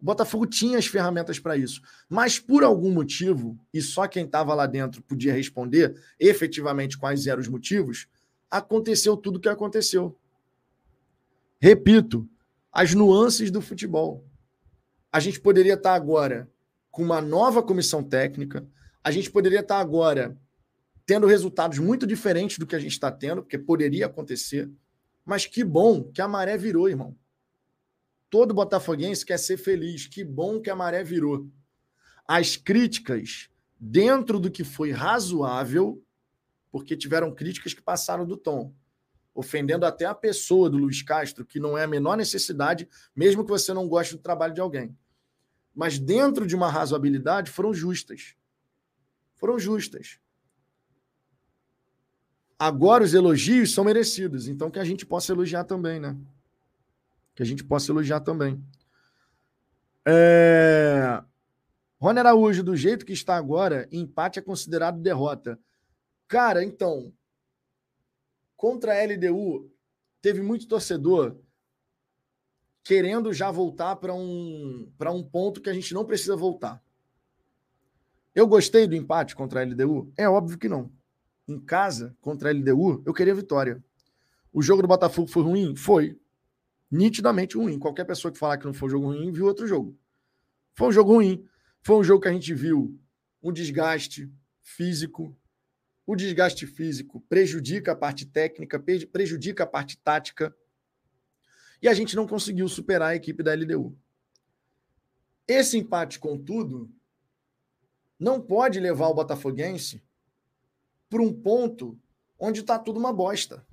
O 0.00 0.04
Botafogo 0.04 0.46
tinha 0.46 0.78
as 0.78 0.86
ferramentas 0.86 1.38
para 1.38 1.56
isso. 1.56 1.80
Mas 2.08 2.38
por 2.38 2.62
algum 2.62 2.90
motivo, 2.90 3.58
e 3.72 3.80
só 3.80 4.06
quem 4.06 4.24
estava 4.24 4.54
lá 4.54 4.66
dentro 4.66 5.02
podia 5.02 5.32
responder 5.32 6.00
efetivamente 6.18 6.98
quais 6.98 7.26
eram 7.26 7.40
os 7.40 7.48
motivos, 7.48 8.08
aconteceu 8.50 9.16
tudo 9.16 9.36
o 9.36 9.40
que 9.40 9.48
aconteceu. 9.48 10.16
Repito, 11.60 12.28
as 12.72 12.94
nuances 12.94 13.50
do 13.50 13.60
futebol. 13.60 14.24
A 15.10 15.18
gente 15.18 15.40
poderia 15.40 15.74
estar 15.74 15.94
agora 15.94 16.50
com 16.90 17.02
uma 17.02 17.20
nova 17.20 17.62
comissão 17.62 18.02
técnica, 18.02 18.66
a 19.02 19.10
gente 19.10 19.30
poderia 19.30 19.60
estar 19.60 19.78
agora 19.78 20.36
tendo 21.06 21.26
resultados 21.26 21.78
muito 21.78 22.06
diferentes 22.06 22.58
do 22.58 22.66
que 22.66 22.74
a 22.74 22.78
gente 22.78 22.92
está 22.92 23.10
tendo, 23.10 23.42
porque 23.42 23.56
poderia 23.56 24.06
acontecer. 24.06 24.70
Mas 25.24 25.46
que 25.46 25.62
bom 25.62 26.02
que 26.04 26.20
a 26.20 26.28
maré 26.28 26.58
virou, 26.58 26.88
irmão. 26.88 27.16
Todo 28.36 28.52
botafoguense 28.52 29.24
quer 29.24 29.38
ser 29.38 29.56
feliz. 29.56 30.06
Que 30.06 30.22
bom 30.22 30.60
que 30.60 30.68
a 30.68 30.76
maré 30.76 31.02
virou. 31.02 31.48
As 32.28 32.54
críticas, 32.54 33.48
dentro 33.80 34.38
do 34.38 34.50
que 34.50 34.62
foi 34.62 34.90
razoável, 34.90 36.04
porque 36.70 36.94
tiveram 36.94 37.34
críticas 37.34 37.72
que 37.72 37.80
passaram 37.80 38.26
do 38.26 38.36
tom 38.36 38.74
ofendendo 39.34 39.86
até 39.86 40.04
a 40.04 40.14
pessoa 40.14 40.68
do 40.68 40.76
Luiz 40.76 41.00
Castro, 41.00 41.46
que 41.46 41.58
não 41.58 41.78
é 41.78 41.84
a 41.84 41.88
menor 41.88 42.14
necessidade, 42.14 42.86
mesmo 43.14 43.42
que 43.42 43.48
você 43.48 43.72
não 43.72 43.88
goste 43.88 44.14
do 44.14 44.20
trabalho 44.20 44.52
de 44.52 44.60
alguém. 44.60 44.94
Mas 45.74 45.98
dentro 45.98 46.46
de 46.46 46.54
uma 46.54 46.70
razoabilidade, 46.70 47.50
foram 47.50 47.72
justas. 47.72 48.36
Foram 49.36 49.58
justas. 49.58 50.20
Agora 52.58 53.02
os 53.02 53.14
elogios 53.14 53.72
são 53.72 53.82
merecidos, 53.82 54.46
então 54.46 54.70
que 54.70 54.78
a 54.78 54.84
gente 54.84 55.06
possa 55.06 55.32
elogiar 55.32 55.64
também, 55.64 55.98
né? 55.98 56.14
Que 57.36 57.42
a 57.44 57.46
gente 57.46 57.62
possa 57.62 57.92
elogiar 57.92 58.18
também. 58.18 58.60
É... 60.04 61.22
Rony 62.00 62.18
Araújo, 62.18 62.64
do 62.64 62.74
jeito 62.74 63.06
que 63.06 63.12
está 63.12 63.36
agora, 63.36 63.88
empate 63.92 64.40
é 64.40 64.42
considerado 64.42 65.00
derrota. 65.00 65.56
Cara, 66.26 66.64
então, 66.64 67.12
Contra 68.56 68.94
a 68.94 69.04
LDU, 69.04 69.70
teve 70.22 70.40
muito 70.40 70.66
torcedor 70.66 71.36
querendo 72.82 73.32
já 73.32 73.50
voltar 73.50 73.96
para 73.96 74.14
um, 74.14 74.90
um 74.98 75.22
ponto 75.22 75.60
que 75.60 75.68
a 75.68 75.74
gente 75.74 75.92
não 75.92 76.04
precisa 76.04 76.36
voltar. 76.36 76.82
Eu 78.34 78.46
gostei 78.46 78.86
do 78.86 78.94
empate 78.94 79.36
contra 79.36 79.60
a 79.60 79.64
LDU? 79.64 80.10
É 80.16 80.28
óbvio 80.28 80.58
que 80.58 80.68
não. 80.68 80.90
Em 81.46 81.58
casa, 81.58 82.16
contra 82.20 82.48
a 82.48 82.52
LDU, 82.52 83.02
eu 83.04 83.12
queria 83.12 83.34
vitória. 83.34 83.84
O 84.52 84.62
jogo 84.62 84.82
do 84.82 84.88
Botafogo 84.88 85.28
foi 85.28 85.42
ruim? 85.42 85.76
Foi. 85.76 86.18
Nitidamente 86.90 87.56
ruim. 87.56 87.78
Qualquer 87.78 88.04
pessoa 88.04 88.32
que 88.32 88.38
falar 88.38 88.58
que 88.58 88.66
não 88.66 88.74
foi 88.74 88.88
um 88.88 88.90
jogo 88.90 89.06
ruim, 89.06 89.32
viu 89.32 89.46
outro 89.46 89.66
jogo. 89.66 89.98
Foi 90.74 90.88
um 90.88 90.92
jogo 90.92 91.12
ruim. 91.14 91.44
Foi 91.82 91.96
um 91.96 92.04
jogo 92.04 92.22
que 92.22 92.28
a 92.28 92.32
gente 92.32 92.52
viu 92.54 92.98
um 93.42 93.52
desgaste 93.52 94.32
físico, 94.60 95.38
o 96.04 96.16
desgaste 96.16 96.66
físico 96.66 97.20
prejudica 97.28 97.92
a 97.92 97.96
parte 97.96 98.26
técnica, 98.26 98.82
prejudica 99.12 99.62
a 99.62 99.66
parte 99.66 99.96
tática. 99.98 100.54
E 101.80 101.88
a 101.88 101.94
gente 101.94 102.16
não 102.16 102.26
conseguiu 102.26 102.68
superar 102.68 103.10
a 103.10 103.16
equipe 103.16 103.42
da 103.42 103.54
LDU. 103.54 103.96
Esse 105.46 105.78
empate, 105.78 106.18
contudo, 106.18 106.90
não 108.18 108.40
pode 108.40 108.80
levar 108.80 109.08
o 109.08 109.14
Botafoguense 109.14 110.02
para 111.08 111.22
um 111.22 111.32
ponto 111.32 111.96
onde 112.38 112.60
está 112.60 112.78
tudo 112.78 112.98
uma 112.98 113.12
bosta. 113.12 113.64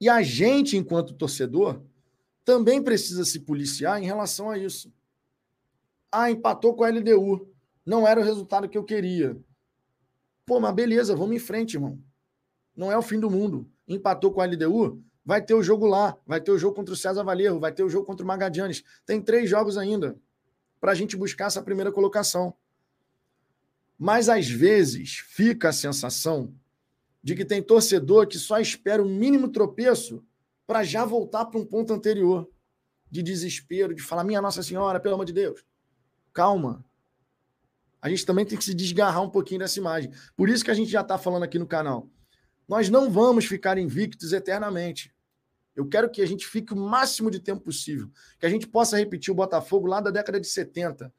E 0.00 0.08
a 0.08 0.22
gente, 0.22 0.76
enquanto 0.76 1.14
torcedor, 1.14 1.82
também 2.44 2.82
precisa 2.82 3.24
se 3.24 3.40
policiar 3.40 4.00
em 4.00 4.06
relação 4.06 4.50
a 4.50 4.56
isso. 4.56 4.92
Ah, 6.10 6.30
empatou 6.30 6.74
com 6.74 6.84
a 6.84 6.88
LDU. 6.88 7.52
Não 7.84 8.06
era 8.06 8.20
o 8.20 8.24
resultado 8.24 8.68
que 8.68 8.78
eu 8.78 8.84
queria. 8.84 9.36
Pô, 10.46 10.58
mas 10.60 10.74
beleza, 10.74 11.14
vamos 11.14 11.36
em 11.36 11.38
frente, 11.38 11.74
irmão. 11.74 11.98
Não 12.74 12.90
é 12.90 12.96
o 12.96 13.02
fim 13.02 13.18
do 13.18 13.30
mundo. 13.30 13.70
Empatou 13.86 14.32
com 14.32 14.40
a 14.40 14.46
LDU, 14.46 15.02
vai 15.24 15.42
ter 15.42 15.54
o 15.54 15.62
jogo 15.62 15.86
lá, 15.86 16.16
vai 16.26 16.40
ter 16.40 16.50
o 16.50 16.58
jogo 16.58 16.74
contra 16.74 16.94
o 16.94 16.96
César 16.96 17.22
Valerro, 17.22 17.60
vai 17.60 17.72
ter 17.72 17.82
o 17.82 17.88
jogo 17.90 18.06
contra 18.06 18.24
o 18.24 18.26
Magadianes. 18.26 18.82
Tem 19.04 19.20
três 19.20 19.50
jogos 19.50 19.76
ainda 19.76 20.18
para 20.80 20.92
a 20.92 20.94
gente 20.94 21.16
buscar 21.16 21.46
essa 21.46 21.62
primeira 21.62 21.92
colocação. 21.92 22.54
Mas 23.98 24.28
às 24.28 24.48
vezes 24.48 25.18
fica 25.18 25.70
a 25.70 25.72
sensação 25.72 26.54
de 27.22 27.34
que 27.34 27.44
tem 27.44 27.62
torcedor 27.62 28.26
que 28.26 28.38
só 28.38 28.58
espera 28.58 29.02
o 29.02 29.08
mínimo 29.08 29.48
tropeço 29.48 30.24
para 30.66 30.84
já 30.84 31.04
voltar 31.04 31.46
para 31.46 31.58
um 31.58 31.64
ponto 31.64 31.92
anterior 31.92 32.48
de 33.10 33.22
desespero, 33.22 33.94
de 33.94 34.02
falar: 34.02 34.24
Minha 34.24 34.42
Nossa 34.42 34.62
Senhora, 34.62 35.00
pelo 35.00 35.14
amor 35.14 35.24
de 35.24 35.32
Deus. 35.32 35.64
Calma. 36.32 36.84
A 38.00 38.08
gente 38.08 38.24
também 38.24 38.44
tem 38.44 38.56
que 38.56 38.64
se 38.64 38.74
desgarrar 38.74 39.22
um 39.22 39.30
pouquinho 39.30 39.60
dessa 39.60 39.78
imagem. 39.78 40.12
Por 40.36 40.48
isso 40.48 40.64
que 40.64 40.70
a 40.70 40.74
gente 40.74 40.90
já 40.90 41.00
está 41.00 41.18
falando 41.18 41.42
aqui 41.42 41.58
no 41.58 41.66
canal. 41.66 42.08
Nós 42.68 42.88
não 42.88 43.10
vamos 43.10 43.46
ficar 43.46 43.76
invictos 43.76 44.32
eternamente. 44.32 45.12
Eu 45.74 45.88
quero 45.88 46.10
que 46.10 46.20
a 46.20 46.26
gente 46.26 46.46
fique 46.46 46.72
o 46.72 46.76
máximo 46.76 47.30
de 47.30 47.40
tempo 47.40 47.62
possível. 47.62 48.10
Que 48.38 48.46
a 48.46 48.48
gente 48.48 48.66
possa 48.66 48.96
repetir 48.96 49.32
o 49.32 49.34
Botafogo 49.34 49.86
lá 49.86 50.00
da 50.00 50.10
década 50.10 50.40
de 50.40 50.46
70. 50.46 51.12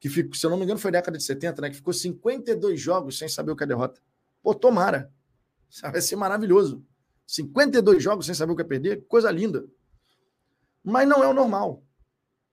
Que 0.00 0.08
ficou, 0.08 0.34
se 0.34 0.44
eu 0.46 0.50
não 0.50 0.56
me 0.56 0.64
engano, 0.64 0.78
foi 0.78 0.90
década 0.90 1.18
de 1.18 1.24
70, 1.24 1.62
né? 1.62 1.70
Que 1.70 1.76
ficou 1.76 1.92
52 1.92 2.80
jogos 2.80 3.18
sem 3.18 3.28
saber 3.28 3.52
o 3.52 3.56
que 3.56 3.64
é 3.64 3.66
derrota. 3.66 4.00
Pô, 4.42 4.54
tomara. 4.54 5.12
Vai 5.82 6.00
ser 6.00 6.16
maravilhoso. 6.16 6.84
52 7.26 8.02
jogos 8.02 8.26
sem 8.26 8.34
saber 8.34 8.52
o 8.52 8.56
que 8.56 8.62
é 8.62 8.66
perder, 8.66 9.04
coisa 9.06 9.30
linda. 9.30 9.66
Mas 10.82 11.08
não 11.08 11.24
é 11.24 11.28
o 11.28 11.34
normal. 11.34 11.82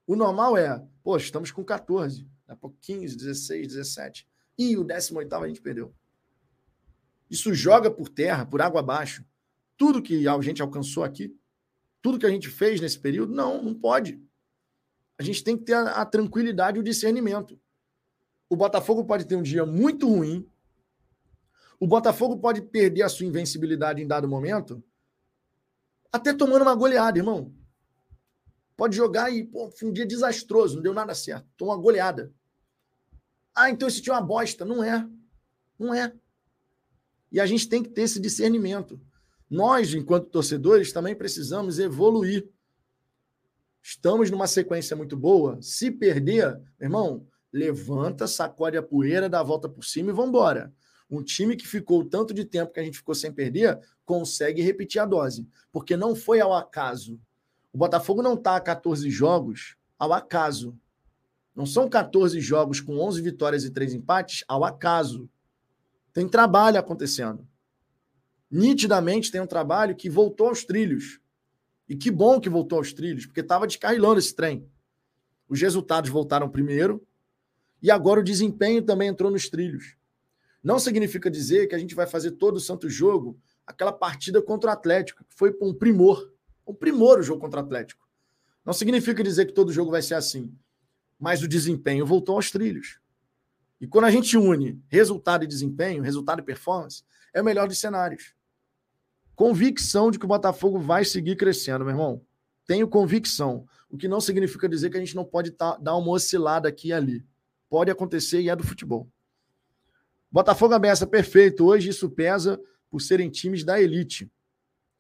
O 0.08 0.16
normal 0.16 0.58
é, 0.58 0.84
pô, 1.04 1.18
estamos 1.18 1.52
com 1.52 1.64
14, 1.64 2.24
daqui 2.24 2.32
a 2.48 2.56
pouco 2.56 2.78
15, 2.82 3.16
16, 3.16 3.68
17. 3.68 4.28
E 4.58 4.78
o 4.78 4.84
18 4.84 5.36
a 5.36 5.48
gente 5.48 5.62
perdeu. 5.62 5.94
Isso 7.30 7.54
joga 7.54 7.90
por 7.90 8.10
terra, 8.10 8.46
por 8.46 8.62
água 8.62 8.80
abaixo. 8.80 9.26
Tudo 9.78 10.02
que 10.02 10.28
a 10.28 10.42
gente 10.42 10.62
alcançou 10.62 11.04
aqui, 11.04 11.36
tudo 12.02 12.20
que 12.20 12.26
a 12.26 12.30
gente 12.30 12.50
fez 12.50 12.82
nesse 12.82 13.00
período, 13.00 13.34
não, 13.34 13.62
não 13.62 13.74
pode. 13.74 14.22
A 15.18 15.24
gente 15.24 15.44
tem 15.44 15.58
que 15.58 15.64
ter 15.64 15.74
a, 15.74 16.02
a 16.02 16.06
tranquilidade 16.06 16.78
e 16.78 16.82
o 16.82 16.84
discernimento. 16.84 17.60
O 18.50 18.56
Botafogo 18.56 19.06
pode 19.06 19.26
ter 19.26 19.36
um 19.36 19.42
dia 19.42 19.66
muito 19.66 20.10
ruim, 20.10 20.46
o 21.82 21.88
Botafogo 21.88 22.38
pode 22.38 22.62
perder 22.62 23.02
a 23.02 23.10
sua 23.10 23.26
invencibilidade 23.26 24.00
em 24.00 24.06
dado 24.06 24.28
momento, 24.28 24.84
até 26.12 26.32
tomando 26.32 26.62
uma 26.62 26.76
goleada, 26.76 27.18
irmão. 27.18 27.52
Pode 28.78 28.96
jogar 28.96 29.32
e, 29.32 29.44
pô, 29.44 29.72
foi 29.72 29.90
um 29.90 29.92
dia 29.92 30.06
desastroso, 30.06 30.76
não 30.76 30.84
deu 30.84 30.94
nada 30.94 31.16
certo. 31.16 31.48
Tomou 31.58 31.74
uma 31.74 31.82
goleada. 31.82 32.32
Ah, 33.56 33.72
então 33.72 33.88
esse 33.88 34.00
time 34.00 34.16
é 34.16 34.20
uma 34.20 34.26
bosta. 34.26 34.64
Não 34.64 34.84
é. 34.84 35.10
Não 35.80 35.92
é. 35.92 36.14
E 37.32 37.40
a 37.40 37.48
gente 37.48 37.68
tem 37.68 37.82
que 37.82 37.90
ter 37.90 38.04
esse 38.04 38.20
discernimento. 38.20 39.02
Nós, 39.50 39.96
enquanto 39.96 40.30
torcedores, 40.30 40.94
também 40.94 41.16
precisamos 41.16 41.80
evoluir. 41.80 42.48
Estamos 43.82 44.30
numa 44.30 44.46
sequência 44.46 44.96
muito 44.96 45.18
boa. 45.18 45.60
Se 45.64 45.90
perder, 45.90 46.62
irmão, 46.80 47.28
levanta, 47.52 48.28
sacode 48.28 48.78
a 48.78 48.84
poeira, 48.84 49.28
dá 49.28 49.40
a 49.40 49.44
volta 49.44 49.68
por 49.68 49.84
cima 49.84 50.12
e 50.12 50.14
vamos 50.14 50.30
embora. 50.30 50.72
Um 51.12 51.22
time 51.22 51.58
que 51.58 51.68
ficou 51.68 52.06
tanto 52.06 52.34
de 52.34 52.46
tempo 52.46 52.72
que 52.72 52.80
a 52.80 52.84
gente 52.84 52.98
ficou 52.98 53.14
sem 53.14 53.34
perder, 53.34 53.78
consegue 54.06 54.62
repetir 54.62 55.02
a 55.02 55.06
dose. 55.06 55.46
Porque 55.70 55.98
não 55.98 56.16
foi 56.16 56.40
ao 56.40 56.54
acaso. 56.54 57.20
O 57.74 57.78
Botafogo 57.78 58.22
não 58.22 58.36
está 58.36 58.56
a 58.56 58.62
14 58.62 59.10
jogos 59.10 59.76
ao 60.00 60.14
acaso. 60.14 60.74
Não 61.54 61.66
são 61.66 61.90
14 61.90 62.40
jogos 62.40 62.80
com 62.80 62.98
11 62.98 63.22
vitórias 63.22 63.66
e 63.66 63.72
3 63.72 63.94
empates 63.94 64.46
ao 64.48 64.64
acaso. 64.64 65.30
Tem 66.14 66.28
trabalho 66.28 66.80
acontecendo. 66.80 67.46
Nitidamente 68.50 69.32
tem 69.32 69.42
um 69.42 69.48
trabalho 69.48 69.96
que 69.96 70.10
voltou 70.10 70.48
aos 70.48 70.64
trilhos. 70.64 71.20
E 71.90 71.96
que 71.96 72.10
bom 72.10 72.40
que 72.40 72.50
voltou 72.50 72.78
aos 72.78 72.94
trilhos, 72.94 73.26
porque 73.26 73.42
estava 73.42 73.68
descarrilando 73.68 74.18
esse 74.18 74.34
trem. 74.34 74.66
Os 75.50 75.60
resultados 75.60 76.10
voltaram 76.10 76.50
primeiro 76.50 77.06
e 77.82 77.92
agora 77.92 78.22
o 78.22 78.24
desempenho 78.24 78.82
também 78.82 79.10
entrou 79.10 79.30
nos 79.30 79.50
trilhos. 79.50 79.98
Não 80.64 80.78
significa 80.78 81.30
dizer 81.30 81.68
que 81.68 81.76
a 81.76 81.80
gente 81.80 81.96
vai 81.96 82.06
fazer 82.06 82.32
todo 82.32 82.58
o 82.58 82.60
santo 82.60 82.90
jogo 82.90 83.40
aquela 83.66 83.92
partida 83.92 84.42
contra 84.42 84.70
o 84.70 84.74
Atlético, 84.74 85.24
que 85.24 85.36
foi 85.36 85.56
um 85.62 85.74
primor. 85.74 86.32
Um 86.68 86.74
primor 86.74 87.20
o 87.20 87.24
jogo 87.24 87.42
contra 87.42 87.60
o 87.60 87.64
Atlético. 87.64 88.08
Não 88.64 88.74
significa 88.74 89.24
dizer 89.24 89.46
que 89.46 89.54
todo 89.54 89.74
jogo 89.74 89.90
vai 89.90 90.02
ser 90.02 90.14
assim. 90.14 90.54
Mas 91.20 91.42
o 91.42 91.48
desempenho 91.48 92.06
voltou 92.06 92.36
aos 92.36 92.52
trilhos. 92.52 93.00
E 93.80 93.88
quando 93.88 94.06
a 94.06 94.12
gente 94.12 94.38
une 94.38 94.80
resultado 94.88 95.44
e 95.44 95.48
desempenho, 95.48 96.04
resultado 96.04 96.40
e 96.40 96.46
performance, 96.46 97.04
é 97.34 97.42
o 97.42 97.46
melhor 97.46 97.68
dos 97.68 97.80
cenários. 97.80 98.36
Convicção 99.36 100.12
de 100.12 100.20
que 100.20 100.26
o 100.26 100.28
Botafogo 100.28 100.80
vai 100.80 101.04
seguir 101.04 101.36
crescendo, 101.36 101.84
meu 101.84 101.94
irmão. 101.94 102.22
Tenho 102.68 102.88
convicção. 102.88 103.66
O 103.90 103.98
que 103.98 104.08
não 104.08 104.22
significa 104.22 104.70
dizer 104.70 104.92
que 104.92 104.98
a 104.98 105.00
gente 105.00 105.16
não 105.16 105.26
pode 105.26 105.52
tá, 105.52 105.78
dar 105.78 105.96
uma 105.96 106.12
oscilada 106.12 106.70
aqui 106.70 106.90
e 106.90 106.94
ali. 106.94 107.26
Pode 107.68 107.90
acontecer 107.90 108.42
e 108.42 108.50
é 108.50 108.56
do 108.56 108.64
futebol. 108.64 109.10
Botafogo 110.32 110.74
ameaça 110.74 111.06
perfeito. 111.06 111.66
Hoje 111.66 111.90
isso 111.90 112.10
pesa 112.10 112.60
por 112.90 113.02
serem 113.02 113.30
times 113.30 113.64
da 113.64 113.82
elite. 113.82 114.32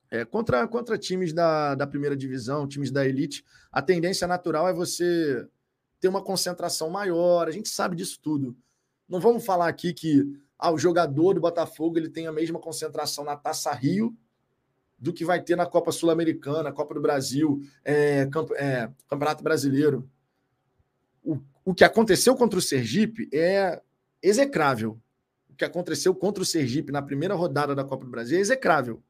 É, 0.09 0.25
contra, 0.25 0.67
contra 0.67 0.97
times 0.97 1.31
da, 1.31 1.73
da 1.73 1.87
primeira 1.87 2.17
divisão, 2.17 2.67
times 2.67 2.91
da 2.91 3.07
elite, 3.07 3.45
a 3.71 3.81
tendência 3.81 4.27
natural 4.27 4.67
é 4.67 4.73
você 4.73 5.47
ter 6.01 6.09
uma 6.09 6.21
concentração 6.21 6.89
maior. 6.89 7.47
A 7.47 7.51
gente 7.51 7.69
sabe 7.69 7.95
disso 7.95 8.19
tudo. 8.21 8.57
Não 9.07 9.21
vamos 9.21 9.45
falar 9.45 9.69
aqui 9.69 9.93
que 9.93 10.25
ah, 10.59 10.71
o 10.71 10.77
jogador 10.77 11.33
do 11.33 11.41
Botafogo 11.41 11.97
ele 11.97 12.09
tem 12.09 12.27
a 12.27 12.31
mesma 12.31 12.59
concentração 12.59 13.23
na 13.23 13.37
Taça 13.37 13.71
Rio 13.71 14.15
do 14.99 15.13
que 15.13 15.23
vai 15.23 15.41
ter 15.41 15.55
na 15.55 15.65
Copa 15.65 15.91
Sul-Americana, 15.91 16.71
Copa 16.71 16.93
do 16.93 17.01
Brasil, 17.01 17.61
é, 17.83 18.27
é, 18.55 18.89
Campeonato 19.07 19.43
Brasileiro. 19.43 20.07
O, 21.23 21.39
o 21.63 21.73
que 21.73 21.83
aconteceu 21.83 22.35
contra 22.35 22.59
o 22.59 22.61
Sergipe 22.61 23.29
é 23.33 23.81
execrável 24.21 24.99
que 25.55 25.65
aconteceu 25.65 26.13
contra 26.13 26.41
o 26.43 26.45
Sergipe 26.45 26.91
na 26.91 27.01
primeira 27.01 27.35
rodada 27.35 27.75
da 27.75 27.83
Copa 27.83 28.05
do 28.05 28.11
Brasil 28.11 28.37
é 28.37 28.41
execrável. 28.41 29.01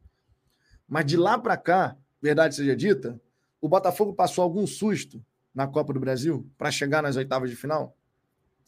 Mas 0.88 1.06
de 1.06 1.18
lá 1.18 1.38
para 1.38 1.56
cá, 1.58 1.98
verdade 2.22 2.56
seja 2.56 2.76
dita, 2.76 3.20
o 3.60 3.70
Botafogo 3.70 4.14
passou 4.14 4.44
algum 4.44 4.66
susto 4.66 5.24
na 5.54 5.68
Copa 5.68 5.94
do 5.94 6.00
Brasil 6.00 6.50
para 6.58 6.72
chegar 6.72 7.04
nas 7.04 7.16
oitavas 7.16 7.50
de 7.50 7.56
final? 7.56 7.96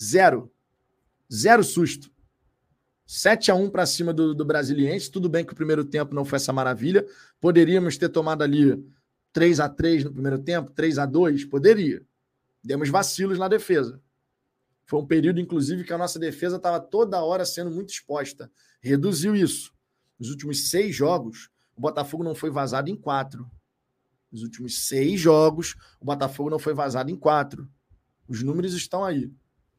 Zero. 0.01 0.51
Zero 1.31 1.63
susto. 1.63 2.11
7 3.05 3.51
a 3.51 3.55
1 3.55 3.69
para 3.69 3.85
cima 3.85 4.13
do, 4.13 4.33
do 4.33 4.45
Brasiliense. 4.45 5.11
Tudo 5.11 5.29
bem 5.29 5.45
que 5.45 5.53
o 5.53 5.55
primeiro 5.55 5.83
tempo 5.83 6.15
não 6.15 6.23
foi 6.23 6.37
essa 6.37 6.53
maravilha. 6.53 7.05
Poderíamos 7.39 7.97
ter 7.97 8.09
tomado 8.09 8.43
ali 8.43 8.83
3 9.31 9.59
a 9.59 9.69
3 9.69 10.05
no 10.05 10.13
primeiro 10.13 10.39
tempo, 10.39 10.71
3 10.71 10.97
a 10.99 11.05
2 11.05 11.45
Poderia. 11.45 12.01
Demos 12.63 12.89
vacilos 12.89 13.37
na 13.37 13.47
defesa. 13.47 14.01
Foi 14.85 14.99
um 14.99 15.05
período, 15.05 15.39
inclusive, 15.39 15.83
que 15.83 15.93
a 15.93 15.97
nossa 15.97 16.19
defesa 16.19 16.57
estava 16.57 16.79
toda 16.79 17.23
hora 17.23 17.45
sendo 17.45 17.71
muito 17.71 17.89
exposta. 17.89 18.51
Reduziu 18.81 19.35
isso. 19.35 19.73
Nos 20.19 20.29
últimos 20.29 20.69
seis 20.69 20.95
jogos, 20.95 21.49
o 21.75 21.81
Botafogo 21.81 22.23
não 22.23 22.35
foi 22.35 22.49
vazado 22.49 22.89
em 22.89 22.95
quatro. 22.95 23.49
Nos 24.31 24.43
últimos 24.43 24.87
seis 24.87 25.19
jogos, 25.19 25.75
o 25.99 26.05
Botafogo 26.05 26.49
não 26.49 26.59
foi 26.59 26.73
vazado 26.73 27.11
em 27.11 27.15
quatro. 27.15 27.69
Os 28.27 28.41
números 28.41 28.73
estão 28.73 29.03
aí. 29.03 29.31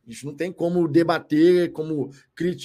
A 0.06 0.10
gente 0.10 0.26
não 0.26 0.34
tem 0.34 0.52
como 0.52 0.86
debater, 0.86 1.72
como 1.72 2.10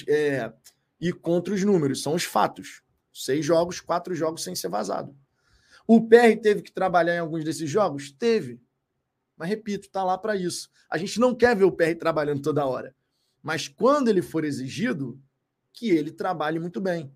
é, 0.06 0.52
ir 1.00 1.14
contra 1.14 1.54
os 1.54 1.64
números, 1.64 2.02
são 2.02 2.14
os 2.14 2.24
fatos. 2.24 2.82
Seis 3.12 3.44
jogos, 3.44 3.80
quatro 3.80 4.14
jogos 4.14 4.42
sem 4.42 4.54
ser 4.54 4.68
vazado. 4.68 5.16
O 5.86 6.06
PR 6.06 6.38
teve 6.40 6.62
que 6.62 6.72
trabalhar 6.72 7.16
em 7.16 7.18
alguns 7.18 7.42
desses 7.42 7.68
jogos? 7.68 8.12
Teve. 8.12 8.60
Mas 9.40 9.48
repito, 9.48 9.86
está 9.86 10.04
lá 10.04 10.18
para 10.18 10.36
isso. 10.36 10.68
A 10.90 10.98
gente 10.98 11.18
não 11.18 11.34
quer 11.34 11.56
ver 11.56 11.64
o 11.64 11.72
PR 11.72 11.96
trabalhando 11.98 12.42
toda 12.42 12.66
hora. 12.66 12.94
Mas 13.42 13.68
quando 13.68 14.08
ele 14.08 14.20
for 14.20 14.44
exigido, 14.44 15.18
que 15.72 15.88
ele 15.88 16.12
trabalhe 16.12 16.58
muito 16.58 16.78
bem. 16.78 17.10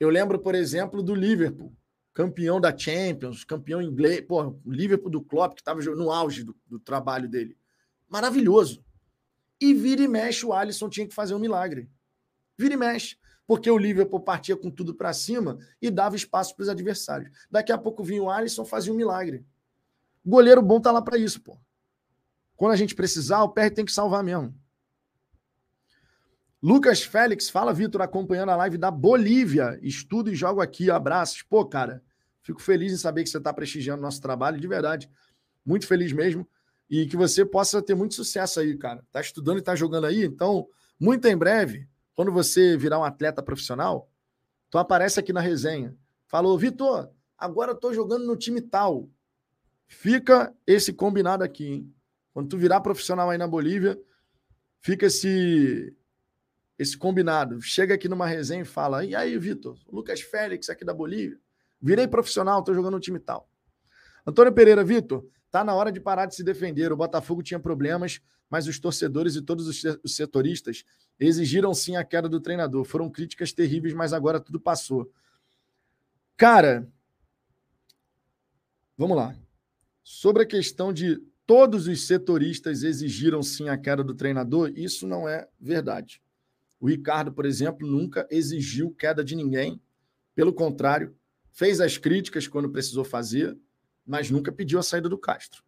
Eu 0.00 0.08
lembro, 0.08 0.38
por 0.38 0.54
exemplo, 0.54 1.02
do 1.02 1.14
Liverpool, 1.14 1.70
campeão 2.14 2.58
da 2.58 2.74
Champions, 2.74 3.44
campeão 3.44 3.82
inglês, 3.82 4.22
pô, 4.22 4.56
o 4.64 4.72
Liverpool 4.72 5.10
do 5.10 5.20
Klopp, 5.20 5.56
que 5.56 5.60
estava 5.60 5.82
no 5.82 6.10
auge 6.10 6.44
do, 6.44 6.56
do, 6.66 6.80
trabalho 6.80 7.28
dele. 7.28 7.58
Maravilhoso. 8.08 8.82
E 9.60 9.74
vira 9.74 10.00
e 10.00 10.08
mexe, 10.08 10.46
o 10.46 10.52
Alisson 10.54 10.88
tinha 10.88 11.06
que 11.06 11.14
fazer 11.14 11.34
um 11.34 11.38
milagre. 11.38 11.90
Vira 12.56 12.72
e 12.72 12.78
mexe. 12.78 13.18
Porque 13.46 13.70
o 13.70 13.76
Liverpool 13.76 14.20
partia 14.20 14.56
com 14.56 14.70
tudo 14.70 14.94
para 14.94 15.12
cima 15.12 15.58
e 15.82 15.90
dava 15.90 16.16
espaço 16.16 16.56
para 16.56 16.62
os 16.62 16.70
adversários. 16.70 17.30
Daqui 17.50 17.70
a 17.70 17.76
pouco 17.76 18.02
vinha 18.02 18.22
o 18.22 18.30
Alisson, 18.30 18.64
fazia 18.64 18.90
um 18.90 18.96
milagre. 18.96 19.44
Goleiro 20.24 20.62
bom 20.62 20.80
tá 20.80 20.90
lá 20.90 21.02
para 21.02 21.18
isso, 21.18 21.40
pô. 21.40 21.58
Quando 22.56 22.72
a 22.72 22.76
gente 22.76 22.94
precisar, 22.94 23.42
o 23.42 23.50
PR 23.50 23.70
tem 23.74 23.84
que 23.84 23.92
salvar 23.92 24.22
mesmo. 24.22 24.54
Lucas 26.62 27.02
Félix, 27.02 27.50
fala, 27.50 27.74
Vitor, 27.74 28.00
acompanhando 28.00 28.48
a 28.48 28.56
live 28.56 28.78
da 28.78 28.90
Bolívia. 28.90 29.78
Estudo 29.82 30.30
e 30.30 30.34
jogo 30.34 30.62
aqui. 30.62 30.90
Abraços. 30.90 31.42
Pô, 31.42 31.66
cara, 31.66 32.02
fico 32.42 32.62
feliz 32.62 32.90
em 32.90 32.96
saber 32.96 33.22
que 33.22 33.28
você 33.28 33.36
está 33.36 33.52
prestigiando 33.52 34.00
nosso 34.00 34.22
trabalho, 34.22 34.58
de 34.58 34.66
verdade. 34.66 35.10
Muito 35.62 35.86
feliz 35.86 36.10
mesmo. 36.10 36.48
E 36.88 37.06
que 37.06 37.18
você 37.18 37.44
possa 37.44 37.82
ter 37.82 37.94
muito 37.94 38.14
sucesso 38.14 38.60
aí, 38.60 38.78
cara. 38.78 39.04
Tá 39.12 39.20
estudando 39.20 39.58
e 39.58 39.62
tá 39.62 39.74
jogando 39.74 40.06
aí, 40.06 40.24
então, 40.24 40.66
muito 40.98 41.26
em 41.26 41.36
breve, 41.36 41.86
quando 42.14 42.32
você 42.32 42.76
virar 42.78 42.98
um 42.98 43.04
atleta 43.04 43.42
profissional, 43.42 44.08
tu 44.70 44.78
aparece 44.78 45.20
aqui 45.20 45.32
na 45.32 45.40
resenha. 45.40 45.94
Falou, 46.26 46.56
Vitor, 46.58 47.10
agora 47.36 47.72
eu 47.72 47.76
tô 47.76 47.92
jogando 47.92 48.26
no 48.26 48.36
time 48.36 48.62
tal. 48.62 49.08
Fica 49.86 50.54
esse 50.66 50.92
combinado 50.92 51.44
aqui, 51.44 51.66
hein? 51.66 51.94
Quando 52.32 52.48
tu 52.48 52.58
virar 52.58 52.80
profissional 52.80 53.30
aí 53.30 53.38
na 53.38 53.46
Bolívia, 53.46 53.98
fica 54.80 55.06
esse 55.06 55.96
esse 56.78 56.96
combinado. 56.96 57.60
Chega 57.62 57.94
aqui 57.94 58.08
numa 58.08 58.26
resenha 58.26 58.62
e 58.62 58.66
fala: 58.66 59.04
E 59.04 59.14
aí, 59.14 59.38
Vitor? 59.38 59.78
Lucas 59.90 60.20
Félix 60.20 60.68
aqui 60.68 60.84
da 60.84 60.92
Bolívia. 60.92 61.38
Virei 61.80 62.08
profissional, 62.08 62.62
tô 62.62 62.74
jogando 62.74 62.94
no 62.94 63.00
time 63.00 63.18
tal. 63.18 63.48
Antônio 64.26 64.52
Pereira, 64.52 64.82
Vitor, 64.82 65.24
tá 65.50 65.62
na 65.62 65.74
hora 65.74 65.92
de 65.92 66.00
parar 66.00 66.26
de 66.26 66.34
se 66.34 66.42
defender. 66.42 66.90
O 66.92 66.96
Botafogo 66.96 67.42
tinha 67.42 67.60
problemas, 67.60 68.20
mas 68.48 68.66
os 68.66 68.78
torcedores 68.78 69.36
e 69.36 69.42
todos 69.42 69.68
os 69.68 70.16
setoristas 70.16 70.84
exigiram 71.20 71.74
sim 71.74 71.96
a 71.96 72.04
queda 72.04 72.28
do 72.28 72.40
treinador. 72.40 72.84
Foram 72.84 73.10
críticas 73.10 73.52
terríveis, 73.52 73.94
mas 73.94 74.12
agora 74.12 74.40
tudo 74.40 74.58
passou. 74.58 75.12
Cara, 76.36 76.88
vamos 78.96 79.16
lá. 79.16 79.36
Sobre 80.04 80.42
a 80.42 80.46
questão 80.46 80.92
de 80.92 81.16
todos 81.46 81.88
os 81.88 82.06
setoristas 82.06 82.82
exigiram 82.82 83.42
sim 83.42 83.70
a 83.70 83.78
queda 83.78 84.04
do 84.04 84.14
treinador, 84.14 84.70
isso 84.76 85.06
não 85.06 85.26
é 85.26 85.48
verdade. 85.58 86.22
O 86.78 86.86
Ricardo, 86.86 87.32
por 87.32 87.46
exemplo, 87.46 87.88
nunca 87.88 88.28
exigiu 88.30 88.90
queda 88.90 89.24
de 89.24 89.34
ninguém. 89.34 89.80
Pelo 90.34 90.52
contrário, 90.52 91.16
fez 91.50 91.80
as 91.80 91.96
críticas 91.96 92.46
quando 92.46 92.68
precisou 92.68 93.02
fazer, 93.02 93.58
mas 94.06 94.30
nunca 94.30 94.52
pediu 94.52 94.78
a 94.78 94.82
saída 94.82 95.08
do 95.08 95.16
Castro. 95.16 95.64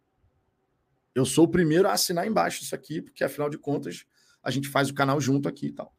Eu 1.15 1.25
sou 1.25 1.45
o 1.45 1.51
primeiro 1.51 1.87
a 1.87 1.93
assinar 1.93 2.27
embaixo 2.27 2.61
isso 2.61 2.75
aqui, 2.75 3.01
porque 3.01 3.23
afinal 3.23 3.49
de 3.49 3.57
contas 3.57 4.05
a 4.43 4.51
gente 4.51 4.67
faz 4.67 4.87
o 4.87 4.93
canal 4.93 5.19
junto 5.19 5.49
aqui 5.49 5.67
e 5.67 5.71
tal. 5.71 5.91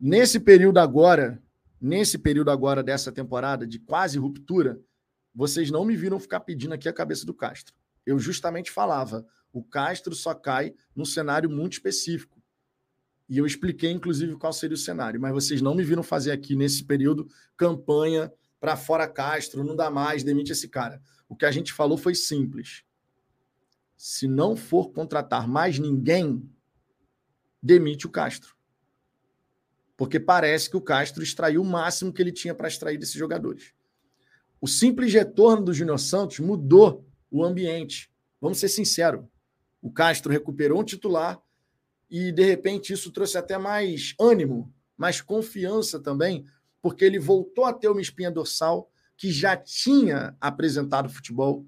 Nesse 0.00 0.40
período 0.40 0.78
agora, 0.78 1.42
nesse 1.78 2.16
período 2.16 2.50
agora 2.50 2.82
dessa 2.82 3.12
temporada 3.12 3.66
de 3.66 3.78
quase 3.78 4.18
ruptura, 4.18 4.80
vocês 5.36 5.70
não 5.70 5.84
me 5.84 5.94
viram 5.94 6.18
ficar 6.18 6.40
pedindo 6.40 6.72
aqui 6.72 6.88
a 6.88 6.92
cabeça 6.94 7.26
do 7.26 7.34
Castro. 7.34 7.74
Eu 8.06 8.18
justamente 8.18 8.70
falava, 8.70 9.26
o 9.52 9.62
Castro 9.62 10.14
só 10.14 10.32
cai 10.32 10.74
num 10.94 11.04
cenário 11.04 11.50
muito 11.50 11.74
específico. 11.74 12.42
E 13.28 13.36
eu 13.36 13.44
expliquei, 13.44 13.90
inclusive, 13.90 14.34
qual 14.36 14.52
seria 14.52 14.74
o 14.74 14.78
cenário, 14.78 15.20
mas 15.20 15.34
vocês 15.34 15.60
não 15.60 15.74
me 15.74 15.84
viram 15.84 16.02
fazer 16.02 16.30
aqui 16.30 16.56
nesse 16.56 16.84
período 16.84 17.28
campanha 17.54 18.32
para 18.58 18.76
fora 18.76 19.06
Castro, 19.06 19.62
não 19.62 19.76
dá 19.76 19.90
mais, 19.90 20.24
demite 20.24 20.52
esse 20.52 20.68
cara. 20.68 21.02
O 21.28 21.36
que 21.36 21.44
a 21.44 21.50
gente 21.50 21.70
falou 21.70 21.98
foi 21.98 22.14
simples. 22.14 22.82
Se 23.94 24.26
não 24.26 24.56
for 24.56 24.90
contratar 24.90 25.46
mais 25.46 25.78
ninguém, 25.78 26.48
demite 27.62 28.06
o 28.06 28.10
Castro. 28.10 28.56
Porque 29.98 30.18
parece 30.18 30.70
que 30.70 30.76
o 30.76 30.80
Castro 30.80 31.22
extraiu 31.22 31.60
o 31.60 31.64
máximo 31.64 32.12
que 32.12 32.22
ele 32.22 32.32
tinha 32.32 32.54
para 32.54 32.68
extrair 32.68 32.96
desses 32.96 33.16
jogadores. 33.16 33.75
O 34.60 34.66
simples 34.66 35.12
retorno 35.12 35.64
do 35.64 35.74
Júnior 35.74 35.98
Santos 35.98 36.38
mudou 36.40 37.06
o 37.30 37.44
ambiente. 37.44 38.10
Vamos 38.40 38.58
ser 38.58 38.68
sinceros. 38.68 39.24
O 39.82 39.90
Castro 39.90 40.32
recuperou 40.32 40.80
um 40.80 40.84
titular 40.84 41.40
e, 42.10 42.32
de 42.32 42.44
repente, 42.44 42.92
isso 42.92 43.12
trouxe 43.12 43.36
até 43.36 43.58
mais 43.58 44.14
ânimo, 44.20 44.72
mais 44.96 45.20
confiança 45.20 46.00
também, 46.00 46.46
porque 46.80 47.04
ele 47.04 47.18
voltou 47.18 47.64
a 47.64 47.72
ter 47.72 47.88
uma 47.88 48.00
espinha 48.00 48.30
dorsal 48.30 48.90
que 49.16 49.30
já 49.32 49.56
tinha 49.56 50.36
apresentado 50.40 51.08
futebol 51.08 51.66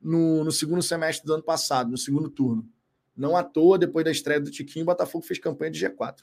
no, 0.00 0.44
no 0.44 0.52
segundo 0.52 0.82
semestre 0.82 1.26
do 1.26 1.34
ano 1.34 1.42
passado, 1.42 1.90
no 1.90 1.98
segundo 1.98 2.30
turno. 2.30 2.68
Não 3.16 3.36
à 3.36 3.42
toa, 3.42 3.78
depois 3.78 4.04
da 4.04 4.10
estreia 4.10 4.40
do 4.40 4.50
Tiquinho, 4.50 4.84
o 4.84 4.86
Botafogo 4.86 5.24
fez 5.24 5.38
campanha 5.38 5.70
de 5.70 5.84
G4. 5.84 6.22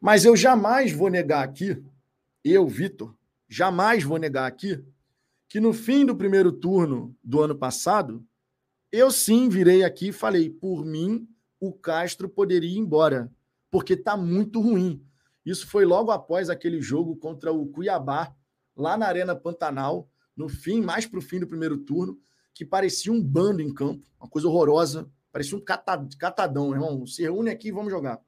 Mas 0.00 0.24
eu 0.24 0.36
jamais 0.36 0.92
vou 0.92 1.08
negar 1.08 1.42
aqui, 1.42 1.82
eu, 2.44 2.66
Vitor, 2.68 3.16
jamais 3.48 4.02
vou 4.04 4.18
negar 4.18 4.46
aqui, 4.46 4.84
que 5.48 5.60
no 5.60 5.72
fim 5.72 6.04
do 6.04 6.16
primeiro 6.16 6.50
turno 6.52 7.16
do 7.22 7.40
ano 7.40 7.54
passado, 7.54 8.26
eu 8.90 9.10
sim 9.10 9.48
virei 9.48 9.82
aqui 9.82 10.08
e 10.08 10.12
falei, 10.12 10.50
por 10.50 10.84
mim, 10.84 11.28
o 11.60 11.72
Castro 11.72 12.28
poderia 12.28 12.70
ir 12.70 12.78
embora, 12.78 13.30
porque 13.70 13.94
está 13.94 14.16
muito 14.16 14.60
ruim. 14.60 15.04
Isso 15.44 15.66
foi 15.66 15.84
logo 15.84 16.10
após 16.10 16.48
aquele 16.48 16.80
jogo 16.80 17.16
contra 17.16 17.52
o 17.52 17.66
Cuiabá, 17.66 18.34
lá 18.76 18.96
na 18.96 19.06
Arena 19.06 19.36
Pantanal, 19.36 20.08
no 20.36 20.48
fim, 20.48 20.80
mais 20.80 21.06
para 21.06 21.18
o 21.18 21.22
fim 21.22 21.38
do 21.38 21.46
primeiro 21.46 21.78
turno, 21.78 22.18
que 22.52 22.64
parecia 22.64 23.12
um 23.12 23.22
bando 23.22 23.60
em 23.60 23.72
campo, 23.72 24.06
uma 24.18 24.28
coisa 24.28 24.48
horrorosa, 24.48 25.08
parecia 25.32 25.58
um 25.58 25.60
catadão, 25.60 26.72
irmão. 26.72 27.06
Se 27.06 27.22
reúne 27.22 27.50
aqui 27.50 27.68
e 27.68 27.72
vamos 27.72 27.92
jogar. 27.92 28.20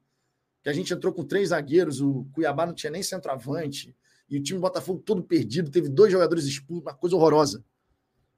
Que 0.61 0.69
a 0.69 0.73
gente 0.73 0.93
entrou 0.93 1.13
com 1.13 1.23
três 1.23 1.49
zagueiros, 1.49 2.01
o 2.01 2.27
Cuiabá 2.33 2.65
não 2.65 2.73
tinha 2.73 2.91
nem 2.91 3.01
centroavante, 3.01 3.95
e 4.29 4.37
o 4.37 4.43
time 4.43 4.59
do 4.59 4.61
Botafogo 4.61 5.01
todo 5.05 5.23
perdido, 5.23 5.71
teve 5.71 5.89
dois 5.89 6.11
jogadores 6.11 6.45
expulsos, 6.45 6.83
uma 6.83 6.93
coisa 6.93 7.15
horrorosa. 7.15 7.63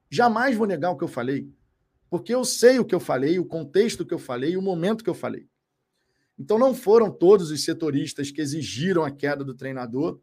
Jamais 0.10 0.56
vou 0.56 0.68
negar 0.68 0.92
o 0.92 0.98
que 0.98 1.04
eu 1.04 1.08
falei. 1.08 1.50
Porque 2.10 2.34
eu 2.34 2.44
sei 2.44 2.80
o 2.80 2.86
que 2.86 2.96
eu 2.96 3.00
falei, 3.00 3.38
o 3.38 3.46
contexto 3.46 4.06
que 4.06 4.14
eu 4.14 4.20
falei, 4.20 4.58
o 4.58 4.62
momento 4.62 5.04
que 5.04 5.10
eu 5.10 5.16
falei. 5.16 5.48
Então 6.38 6.58
não 6.58 6.74
foram 6.74 7.12
todos 7.12 7.52
os 7.52 7.64
setoristas 7.64 8.32
que 8.32 8.42
exigiram 8.42 9.04
a 9.04 9.12
queda 9.12 9.44
do 9.44 9.54
treinador, 9.54 10.20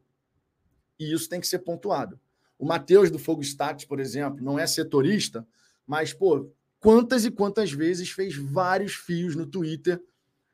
e 0.98 1.12
isso 1.12 1.28
tem 1.28 1.40
que 1.40 1.46
ser 1.46 1.60
pontuado. 1.60 2.18
O 2.58 2.64
Matheus 2.64 3.10
do 3.10 3.18
Fogo 3.18 3.42
Status, 3.42 3.84
por 3.84 4.00
exemplo, 4.00 4.42
não 4.42 4.58
é 4.58 4.66
setorista, 4.66 5.46
mas, 5.86 6.12
pô, 6.12 6.50
quantas 6.80 7.24
e 7.24 7.30
quantas 7.30 7.70
vezes 7.70 8.10
fez 8.10 8.34
vários 8.34 8.94
fios 8.94 9.36
no 9.36 9.46
Twitter 9.46 10.02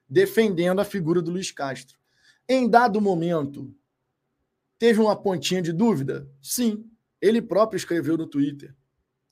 defendendo 0.09 0.81
a 0.81 0.85
figura 0.85 1.23
do 1.23 1.31
Luiz 1.31 1.53
Castro. 1.53 1.97
Em 2.49 2.69
dado 2.69 3.01
momento, 3.01 3.73
teve 4.83 5.01
uma 5.01 5.15
pontinha 5.15 5.63
de 5.63 5.73
dúvida? 5.73 6.29
Sim. 6.43 6.91
Ele 7.21 7.41
próprio 7.41 7.77
escreveu 7.77 8.19
no 8.19 8.27
Twitter. 8.27 8.75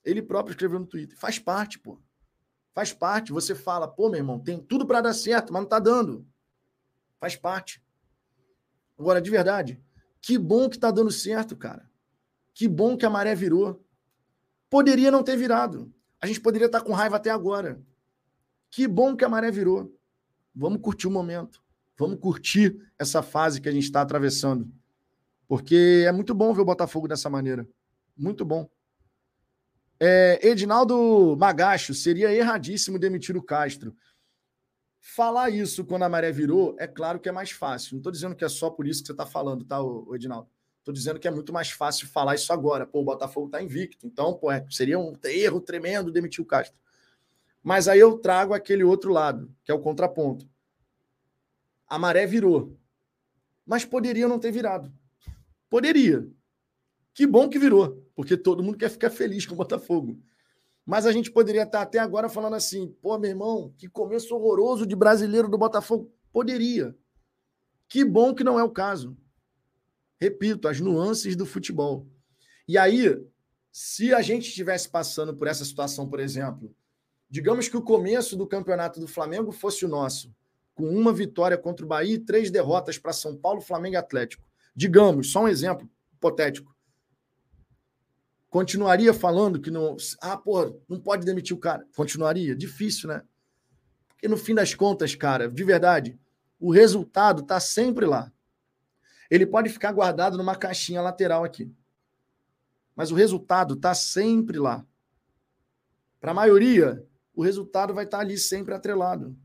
Ele 0.01 0.21
próprio 0.21 0.53
escreveu 0.53 0.79
no 0.79 0.85
Twitter. 0.85 1.19
Faz 1.19 1.37
parte, 1.39 1.77
pô. 1.77 2.01
Faz 2.73 2.93
parte. 2.93 3.33
Você 3.33 3.53
fala, 3.53 3.85
pô, 3.85 4.07
meu 4.07 4.19
irmão, 4.19 4.39
tem 4.39 4.57
tudo 4.57 4.87
para 4.87 5.01
dar 5.01 5.13
certo, 5.13 5.51
mas 5.51 5.61
não 5.63 5.67
tá 5.67 5.77
dando. 5.77 6.25
Faz 7.19 7.35
parte. 7.35 7.83
Agora, 8.97 9.21
de 9.21 9.29
verdade, 9.29 9.83
que 10.21 10.37
bom 10.37 10.69
que 10.69 10.79
tá 10.79 10.89
dando 10.89 11.11
certo, 11.11 11.53
cara. 11.57 11.91
Que 12.53 12.65
bom 12.65 12.95
que 12.95 13.05
a 13.05 13.09
maré 13.09 13.35
virou. 13.35 13.85
Poderia 14.69 15.11
não 15.11 15.21
ter 15.21 15.35
virado. 15.35 15.93
A 16.21 16.27
gente 16.27 16.39
poderia 16.39 16.67
estar 16.67 16.79
tá 16.79 16.85
com 16.85 16.93
raiva 16.93 17.17
até 17.17 17.29
agora. 17.29 17.83
Que 18.69 18.87
bom 18.87 19.17
que 19.17 19.25
a 19.25 19.29
maré 19.29 19.51
virou. 19.51 19.93
Vamos 20.55 20.79
curtir 20.81 21.07
o 21.07 21.11
momento. 21.11 21.61
Vamos 21.97 22.21
curtir 22.21 22.79
essa 22.97 23.21
fase 23.21 23.59
que 23.59 23.67
a 23.67 23.71
gente 23.73 23.83
está 23.83 23.99
atravessando. 23.99 24.71
Porque 25.51 26.05
é 26.07 26.11
muito 26.13 26.33
bom 26.33 26.53
ver 26.53 26.61
o 26.61 26.65
Botafogo 26.65 27.09
dessa 27.09 27.29
maneira. 27.29 27.67
Muito 28.15 28.45
bom. 28.45 28.69
É, 29.99 30.39
Edinaldo 30.41 31.35
Magacho, 31.37 31.93
seria 31.93 32.33
erradíssimo 32.33 32.97
demitir 32.97 33.35
o 33.35 33.43
Castro. 33.43 33.93
Falar 35.01 35.49
isso 35.49 35.83
quando 35.83 36.03
a 36.03 36.09
maré 36.09 36.31
virou, 36.31 36.73
é 36.79 36.87
claro 36.87 37.19
que 37.19 37.27
é 37.27 37.33
mais 37.33 37.51
fácil. 37.51 37.95
Não 37.95 37.97
estou 37.99 38.13
dizendo 38.13 38.33
que 38.33 38.45
é 38.45 38.47
só 38.47 38.69
por 38.69 38.87
isso 38.87 39.01
que 39.01 39.07
você 39.07 39.11
está 39.11 39.25
falando, 39.25 39.65
tá, 39.65 39.79
Edinaldo? 40.13 40.49
Estou 40.79 40.93
dizendo 40.93 41.19
que 41.19 41.27
é 41.27 41.31
muito 41.31 41.51
mais 41.51 41.69
fácil 41.69 42.07
falar 42.07 42.35
isso 42.35 42.53
agora. 42.53 42.87
Pô, 42.87 43.01
o 43.01 43.03
Botafogo 43.03 43.47
está 43.47 43.61
invicto. 43.61 44.07
Então, 44.07 44.33
pô, 44.33 44.49
é, 44.49 44.65
seria 44.69 44.97
um 44.97 45.13
erro 45.25 45.59
tremendo 45.59 46.13
demitir 46.13 46.41
o 46.41 46.47
Castro. 46.47 46.79
Mas 47.61 47.89
aí 47.89 47.99
eu 47.99 48.17
trago 48.17 48.53
aquele 48.53 48.85
outro 48.85 49.11
lado, 49.11 49.53
que 49.65 49.71
é 49.73 49.75
o 49.75 49.81
contraponto. 49.81 50.47
A 51.85 51.99
maré 51.99 52.25
virou. 52.25 52.79
Mas 53.65 53.83
poderia 53.83 54.29
não 54.29 54.39
ter 54.39 54.53
virado. 54.53 55.00
Poderia. 55.71 56.27
Que 57.13 57.25
bom 57.25 57.47
que 57.47 57.57
virou, 57.57 58.05
porque 58.13 58.35
todo 58.35 58.61
mundo 58.61 58.77
quer 58.77 58.89
ficar 58.89 59.09
feliz 59.09 59.45
com 59.45 59.53
o 59.53 59.57
Botafogo. 59.57 60.21
Mas 60.85 61.05
a 61.05 61.13
gente 61.13 61.31
poderia 61.31 61.63
estar 61.63 61.81
até 61.81 61.97
agora 61.97 62.27
falando 62.27 62.57
assim: 62.57 62.93
pô, 63.01 63.17
meu 63.17 63.29
irmão, 63.29 63.73
que 63.77 63.87
começo 63.87 64.35
horroroso 64.35 64.85
de 64.85 64.97
brasileiro 64.97 65.47
do 65.47 65.57
Botafogo. 65.57 66.13
Poderia. 66.33 66.93
Que 67.87 68.03
bom 68.03 68.35
que 68.35 68.43
não 68.43 68.59
é 68.59 68.63
o 68.63 68.69
caso. 68.69 69.17
Repito, 70.19 70.67
as 70.67 70.81
nuances 70.81 71.37
do 71.37 71.45
futebol. 71.45 72.05
E 72.67 72.77
aí, 72.77 73.17
se 73.71 74.13
a 74.13 74.21
gente 74.21 74.49
estivesse 74.49 74.89
passando 74.89 75.33
por 75.33 75.47
essa 75.47 75.63
situação, 75.63 76.09
por 76.09 76.19
exemplo, 76.19 76.75
digamos 77.29 77.69
que 77.69 77.77
o 77.77 77.81
começo 77.81 78.35
do 78.35 78.45
campeonato 78.45 78.99
do 78.99 79.07
Flamengo 79.07 79.53
fosse 79.53 79.85
o 79.85 79.89
nosso, 79.89 80.35
com 80.75 80.83
uma 80.89 81.13
vitória 81.13 81.57
contra 81.57 81.85
o 81.85 81.87
Bahia 81.87 82.15
e 82.15 82.19
três 82.19 82.51
derrotas 82.51 82.97
para 82.97 83.13
São 83.13 83.37
Paulo, 83.37 83.61
Flamengo 83.61 83.95
e 83.95 83.97
Atlético. 83.97 84.50
Digamos, 84.75 85.31
só 85.31 85.43
um 85.43 85.47
exemplo 85.47 85.89
hipotético. 86.13 86.75
Continuaria 88.49 89.13
falando 89.13 89.61
que 89.61 89.71
não. 89.71 89.95
Ah, 90.21 90.35
pô, 90.35 90.81
não 90.87 90.99
pode 90.99 91.25
demitir 91.25 91.55
o 91.55 91.59
cara. 91.59 91.87
Continuaria? 91.95 92.55
Difícil, 92.55 93.07
né? 93.07 93.23
Porque 94.09 94.27
no 94.27 94.37
fim 94.37 94.53
das 94.53 94.73
contas, 94.73 95.15
cara, 95.15 95.49
de 95.49 95.63
verdade, 95.63 96.19
o 96.59 96.71
resultado 96.71 97.41
está 97.41 97.59
sempre 97.59 98.05
lá. 98.05 98.31
Ele 99.29 99.45
pode 99.45 99.69
ficar 99.69 99.93
guardado 99.93 100.37
numa 100.37 100.55
caixinha 100.55 101.01
lateral 101.01 101.43
aqui. 101.43 101.73
Mas 102.95 103.09
o 103.09 103.15
resultado 103.15 103.75
está 103.75 103.93
sempre 103.95 104.59
lá. 104.59 104.85
Para 106.19 106.31
a 106.31 106.35
maioria, 106.35 107.03
o 107.33 107.41
resultado 107.41 107.93
vai 107.93 108.05
estar 108.05 108.17
tá 108.17 108.23
ali 108.23 108.37
sempre 108.37 108.73
atrelado. 108.73 109.35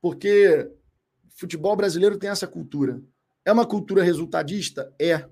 Porque 0.00 0.70
futebol 1.34 1.76
brasileiro 1.76 2.18
tem 2.18 2.30
essa 2.30 2.46
cultura. 2.46 3.02
É 3.44 3.52
uma 3.52 3.66
cultura 3.66 4.02
resultadista? 4.02 4.94
É. 5.00 5.28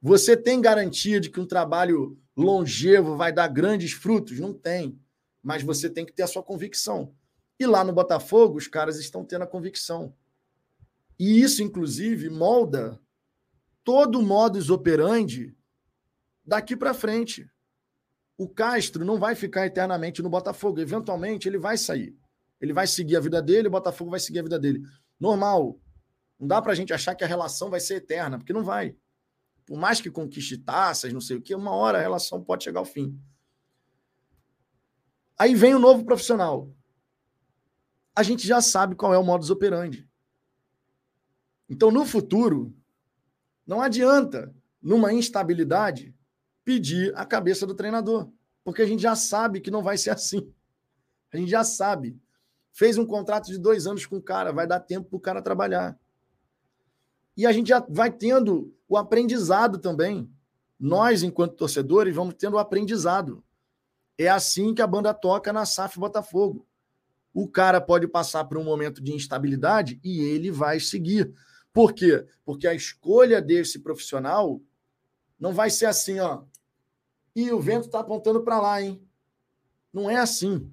Você 0.00 0.36
tem 0.36 0.60
garantia 0.60 1.20
de 1.20 1.28
que 1.28 1.40
um 1.40 1.46
trabalho 1.46 2.18
longevo 2.36 3.16
vai 3.16 3.32
dar 3.32 3.48
grandes 3.48 3.92
frutos? 3.92 4.38
Não 4.38 4.54
tem. 4.54 4.98
Mas 5.42 5.62
você 5.62 5.90
tem 5.90 6.06
que 6.06 6.12
ter 6.12 6.22
a 6.22 6.26
sua 6.26 6.42
convicção. 6.42 7.14
E 7.58 7.66
lá 7.66 7.84
no 7.84 7.92
Botafogo, 7.92 8.56
os 8.56 8.66
caras 8.66 8.98
estão 8.98 9.24
tendo 9.24 9.42
a 9.42 9.46
convicção. 9.46 10.14
E 11.18 11.42
isso, 11.42 11.62
inclusive, 11.62 12.30
molda 12.30 12.98
todo 13.84 14.18
o 14.18 14.22
modus 14.22 14.70
operandi 14.70 15.54
daqui 16.44 16.76
para 16.76 16.94
frente. 16.94 17.50
O 18.38 18.48
Castro 18.48 19.04
não 19.04 19.18
vai 19.18 19.34
ficar 19.34 19.66
eternamente 19.66 20.22
no 20.22 20.30
Botafogo. 20.30 20.80
Eventualmente, 20.80 21.46
ele 21.46 21.58
vai 21.58 21.76
sair. 21.76 22.16
Ele 22.60 22.72
vai 22.72 22.86
seguir 22.86 23.16
a 23.16 23.20
vida 23.20 23.42
dele, 23.42 23.68
o 23.68 23.70
Botafogo 23.70 24.10
vai 24.10 24.20
seguir 24.20 24.38
a 24.38 24.42
vida 24.42 24.58
dele. 24.58 24.82
Normal. 25.18 25.78
Não 26.40 26.48
dá 26.48 26.60
para 26.60 26.72
a 26.72 26.74
gente 26.74 26.92
achar 26.92 27.14
que 27.14 27.22
a 27.22 27.28
relação 27.28 27.70
vai 27.70 27.78
ser 27.78 27.96
eterna, 27.96 28.38
porque 28.38 28.52
não 28.52 28.64
vai 28.64 28.96
por 29.70 29.78
mais 29.78 30.00
que 30.00 30.10
conquiste 30.10 30.58
taças, 30.58 31.12
não 31.12 31.20
sei 31.20 31.36
o 31.36 31.40
que, 31.40 31.54
uma 31.54 31.70
hora 31.70 31.96
a 31.96 32.00
relação 32.00 32.42
pode 32.42 32.64
chegar 32.64 32.80
ao 32.80 32.84
fim. 32.84 33.16
Aí 35.38 35.54
vem 35.54 35.76
o 35.76 35.78
novo 35.78 36.04
profissional. 36.04 36.68
A 38.12 38.24
gente 38.24 38.44
já 38.44 38.60
sabe 38.60 38.96
qual 38.96 39.14
é 39.14 39.18
o 39.18 39.22
modus 39.22 39.48
operandi. 39.48 40.10
Então, 41.68 41.92
no 41.92 42.04
futuro, 42.04 42.74
não 43.64 43.80
adianta, 43.80 44.52
numa 44.82 45.12
instabilidade, 45.12 46.12
pedir 46.64 47.16
a 47.16 47.24
cabeça 47.24 47.64
do 47.64 47.76
treinador, 47.76 48.28
porque 48.64 48.82
a 48.82 48.86
gente 48.86 49.02
já 49.02 49.14
sabe 49.14 49.60
que 49.60 49.70
não 49.70 49.84
vai 49.84 49.96
ser 49.96 50.10
assim. 50.10 50.52
A 51.32 51.36
gente 51.36 51.48
já 51.48 51.62
sabe. 51.62 52.20
Fez 52.72 52.98
um 52.98 53.06
contrato 53.06 53.46
de 53.46 53.56
dois 53.56 53.86
anos 53.86 54.04
com 54.04 54.16
o 54.16 54.22
cara, 54.22 54.52
vai 54.52 54.66
dar 54.66 54.80
tempo 54.80 55.10
para 55.10 55.16
o 55.16 55.20
cara 55.20 55.40
trabalhar. 55.40 55.96
E 57.40 57.46
a 57.46 57.52
gente 57.52 57.68
já 57.68 57.80
vai 57.88 58.12
tendo 58.12 58.70
o 58.86 58.98
aprendizado 58.98 59.78
também. 59.78 60.30
Nós, 60.78 61.22
enquanto 61.22 61.56
torcedores, 61.56 62.14
vamos 62.14 62.34
tendo 62.34 62.56
o 62.56 62.58
aprendizado. 62.58 63.42
É 64.18 64.28
assim 64.28 64.74
que 64.74 64.82
a 64.82 64.86
banda 64.86 65.14
toca 65.14 65.50
na 65.50 65.64
SAF 65.64 65.98
Botafogo. 65.98 66.68
O 67.32 67.48
cara 67.48 67.80
pode 67.80 68.06
passar 68.06 68.44
por 68.44 68.58
um 68.58 68.62
momento 68.62 69.02
de 69.02 69.14
instabilidade 69.14 69.98
e 70.04 70.20
ele 70.20 70.50
vai 70.50 70.78
seguir. 70.80 71.32
Por 71.72 71.94
quê? 71.94 72.26
Porque 72.44 72.68
a 72.68 72.74
escolha 72.74 73.40
desse 73.40 73.78
profissional 73.78 74.60
não 75.38 75.54
vai 75.54 75.70
ser 75.70 75.86
assim, 75.86 76.20
ó. 76.20 76.42
E 77.34 77.50
o 77.52 77.58
vento 77.58 77.86
está 77.86 78.00
apontando 78.00 78.42
para 78.42 78.60
lá, 78.60 78.82
hein? 78.82 79.02
Não 79.90 80.10
é 80.10 80.16
assim. 80.16 80.70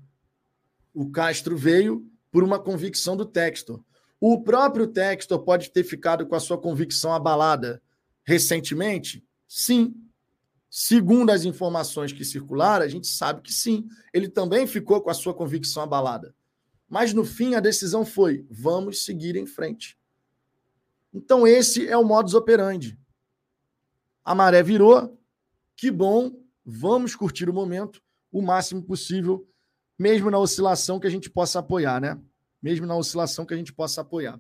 O 0.94 1.10
Castro 1.12 1.56
veio 1.56 2.06
por 2.30 2.44
uma 2.44 2.60
convicção 2.60 3.16
do 3.16 3.26
Textor. 3.26 3.82
O 4.20 4.42
próprio 4.42 4.88
Textor 4.88 5.40
pode 5.40 5.72
ter 5.72 5.84
ficado 5.84 6.26
com 6.26 6.36
a 6.36 6.40
sua 6.40 6.58
convicção 6.58 7.14
abalada 7.14 7.82
recentemente? 8.24 9.24
Sim. 9.48 9.96
Segundo 10.70 11.30
as 11.30 11.46
informações 11.46 12.12
que 12.12 12.26
circularam, 12.26 12.86
a 12.86 12.90
gente 12.90 13.08
sabe 13.08 13.42
que 13.42 13.54
sim. 13.54 13.88
Ele 14.14 14.28
também 14.28 14.68
ficou 14.68 15.02
com 15.02 15.10
a 15.10 15.14
sua 15.14 15.34
convicção 15.34 15.84
abalada. 15.84 16.36
Mas 16.90 17.14
no 17.14 17.24
fim 17.24 17.56
a 17.56 17.60
decisão 17.60 18.06
foi: 18.06 18.46
vamos 18.50 19.06
seguir 19.06 19.36
em 19.36 19.46
frente. 19.46 19.98
Então 21.14 21.48
esse 21.48 21.88
é 21.88 21.98
o 21.98 22.04
modus 22.04 22.34
operandi. 22.34 23.00
A 24.26 24.36
maré 24.36 24.62
virou, 24.62 25.18
que 25.76 25.90
bom, 25.90 26.38
vamos 26.66 27.16
curtir 27.16 27.50
o 27.50 27.54
momento 27.54 28.02
o 28.32 28.42
máximo 28.42 28.84
possível, 28.84 29.48
mesmo 29.98 30.30
na 30.30 30.38
oscilação 30.38 31.00
que 31.00 31.08
a 31.08 31.10
gente 31.10 31.30
possa 31.30 31.60
apoiar, 31.60 32.00
né? 32.00 32.20
Mesmo 32.62 32.86
na 32.86 32.96
oscilação 32.96 33.46
que 33.46 33.54
a 33.54 33.58
gente 33.58 33.74
possa 33.74 34.02
apoiar. 34.02 34.40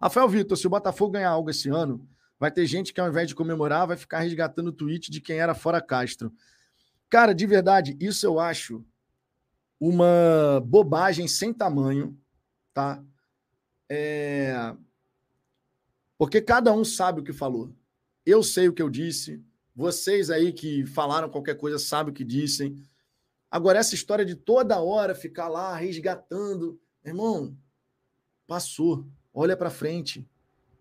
Rafael 0.00 0.28
Vitor, 0.28 0.56
se 0.56 0.66
o 0.66 0.70
Botafogo 0.70 1.12
ganhar 1.12 1.30
algo 1.30 1.50
esse 1.50 1.68
ano, 1.68 2.06
vai 2.38 2.50
ter 2.50 2.66
gente 2.66 2.92
que 2.92 3.00
ao 3.00 3.08
invés 3.08 3.28
de 3.28 3.34
comemorar, 3.34 3.86
vai 3.86 3.96
ficar 3.96 4.20
resgatando 4.20 4.68
o 4.68 4.72
tweet 4.72 5.10
de 5.10 5.20
quem 5.20 5.38
era 5.38 5.54
fora 5.54 5.80
Castro. 5.80 6.32
Cara, 7.08 7.34
de 7.34 7.46
verdade, 7.46 7.96
isso 8.00 8.26
eu 8.26 8.38
acho 8.38 8.84
uma 9.80 10.60
bobagem 10.64 11.28
sem 11.28 11.52
tamanho, 11.52 12.18
tá? 12.74 13.02
É... 13.88 14.74
Porque 16.18 16.40
cada 16.40 16.72
um 16.72 16.84
sabe 16.84 17.20
o 17.20 17.24
que 17.24 17.32
falou. 17.32 17.74
Eu 18.24 18.42
sei 18.42 18.68
o 18.68 18.72
que 18.72 18.82
eu 18.82 18.90
disse. 18.90 19.42
Vocês 19.74 20.30
aí 20.30 20.52
que 20.52 20.86
falaram 20.86 21.28
qualquer 21.28 21.56
coisa 21.56 21.78
sabem 21.78 22.10
o 22.10 22.14
que 22.14 22.24
dissem. 22.24 22.82
Agora, 23.50 23.78
essa 23.78 23.94
história 23.94 24.24
de 24.24 24.34
toda 24.34 24.80
hora 24.80 25.14
ficar 25.14 25.48
lá 25.48 25.76
resgatando 25.76 26.80
Irmão, 27.06 27.56
passou. 28.48 29.06
Olha 29.32 29.56
para 29.56 29.70
frente. 29.70 30.28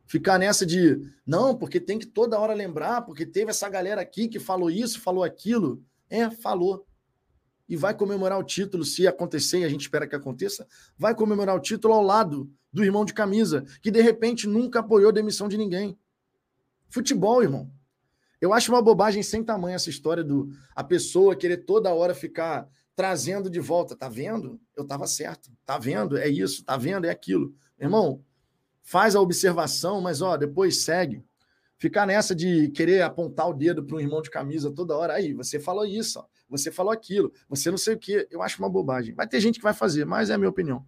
Ficar 0.08 0.40
nessa 0.40 0.66
de, 0.66 1.00
não, 1.26 1.56
porque 1.56 1.80
tem 1.80 2.00
que 2.00 2.06
toda 2.06 2.40
hora 2.40 2.54
lembrar, 2.54 3.04
porque 3.04 3.26
teve 3.26 3.52
essa 3.52 3.70
galera 3.70 4.02
aqui 4.02 4.28
que 4.28 4.40
falou 4.40 4.72
isso, 4.72 5.00
falou 5.00 5.24
aquilo. 5.24 5.84
É, 6.10 6.30
falou. 6.30 6.86
E 7.70 7.76
vai 7.76 7.94
comemorar 7.94 8.40
o 8.40 8.44
título, 8.44 8.84
se 8.84 9.08
acontecer, 9.08 9.60
e 9.60 9.64
a 9.66 9.70
gente 9.70 9.82
espera 9.82 10.08
que 10.08 10.16
aconteça, 10.16 10.68
vai 10.98 11.16
comemorar 11.16 11.56
o 11.56 11.60
título 11.60 11.94
ao 11.94 12.04
lado 12.04 12.52
do 12.72 12.84
irmão 12.84 13.06
de 13.06 13.14
camisa, 13.14 13.64
que 13.82 13.90
de 13.90 14.02
repente 14.02 14.48
nunca 14.48 14.80
apoiou 14.80 15.10
a 15.10 15.14
demissão 15.14 15.48
de 15.48 15.58
ninguém. 15.58 15.98
Futebol, 16.90 17.42
irmão. 17.42 17.72
Eu 18.40 18.54
acho 18.54 18.72
uma 18.72 18.82
bobagem 18.82 19.24
sem 19.24 19.44
tamanho 19.44 19.76
essa 19.76 19.90
história 19.90 20.24
do 20.24 20.50
a 20.76 20.84
pessoa 20.84 21.36
querer 21.36 21.66
toda 21.66 21.94
hora 21.94 22.14
ficar 22.14 22.70
trazendo 22.96 23.50
de 23.50 23.60
volta. 23.60 23.96
Tá 23.96 24.08
vendo? 24.08 24.60
Eu 24.76 24.84
estava 24.84 25.06
certo. 25.08 25.52
Tá 25.66 25.78
vendo? 25.78 26.18
É 26.18 26.28
isso. 26.28 26.64
Tá 26.64 26.78
vendo? 26.78 27.06
É 27.06 27.10
aquilo. 27.10 27.54
Irmão, 27.80 28.24
faz 28.82 29.16
a 29.16 29.22
observação, 29.22 30.00
mas 30.02 30.22
ó, 30.22 30.38
depois 30.38 30.84
segue. 30.84 31.24
Ficar 31.78 32.06
nessa 32.06 32.34
de 32.34 32.70
querer 32.70 33.02
apontar 33.02 33.50
o 33.50 33.54
dedo 33.54 33.84
para 33.84 33.98
um 33.98 34.00
irmão 34.00 34.22
de 34.22 34.30
camisa 34.30 34.72
toda 34.72 34.96
hora. 34.96 35.14
Aí, 35.14 35.34
você 35.34 35.60
falou 35.60 35.86
isso, 35.86 36.20
ó, 36.20 36.26
você 36.50 36.72
falou 36.72 36.92
aquilo, 36.92 37.34
você 37.50 37.70
não 37.70 37.78
sei 37.78 37.96
o 37.96 38.00
quê. 38.00 38.28
Eu 38.32 38.42
acho 38.42 38.60
uma 38.60 38.70
bobagem. 38.70 39.14
Vai 39.14 39.28
ter 39.28 39.42
gente 39.42 39.58
que 39.58 39.64
vai 39.64 39.74
fazer, 39.74 40.06
mas 40.06 40.30
é 40.30 40.36
a 40.36 40.38
minha 40.38 40.50
opinião. 40.50 40.86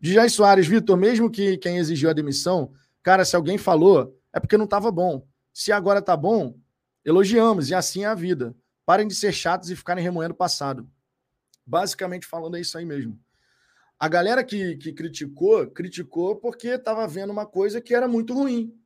Dijay 0.00 0.28
Soares, 0.28 0.66
Vitor, 0.66 0.96
mesmo 0.96 1.30
que 1.30 1.56
quem 1.56 1.78
exigiu 1.78 2.10
a 2.10 2.12
demissão, 2.12 2.72
cara, 3.02 3.24
se 3.24 3.34
alguém 3.34 3.58
falou, 3.58 4.16
é 4.32 4.38
porque 4.38 4.56
não 4.56 4.66
estava 4.66 4.92
bom. 4.92 5.26
Se 5.52 5.72
agora 5.72 6.02
tá 6.02 6.16
bom, 6.16 6.56
elogiamos, 7.04 7.70
e 7.70 7.74
assim 7.74 8.04
é 8.04 8.06
a 8.06 8.14
vida. 8.14 8.54
Parem 8.84 9.08
de 9.08 9.14
ser 9.14 9.32
chatos 9.32 9.70
e 9.70 9.76
ficarem 9.76 10.04
remoendo 10.04 10.34
o 10.34 10.36
passado. 10.36 10.88
Basicamente 11.66 12.26
falando 12.26 12.56
é 12.56 12.60
isso 12.60 12.78
aí 12.78 12.84
mesmo. 12.84 13.20
A 13.98 14.08
galera 14.08 14.44
que, 14.44 14.76
que 14.76 14.92
criticou, 14.92 15.66
criticou 15.68 16.36
porque 16.36 16.68
estava 16.68 17.08
vendo 17.08 17.30
uma 17.30 17.46
coisa 17.46 17.80
que 17.80 17.94
era 17.94 18.06
muito 18.06 18.34
ruim. 18.34 18.78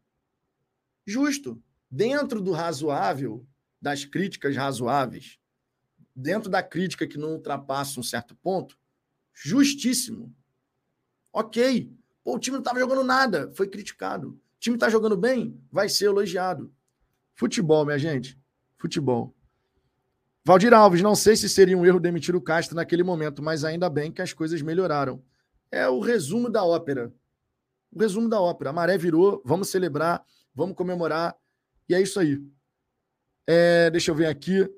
Justo. 1.05 1.63
Dentro 1.91 2.41
do 2.41 2.53
razoável, 2.53 3.45
das 3.83 4.05
críticas 4.05 4.55
razoáveis, 4.55 5.41
dentro 6.15 6.49
da 6.49 6.63
crítica 6.63 7.07
que 7.07 7.19
não 7.19 7.33
ultrapassa 7.33 7.99
um 7.99 8.03
certo 8.03 8.37
ponto, 8.37 8.79
justíssimo. 9.35 10.33
Ok. 11.33 11.93
Pô, 12.23 12.37
o 12.37 12.39
time 12.39 12.55
não 12.55 12.61
estava 12.61 12.79
jogando 12.79 13.03
nada, 13.03 13.51
foi 13.55 13.69
criticado. 13.69 14.31
O 14.31 14.61
time 14.61 14.77
está 14.77 14.89
jogando 14.89 15.17
bem, 15.17 15.59
vai 15.73 15.89
ser 15.89 16.07
elogiado. 16.07 16.73
Futebol, 17.35 17.85
minha 17.85 17.99
gente. 17.99 18.39
Futebol. 18.77 19.35
Valdir 20.51 20.75
Alves, 20.75 21.01
não 21.01 21.15
sei 21.15 21.37
se 21.37 21.49
seria 21.49 21.79
um 21.79 21.87
erro 21.87 22.01
demitir 22.01 22.35
o 22.35 22.41
Castro 22.41 22.75
naquele 22.75 23.05
momento, 23.05 23.41
mas 23.41 23.63
ainda 23.63 23.89
bem 23.89 24.11
que 24.11 24.21
as 24.21 24.33
coisas 24.33 24.61
melhoraram. 24.61 25.23
É 25.71 25.89
o 25.89 26.01
resumo 26.01 26.51
da 26.51 26.65
ópera. 26.65 27.15
O 27.93 28.01
resumo 28.01 28.29
da 28.29 28.41
ópera. 28.41 28.71
A 28.71 28.73
maré 28.73 28.99
virou, 28.99 29.41
vamos 29.45 29.69
celebrar, 29.69 30.25
vamos 30.53 30.75
comemorar. 30.75 31.37
E 31.89 31.95
é 31.95 32.03
isso 32.03 32.19
aí. 32.19 32.43
É, 33.47 33.91
deixa 33.91 34.11
eu 34.11 34.15
ver 34.17 34.27
aqui. 34.27 34.69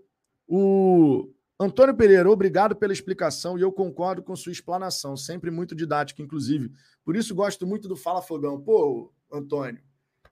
O 0.47 1.33
Antônio 1.59 1.97
Pereira, 1.97 2.31
obrigado 2.31 2.77
pela 2.77 2.93
explicação 2.93 3.59
e 3.59 3.63
eu 3.63 3.73
concordo 3.73 4.23
com 4.23 4.37
sua 4.37 4.53
explanação, 4.53 5.17
sempre 5.17 5.51
muito 5.51 5.75
didática, 5.75 6.21
inclusive. 6.21 6.71
Por 7.03 7.17
isso 7.17 7.35
gosto 7.35 7.67
muito 7.67 7.89
do 7.89 7.97
Fala 7.97 8.21
Fogão. 8.21 8.61
Pô, 8.61 9.11
Antônio, 9.33 9.83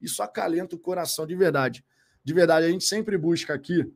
isso 0.02 0.22
acalenta 0.22 0.76
o 0.76 0.78
coração 0.78 1.26
de 1.26 1.34
verdade. 1.34 1.82
De 2.22 2.34
verdade, 2.34 2.66
a 2.66 2.70
gente 2.70 2.84
sempre 2.84 3.16
busca 3.16 3.54
aqui 3.54 3.90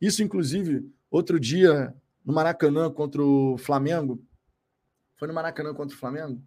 isso, 0.00 0.22
inclusive, 0.22 0.90
outro 1.10 1.38
dia, 1.40 1.94
no 2.24 2.32
Maracanã 2.32 2.90
contra 2.90 3.22
o 3.22 3.56
Flamengo. 3.58 4.22
Foi 5.16 5.28
no 5.28 5.34
Maracanã 5.34 5.72
contra 5.74 5.96
o 5.96 5.98
Flamengo? 5.98 6.42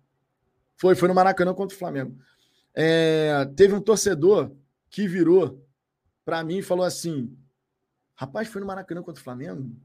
Foi, 0.75 0.95
foi 0.95 1.07
no 1.07 1.15
Maracanã 1.15 1.53
contra 1.53 1.75
o 1.75 1.79
Flamengo. 1.79 2.17
É, 2.73 3.45
teve 3.55 3.73
um 3.73 3.81
torcedor 3.81 4.55
que 4.89 5.07
virou 5.07 5.65
para 6.23 6.43
mim 6.43 6.59
e 6.59 6.63
falou 6.63 6.85
assim: 6.85 7.35
Rapaz, 8.15 8.47
foi 8.47 8.61
no 8.61 8.67
Maracanã 8.67 9.01
contra 9.01 9.21
o 9.21 9.23
Flamengo? 9.23 9.75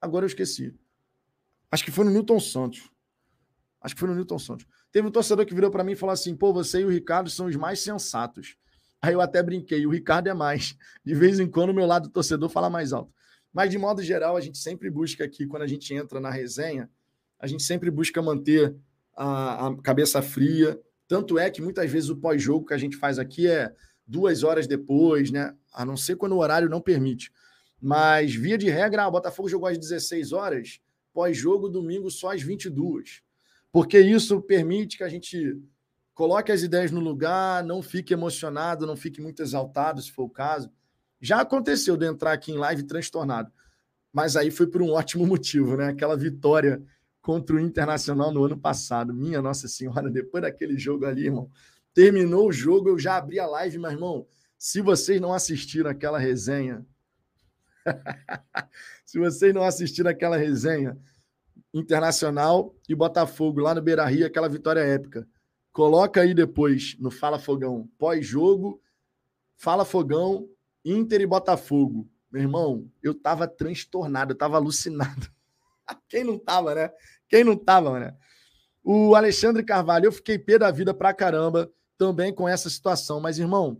Agora 0.00 0.24
eu 0.24 0.28
esqueci. 0.28 0.74
Acho 1.70 1.84
que 1.84 1.90
foi 1.90 2.04
no 2.04 2.10
Newton 2.10 2.40
Santos. 2.40 2.90
Acho 3.80 3.94
que 3.94 4.00
foi 4.00 4.08
no 4.08 4.14
Newton 4.14 4.38
Santos. 4.38 4.66
Teve 4.90 5.06
um 5.06 5.10
torcedor 5.10 5.46
que 5.46 5.54
virou 5.54 5.70
para 5.70 5.84
mim 5.84 5.92
e 5.92 5.96
falou 5.96 6.12
assim: 6.12 6.34
pô, 6.34 6.52
você 6.52 6.80
e 6.80 6.84
o 6.84 6.90
Ricardo 6.90 7.30
são 7.30 7.46
os 7.46 7.56
mais 7.56 7.80
sensatos. 7.80 8.56
Aí 9.06 9.14
eu 9.14 9.20
até 9.20 9.40
brinquei, 9.40 9.86
o 9.86 9.90
Ricardo 9.90 10.28
é 10.28 10.34
mais. 10.34 10.76
De 11.04 11.14
vez 11.14 11.38
em 11.38 11.48
quando, 11.48 11.70
o 11.70 11.74
meu 11.74 11.86
lado 11.86 12.08
torcedor 12.08 12.48
fala 12.48 12.68
mais 12.68 12.92
alto. 12.92 13.12
Mas, 13.52 13.70
de 13.70 13.78
modo 13.78 14.02
geral, 14.02 14.36
a 14.36 14.40
gente 14.40 14.58
sempre 14.58 14.90
busca 14.90 15.24
aqui, 15.24 15.46
quando 15.46 15.62
a 15.62 15.66
gente 15.66 15.94
entra 15.94 16.18
na 16.18 16.28
resenha, 16.28 16.90
a 17.38 17.46
gente 17.46 17.62
sempre 17.62 17.88
busca 17.88 18.20
manter 18.20 18.74
a, 19.16 19.68
a 19.68 19.76
cabeça 19.76 20.20
fria. 20.20 20.76
Tanto 21.06 21.38
é 21.38 21.48
que 21.50 21.62
muitas 21.62 21.88
vezes 21.88 22.10
o 22.10 22.16
pós-jogo 22.16 22.66
que 22.66 22.74
a 22.74 22.78
gente 22.78 22.96
faz 22.96 23.16
aqui 23.16 23.46
é 23.46 23.72
duas 24.04 24.42
horas 24.42 24.66
depois, 24.66 25.30
né? 25.30 25.54
A 25.72 25.84
não 25.84 25.96
ser 25.96 26.16
quando 26.16 26.32
o 26.32 26.38
horário 26.38 26.68
não 26.68 26.80
permite. 26.80 27.30
Mas, 27.80 28.34
via 28.34 28.58
de 28.58 28.68
regra, 28.68 29.06
o 29.06 29.12
Botafogo 29.12 29.48
jogou 29.48 29.68
às 29.68 29.78
16 29.78 30.32
horas, 30.32 30.80
pós-jogo, 31.14 31.68
domingo, 31.68 32.10
só 32.10 32.32
às 32.32 32.42
22. 32.42 33.22
Porque 33.70 34.00
isso 34.00 34.42
permite 34.42 34.96
que 34.96 35.04
a 35.04 35.08
gente 35.08 35.56
coloque 36.16 36.50
as 36.50 36.62
ideias 36.62 36.90
no 36.90 36.98
lugar, 36.98 37.62
não 37.62 37.82
fique 37.82 38.14
emocionado, 38.14 38.86
não 38.86 38.96
fique 38.96 39.20
muito 39.20 39.42
exaltado, 39.42 40.00
se 40.00 40.10
for 40.10 40.24
o 40.24 40.30
caso. 40.30 40.72
Já 41.20 41.42
aconteceu 41.42 41.94
de 41.94 42.06
entrar 42.06 42.32
aqui 42.32 42.50
em 42.50 42.56
live 42.56 42.84
transtornado, 42.84 43.52
mas 44.10 44.34
aí 44.34 44.50
foi 44.50 44.66
por 44.66 44.80
um 44.80 44.92
ótimo 44.96 45.26
motivo, 45.26 45.76
né? 45.76 45.88
Aquela 45.88 46.16
vitória 46.16 46.82
contra 47.20 47.56
o 47.56 47.60
Internacional 47.60 48.32
no 48.32 48.42
ano 48.42 48.56
passado. 48.56 49.12
Minha 49.12 49.42
Nossa 49.42 49.68
Senhora, 49.68 50.08
depois 50.10 50.40
daquele 50.42 50.78
jogo 50.78 51.04
ali, 51.04 51.26
irmão, 51.26 51.50
terminou 51.92 52.48
o 52.48 52.52
jogo, 52.52 52.88
eu 52.88 52.98
já 52.98 53.18
abri 53.18 53.38
a 53.38 53.46
live, 53.46 53.76
mas, 53.76 53.92
irmão, 53.92 54.26
se 54.58 54.80
vocês 54.80 55.20
não 55.20 55.34
assistiram 55.34 55.90
aquela 55.90 56.18
resenha, 56.18 56.84
se 59.04 59.18
vocês 59.18 59.52
não 59.52 59.64
assistiram 59.64 60.10
aquela 60.10 60.38
resenha, 60.38 60.98
Internacional 61.74 62.74
e 62.88 62.94
Botafogo 62.94 63.60
lá 63.60 63.74
no 63.74 63.82
Beira 63.82 64.06
Rio, 64.06 64.26
aquela 64.26 64.48
vitória 64.48 64.80
épica. 64.80 65.28
Coloca 65.76 66.22
aí 66.22 66.32
depois 66.32 66.96
no 66.98 67.10
Fala 67.10 67.38
Fogão, 67.38 67.86
pós-jogo, 67.98 68.80
Fala 69.58 69.84
Fogão, 69.84 70.48
Inter 70.82 71.20
e 71.20 71.26
Botafogo. 71.26 72.08
Meu 72.32 72.40
irmão, 72.40 72.90
eu 73.02 73.12
tava 73.12 73.46
transtornado, 73.46 74.32
eu 74.32 74.38
tava 74.38 74.56
alucinado. 74.56 75.30
Quem 76.08 76.24
não 76.24 76.38
tava, 76.38 76.74
né? 76.74 76.90
Quem 77.28 77.44
não 77.44 77.54
tava, 77.54 78.00
né? 78.00 78.16
O 78.82 79.14
Alexandre 79.14 79.62
Carvalho, 79.62 80.06
eu 80.06 80.12
fiquei 80.12 80.38
pé 80.38 80.58
da 80.58 80.70
vida 80.70 80.94
pra 80.94 81.12
caramba 81.12 81.70
também 81.98 82.34
com 82.34 82.48
essa 82.48 82.70
situação. 82.70 83.20
Mas, 83.20 83.38
irmão, 83.38 83.78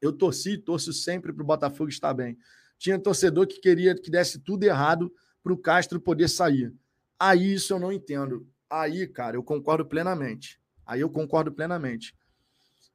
eu 0.00 0.12
torci, 0.12 0.56
torço 0.56 0.92
sempre 0.92 1.32
pro 1.32 1.44
Botafogo 1.44 1.90
estar 1.90 2.14
bem. 2.14 2.38
Tinha 2.78 3.00
torcedor 3.00 3.48
que 3.48 3.58
queria 3.58 3.96
que 3.96 4.12
desse 4.12 4.38
tudo 4.38 4.62
errado 4.62 5.12
pro 5.42 5.58
Castro 5.58 6.00
poder 6.00 6.28
sair. 6.28 6.72
Aí 7.18 7.54
isso 7.54 7.72
eu 7.72 7.80
não 7.80 7.90
entendo. 7.90 8.46
Aí, 8.70 9.08
cara, 9.08 9.36
eu 9.36 9.42
concordo 9.42 9.84
plenamente. 9.84 10.64
Aí 10.86 11.00
eu 11.00 11.10
concordo 11.10 11.50
plenamente. 11.52 12.14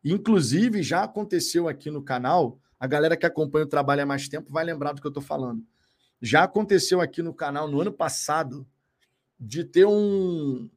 Inclusive, 0.03 0.81
já 0.81 1.03
aconteceu 1.03 1.67
aqui 1.67 1.91
no 1.91 2.01
canal, 2.01 2.59
a 2.79 2.87
galera 2.87 3.17
que 3.17 3.25
acompanha 3.25 3.65
o 3.65 3.69
trabalho 3.69 4.01
há 4.01 4.05
mais 4.05 4.27
tempo 4.27 4.51
vai 4.51 4.63
lembrar 4.63 4.93
do 4.93 5.01
que 5.01 5.05
eu 5.05 5.11
estou 5.11 5.21
falando. 5.21 5.63
Já 6.21 6.43
aconteceu 6.43 7.01
aqui 7.01 7.21
no 7.21 7.33
canal 7.33 7.67
no 7.67 7.81
ano 7.81 7.91
passado 7.91 8.65
de 9.39 9.63
ter 9.63 9.85
um, 9.85 10.69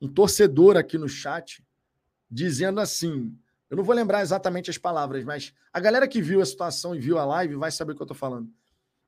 um 0.00 0.08
torcedor 0.08 0.76
aqui 0.76 0.96
no 0.96 1.08
chat 1.08 1.62
dizendo 2.30 2.80
assim: 2.80 3.36
eu 3.68 3.76
não 3.76 3.84
vou 3.84 3.94
lembrar 3.94 4.22
exatamente 4.22 4.68
as 4.68 4.76
palavras, 4.76 5.24
mas 5.24 5.54
a 5.72 5.78
galera 5.78 6.08
que 6.08 6.20
viu 6.20 6.40
a 6.40 6.46
situação 6.46 6.94
e 6.94 6.98
viu 6.98 7.18
a 7.18 7.24
live 7.24 7.54
vai 7.54 7.70
saber 7.70 7.92
o 7.92 7.94
que 7.94 8.02
eu 8.02 8.04
estou 8.04 8.16
falando. 8.16 8.50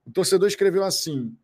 O 0.05 0.13
torcedor 0.13 0.47
escreveu 0.47 0.85
assim: 0.85 1.37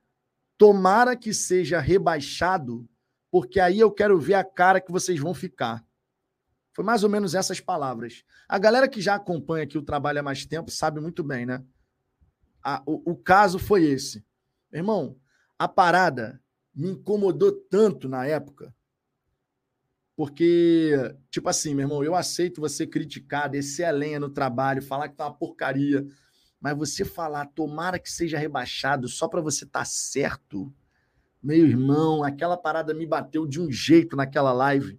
Tomara 0.56 1.16
que 1.16 1.34
seja 1.34 1.80
rebaixado, 1.80 2.88
porque 3.30 3.60
aí 3.60 3.78
eu 3.78 3.90
quero 3.90 4.18
ver 4.18 4.34
a 4.34 4.44
cara 4.44 4.80
que 4.80 4.92
vocês 4.92 5.18
vão 5.18 5.34
ficar. 5.34 5.84
Foi 6.72 6.84
mais 6.84 7.02
ou 7.02 7.10
menos 7.10 7.34
essas 7.34 7.60
palavras. 7.60 8.24
A 8.48 8.58
galera 8.58 8.88
que 8.88 9.00
já 9.00 9.16
acompanha 9.16 9.64
aqui 9.64 9.76
o 9.76 9.82
trabalho 9.82 10.20
há 10.20 10.22
mais 10.22 10.46
tempo 10.46 10.70
sabe 10.70 11.00
muito 11.00 11.24
bem, 11.24 11.44
né? 11.44 11.64
A, 12.62 12.82
o, 12.86 13.12
o 13.12 13.16
caso 13.16 13.58
foi 13.58 13.84
esse. 13.84 14.24
Irmão, 14.72 15.16
a 15.58 15.66
parada 15.66 16.40
me 16.74 16.90
incomodou 16.90 17.50
tanto 17.50 18.08
na 18.08 18.24
época, 18.26 18.72
porque, 20.14 20.94
tipo 21.30 21.48
assim, 21.48 21.74
meu 21.74 21.84
irmão, 21.84 22.04
eu 22.04 22.14
aceito 22.14 22.60
você 22.60 22.86
criticar, 22.86 23.48
descer 23.48 23.84
a 23.84 23.90
lenha 23.90 24.20
no 24.20 24.28
trabalho, 24.28 24.82
falar 24.82 25.08
que 25.08 25.16
tá 25.16 25.26
uma 25.26 25.34
porcaria, 25.34 26.06
mas 26.60 26.76
você 26.76 27.04
falar, 27.04 27.46
tomara 27.46 27.98
que 27.98 28.10
seja 28.10 28.38
rebaixado 28.38 29.08
só 29.08 29.28
para 29.28 29.40
você 29.40 29.64
estar 29.64 29.80
tá 29.80 29.84
certo, 29.84 30.72
meu 31.42 31.66
irmão, 31.66 32.22
aquela 32.22 32.56
parada 32.56 32.92
me 32.92 33.06
bateu 33.06 33.46
de 33.46 33.60
um 33.60 33.70
jeito 33.70 34.16
naquela 34.16 34.52
live 34.52 34.98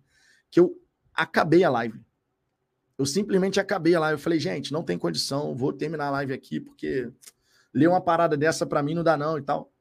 que 0.49 0.59
eu 0.59 0.75
acabei 1.13 1.63
a 1.63 1.69
live. 1.69 2.01
Eu 2.97 3.05
simplesmente 3.05 3.59
acabei 3.59 3.95
a 3.95 3.99
live. 3.99 4.19
Eu 4.19 4.23
falei, 4.23 4.39
gente, 4.39 4.71
não 4.71 4.83
tem 4.83 4.97
condição, 4.97 5.55
vou 5.55 5.71
terminar 5.73 6.07
a 6.07 6.11
live 6.11 6.33
aqui 6.33 6.59
porque 6.59 7.11
ler 7.73 7.87
uma 7.87 8.01
parada 8.01 8.35
dessa 8.35 8.65
para 8.65 8.81
mim 8.83 8.93
não 8.93 9.03
dá 9.03 9.17
não 9.17 9.37
e 9.37 9.41
tal. 9.41 9.71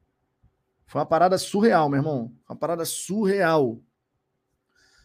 Foi 0.86 1.00
uma 1.00 1.06
parada 1.06 1.36
surreal, 1.38 1.88
meu 1.88 1.98
irmão. 1.98 2.32
Uma 2.48 2.56
parada 2.56 2.84
surreal. 2.84 3.80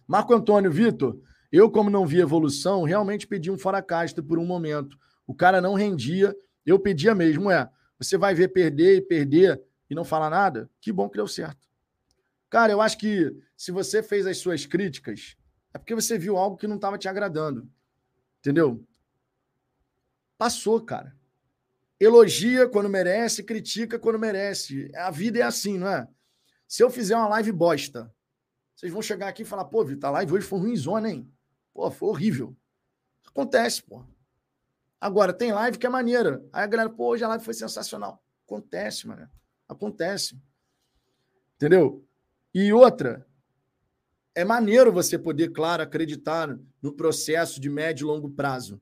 Marco 0.08 0.34
Antônio, 0.34 0.72
Vitor, 0.72 1.20
eu, 1.52 1.70
como 1.70 1.90
não 1.90 2.06
vi 2.06 2.20
evolução, 2.20 2.84
realmente 2.84 3.28
pedi 3.28 3.52
um 3.52 3.58
fora 3.58 3.82
casta 3.82 4.22
por 4.22 4.40
um 4.40 4.46
momento. 4.46 4.98
O 5.28 5.34
cara 5.34 5.62
não 5.62 5.74
rendia 5.74 6.36
eu 6.66 6.80
pedia 6.80 7.14
mesmo, 7.14 7.52
é, 7.52 7.70
você 8.00 8.18
vai 8.18 8.34
ver 8.34 8.50
perder 8.50 8.98
e 8.98 9.02
perder 9.02 9.62
e 9.94 9.96
não 9.96 10.04
falar 10.04 10.30
nada? 10.30 10.70
Que 10.82 10.92
bom 10.92 11.08
que 11.08 11.18
deu 11.18 11.28
certo. 11.28 11.70
Cara, 12.50 12.72
eu 12.72 12.82
acho 12.82 12.98
que 12.98 13.36
se 13.56 13.72
você 13.72 14.04
fez 14.04 14.28
as 14.28 14.38
suas 14.38 14.66
críticas, 14.66 15.38
é 15.74 15.78
porque 15.78 15.96
você 15.96 16.18
viu 16.18 16.38
algo 16.38 16.58
que 16.58 16.68
não 16.68 16.76
estava 16.76 16.98
te 16.98 17.08
agradando. 17.08 17.70
Entendeu? 18.40 18.86
Passou, 20.38 20.82
cara. 20.82 21.16
Elogia 22.00 22.68
quando 22.68 22.90
merece, 22.90 23.44
critica 23.44 23.98
quando 23.98 24.20
merece. 24.20 24.92
A 24.96 25.10
vida 25.10 25.40
é 25.40 25.44
assim, 25.44 25.78
não 25.78 25.88
é? 25.88 26.08
Se 26.68 26.84
eu 26.84 26.90
fizer 26.90 27.16
uma 27.16 27.30
live 27.30 27.52
bosta, 27.52 28.14
vocês 28.76 28.92
vão 28.92 29.02
chegar 29.02 29.30
aqui 29.30 29.44
e 29.44 29.46
falar, 29.46 29.66
pô, 29.66 29.86
Vitor, 29.86 30.10
a 30.10 30.14
live 30.14 30.34
hoje 30.34 30.46
foi 30.46 30.60
ruimzona, 30.60 31.10
hein? 31.10 31.32
Pô, 31.74 31.90
foi 31.90 32.10
horrível. 32.10 32.56
Acontece, 33.28 33.82
pô. 33.82 34.04
Agora, 35.00 35.34
tem 35.34 35.52
live 35.52 35.78
que 35.78 35.86
é 35.86 35.90
maneira. 35.90 36.44
Aí 36.52 36.64
a 36.64 36.68
galera, 36.68 36.90
pô, 36.90 37.08
hoje 37.10 37.24
a 37.24 37.28
live 37.28 37.44
foi 37.44 37.54
sensacional. 37.54 38.24
Acontece, 38.46 39.08
mano. 39.08 39.30
Acontece. 39.74 40.40
Entendeu? 41.56 42.06
E 42.54 42.72
outra, 42.72 43.28
é 44.36 44.44
maneiro 44.44 44.92
você 44.92 45.18
poder, 45.18 45.52
claro, 45.52 45.84
acreditar 45.84 46.58
no 46.82 46.94
processo 46.94 47.60
de 47.60 47.70
médio 47.70 48.06
e 48.06 48.08
longo 48.08 48.30
prazo. 48.30 48.82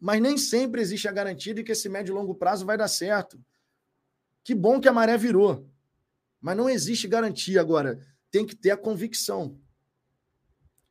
Mas 0.00 0.20
nem 0.20 0.36
sempre 0.36 0.80
existe 0.80 1.08
a 1.08 1.12
garantia 1.12 1.54
de 1.54 1.62
que 1.62 1.72
esse 1.72 1.88
médio 1.88 2.12
e 2.12 2.14
longo 2.14 2.34
prazo 2.34 2.66
vai 2.66 2.76
dar 2.76 2.88
certo. 2.88 3.42
Que 4.42 4.54
bom 4.54 4.80
que 4.80 4.88
a 4.88 4.92
maré 4.92 5.16
virou. 5.16 5.68
Mas 6.40 6.56
não 6.56 6.68
existe 6.68 7.08
garantia 7.08 7.60
agora. 7.60 7.98
Tem 8.30 8.44
que 8.44 8.54
ter 8.54 8.70
a 8.70 8.76
convicção. 8.76 9.58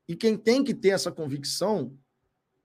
E 0.08 0.16
quem 0.16 0.36
tem 0.36 0.64
que 0.64 0.74
ter 0.74 0.90
essa 0.90 1.12
convicção 1.12 1.96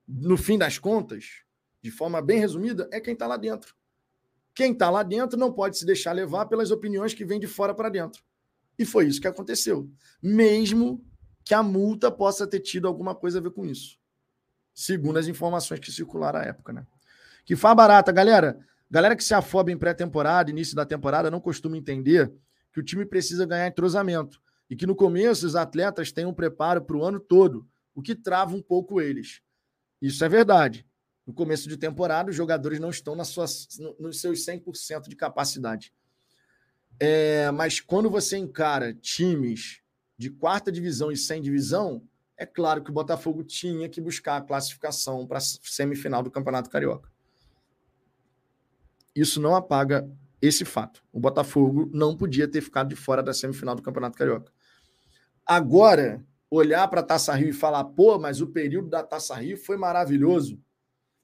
no 0.07 0.39
fim 0.39 0.57
das 0.57 0.79
contas, 0.79 1.43
de 1.83 1.91
forma 1.91 2.23
bem 2.23 2.41
resumida, 2.41 2.89
é 2.91 3.01
quem 3.01 3.13
está 3.13 3.27
lá 3.27 3.37
dentro. 3.37 3.77
Quem 4.59 4.73
está 4.73 4.91
lá 4.91 5.05
dentro 5.05 5.39
não 5.39 5.53
pode 5.53 5.79
se 5.79 5.87
deixar 5.87 6.11
levar 6.11 6.47
pelas 6.47 6.73
opiniões 6.73 7.15
que 7.15 7.25
vêm 7.25 7.39
de 7.39 7.47
fora 7.47 7.73
para 7.73 7.89
dentro. 7.89 8.21
E 8.77 8.85
foi 8.85 9.07
isso 9.07 9.21
que 9.21 9.29
aconteceu. 9.29 9.89
Mesmo 10.21 11.01
que 11.45 11.55
a 11.55 11.63
multa 11.63 12.11
possa 12.11 12.45
ter 12.45 12.59
tido 12.59 12.89
alguma 12.89 13.15
coisa 13.15 13.39
a 13.39 13.41
ver 13.41 13.53
com 13.53 13.65
isso. 13.65 14.01
Segundo 14.75 15.17
as 15.17 15.29
informações 15.29 15.79
que 15.79 15.93
circularam 15.93 16.41
à 16.41 16.43
época, 16.43 16.73
né? 16.73 16.85
Que 17.45 17.55
faz 17.55 17.77
barata, 17.77 18.11
galera. 18.11 18.59
Galera 18.91 19.15
que 19.15 19.23
se 19.23 19.33
afoba 19.33 19.71
em 19.71 19.79
pré-temporada, 19.79 20.51
início 20.51 20.75
da 20.75 20.85
temporada, 20.85 21.31
não 21.31 21.41
costuma 21.41 21.77
entender 21.77 22.29
que 22.73 22.81
o 22.81 22.83
time 22.83 23.07
precisa 23.07 23.47
ganhar 23.47 23.69
entrosamento. 23.69 24.43
E 24.69 24.75
que 24.75 24.89
no 24.89 24.97
começo 24.97 25.47
os 25.47 25.55
atletas 25.55 26.11
têm 26.11 26.27
um 26.27 26.35
preparo 26.35 26.83
para 26.83 26.97
o 26.97 27.05
ano 27.05 27.21
todo, 27.21 27.65
o 27.95 28.03
que 28.03 28.13
trava 28.13 28.57
um 28.57 28.61
pouco 28.61 29.01
eles. 29.01 29.41
Isso 30.03 30.25
é 30.25 30.29
verdade. 30.29 30.85
No 31.29 31.35
começo 31.35 31.69
de 31.69 31.77
temporada, 31.77 32.31
os 32.31 32.37
jogadores 32.37 32.81
não 32.81 32.89
estão 32.89 33.15
nas 33.15 33.29
suas, 33.29 33.69
nos 34.01 34.19
seus 34.19 34.47
100% 34.47 35.11
de 35.11 35.15
capacidade. 35.15 35.93
É, 36.99 37.51
mas 37.51 37.83
quando 37.83 38.09
você 38.09 38.39
encara 38.39 38.95
times 38.95 39.83
de 40.17 40.31
quarta 40.31 40.73
divisão 40.73 41.13
e 41.13 41.19
sem 41.19 41.43
divisão, 41.43 42.03
é 42.35 42.47
claro 42.47 42.83
que 42.83 42.89
o 42.89 42.95
Botafogo 42.95 43.45
tinha 43.45 43.91
que 43.91 44.01
buscar 44.01 44.39
a 44.39 44.41
classificação 44.41 45.27
para 45.27 45.37
a 45.37 45.43
semifinal 45.43 46.23
do 46.23 46.31
Campeonato 46.31 46.71
Carioca. 46.71 47.13
Isso 49.15 49.39
não 49.39 49.55
apaga 49.55 50.11
esse 50.41 50.65
fato. 50.65 51.05
O 51.13 51.21
Botafogo 51.21 51.91
não 51.93 52.17
podia 52.17 52.49
ter 52.49 52.63
ficado 52.63 52.89
de 52.89 52.97
fora 52.97 53.23
da 53.23 53.35
semifinal 53.35 53.75
do 53.75 53.83
Campeonato 53.83 54.17
Carioca. 54.17 54.51
Agora, 55.45 56.25
olhar 56.51 56.89
para 56.89 57.01
a 57.01 57.05
Taça 57.05 57.35
Rio 57.35 57.51
e 57.51 57.53
falar, 57.53 57.85
pô, 57.85 58.19
mas 58.19 58.41
o 58.41 58.47
período 58.47 58.89
da 58.89 59.03
Taça 59.03 59.35
Rio 59.35 59.59
foi 59.59 59.77
maravilhoso. 59.77 60.59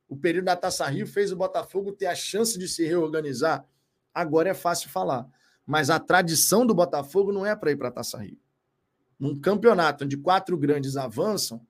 O 0.08 0.16
período 0.16 0.46
da 0.46 0.56
Taça 0.56 0.86
Rio 0.86 1.06
fez 1.06 1.32
o 1.32 1.36
Botafogo 1.36 1.92
ter 1.92 2.06
a 2.06 2.14
chance 2.14 2.58
de 2.58 2.68
se 2.68 2.84
reorganizar. 2.86 3.66
Agora 4.12 4.50
é 4.50 4.54
fácil 4.54 4.90
falar. 4.90 5.26
Mas 5.66 5.90
a 5.90 5.98
tradição 5.98 6.66
do 6.66 6.74
Botafogo 6.74 7.32
não 7.32 7.44
é 7.44 7.56
para 7.56 7.70
ir 7.70 7.76
para 7.76 7.88
a 7.88 7.92
Taça 7.92 8.18
Rio. 8.18 8.38
Num 9.18 9.38
campeonato 9.40 10.04
onde 10.04 10.16
quatro 10.16 10.56
grandes 10.58 10.96
avançam, 10.96 11.66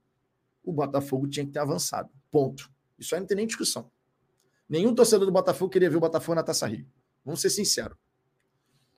o 0.64 0.72
Botafogo 0.72 1.28
tinha 1.28 1.46
que 1.46 1.52
ter 1.52 1.60
avançado. 1.60 2.10
Ponto. 2.30 2.70
Isso 2.98 3.14
aí 3.14 3.20
não 3.20 3.26
tem 3.26 3.36
nem 3.36 3.46
discussão. 3.46 3.90
Nenhum 4.68 4.94
torcedor 4.94 5.26
do 5.26 5.32
Botafogo 5.32 5.70
queria 5.70 5.90
ver 5.90 5.96
o 5.96 6.00
Botafogo 6.00 6.34
na 6.34 6.42
Taça 6.42 6.66
Rio. 6.66 6.86
Vamos 7.24 7.40
ser 7.40 7.50
sinceros. 7.50 7.96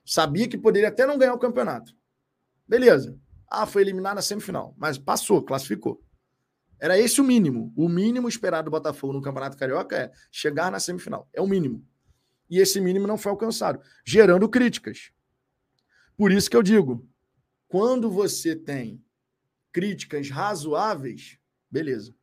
Sabia 0.05 0.47
que 0.47 0.57
poderia 0.57 0.89
até 0.89 1.05
não 1.05 1.17
ganhar 1.17 1.33
o 1.33 1.39
campeonato. 1.39 1.93
Beleza. 2.67 3.19
Ah, 3.49 3.65
foi 3.65 3.81
eliminado 3.81 4.15
na 4.15 4.21
semifinal, 4.21 4.73
mas 4.77 4.97
passou, 4.97 5.43
classificou. 5.43 6.01
Era 6.79 6.97
esse 6.97 7.19
o 7.19 7.23
mínimo. 7.23 7.73
O 7.75 7.89
mínimo 7.89 8.27
esperado 8.27 8.65
do 8.65 8.71
Botafogo 8.71 9.13
no 9.13 9.21
Campeonato 9.21 9.57
Carioca 9.57 9.95
é 9.95 10.11
chegar 10.31 10.71
na 10.71 10.79
semifinal. 10.79 11.27
É 11.33 11.41
o 11.41 11.47
mínimo. 11.47 11.85
E 12.49 12.59
esse 12.59 12.79
mínimo 12.79 13.07
não 13.07 13.17
foi 13.17 13.31
alcançado, 13.31 13.81
gerando 14.05 14.47
críticas. 14.47 15.11
Por 16.15 16.31
isso 16.31 16.49
que 16.49 16.55
eu 16.55 16.63
digo, 16.63 17.07
quando 17.67 18.09
você 18.09 18.55
tem 18.55 19.03
críticas 19.71 20.29
razoáveis, 20.29 21.37
beleza. 21.69 22.15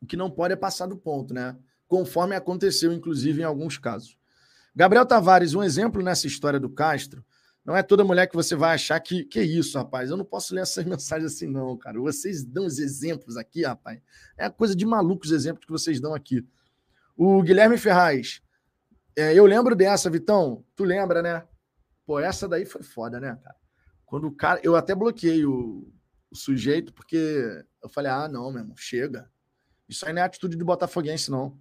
O 0.00 0.06
que 0.06 0.16
não 0.16 0.30
pode 0.30 0.54
é 0.54 0.56
passar 0.56 0.86
do 0.86 0.96
ponto, 0.96 1.34
né? 1.34 1.58
Conforme 1.86 2.36
aconteceu, 2.36 2.92
inclusive, 2.92 3.40
em 3.40 3.44
alguns 3.44 3.76
casos. 3.76 4.16
Gabriel 4.74 5.04
Tavares, 5.04 5.54
um 5.54 5.62
exemplo 5.62 6.02
nessa 6.02 6.26
história 6.26 6.60
do 6.60 6.70
Castro, 6.70 7.24
não 7.68 7.76
é 7.76 7.82
toda 7.82 8.02
mulher 8.02 8.26
que 8.26 8.34
você 8.34 8.56
vai 8.56 8.74
achar 8.74 8.98
que. 8.98 9.24
Que 9.24 9.42
isso, 9.42 9.76
rapaz? 9.76 10.08
Eu 10.08 10.16
não 10.16 10.24
posso 10.24 10.54
ler 10.54 10.62
essas 10.62 10.82
mensagens 10.88 11.34
assim, 11.34 11.46
não, 11.46 11.76
cara. 11.76 12.00
Vocês 12.00 12.42
dão 12.42 12.64
os 12.64 12.78
exemplos 12.78 13.36
aqui, 13.36 13.62
rapaz. 13.62 14.00
É 14.38 14.48
coisa 14.48 14.74
de 14.74 14.86
maluco 14.86 15.26
os 15.26 15.32
exemplos 15.32 15.66
que 15.66 15.70
vocês 15.70 16.00
dão 16.00 16.14
aqui. 16.14 16.48
O 17.14 17.42
Guilherme 17.42 17.76
Ferraz. 17.76 18.40
É, 19.14 19.34
eu 19.34 19.44
lembro 19.44 19.76
dessa, 19.76 20.08
Vitão. 20.08 20.64
Tu 20.74 20.82
lembra, 20.82 21.20
né? 21.20 21.46
Pô, 22.06 22.18
essa 22.18 22.48
daí 22.48 22.64
foi 22.64 22.82
foda, 22.82 23.20
né, 23.20 23.38
cara? 23.44 23.56
Quando 24.06 24.28
o 24.28 24.32
cara. 24.32 24.58
Eu 24.62 24.74
até 24.74 24.94
bloqueei 24.94 25.44
o, 25.44 25.92
o 26.30 26.34
sujeito, 26.34 26.90
porque 26.94 27.66
eu 27.82 27.88
falei: 27.90 28.10
ah, 28.10 28.28
não, 28.28 28.50
meu 28.50 28.62
irmão, 28.62 28.76
chega. 28.78 29.30
Isso 29.86 30.06
aí 30.06 30.14
não 30.14 30.22
é 30.22 30.24
atitude 30.24 30.56
do 30.56 30.64
Botafoguense, 30.64 31.30
não. 31.30 31.60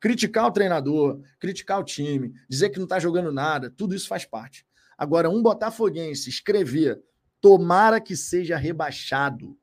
Criticar 0.00 0.46
o 0.46 0.52
treinador, 0.52 1.20
criticar 1.38 1.80
o 1.80 1.84
time, 1.84 2.32
dizer 2.48 2.70
que 2.70 2.80
não 2.80 2.86
tá 2.86 2.98
jogando 2.98 3.30
nada, 3.30 3.70
tudo 3.70 3.94
isso 3.94 4.08
faz 4.08 4.24
parte. 4.24 4.66
Agora, 4.96 5.28
um 5.28 5.42
botafoguense 5.42 6.28
escrever 6.30 7.02
tomara 7.40 8.00
que 8.00 8.16
seja 8.16 8.56
rebaixado, 8.56 9.58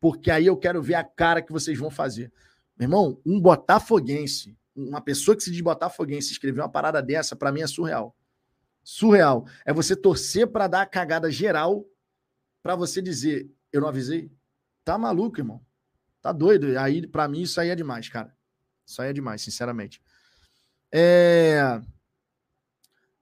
porque 0.00 0.30
aí 0.30 0.46
eu 0.46 0.56
quero 0.56 0.82
ver 0.82 0.94
a 0.94 1.04
cara 1.04 1.40
que 1.40 1.52
vocês 1.52 1.78
vão 1.78 1.90
fazer. 1.90 2.32
Meu 2.76 2.86
irmão, 2.86 3.20
um 3.24 3.40
botafoguense, 3.40 4.56
uma 4.74 5.00
pessoa 5.00 5.36
que 5.36 5.42
se 5.42 5.50
diz 5.50 5.60
botafoguense 5.60 6.32
escrever 6.32 6.60
uma 6.60 6.68
parada 6.68 7.02
dessa, 7.02 7.36
para 7.36 7.52
mim 7.52 7.60
é 7.60 7.66
surreal. 7.66 8.16
Surreal. 8.82 9.46
É 9.64 9.72
você 9.72 9.94
torcer 9.94 10.48
para 10.48 10.66
dar 10.66 10.82
a 10.82 10.86
cagada 10.86 11.30
geral 11.30 11.86
para 12.62 12.74
você 12.74 13.00
dizer, 13.00 13.50
eu 13.72 13.80
não 13.80 13.88
avisei? 13.88 14.30
Tá 14.84 14.98
maluco, 14.98 15.40
irmão. 15.40 15.64
Tá 16.20 16.32
doido. 16.32 16.78
Aí, 16.78 17.06
para 17.06 17.26
mim, 17.28 17.42
isso 17.42 17.60
aí 17.60 17.70
é 17.70 17.74
demais, 17.74 18.08
cara. 18.08 18.34
Isso 18.86 19.00
aí 19.02 19.10
é 19.10 19.12
demais, 19.12 19.42
sinceramente. 19.42 20.02
É... 20.92 21.80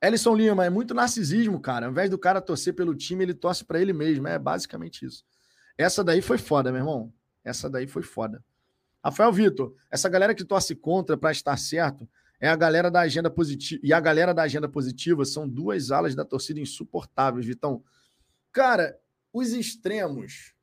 Ellison 0.02 0.35
Lima, 0.35 0.64
é 0.64 0.70
muito 0.70 0.94
narcisismo, 0.94 1.60
cara. 1.60 1.86
Ao 1.86 1.93
invés 1.93 2.09
do 2.09 2.18
cara 2.18 2.40
torcer 2.40 2.74
pelo 2.74 2.94
time, 2.94 3.24
ele 3.24 3.35
torce 3.35 3.64
para 3.64 3.81
ele 3.81 3.93
mesmo. 3.93 4.27
É 4.27 4.39
basicamente 4.39 5.05
isso. 5.05 5.24
Essa 5.77 6.02
daí 6.02 6.22
foi 6.22 6.39
foda, 6.39 6.72
meu 6.72 6.81
irmão. 6.81 7.12
Essa 7.44 7.68
daí 7.68 7.86
foi 7.86 8.02
foda. 8.02 8.43
Rafael 9.02 9.32
Vitor, 9.32 9.74
essa 9.90 10.09
galera 10.09 10.35
que 10.35 10.44
torce 10.44 10.74
contra 10.74 11.16
para 11.16 11.32
estar 11.32 11.56
certo 11.59 12.09
é 12.39 12.48
a 12.48 12.56
galera 12.56 12.90
da 12.90 13.01
agenda 13.01 13.31
positiva. 13.31 13.81
E 13.85 13.93
a 13.93 14.01
galera 14.01 14.32
da 14.32 14.43
agenda 14.43 14.68
positiva 14.68 15.24
são 15.24 15.48
duas 15.48 15.90
alas 15.90 16.14
da 16.14 16.24
torcida 16.24 16.60
insuportáveis, 16.60 17.44
Vitão. 17.44 17.82
Cara, 18.52 18.98
os 19.32 19.52
extremos, 19.52 20.55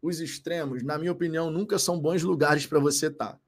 os 0.00 0.20
extremos, 0.20 0.82
na 0.82 0.96
minha 0.96 1.12
opinião, 1.12 1.50
nunca 1.50 1.78
são 1.78 1.98
bons 1.98 2.22
lugares 2.22 2.66
para 2.66 2.78
você 2.78 3.08
estar. 3.08 3.32
Tá. 3.32 3.40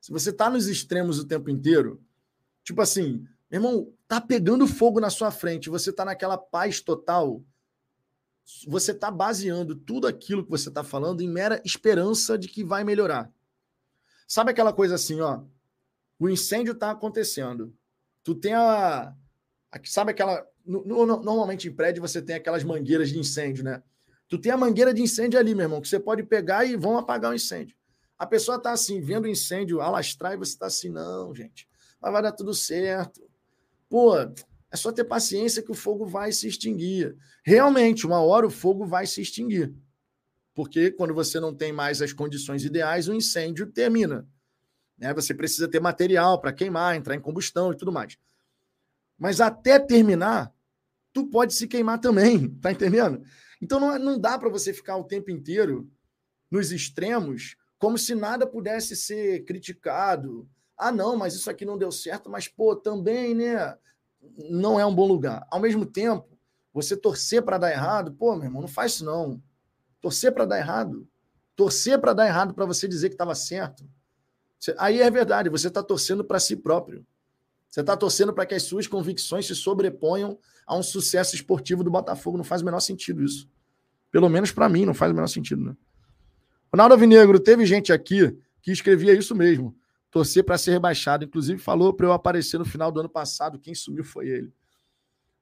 Se 0.00 0.10
você 0.10 0.30
está 0.30 0.50
nos 0.50 0.66
extremos 0.66 1.20
o 1.20 1.24
tempo 1.24 1.48
inteiro, 1.48 2.02
tipo 2.64 2.82
assim, 2.82 3.24
meu 3.52 3.58
irmão, 3.58 3.92
tá 4.08 4.18
pegando 4.18 4.66
fogo 4.66 4.98
na 4.98 5.10
sua 5.10 5.30
frente, 5.30 5.68
você 5.68 5.92
tá 5.92 6.06
naquela 6.06 6.38
paz 6.38 6.80
total. 6.80 7.44
Você 8.66 8.94
tá 8.94 9.10
baseando 9.10 9.76
tudo 9.76 10.06
aquilo 10.06 10.42
que 10.42 10.50
você 10.50 10.70
tá 10.70 10.82
falando 10.82 11.20
em 11.20 11.28
mera 11.28 11.60
esperança 11.62 12.38
de 12.38 12.48
que 12.48 12.64
vai 12.64 12.82
melhorar. 12.82 13.30
Sabe 14.26 14.50
aquela 14.50 14.72
coisa 14.72 14.94
assim, 14.94 15.20
ó? 15.20 15.42
O 16.18 16.30
incêndio 16.30 16.74
tá 16.74 16.90
acontecendo. 16.90 17.76
Tu 18.24 18.34
tem 18.34 18.54
a. 18.54 19.14
sabe 19.84 20.12
aquela. 20.12 20.46
No, 20.64 20.82
no, 20.84 21.22
normalmente 21.22 21.68
em 21.68 21.74
prédio 21.74 22.00
você 22.00 22.22
tem 22.22 22.36
aquelas 22.36 22.64
mangueiras 22.64 23.10
de 23.10 23.18
incêndio, 23.18 23.64
né? 23.64 23.82
Tu 24.28 24.38
tem 24.38 24.50
a 24.50 24.56
mangueira 24.56 24.94
de 24.94 25.02
incêndio 25.02 25.38
ali, 25.38 25.54
meu 25.54 25.64
irmão, 25.64 25.80
que 25.80 25.88
você 25.88 26.00
pode 26.00 26.22
pegar 26.22 26.64
e 26.64 26.74
vão 26.74 26.96
apagar 26.96 27.32
o 27.32 27.34
incêndio. 27.34 27.76
A 28.18 28.26
pessoa 28.26 28.58
tá 28.58 28.72
assim, 28.72 28.98
vendo 29.00 29.24
o 29.24 29.28
incêndio 29.28 29.82
alastrar 29.82 30.32
e 30.32 30.36
você 30.38 30.56
tá 30.56 30.66
assim, 30.66 30.88
não, 30.88 31.34
gente, 31.34 31.68
mas 32.00 32.12
vai 32.12 32.22
dar 32.22 32.32
tudo 32.32 32.54
certo 32.54 33.31
Pô, 33.92 34.16
é 34.16 34.74
só 34.74 34.90
ter 34.90 35.04
paciência 35.04 35.62
que 35.62 35.70
o 35.70 35.74
fogo 35.74 36.06
vai 36.06 36.32
se 36.32 36.48
extinguir. 36.48 37.14
Realmente, 37.44 38.06
uma 38.06 38.22
hora 38.22 38.46
o 38.46 38.50
fogo 38.50 38.86
vai 38.86 39.06
se 39.06 39.20
extinguir. 39.20 39.70
Porque 40.54 40.90
quando 40.90 41.12
você 41.12 41.38
não 41.38 41.54
tem 41.54 41.74
mais 41.74 42.00
as 42.00 42.10
condições 42.10 42.64
ideais, 42.64 43.06
o 43.06 43.12
incêndio 43.12 43.66
termina. 43.66 44.26
Né? 44.96 45.12
Você 45.12 45.34
precisa 45.34 45.68
ter 45.68 45.78
material 45.78 46.40
para 46.40 46.54
queimar, 46.54 46.96
entrar 46.96 47.14
em 47.14 47.20
combustão 47.20 47.70
e 47.70 47.76
tudo 47.76 47.92
mais. 47.92 48.16
Mas 49.18 49.42
até 49.42 49.78
terminar, 49.78 50.50
tu 51.12 51.26
pode 51.26 51.52
se 51.52 51.68
queimar 51.68 52.00
também, 52.00 52.48
tá 52.62 52.72
entendendo? 52.72 53.22
Então 53.60 53.78
não, 53.78 53.94
é, 53.94 53.98
não 53.98 54.18
dá 54.18 54.38
para 54.38 54.48
você 54.48 54.72
ficar 54.72 54.96
o 54.96 55.04
tempo 55.04 55.30
inteiro 55.30 55.86
nos 56.50 56.72
extremos 56.72 57.56
como 57.76 57.98
se 57.98 58.14
nada 58.14 58.46
pudesse 58.46 58.96
ser 58.96 59.44
criticado, 59.44 60.48
ah, 60.76 60.90
não, 60.90 61.16
mas 61.16 61.34
isso 61.34 61.50
aqui 61.50 61.64
não 61.64 61.78
deu 61.78 61.92
certo, 61.92 62.30
mas, 62.30 62.48
pô, 62.48 62.74
também, 62.74 63.34
né? 63.34 63.76
Não 64.50 64.78
é 64.78 64.86
um 64.86 64.94
bom 64.94 65.06
lugar. 65.06 65.46
Ao 65.50 65.60
mesmo 65.60 65.84
tempo, 65.84 66.38
você 66.72 66.96
torcer 66.96 67.42
para 67.42 67.58
dar 67.58 67.70
errado, 67.70 68.12
pô, 68.12 68.34
meu 68.34 68.44
irmão, 68.44 68.62
não 68.62 68.68
faz 68.68 68.94
isso 68.94 69.04
não. 69.04 69.42
Torcer 70.00 70.32
para 70.32 70.44
dar 70.44 70.58
errado. 70.58 71.06
Torcer 71.54 72.00
para 72.00 72.12
dar 72.12 72.26
errado 72.26 72.54
para 72.54 72.64
você 72.64 72.88
dizer 72.88 73.08
que 73.08 73.14
estava 73.14 73.34
certo. 73.34 73.84
Aí 74.78 75.00
é 75.00 75.10
verdade, 75.10 75.48
você 75.48 75.68
está 75.68 75.82
torcendo 75.82 76.24
para 76.24 76.40
si 76.40 76.56
próprio. 76.56 77.04
Você 77.68 77.80
está 77.80 77.96
torcendo 77.96 78.32
para 78.32 78.46
que 78.46 78.54
as 78.54 78.62
suas 78.62 78.86
convicções 78.86 79.46
se 79.46 79.54
sobreponham 79.54 80.38
a 80.66 80.76
um 80.76 80.82
sucesso 80.82 81.34
esportivo 81.34 81.82
do 81.82 81.90
Botafogo. 81.90 82.36
Não 82.36 82.44
faz 82.44 82.62
o 82.62 82.64
menor 82.64 82.80
sentido 82.80 83.22
isso. 83.22 83.48
Pelo 84.10 84.28
menos 84.28 84.52
para 84.52 84.68
mim, 84.68 84.84
não 84.84 84.94
faz 84.94 85.10
o 85.10 85.14
menor 85.14 85.28
sentido, 85.28 85.64
né? 85.64 85.76
Ronaldo 86.70 86.94
Avinegro, 86.94 87.40
teve 87.40 87.66
gente 87.66 87.92
aqui 87.92 88.36
que 88.60 88.70
escrevia 88.70 89.12
isso 89.12 89.34
mesmo 89.34 89.76
torcer 90.12 90.44
para 90.44 90.58
ser 90.58 90.72
rebaixado. 90.72 91.24
Inclusive, 91.24 91.58
falou 91.58 91.92
para 91.92 92.06
eu 92.06 92.12
aparecer 92.12 92.58
no 92.58 92.64
final 92.64 92.92
do 92.92 93.00
ano 93.00 93.08
passado. 93.08 93.58
Quem 93.58 93.74
sumiu 93.74 94.04
foi 94.04 94.28
ele. 94.28 94.52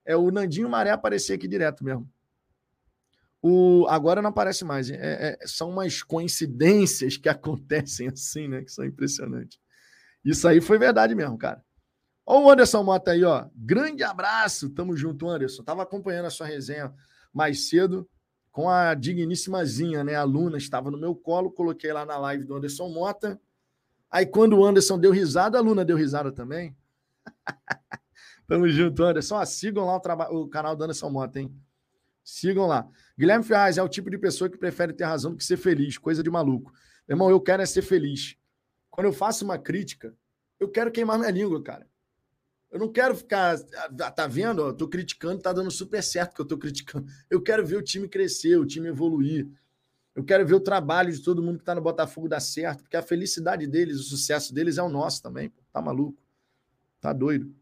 É 0.03 0.15
o 0.15 0.31
Nandinho 0.31 0.69
Maré 0.69 0.89
aparecer 0.89 1.33
aqui 1.33 1.47
direto 1.47 1.83
mesmo. 1.83 2.09
O, 3.43 3.85
agora 3.89 4.21
não 4.21 4.29
aparece 4.29 4.63
mais. 4.63 4.89
É, 4.89 5.37
é, 5.41 5.45
são 5.45 5.69
umas 5.69 6.01
coincidências 6.01 7.17
que 7.17 7.27
acontecem 7.29 8.07
assim, 8.07 8.47
né? 8.47 8.63
Que 8.63 8.71
são 8.71 8.85
impressionantes. 8.85 9.59
Isso 10.23 10.47
aí 10.47 10.61
foi 10.61 10.79
verdade 10.79 11.13
mesmo, 11.13 11.37
cara. 11.37 11.63
Ó, 12.25 12.45
o 12.45 12.49
Anderson 12.49 12.81
Mota 12.81 13.11
aí, 13.11 13.23
ó. 13.23 13.47
Grande 13.53 14.03
abraço. 14.03 14.69
Tamo 14.69 14.95
junto, 14.95 15.27
Anderson. 15.27 15.63
Tava 15.63 15.83
acompanhando 15.83 16.27
a 16.27 16.31
sua 16.31 16.47
resenha 16.47 16.93
mais 17.33 17.67
cedo 17.67 18.09
com 18.51 18.69
a 18.69 18.93
digníssimazinha, 18.93 20.03
né? 20.03 20.15
A 20.15 20.23
Luna 20.23 20.57
estava 20.57 20.89
no 20.89 20.97
meu 20.97 21.13
colo, 21.13 21.51
coloquei 21.51 21.91
lá 21.91 22.05
na 22.05 22.17
live 22.17 22.45
do 22.45 22.55
Anderson 22.55 22.87
Mota. 22.89 23.39
Aí 24.11 24.25
quando 24.25 24.57
o 24.57 24.65
Anderson 24.65 24.99
deu 24.99 25.11
risada, 25.11 25.57
a 25.57 25.61
Luna 25.61 25.85
deu 25.85 25.95
risada 25.95 26.31
também. 26.31 26.75
Tamo 28.47 28.67
junto, 28.67 29.03
Anderson. 29.03 29.43
Sigam 29.45 29.85
lá 29.85 29.95
o, 29.95 30.41
o, 30.41 30.47
canal 30.49 30.75
do 30.75 30.83
Anderson 30.83 31.09
Mota, 31.09 31.39
hein? 31.39 31.55
Sigam 32.21 32.67
lá. 32.67 32.85
Guilherme 33.17 33.45
Ferraz 33.45 33.77
é 33.77 33.83
o 33.83 33.87
tipo 33.87 34.09
de 34.09 34.17
pessoa 34.17 34.49
que 34.49 34.57
prefere 34.57 34.91
ter 34.91 35.05
razão 35.05 35.31
do 35.31 35.37
que 35.37 35.45
ser 35.45 35.55
feliz, 35.55 35.97
coisa 35.97 36.21
de 36.21 36.29
maluco. 36.29 36.73
Meu 37.07 37.15
irmão, 37.15 37.29
eu 37.29 37.39
quero 37.39 37.63
é 37.63 37.65
ser 37.65 37.81
feliz. 37.81 38.35
Quando 38.89 39.07
eu 39.07 39.13
faço 39.13 39.45
uma 39.45 39.57
crítica, 39.57 40.13
eu 40.59 40.69
quero 40.69 40.91
queimar 40.91 41.17
minha 41.17 41.31
língua, 41.31 41.63
cara. 41.63 41.87
Eu 42.69 42.79
não 42.79 42.91
quero 42.91 43.15
ficar. 43.15 43.55
Ah, 44.01 44.11
tá 44.11 44.27
vendo? 44.27 44.61
Eu 44.61 44.73
tô 44.73 44.87
criticando, 44.87 45.41
tá 45.41 45.51
dando 45.53 45.71
super 45.71 46.03
certo 46.03 46.35
que 46.35 46.41
eu 46.41 46.45
tô 46.45 46.57
criticando. 46.57 47.05
Eu 47.29 47.41
quero 47.41 47.65
ver 47.65 47.77
o 47.77 47.81
time 47.81 48.07
crescer, 48.07 48.57
o 48.57 48.65
time 48.65 48.89
evoluir. 48.89 49.47
Eu 50.13 50.23
quero 50.23 50.45
ver 50.45 50.55
o 50.55 50.59
trabalho 50.59 51.11
de 51.11 51.21
todo 51.21 51.41
mundo 51.41 51.57
que 51.57 51.61
está 51.61 51.73
no 51.73 51.81
Botafogo 51.81 52.27
dar 52.27 52.41
certo, 52.41 52.83
porque 52.83 52.97
a 52.97 53.01
felicidade 53.01 53.65
deles, 53.65 53.97
o 53.99 54.03
sucesso 54.03 54.53
deles 54.53 54.77
é 54.77 54.83
o 54.83 54.89
nosso 54.89 55.21
também. 55.21 55.49
Pô. 55.49 55.61
Tá 55.71 55.81
maluco? 55.81 56.21
Tá 56.99 57.13
doido? 57.13 57.53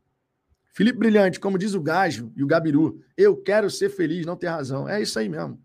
Felipe 0.74 0.98
Brilhante, 0.98 1.40
como 1.40 1.58
diz 1.58 1.74
o 1.74 1.82
Gajo 1.82 2.32
e 2.36 2.44
o 2.44 2.48
Gabiru, 2.48 3.04
eu 3.18 3.36
quero 3.38 3.70
ser 3.70 3.90
feliz, 3.90 4.26
não 4.26 4.36
ter 4.36 4.48
razão. 4.48 4.88
É 4.88 5.02
isso 5.02 5.20
aí 5.20 5.30
mesmo. 5.30 5.62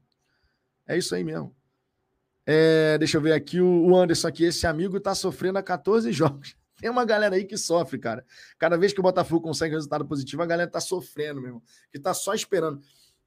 É 0.87 0.97
isso 0.99 1.15
aí 1.15 1.25
mesmo. 1.25 1.55
É, 2.47 2.99
deixa 2.99 3.17
eu 3.17 3.21
ver 3.21 3.33
aqui 3.33 3.61
o 3.61 3.97
Anderson 3.97 4.29
aqui. 4.29 4.45
Esse 4.45 4.67
amigo 4.67 5.01
tá 5.01 5.15
sofrendo 5.15 5.59
há 5.59 5.63
14 5.63 6.13
jogos. 6.13 6.57
Tem 6.79 6.91
uma 6.91 7.05
galera 7.05 7.37
aí 7.37 7.45
que 7.45 7.57
sofre, 7.57 7.99
cara. 7.99 8.27
Cada 8.59 8.77
vez 8.77 8.93
que 8.93 9.01
o 9.01 9.03
Botafogo 9.03 9.41
consegue 9.41 9.75
resultado 9.75 10.05
positivo, 10.05 10.43
a 10.43 10.47
galera 10.47 10.71
tá 10.71 10.81
sofrendo, 10.81 11.41
meu 11.41 11.49
irmão. 11.49 11.63
Que 11.91 11.99
tá 11.99 12.13
só 12.13 12.35
esperando. 12.35 12.81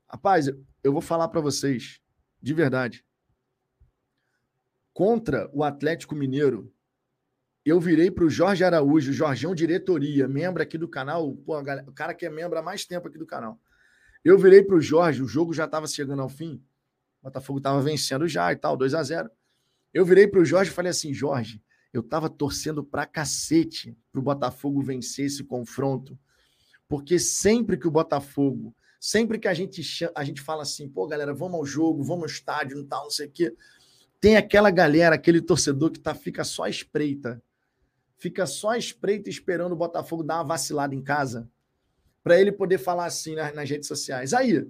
Rapaz, 0.07 0.47
eu 0.83 0.91
vou 0.91 1.01
falar 1.01 1.29
para 1.29 1.41
vocês, 1.41 1.99
de 2.41 2.53
verdade. 2.53 3.06
Contra 4.97 5.47
o 5.53 5.63
Atlético 5.63 6.15
Mineiro, 6.15 6.73
eu 7.63 7.79
virei 7.79 8.09
para 8.09 8.25
o 8.25 8.29
Jorge 8.31 8.63
Araújo, 8.63 9.13
Jorgeão 9.13 9.53
Diretoria, 9.53 10.27
membro 10.27 10.63
aqui 10.63 10.75
do 10.75 10.87
canal, 10.87 11.35
pô, 11.35 11.55
o 11.55 11.93
cara 11.93 12.15
que 12.15 12.25
é 12.25 12.31
membro 12.31 12.57
há 12.57 12.63
mais 12.63 12.83
tempo 12.83 13.07
aqui 13.07 13.15
do 13.15 13.27
canal. 13.27 13.61
Eu 14.25 14.39
virei 14.39 14.63
para 14.63 14.75
o 14.75 14.81
Jorge, 14.81 15.21
o 15.21 15.27
jogo 15.27 15.53
já 15.53 15.65
estava 15.65 15.85
chegando 15.85 16.23
ao 16.23 16.29
fim, 16.29 16.55
o 17.21 17.25
Botafogo 17.25 17.59
estava 17.59 17.79
vencendo 17.79 18.27
já 18.27 18.51
e 18.51 18.55
tal, 18.55 18.75
2 18.75 18.95
a 18.95 19.03
0 19.03 19.29
Eu 19.93 20.03
virei 20.03 20.27
para 20.27 20.39
o 20.39 20.45
Jorge 20.45 20.71
e 20.71 20.73
falei 20.73 20.89
assim: 20.89 21.13
Jorge, 21.13 21.63
eu 21.93 22.01
estava 22.01 22.27
torcendo 22.27 22.83
pra 22.83 23.05
cacete 23.05 23.95
para 24.11 24.19
o 24.19 24.23
Botafogo 24.23 24.81
vencer 24.81 25.27
esse 25.27 25.43
confronto, 25.43 26.17
porque 26.89 27.19
sempre 27.19 27.77
que 27.77 27.87
o 27.87 27.91
Botafogo, 27.91 28.75
sempre 28.99 29.37
que 29.37 29.47
a 29.47 29.53
gente, 29.53 29.79
a 30.15 30.23
gente 30.23 30.41
fala 30.41 30.63
assim, 30.63 30.89
pô, 30.89 31.05
galera, 31.05 31.35
vamos 31.35 31.59
ao 31.59 31.65
jogo, 31.67 32.01
vamos 32.01 32.23
ao 32.23 32.29
estádio, 32.29 32.77
não 32.77 32.85
tal, 32.87 33.03
não 33.03 33.11
sei 33.11 33.27
o 33.27 33.31
quê, 33.31 33.55
tem 34.19 34.35
aquela 34.35 34.71
galera, 34.71 35.15
aquele 35.15 35.41
torcedor 35.41 35.91
que 35.91 35.99
tá, 35.99 36.15
fica 36.15 36.43
só 36.43 36.63
à 36.63 36.69
espreita, 36.69 37.41
fica 38.17 38.45
só 38.45 38.71
à 38.71 38.77
espreita 38.77 39.29
esperando 39.29 39.73
o 39.73 39.77
Botafogo 39.77 40.23
dar 40.23 40.35
uma 40.35 40.43
vacilada 40.43 40.95
em 40.95 41.01
casa, 41.01 41.49
para 42.23 42.39
ele 42.39 42.51
poder 42.51 42.77
falar 42.77 43.05
assim 43.05 43.35
nas, 43.35 43.53
nas 43.53 43.69
redes 43.69 43.87
sociais. 43.87 44.33
Aí, 44.33 44.67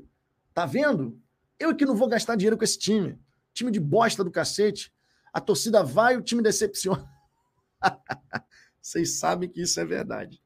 tá 0.54 0.66
vendo? 0.66 1.20
Eu 1.60 1.76
que 1.76 1.86
não 1.86 1.96
vou 1.96 2.08
gastar 2.08 2.36
dinheiro 2.36 2.58
com 2.58 2.64
esse 2.64 2.78
time. 2.78 3.20
Time 3.54 3.72
de 3.72 3.80
bosta 3.80 4.24
do 4.24 4.30
cacete. 4.30 4.94
A 5.34 5.42
torcida 5.42 5.84
vai 5.84 6.16
o 6.16 6.22
time 6.22 6.44
decepciona. 6.44 7.10
Vocês 8.82 9.18
sabem 9.18 9.50
que 9.50 9.62
isso 9.62 9.80
é 9.80 9.86
verdade. 9.86 10.42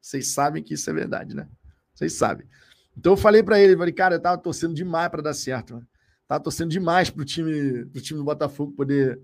Vocês 0.00 0.28
sabem 0.28 0.62
que 0.62 0.74
isso 0.74 0.90
é 0.90 0.92
verdade, 0.92 1.36
né? 1.36 1.48
Vocês 1.94 2.14
sabem. 2.14 2.48
Então 2.96 3.12
eu 3.12 3.16
falei 3.16 3.42
para 3.42 3.60
ele, 3.60 3.76
falei, 3.76 3.92
cara, 3.92 4.16
eu 4.16 4.20
tava 4.20 4.38
torcendo 4.38 4.74
demais 4.74 5.08
para 5.08 5.22
dar 5.22 5.34
certo. 5.34 5.74
Mano. 5.74 5.89
Tava 6.30 6.44
torcendo 6.44 6.70
demais 6.70 7.10
pro 7.10 7.24
time, 7.24 7.84
pro 7.86 8.00
time 8.00 8.20
do 8.20 8.24
Botafogo 8.24 8.70
poder 8.70 9.20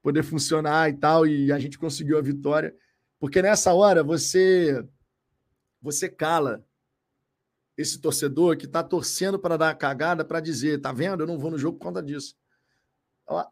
poder 0.00 0.22
funcionar 0.22 0.88
e 0.88 0.94
tal, 0.94 1.26
e 1.26 1.52
a 1.52 1.58
gente 1.58 1.78
conseguiu 1.78 2.16
a 2.16 2.22
vitória. 2.22 2.74
Porque 3.18 3.42
nessa 3.42 3.74
hora 3.74 4.02
você 4.02 4.82
você 5.82 6.08
cala 6.08 6.64
esse 7.76 8.00
torcedor 8.00 8.56
que 8.56 8.64
está 8.64 8.82
torcendo 8.82 9.38
para 9.38 9.58
dar 9.58 9.68
a 9.68 9.74
cagada 9.74 10.24
para 10.24 10.40
dizer, 10.40 10.80
tá 10.80 10.92
vendo? 10.92 11.22
Eu 11.22 11.26
não 11.26 11.38
vou 11.38 11.50
no 11.50 11.58
jogo 11.58 11.76
por 11.76 11.84
conta 11.84 12.02
disso. 12.02 12.34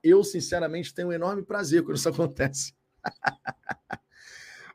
Eu, 0.02 0.24
sinceramente, 0.24 0.94
tenho 0.94 1.08
um 1.08 1.12
enorme 1.12 1.42
prazer 1.42 1.82
quando 1.82 1.98
isso 1.98 2.08
acontece. 2.08 2.72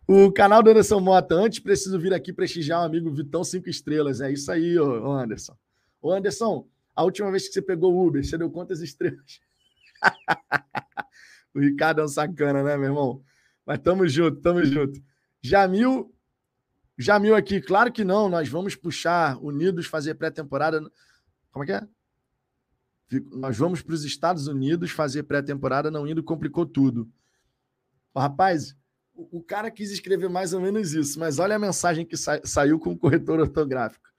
o 0.08 0.32
canal 0.32 0.62
do 0.62 0.70
Anderson 0.70 1.00
Mota, 1.00 1.34
antes 1.34 1.58
preciso 1.58 2.00
vir 2.00 2.14
aqui 2.14 2.32
prestigiar 2.32 2.82
o 2.82 2.86
amigo 2.86 3.12
Vitão 3.12 3.44
Cinco 3.44 3.72
Estrelas. 3.72 4.22
É 4.22 4.32
isso 4.32 4.52
aí, 4.52 4.78
Anderson. 4.78 5.58
Ô 6.00 6.12
Anderson, 6.12 6.68
a 6.96 7.04
última 7.04 7.32
vez 7.32 7.48
que 7.48 7.54
você 7.54 7.62
pegou 7.62 7.94
o 7.94 8.08
Uber, 8.08 8.24
você 8.24 8.38
deu 8.38 8.50
quantas 8.50 8.82
estrelas? 8.82 9.40
o 11.54 11.60
Ricardo 11.60 12.02
é 12.02 12.04
um 12.04 12.08
sacana, 12.08 12.64
né, 12.64 12.78
meu 12.78 12.90
irmão? 12.90 13.24
Mas 13.66 13.80
tamo 13.80 14.08
junto, 14.08 14.42
tamo 14.42 14.64
junto. 14.64 15.02
Jamil 15.42 16.14
Jamil 16.98 17.36
aqui, 17.36 17.60
claro 17.60 17.92
que 17.92 18.04
não, 18.04 18.30
nós 18.30 18.48
vamos 18.48 18.76
puxar 18.76 19.38
Unidos 19.42 19.88
fazer 19.88 20.16
pré-temporada. 20.16 20.80
Como 21.52 21.64
é 21.64 21.66
que 21.66 21.74
é? 21.74 21.88
Nós 23.32 23.58
vamos 23.58 23.82
para 23.82 23.96
os 23.96 24.04
Estados 24.04 24.48
Unidos 24.48 24.92
fazer 24.92 25.24
pré-temporada, 25.24 25.90
não 25.90 26.08
indo, 26.08 26.24
complicou 26.24 26.66
tudo. 26.66 27.12
rapaz, 28.16 28.76
o, 29.16 29.44
cara 29.44 29.70
quis 29.70 29.92
escrever 29.92 30.30
mais 30.30 30.54
ou 30.54 30.62
menos 30.62 30.94
isso, 30.94 31.20
mas 31.20 31.40
olha 31.40 31.56
a 31.56 31.60
mensagem 31.60 32.06
que 32.06 32.18
sa 32.18 32.40
saiu 32.44 32.80
com 32.80 32.92
o 32.92 32.98
corretor 32.98 33.40
ortográfico. 33.40 34.10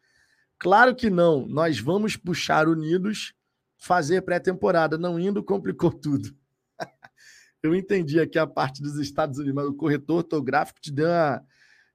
Claro 0.58 0.94
que 0.94 1.10
não, 1.10 1.46
nós 1.46 1.78
vamos 1.78 2.16
puxar 2.16 2.68
Unidos 2.68 3.34
fazer 3.76 4.22
pré-temporada, 4.22 4.96
não 4.96 5.20
indo, 5.20 5.42
complicou 5.42 5.92
tudo. 5.92 6.34
Eu 7.62 7.74
entendi 7.74 8.18
aqui 8.18 8.38
a 8.38 8.46
parte 8.46 8.82
dos 8.82 8.98
Estados 8.98 9.38
Unidos, 9.38 9.54
mas 9.54 9.66
o 9.66 9.74
corretor 9.74 10.18
ortográfico 10.18 10.80
te 10.80 10.90
deu 10.90 11.06
uma 11.06 11.44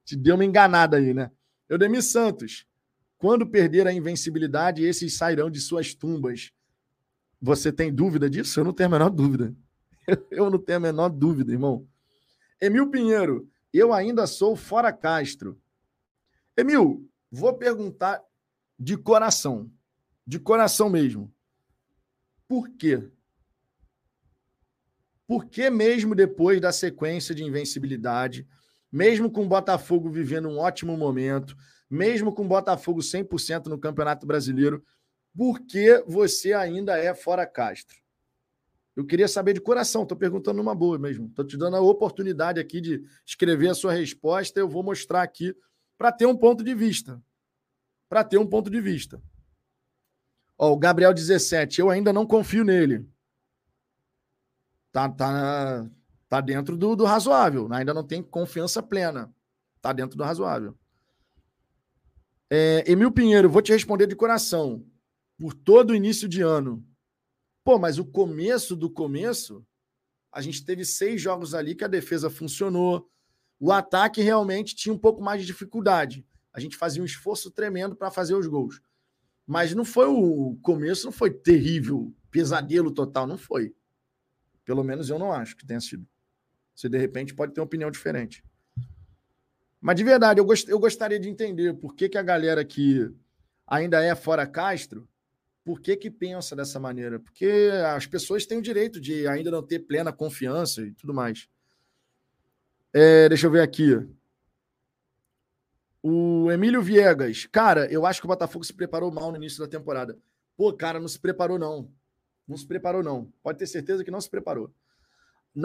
te 0.04 0.16
deu 0.16 0.34
uma 0.34 0.44
enganada 0.44 0.96
aí, 0.96 1.14
né? 1.14 1.30
Eudemir 1.68 2.02
Santos, 2.02 2.66
quando 3.16 3.46
perder 3.46 3.86
a 3.86 3.92
invencibilidade, 3.92 4.82
esses 4.82 5.16
sairão 5.16 5.50
de 5.50 5.60
suas 5.60 5.94
tumbas. 5.94 6.50
Você 7.40 7.70
tem 7.70 7.94
dúvida 7.94 8.28
disso? 8.28 8.58
Eu 8.58 8.64
não 8.64 8.72
tenho 8.72 8.88
a 8.88 8.92
menor 8.92 9.10
dúvida. 9.10 9.54
Eu 10.30 10.50
não 10.50 10.58
tenho 10.58 10.78
a 10.78 10.80
menor 10.80 11.10
dúvida, 11.10 11.52
irmão. 11.52 11.86
Emil 12.60 12.90
Pinheiro, 12.90 13.48
eu 13.72 13.92
ainda 13.92 14.26
sou 14.26 14.56
fora 14.56 14.92
Castro. 14.92 15.60
Emil, 16.56 17.08
vou 17.30 17.54
perguntar 17.54 18.20
de 18.80 18.96
coração. 18.96 19.70
De 20.26 20.38
coração 20.38 20.88
mesmo. 20.88 21.30
Por 22.48 22.70
quê? 22.70 23.10
Por 25.26 25.44
que 25.44 25.68
mesmo 25.68 26.14
depois 26.14 26.60
da 26.60 26.72
sequência 26.72 27.34
de 27.34 27.44
invencibilidade, 27.44 28.48
mesmo 28.90 29.30
com 29.30 29.44
o 29.44 29.48
Botafogo 29.48 30.10
vivendo 30.10 30.48
um 30.48 30.58
ótimo 30.58 30.96
momento, 30.96 31.54
mesmo 31.88 32.32
com 32.32 32.44
o 32.44 32.48
Botafogo 32.48 33.00
100% 33.00 33.66
no 33.66 33.78
Campeonato 33.78 34.26
Brasileiro, 34.26 34.82
por 35.36 35.60
que 35.60 36.02
você 36.08 36.54
ainda 36.54 36.96
é 36.96 37.14
fora 37.14 37.46
Castro? 37.46 38.00
Eu 38.96 39.06
queria 39.06 39.28
saber 39.28 39.52
de 39.52 39.60
coração, 39.60 40.02
estou 40.02 40.18
perguntando 40.18 40.56
numa 40.56 40.74
boa 40.74 40.98
mesmo. 40.98 41.26
Estou 41.26 41.44
te 41.44 41.56
dando 41.56 41.76
a 41.76 41.80
oportunidade 41.80 42.58
aqui 42.58 42.80
de 42.80 43.04
escrever 43.24 43.68
a 43.68 43.74
sua 43.74 43.92
resposta. 43.92 44.58
Eu 44.58 44.68
vou 44.68 44.82
mostrar 44.82 45.22
aqui 45.22 45.54
para 45.96 46.10
ter 46.10 46.26
um 46.26 46.36
ponto 46.36 46.64
de 46.64 46.74
vista. 46.74 47.22
Para 48.10 48.22
ter 48.22 48.36
um 48.36 48.46
ponto 48.46 48.68
de 48.68 48.80
vista. 48.80 49.22
Ó, 50.58 50.72
o 50.72 50.76
Gabriel 50.76 51.14
17, 51.14 51.80
eu 51.80 51.88
ainda 51.88 52.12
não 52.12 52.26
confio 52.26 52.64
nele. 52.64 53.08
Tá, 54.92 55.08
tá, 55.08 55.88
Está 56.30 56.40
dentro 56.40 56.76
do, 56.76 56.94
do 56.94 57.04
razoável. 57.04 57.66
Ainda 57.72 57.92
não 57.92 58.06
tem 58.06 58.22
confiança 58.22 58.80
plena. 58.80 59.34
Está 59.76 59.92
dentro 59.92 60.16
do 60.16 60.22
razoável. 60.22 60.78
É, 62.48 62.84
Emil 62.86 63.10
Pinheiro, 63.10 63.50
vou 63.50 63.60
te 63.60 63.72
responder 63.72 64.06
de 64.06 64.14
coração. 64.14 64.86
Por 65.36 65.54
todo 65.54 65.90
o 65.90 65.94
início 65.94 66.28
de 66.28 66.40
ano. 66.40 66.86
Pô, 67.64 67.80
mas 67.80 67.98
o 67.98 68.04
começo 68.04 68.76
do 68.76 68.88
começo, 68.88 69.66
a 70.32 70.40
gente 70.40 70.64
teve 70.64 70.84
seis 70.84 71.20
jogos 71.20 71.52
ali 71.52 71.74
que 71.74 71.84
a 71.84 71.88
defesa 71.88 72.30
funcionou. 72.30 73.10
O 73.58 73.72
ataque 73.72 74.22
realmente 74.22 74.76
tinha 74.76 74.94
um 74.94 74.98
pouco 74.98 75.20
mais 75.20 75.40
de 75.40 75.48
dificuldade. 75.48 76.24
A 76.52 76.60
gente 76.60 76.76
fazia 76.76 77.02
um 77.02 77.06
esforço 77.06 77.50
tremendo 77.50 77.94
para 77.94 78.10
fazer 78.10 78.34
os 78.34 78.46
gols. 78.46 78.80
Mas 79.46 79.74
não 79.74 79.84
foi 79.84 80.06
o 80.06 80.58
começo, 80.62 81.06
não 81.06 81.12
foi 81.12 81.30
terrível, 81.30 82.14
pesadelo 82.30 82.90
total, 82.90 83.26
não 83.26 83.38
foi. 83.38 83.74
Pelo 84.64 84.84
menos 84.84 85.10
eu 85.10 85.18
não 85.18 85.32
acho 85.32 85.56
que 85.56 85.66
tenha 85.66 85.80
sido. 85.80 86.06
Você, 86.74 86.88
de 86.88 86.98
repente, 86.98 87.34
pode 87.34 87.52
ter 87.52 87.60
uma 87.60 87.66
opinião 87.66 87.90
diferente. 87.90 88.44
Mas, 89.80 89.96
de 89.96 90.04
verdade, 90.04 90.40
eu, 90.40 90.44
gost, 90.44 90.68
eu 90.68 90.78
gostaria 90.78 91.18
de 91.18 91.28
entender 91.28 91.74
por 91.74 91.94
que, 91.94 92.08
que 92.08 92.18
a 92.18 92.22
galera 92.22 92.64
que 92.64 93.10
ainda 93.66 94.04
é 94.04 94.14
fora 94.14 94.46
Castro, 94.46 95.08
por 95.64 95.80
que, 95.80 95.96
que 95.96 96.10
pensa 96.10 96.54
dessa 96.56 96.78
maneira? 96.78 97.18
Porque 97.18 97.70
as 97.94 98.06
pessoas 98.06 98.46
têm 98.46 98.58
o 98.58 98.62
direito 98.62 99.00
de 99.00 99.26
ainda 99.26 99.50
não 99.50 99.62
ter 99.62 99.80
plena 99.80 100.12
confiança 100.12 100.82
e 100.82 100.92
tudo 100.92 101.14
mais. 101.14 101.48
É, 102.92 103.28
deixa 103.28 103.46
eu 103.46 103.50
ver 103.50 103.62
aqui. 103.62 103.96
O 106.02 106.50
Emílio 106.50 106.80
Viegas. 106.80 107.46
Cara, 107.46 107.86
eu 107.92 108.06
acho 108.06 108.20
que 108.20 108.26
o 108.26 108.28
Botafogo 108.28 108.64
se 108.64 108.72
preparou 108.72 109.10
mal 109.10 109.30
no 109.30 109.36
início 109.36 109.60
da 109.60 109.68
temporada. 109.68 110.18
Pô, 110.56 110.72
cara, 110.72 110.98
não 110.98 111.08
se 111.08 111.18
preparou, 111.18 111.58
não. 111.58 111.92
Não 112.48 112.56
se 112.56 112.66
preparou, 112.66 113.02
não. 113.02 113.32
Pode 113.42 113.58
ter 113.58 113.66
certeza 113.66 114.02
que 114.02 114.10
não 114.10 114.20
se 114.20 114.30
preparou. 114.30 114.72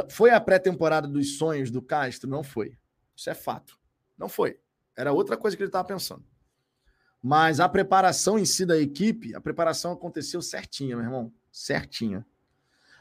Foi 0.09 0.31
a 0.31 0.41
pré-temporada 0.41 1.07
dos 1.07 1.37
sonhos 1.37 1.71
do 1.71 1.81
Castro? 1.81 2.29
Não 2.29 2.43
foi. 2.43 2.77
Isso 3.15 3.29
é 3.29 3.33
fato. 3.33 3.79
Não 4.17 4.27
foi. 4.27 4.59
Era 4.95 5.13
outra 5.13 5.37
coisa 5.37 5.55
que 5.55 5.63
ele 5.63 5.69
estava 5.69 5.87
pensando. 5.87 6.23
Mas 7.21 7.59
a 7.59 7.67
preparação 7.69 8.37
em 8.37 8.45
si 8.45 8.65
da 8.65 8.77
equipe, 8.77 9.33
a 9.33 9.41
preparação 9.41 9.93
aconteceu 9.93 10.41
certinha, 10.41 10.95
meu 10.95 11.05
irmão. 11.05 11.33
Certinha. 11.51 12.25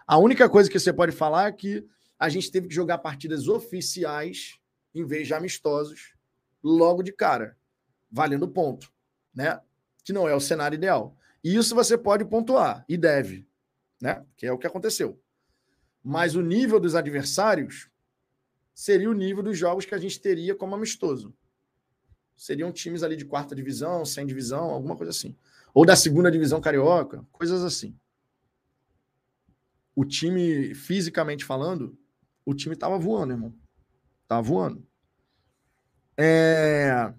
A 0.06 0.18
única 0.18 0.48
coisa 0.48 0.70
que 0.70 0.78
você 0.78 0.92
pode 0.92 1.12
falar 1.12 1.48
é 1.48 1.52
que 1.52 1.86
a 2.18 2.28
gente 2.28 2.50
teve 2.50 2.68
que 2.68 2.74
jogar 2.74 2.98
partidas 2.98 3.48
oficiais 3.48 4.58
em 4.94 5.04
vez 5.04 5.26
de 5.26 5.34
amistosos 5.34 6.13
logo 6.64 7.02
de 7.02 7.12
cara, 7.12 7.56
valendo 8.10 8.48
ponto, 8.48 8.90
né? 9.32 9.60
Que 10.02 10.12
não 10.12 10.26
é 10.26 10.34
o 10.34 10.40
cenário 10.40 10.74
ideal. 10.74 11.16
E 11.44 11.54
isso 11.54 11.74
você 11.74 11.96
pode 11.96 12.24
pontuar 12.24 12.84
e 12.88 12.96
deve, 12.96 13.46
né? 14.00 14.24
Que 14.36 14.46
é 14.46 14.52
o 14.52 14.58
que 14.58 14.66
aconteceu 14.66 15.22
mas 16.04 16.36
o 16.36 16.42
nível 16.42 16.78
dos 16.78 16.94
adversários 16.94 17.88
seria 18.74 19.08
o 19.08 19.14
nível 19.14 19.42
dos 19.42 19.56
jogos 19.56 19.86
que 19.86 19.94
a 19.94 19.98
gente 19.98 20.20
teria 20.20 20.54
como 20.54 20.74
amistoso. 20.74 21.34
Seriam 22.36 22.70
times 22.70 23.02
ali 23.02 23.16
de 23.16 23.24
quarta 23.24 23.54
divisão, 23.54 24.04
sem 24.04 24.26
divisão, 24.26 24.68
alguma 24.68 24.96
coisa 24.96 25.10
assim. 25.10 25.34
Ou 25.72 25.86
da 25.86 25.96
segunda 25.96 26.30
divisão 26.30 26.60
carioca, 26.60 27.24
coisas 27.32 27.64
assim. 27.64 27.98
o 29.96 30.04
time, 30.04 30.74
fisicamente 30.74 31.44
falando, 31.44 31.96
o 32.44 32.52
time 32.52 32.76
tava 32.76 32.98
voando, 32.98 33.32
irmão. 33.32 33.54
Tava 34.26 34.42
voando. 34.42 34.86
É... 36.16 37.12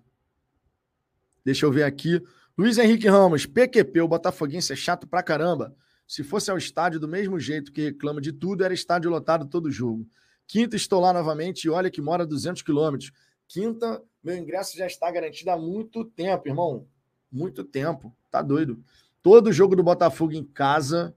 Deixa 1.44 1.66
eu 1.66 1.72
ver 1.72 1.84
aqui. 1.84 2.22
Luiz 2.58 2.78
Henrique 2.78 3.08
Ramos, 3.08 3.46
PQP, 3.46 4.02
o 4.02 4.08
Botafoguense 4.08 4.72
é 4.72 4.76
chato 4.76 5.06
pra 5.08 5.22
caramba. 5.22 5.76
Se 6.08 6.24
fosse 6.24 6.50
ao 6.50 6.58
estádio 6.58 7.00
do 7.00 7.08
mesmo 7.08 7.40
jeito 7.40 7.72
que 7.72 7.86
reclama 7.86 8.22
de 8.22 8.32
tudo, 8.32 8.64
era 8.64 8.74
estádio 8.74 9.10
lotado 9.10 9.46
todo 9.46 9.72
jogo. 9.72 10.08
Quinta, 10.48 10.76
estou 10.76 11.02
lá 11.02 11.12
novamente 11.12 11.64
e 11.64 11.70
olha 11.70 11.90
que 11.90 12.02
mora 12.02 12.26
200 12.26 12.62
quilômetros. 12.62 13.12
Quinta, 13.48 14.02
meu 14.24 14.38
ingresso 14.38 14.78
já 14.78 14.86
está 14.86 15.10
garantido 15.12 15.52
há 15.52 15.58
muito 15.58 16.06
tempo, 16.06 16.48
irmão. 16.48 16.88
Muito 17.32 17.64
tempo. 17.64 18.16
Tá 18.32 18.42
doido. 18.42 18.84
Todo 19.22 19.52
jogo 19.52 19.76
do 19.76 19.84
Botafogo 19.84 20.34
em 20.34 20.44
casa, 20.44 21.16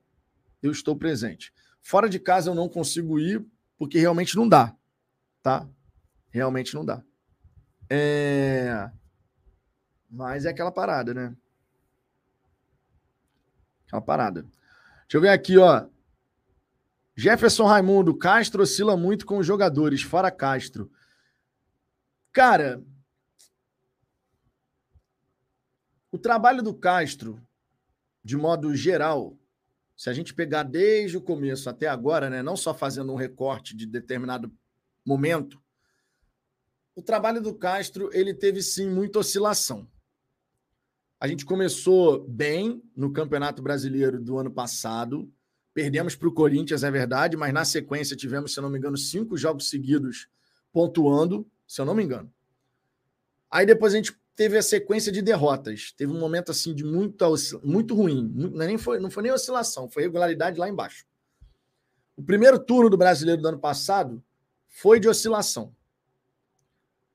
eu 0.63 0.71
estou 0.71 0.97
presente. 0.97 1.53
Fora 1.83 2.09
de 2.09 2.19
casa 2.19 2.51
eu 2.51 2.55
não 2.55 2.69
consigo 2.69 3.19
ir, 3.19 3.45
porque 3.77 3.99
realmente 3.99 4.35
não 4.35 4.49
dá. 4.49 4.75
Tá? 5.43 5.69
Realmente 6.31 6.75
não 6.75 6.85
dá. 6.85 7.03
É... 7.91 8.91
Mas 10.11 10.45
é 10.45 10.51
aquela 10.51 10.73
parada, 10.73 11.13
né? 11.15 11.37
Aquela 13.87 14.03
parada. 14.03 14.43
Deixa 14.43 15.17
eu 15.17 15.21
ver 15.21 15.31
aqui, 15.31 15.57
ó. 15.59 15.87
Jefferson 17.17 17.65
Raimundo, 17.65 18.17
Castro 18.17 18.63
oscila 18.63 18.97
muito 18.97 19.27
com 19.27 19.39
os 19.39 19.47
jogadores, 19.47 20.03
fora 20.03 20.31
Castro. 20.31 20.91
Cara, 22.33 22.83
o 26.13 26.19
trabalho 26.19 26.63
do 26.63 26.73
Castro, 26.73 27.43
de 28.23 28.37
modo 28.37 28.75
geral, 28.75 29.37
se 29.97 30.09
a 30.09 30.13
gente 30.13 30.33
pegar 30.33 30.63
desde 30.63 31.17
o 31.17 31.21
começo 31.21 31.69
até 31.69 31.89
agora, 31.89 32.31
né, 32.31 32.41
não 32.41 32.57
só 32.57 32.73
fazendo 32.73 33.13
um 33.13 33.17
recorte 33.17 33.75
de 33.75 33.85
determinado 33.85 34.53
momento, 35.05 35.61
o 36.99 37.03
trabalho 37.03 37.41
do 37.41 37.55
Castro 37.55 38.11
ele 38.13 38.35
teve 38.35 38.61
sim 38.61 38.91
muita 38.91 39.21
oscilação. 39.21 39.89
A 41.21 41.29
gente 41.29 41.45
começou 41.45 42.27
bem 42.29 42.83
no 42.97 43.13
Campeonato 43.13 43.63
Brasileiro 43.63 44.21
do 44.21 44.37
ano 44.37 44.51
passado, 44.51 45.33
perdemos 45.73 46.17
para 46.17 46.27
o 46.27 46.33
Corinthians, 46.33 46.83
é 46.83 46.91
verdade, 46.91 47.37
mas 47.37 47.55
na 47.55 47.65
sequência 47.65 48.17
tivemos, 48.17 48.53
se 48.53 48.59
eu 48.59 48.63
não 48.63 48.71
me 48.71 48.79
engano, 48.79 48.97
cinco 48.97 49.37
jogos 49.37 49.71
seguidos 49.71 50.29
pontuando, 50.73 51.49
se 51.69 51.81
eu 51.81 51.85
não 51.85 51.95
me 51.95 52.03
engano. 52.03 52.33
Aí 53.49 53.65
depois 53.65 53.95
a 53.95 53.97
gente 53.97 54.19
teve 54.35 54.59
a 54.59 54.63
sequência 54.63 55.13
de 55.13 55.23
derrotas. 55.23 55.93
Teve 55.97 56.13
um 56.13 56.19
momento 56.19 56.51
assim 56.51 56.75
de 56.75 56.83
muito, 56.83 57.25
muito 57.63 57.95
ruim. 57.95 58.29
Não, 58.35 58.61
é 58.61 58.67
nem 58.67 58.77
foi, 58.77 58.99
não 58.99 59.09
foi 59.09 59.23
nem 59.23 59.31
oscilação, 59.31 59.89
foi 59.89 60.03
regularidade 60.03 60.59
lá 60.59 60.69
embaixo. 60.69 61.07
O 62.17 62.25
primeiro 62.25 62.59
turno 62.59 62.91
do 62.91 62.97
brasileiro 62.97 63.41
do 63.41 63.47
ano 63.47 63.61
passado 63.61 64.21
foi 64.67 64.99
de 64.99 65.09
oscilação. 65.09 65.78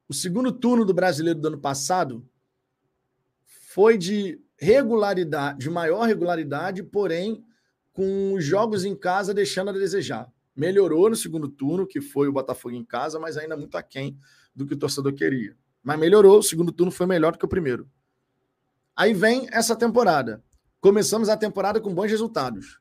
O 0.08 0.14
segundo 0.14 0.52
turno 0.52 0.86
do 0.86 0.94
brasileiro 0.94 1.40
do 1.40 1.48
ano 1.48 1.60
passado 1.60 2.28
foi 3.46 3.98
de 3.98 4.40
regularidade, 4.58 5.60
de 5.60 5.70
maior 5.70 6.04
regularidade, 6.04 6.84
porém 6.84 7.44
com 7.92 8.34
os 8.34 8.44
jogos 8.44 8.86
em 8.86 8.96
casa 8.96 9.34
deixando 9.34 9.70
a 9.70 9.74
desejar. 9.74 10.32
Melhorou 10.56 11.10
no 11.10 11.16
segundo 11.16 11.48
turno, 11.48 11.88
que 11.88 12.02
foi 12.02 12.28
o 12.28 12.34
Botafogo 12.34 12.76
em 12.76 12.84
casa, 12.84 13.20
mas 13.20 13.38
ainda 13.38 13.58
muito 13.58 13.76
aquém 13.76 14.18
do 14.56 14.66
que 14.66 14.74
o 14.74 14.78
torcedor 14.78 15.14
queria. 15.14 15.56
Mas 15.82 16.00
melhorou, 16.00 16.40
o 16.40 16.44
segundo 16.44 16.72
turno 16.72 16.92
foi 16.92 17.06
melhor 17.06 17.32
do 17.32 17.40
que 17.40 17.46
o 17.46 17.50
primeiro. 17.50 17.90
Aí 18.96 19.14
vem 19.14 19.48
essa 19.52 19.76
temporada. 19.76 20.44
Começamos 20.80 21.30
a 21.30 21.38
temporada 21.38 21.82
com 21.82 21.94
bons 21.94 22.12
resultados. 22.12 22.80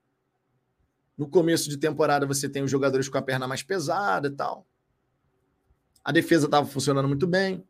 No 1.16 1.28
começo 1.28 1.68
de 1.68 1.78
temporada 1.78 2.26
você 2.26 2.48
tem 2.48 2.62
os 2.62 2.70
jogadores 2.70 3.08
com 3.08 3.16
a 3.16 3.22
perna 3.22 3.48
mais 3.48 3.62
pesada 3.62 4.28
e 4.28 4.30
tal. 4.30 4.66
A 6.04 6.10
defesa 6.10 6.46
estava 6.46 6.66
funcionando 6.66 7.08
muito 7.08 7.26
bem. 7.26 7.64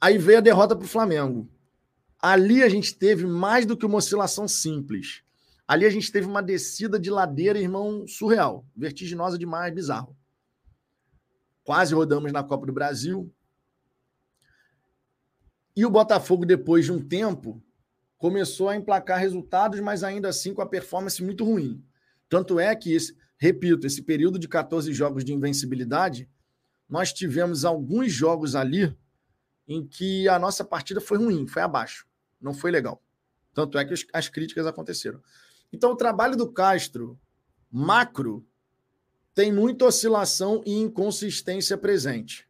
Aí 0.00 0.18
veio 0.18 0.38
a 0.38 0.42
derrota 0.42 0.76
para 0.76 0.84
o 0.84 0.88
Flamengo. 0.88 1.48
Ali 2.20 2.62
a 2.62 2.68
gente 2.68 2.94
teve 2.94 3.26
mais 3.26 3.66
do 3.66 3.76
que 3.76 3.86
uma 3.86 3.98
oscilação 3.98 4.46
simples. 4.46 5.22
Ali 5.66 5.86
a 5.86 5.90
gente 5.90 6.12
teve 6.12 6.26
uma 6.26 6.42
descida 6.42 6.98
de 6.98 7.10
ladeira, 7.10 7.58
irmão, 7.58 8.06
surreal. 8.06 8.66
Vertiginosa 8.76 9.38
demais, 9.38 9.74
bizarro. 9.74 10.16
Quase 11.62 11.94
rodamos 11.94 12.32
na 12.32 12.44
Copa 12.44 12.66
do 12.66 12.72
Brasil. 12.72 13.32
E 15.74 15.84
o 15.84 15.90
Botafogo, 15.90 16.44
depois 16.44 16.84
de 16.84 16.92
um 16.92 17.00
tempo, 17.00 17.62
começou 18.18 18.68
a 18.68 18.76
emplacar 18.76 19.18
resultados, 19.18 19.80
mas 19.80 20.04
ainda 20.04 20.28
assim 20.28 20.54
com 20.54 20.62
a 20.62 20.66
performance 20.66 21.22
muito 21.22 21.44
ruim. 21.44 21.82
Tanto 22.28 22.60
é 22.60 22.74
que, 22.76 22.92
esse, 22.92 23.16
repito, 23.36 23.86
esse 23.86 24.02
período 24.02 24.38
de 24.38 24.46
14 24.46 24.92
jogos 24.92 25.24
de 25.24 25.32
invencibilidade, 25.32 26.28
nós 26.88 27.12
tivemos 27.12 27.64
alguns 27.64 28.12
jogos 28.12 28.54
ali 28.54 28.96
em 29.66 29.86
que 29.86 30.28
a 30.28 30.38
nossa 30.38 30.64
partida 30.64 31.00
foi 31.00 31.18
ruim, 31.18 31.46
foi 31.46 31.62
abaixo 31.62 32.06
não 32.44 32.52
foi 32.52 32.70
legal. 32.70 33.02
Tanto 33.54 33.78
é 33.78 33.84
que 33.84 33.94
as 34.12 34.28
críticas 34.28 34.66
aconteceram. 34.66 35.20
Então, 35.72 35.92
o 35.92 35.96
trabalho 35.96 36.36
do 36.36 36.52
Castro, 36.52 37.18
macro, 37.70 38.46
tem 39.34 39.50
muita 39.50 39.86
oscilação 39.86 40.62
e 40.66 40.74
inconsistência 40.74 41.78
presente. 41.78 42.46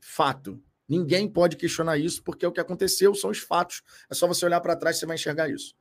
Fato. 0.00 0.62
Ninguém 0.88 1.28
pode 1.28 1.56
questionar 1.56 1.96
isso, 1.98 2.22
porque 2.22 2.44
é 2.44 2.48
o 2.48 2.52
que 2.52 2.60
aconteceu, 2.60 3.14
são 3.14 3.30
os 3.30 3.38
fatos. 3.38 3.82
É 4.10 4.14
só 4.14 4.26
você 4.26 4.44
olhar 4.44 4.60
para 4.60 4.74
trás 4.74 4.96
e 4.96 5.00
você 5.00 5.06
vai 5.06 5.14
enxergar 5.14 5.48
isso. 5.48 5.74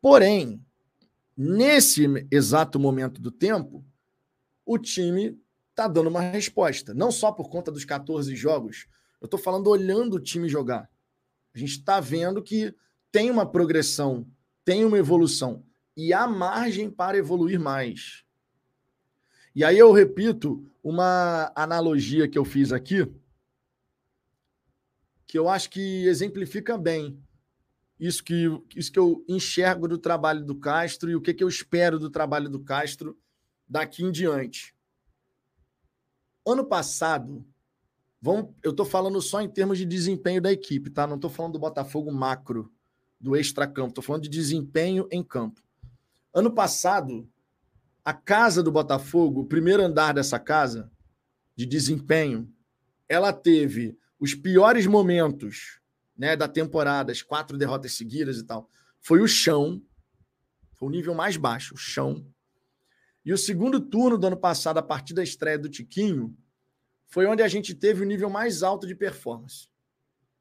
Porém, 0.00 0.64
nesse 1.36 2.06
exato 2.30 2.78
momento 2.78 3.20
do 3.20 3.32
tempo, 3.32 3.84
o 4.64 4.78
time 4.78 5.38
está 5.76 5.86
dando 5.86 6.08
uma 6.08 6.22
resposta. 6.22 6.94
Não 6.94 7.12
só 7.12 7.30
por 7.30 7.50
conta 7.50 7.70
dos 7.70 7.84
14 7.84 8.34
jogos, 8.34 8.86
eu 9.20 9.26
estou 9.26 9.38
falando 9.38 9.68
olhando 9.68 10.14
o 10.14 10.20
time 10.20 10.48
jogar. 10.48 10.90
A 11.54 11.58
gente 11.58 11.72
está 11.72 12.00
vendo 12.00 12.42
que 12.42 12.74
tem 13.12 13.30
uma 13.30 13.44
progressão, 13.44 14.26
tem 14.64 14.84
uma 14.84 14.98
evolução 14.98 15.62
e 15.94 16.14
há 16.14 16.26
margem 16.26 16.90
para 16.90 17.18
evoluir 17.18 17.60
mais. 17.60 18.24
E 19.54 19.62
aí 19.62 19.78
eu 19.78 19.92
repito 19.92 20.66
uma 20.82 21.52
analogia 21.54 22.28
que 22.28 22.38
eu 22.38 22.44
fiz 22.44 22.72
aqui, 22.72 23.06
que 25.26 25.38
eu 25.38 25.48
acho 25.48 25.68
que 25.70 26.06
exemplifica 26.06 26.78
bem 26.78 27.22
isso 27.98 28.22
que, 28.22 28.44
isso 28.74 28.92
que 28.92 28.98
eu 28.98 29.24
enxergo 29.26 29.88
do 29.88 29.96
trabalho 29.96 30.44
do 30.44 30.54
Castro 30.54 31.10
e 31.10 31.16
o 31.16 31.20
que, 31.20 31.32
que 31.32 31.42
eu 31.42 31.48
espero 31.48 31.98
do 31.98 32.10
trabalho 32.10 32.48
do 32.48 32.60
Castro 32.60 33.18
daqui 33.66 34.04
em 34.04 34.12
diante. 34.12 34.75
Ano 36.46 36.64
passado, 36.64 37.44
Vamos, 38.20 38.54
eu 38.62 38.72
estou 38.72 38.86
falando 38.86 39.20
só 39.20 39.40
em 39.40 39.48
termos 39.48 39.78
de 39.78 39.84
desempenho 39.84 40.40
da 40.40 40.50
equipe, 40.50 40.90
tá? 40.90 41.06
Não 41.06 41.16
estou 41.16 41.30
falando 41.30 41.52
do 41.52 41.58
Botafogo 41.58 42.10
macro, 42.10 42.72
do 43.20 43.36
extracampo. 43.36 43.90
Estou 43.90 44.02
falando 44.02 44.22
de 44.22 44.28
desempenho 44.28 45.06
em 45.12 45.22
campo. 45.22 45.62
Ano 46.34 46.50
passado, 46.50 47.28
a 48.04 48.12
casa 48.12 48.62
do 48.62 48.72
Botafogo, 48.72 49.42
o 49.42 49.46
primeiro 49.46 49.82
andar 49.82 50.14
dessa 50.14 50.38
casa 50.38 50.90
de 51.54 51.64
desempenho, 51.64 52.52
ela 53.08 53.32
teve 53.32 53.96
os 54.18 54.34
piores 54.34 54.86
momentos 54.86 55.80
né, 56.16 56.34
da 56.34 56.48
temporada, 56.48 57.12
as 57.12 57.22
quatro 57.22 57.56
derrotas 57.56 57.92
seguidas 57.92 58.38
e 58.38 58.44
tal. 58.44 58.68
Foi 59.00 59.20
o 59.20 59.28
chão, 59.28 59.80
foi 60.74 60.88
o 60.88 60.90
nível 60.90 61.14
mais 61.14 61.36
baixo, 61.36 61.74
o 61.74 61.78
chão. 61.78 62.26
E 63.26 63.32
o 63.32 63.36
segundo 63.36 63.80
turno 63.80 64.16
do 64.16 64.28
ano 64.28 64.36
passado, 64.36 64.78
a 64.78 64.82
partir 64.82 65.12
da 65.12 65.20
estreia 65.20 65.58
do 65.58 65.68
Tiquinho, 65.68 66.32
foi 67.08 67.26
onde 67.26 67.42
a 67.42 67.48
gente 67.48 67.74
teve 67.74 68.04
o 68.04 68.06
nível 68.06 68.30
mais 68.30 68.62
alto 68.62 68.86
de 68.86 68.94
performance. 68.94 69.68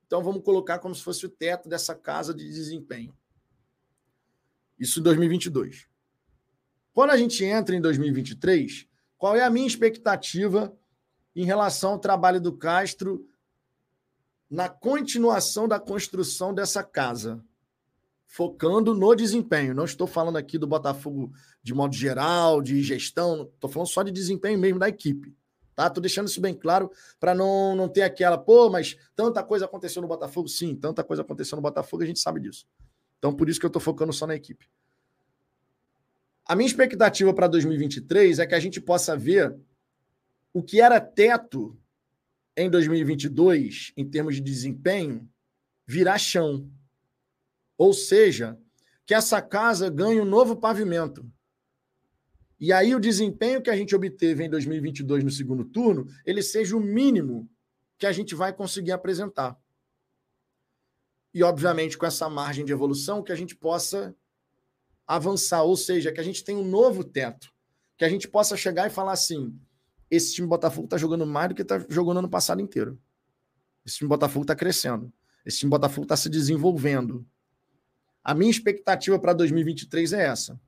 Então 0.05 0.21
vamos 0.21 0.43
colocar 0.43 0.77
como 0.77 0.93
se 0.93 1.01
fosse 1.01 1.25
o 1.25 1.29
teto 1.29 1.67
dessa 1.67 1.95
casa 1.95 2.31
de 2.31 2.47
desempenho. 2.47 3.17
Isso 4.77 4.99
em 4.99 5.03
2022. 5.03 5.87
Quando 6.93 7.09
a 7.09 7.17
gente 7.17 7.43
entra 7.43 7.75
em 7.75 7.81
2023, 7.81 8.87
qual 9.17 9.35
é 9.35 9.41
a 9.41 9.49
minha 9.49 9.65
expectativa 9.65 10.71
em 11.35 11.43
relação 11.43 11.93
ao 11.93 11.99
trabalho 11.99 12.39
do 12.39 12.55
Castro 12.55 13.27
na 14.47 14.69
continuação 14.69 15.67
da 15.67 15.79
construção 15.79 16.53
dessa 16.53 16.83
casa? 16.83 17.43
Focando 18.27 18.93
no 18.93 19.15
desempenho. 19.15 19.73
Não 19.73 19.85
estou 19.85 20.07
falando 20.07 20.37
aqui 20.37 20.57
do 20.57 20.67
Botafogo 20.67 21.31
de 21.61 21.73
modo 21.73 21.95
geral, 21.95 22.61
de 22.61 22.81
gestão, 22.81 23.49
estou 23.53 23.69
falando 23.69 23.89
só 23.89 24.03
de 24.03 24.11
desempenho 24.11 24.59
mesmo 24.59 24.79
da 24.79 24.89
equipe. 24.89 25.35
Tá? 25.75 25.89
Tô 25.89 25.99
deixando 25.99 26.27
isso 26.27 26.39
bem 26.39 26.53
claro 26.53 26.89
para 27.19 27.35
não, 27.35 27.75
não 27.75 27.89
ter 27.89 28.01
aquela, 28.01 28.37
pô, 28.37 28.69
mas 28.69 28.95
tanta 29.15 29.43
coisa 29.43 29.65
aconteceu 29.65 30.01
no 30.01 30.07
Botafogo. 30.07 30.47
Sim, 30.47 30.75
tanta 30.75 31.03
coisa 31.03 31.21
aconteceu 31.21 31.55
no 31.55 31.61
Botafogo, 31.61 32.03
a 32.03 32.05
gente 32.05 32.19
sabe 32.19 32.39
disso. 32.39 32.65
Então, 33.19 33.33
por 33.33 33.49
isso 33.49 33.59
que 33.59 33.65
eu 33.65 33.69
tô 33.69 33.79
focando 33.79 34.13
só 34.13 34.25
na 34.25 34.35
equipe. 34.35 34.69
A 36.45 36.55
minha 36.55 36.67
expectativa 36.67 37.33
para 37.33 37.47
2023 37.47 38.39
é 38.39 38.45
que 38.45 38.55
a 38.55 38.59
gente 38.59 38.79
possa 38.79 39.17
ver 39.17 39.55
o 40.53 40.63
que 40.63 40.79
era 40.79 41.01
teto 41.01 41.77
em 42.55 42.69
2022, 42.69 43.91
em 43.97 44.07
termos 44.07 44.35
de 44.35 44.41
desempenho, 44.41 45.27
virar 45.85 46.17
chão. 46.17 46.69
Ou 47.77 47.93
seja, 47.93 48.57
que 49.05 49.13
essa 49.13 49.41
casa 49.41 49.89
ganhe 49.89 50.19
um 50.19 50.25
novo 50.25 50.55
pavimento. 50.55 51.29
E 52.59 52.71
aí 52.71 52.95
o 52.95 52.99
desempenho 52.99 53.61
que 53.61 53.69
a 53.69 53.75
gente 53.75 53.95
obteve 53.95 54.43
em 54.43 54.49
2022 54.49 55.23
no 55.23 55.31
segundo 55.31 55.65
turno, 55.65 56.07
ele 56.25 56.41
seja 56.41 56.75
o 56.75 56.79
mínimo 56.79 57.49
que 57.97 58.05
a 58.05 58.11
gente 58.11 58.33
vai 58.33 58.53
conseguir 58.53 58.91
apresentar. 58.91 59.57
E, 61.33 61.43
obviamente, 61.43 61.97
com 61.97 62.05
essa 62.05 62.29
margem 62.29 62.63
de 62.63 62.71
evolução, 62.71 63.21
que 63.21 63.31
a 63.31 63.35
gente 63.35 63.55
possa 63.55 64.15
avançar, 65.05 65.63
ou 65.63 65.75
seja, 65.75 66.11
que 66.11 66.19
a 66.19 66.23
gente 66.23 66.43
tenha 66.43 66.57
um 66.57 66.67
novo 66.67 67.03
teto, 67.03 67.53
que 67.97 68.05
a 68.05 68.09
gente 68.09 68.27
possa 68.27 68.55
chegar 68.55 68.87
e 68.87 68.89
falar 68.89 69.11
assim: 69.11 69.53
esse 70.09 70.33
time 70.33 70.47
Botafogo 70.47 70.85
está 70.85 70.97
jogando 70.97 71.25
mais 71.25 71.49
do 71.49 71.55
que 71.55 71.61
está 71.61 71.85
jogando 71.89 72.19
ano 72.19 72.29
passado 72.29 72.61
inteiro. 72.61 72.97
Esse 73.85 73.97
time 73.97 74.07
Botafogo 74.07 74.43
está 74.43 74.55
crescendo. 74.55 75.11
Esse 75.45 75.59
time 75.59 75.69
Botafogo 75.69 76.05
está 76.05 76.15
se 76.15 76.29
desenvolvendo. 76.29 77.25
A 78.25 78.33
minha 78.33 78.49
expectativa 78.49 79.19
para 79.19 79.33
2023 79.33 80.11
é 80.13 80.25
essa. 80.25 80.59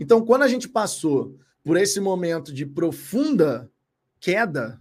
Então, 0.00 0.24
quando 0.24 0.42
a 0.42 0.48
gente 0.48 0.66
passou 0.66 1.38
por 1.62 1.76
esse 1.76 2.00
momento 2.00 2.54
de 2.54 2.64
profunda 2.64 3.70
queda 4.18 4.80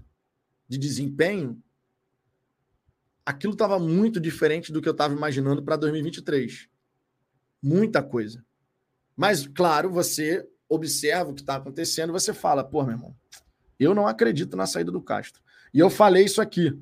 de 0.65 0.78
desempenho, 0.78 1.61
aquilo 3.26 3.52
estava 3.52 3.78
muito 3.78 4.18
diferente 4.18 4.72
do 4.72 4.82
que 4.82 4.88
eu 4.88 4.94
estava 4.94 5.14
imaginando 5.14 5.61
para 5.61 5.76
2023. 5.76 6.69
Muita 7.61 8.02
coisa. 8.02 8.45
Mas, 9.15 9.45
claro, 9.45 9.91
você 9.91 10.48
observa 10.69 11.32
o 11.32 11.34
que 11.34 11.41
está 11.41 11.57
acontecendo 11.57 12.14
você 12.14 12.34
fala, 12.34 12.64
pô, 12.64 12.82
meu 12.84 12.94
irmão, 12.94 13.15
eu 13.78 13.94
não 13.94 14.07
acredito 14.07 14.56
na 14.56 14.65
saída 14.65 14.90
do 14.90 15.02
Castro. 15.02 15.41
E 15.73 15.80
eu 15.80 15.90
falei 15.90 16.23
isso 16.23 16.41
aqui. 16.41 16.73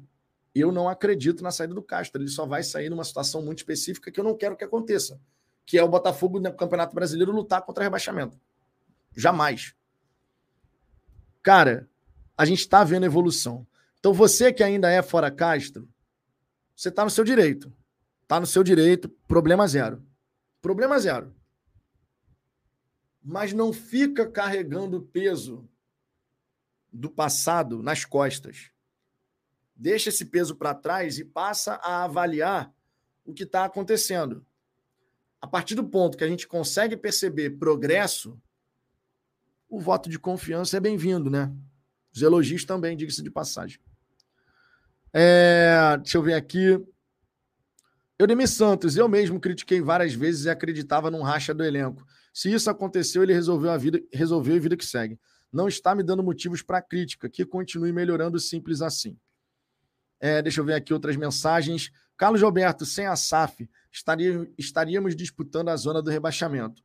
Eu 0.53 0.71
não 0.71 0.89
acredito 0.89 1.43
na 1.43 1.51
saída 1.51 1.73
do 1.73 1.81
Castro. 1.81 2.21
Ele 2.21 2.29
só 2.29 2.45
vai 2.45 2.63
sair 2.63 2.89
numa 2.89 3.03
situação 3.03 3.41
muito 3.41 3.59
específica 3.59 4.11
que 4.11 4.19
eu 4.19 4.23
não 4.23 4.35
quero 4.35 4.57
que 4.57 4.63
aconteça 4.63 5.19
que 5.69 5.77
é 5.77 5.83
o 5.83 5.87
Botafogo 5.87 6.39
no 6.39 6.51
Campeonato 6.51 6.95
Brasileiro 6.95 7.31
lutar 7.31 7.61
contra 7.61 7.83
rebaixamento. 7.83 8.35
Jamais. 9.15 9.75
Cara, 11.43 11.87
a 12.35 12.43
gente 12.43 12.61
está 12.61 12.83
vendo 12.83 13.05
evolução. 13.05 13.67
Então 13.99 14.11
você 14.11 14.51
que 14.51 14.63
ainda 14.63 14.89
é 14.89 15.03
fora 15.03 15.29
Castro, 15.29 15.87
você 16.75 16.89
está 16.89 17.03
no 17.03 17.11
seu 17.11 17.23
direito. 17.23 17.71
Está 18.23 18.39
no 18.39 18.47
seu 18.47 18.63
direito, 18.63 19.09
problema 19.27 19.67
zero. 19.67 20.03
Problema 20.59 20.97
zero. 20.99 21.35
Mas 23.23 23.53
não 23.53 23.71
fica 23.71 24.27
carregando 24.27 24.97
o 24.97 25.03
peso 25.03 25.69
do 26.91 27.11
passado 27.11 27.83
nas 27.83 28.05
costas. 28.05 28.71
Deixa 29.79 30.09
esse 30.09 30.25
peso 30.25 30.55
para 30.55 30.75
trás 30.75 31.17
e 31.17 31.25
passa 31.25 31.75
a 31.75 32.03
avaliar 32.03 32.71
o 33.25 33.33
que 33.33 33.43
está 33.43 33.65
acontecendo 33.65 34.45
a 35.41 35.47
partir 35.47 35.75
do 35.75 35.83
ponto 35.83 36.17
que 36.17 36.23
a 36.23 36.27
gente 36.27 36.47
consegue 36.47 36.97
perceber 36.97 37.51
progresso, 37.51 38.39
o 39.69 39.79
voto 39.79 40.09
de 40.09 40.19
confiança 40.19 40.77
é 40.77 40.79
bem-vindo, 40.79 41.29
né? 41.29 41.51
Os 42.13 42.21
elogios 42.21 42.65
também, 42.65 42.97
diga-se 42.97 43.23
de 43.23 43.31
passagem. 43.31 43.79
É, 45.13 45.97
deixa 46.01 46.17
eu 46.17 46.23
ver 46.23 46.33
aqui. 46.33 46.79
Eudemir 48.17 48.49
Santos, 48.49 48.97
eu 48.97 49.07
mesmo 49.07 49.39
critiquei 49.39 49.79
várias 49.79 50.13
vezes 50.13 50.45
e 50.45 50.49
acreditava 50.49 51.09
num 51.09 51.21
racha 51.21 51.53
do 51.53 51.63
elenco. 51.63 52.05
Se 52.33 52.51
isso 52.51 52.69
aconteceu, 52.69 53.23
ele 53.23 53.33
resolveu 53.33 53.71
a 53.71 53.77
vida, 53.77 54.01
resolveu 54.11 54.55
a 54.55 54.59
vida 54.59 54.75
que 54.75 54.85
segue. 54.85 55.17
Não 55.51 55.67
está 55.67 55.95
me 55.95 56.03
dando 56.03 56.21
motivos 56.21 56.61
para 56.61 56.81
crítica, 56.81 57.29
que 57.29 57.45
continue 57.45 57.93
melhorando 57.93 58.39
simples 58.39 58.81
assim. 58.81 59.17
É, 60.19 60.41
deixa 60.41 60.59
eu 60.61 60.65
ver 60.65 60.73
aqui 60.73 60.93
outras 60.93 61.15
mensagens. 61.15 61.91
Carlos 62.17 62.41
Roberto, 62.41 62.85
sem 62.85 63.05
a 63.05 63.15
SAF, 63.15 63.69
estaria, 63.91 64.51
estaríamos 64.57 65.15
disputando 65.15 65.69
a 65.69 65.75
zona 65.75 66.01
do 66.01 66.09
rebaixamento. 66.09 66.83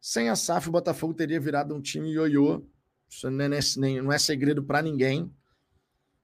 Sem 0.00 0.30
a 0.30 0.36
SAF, 0.36 0.68
o 0.68 0.72
Botafogo 0.72 1.14
teria 1.14 1.38
virado 1.38 1.74
um 1.74 1.80
time 1.80 2.10
ioiô. 2.10 2.66
Isso 3.08 3.30
não 3.30 3.44
é, 3.44 4.00
não 4.02 4.12
é 4.12 4.18
segredo 4.18 4.62
para 4.64 4.80
ninguém. 4.80 5.32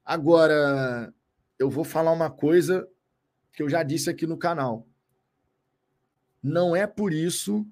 Agora, 0.05 1.13
eu 1.59 1.69
vou 1.69 1.85
falar 1.85 2.13
uma 2.13 2.31
coisa 2.31 2.89
que 3.53 3.63
eu 3.63 3.69
já 3.69 3.83
disse 3.83 4.09
aqui 4.09 4.27
no 4.27 4.39
canal. 4.39 4.89
Não 6.43 6.75
é 6.75 6.87
por 6.87 7.13
isso 7.13 7.67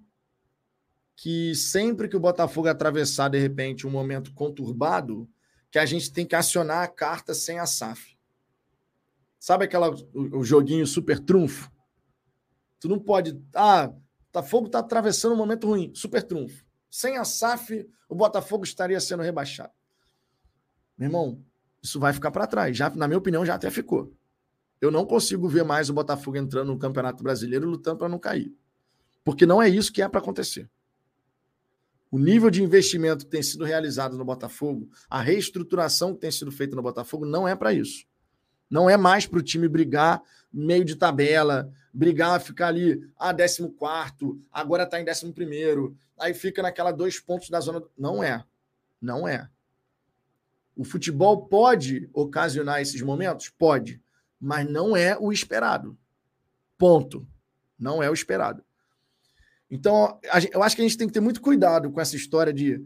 que 1.16 1.54
sempre 1.54 2.08
que 2.08 2.16
o 2.16 2.20
Botafogo 2.20 2.68
atravessar, 2.68 3.30
de 3.30 3.38
repente, 3.38 3.86
um 3.86 3.90
momento 3.90 4.34
conturbado, 4.34 5.28
que 5.70 5.78
a 5.78 5.86
gente 5.86 6.12
tem 6.12 6.26
que 6.26 6.36
acionar 6.36 6.82
a 6.82 6.88
carta 6.88 7.32
sem 7.32 7.58
a 7.58 7.66
SAF. 7.66 8.15
Sabe 9.38 9.64
aquela, 9.64 9.94
o, 10.14 10.42
joguinho 10.42 10.86
super 10.86 11.18
trunfo? 11.20 11.70
Tu 12.80 12.88
não 12.88 12.98
pode. 12.98 13.40
Ah, 13.54 13.92
Botafogo 14.32 14.66
está 14.66 14.80
atravessando 14.80 15.32
um 15.32 15.36
momento 15.36 15.66
ruim. 15.66 15.92
Super 15.94 16.22
trunfo. 16.22 16.64
Sem 16.90 17.16
a 17.16 17.24
SAF, 17.24 17.88
o 18.08 18.14
Botafogo 18.14 18.64
estaria 18.64 19.00
sendo 19.00 19.22
rebaixado. 19.22 19.72
Meu 20.96 21.08
irmão, 21.08 21.44
isso 21.82 22.00
vai 22.00 22.12
ficar 22.12 22.30
para 22.30 22.46
trás. 22.46 22.76
Já, 22.76 22.90
na 22.90 23.06
minha 23.06 23.18
opinião, 23.18 23.44
já 23.44 23.54
até 23.54 23.70
ficou. 23.70 24.12
Eu 24.80 24.90
não 24.90 25.06
consigo 25.06 25.48
ver 25.48 25.64
mais 25.64 25.88
o 25.88 25.94
Botafogo 25.94 26.36
entrando 26.36 26.68
no 26.68 26.78
Campeonato 26.78 27.22
Brasileiro 27.22 27.68
lutando 27.68 27.98
para 27.98 28.08
não 28.08 28.18
cair. 28.18 28.54
Porque 29.24 29.46
não 29.46 29.60
é 29.60 29.68
isso 29.68 29.92
que 29.92 30.02
é 30.02 30.08
para 30.08 30.20
acontecer. 30.20 30.70
O 32.10 32.18
nível 32.18 32.50
de 32.50 32.62
investimento 32.62 33.24
que 33.24 33.30
tem 33.30 33.42
sido 33.42 33.64
realizado 33.64 34.16
no 34.16 34.24
Botafogo, 34.24 34.88
a 35.10 35.20
reestruturação 35.20 36.14
que 36.14 36.20
tem 36.20 36.30
sido 36.30 36.52
feita 36.52 36.76
no 36.76 36.82
Botafogo, 36.82 37.26
não 37.26 37.48
é 37.48 37.56
para 37.56 37.72
isso. 37.72 38.06
Não 38.70 38.90
é 38.90 38.96
mais 38.96 39.26
para 39.26 39.38
o 39.38 39.42
time 39.42 39.68
brigar 39.68 40.22
meio 40.52 40.84
de 40.84 40.96
tabela, 40.96 41.70
brigar, 41.92 42.40
ficar 42.40 42.68
ali, 42.68 43.00
ah, 43.18 43.34
14, 43.34 43.72
agora 44.50 44.84
está 44.84 45.00
em 45.00 45.04
11, 45.04 45.94
aí 46.18 46.32
fica 46.32 46.62
naquela 46.62 46.92
dois 46.92 47.20
pontos 47.20 47.50
da 47.50 47.60
zona. 47.60 47.82
Não 47.96 48.22
é. 48.22 48.42
Não 49.00 49.28
é. 49.28 49.48
O 50.74 50.84
futebol 50.84 51.46
pode 51.46 52.08
ocasionar 52.12 52.80
esses 52.80 53.00
momentos? 53.02 53.48
Pode. 53.48 54.02
Mas 54.40 54.68
não 54.68 54.96
é 54.96 55.16
o 55.18 55.32
esperado. 55.32 55.96
Ponto. 56.76 57.26
Não 57.78 58.02
é 58.02 58.10
o 58.10 58.14
esperado. 58.14 58.64
Então, 59.70 60.20
eu 60.52 60.62
acho 60.62 60.76
que 60.76 60.82
a 60.82 60.84
gente 60.84 60.96
tem 60.96 61.06
que 61.06 61.14
ter 61.14 61.20
muito 61.20 61.40
cuidado 61.40 61.90
com 61.90 62.00
essa 62.00 62.14
história 62.14 62.52
de, 62.52 62.82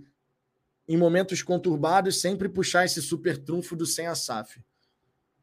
em 0.89 0.97
momentos 0.97 1.43
conturbados, 1.43 2.21
sempre 2.21 2.49
puxar 2.49 2.85
esse 2.85 3.03
super 3.03 3.37
trunfo 3.37 3.77
do 3.77 3.85
sem 3.85 4.07
a 4.07 4.15
SAF. 4.15 4.61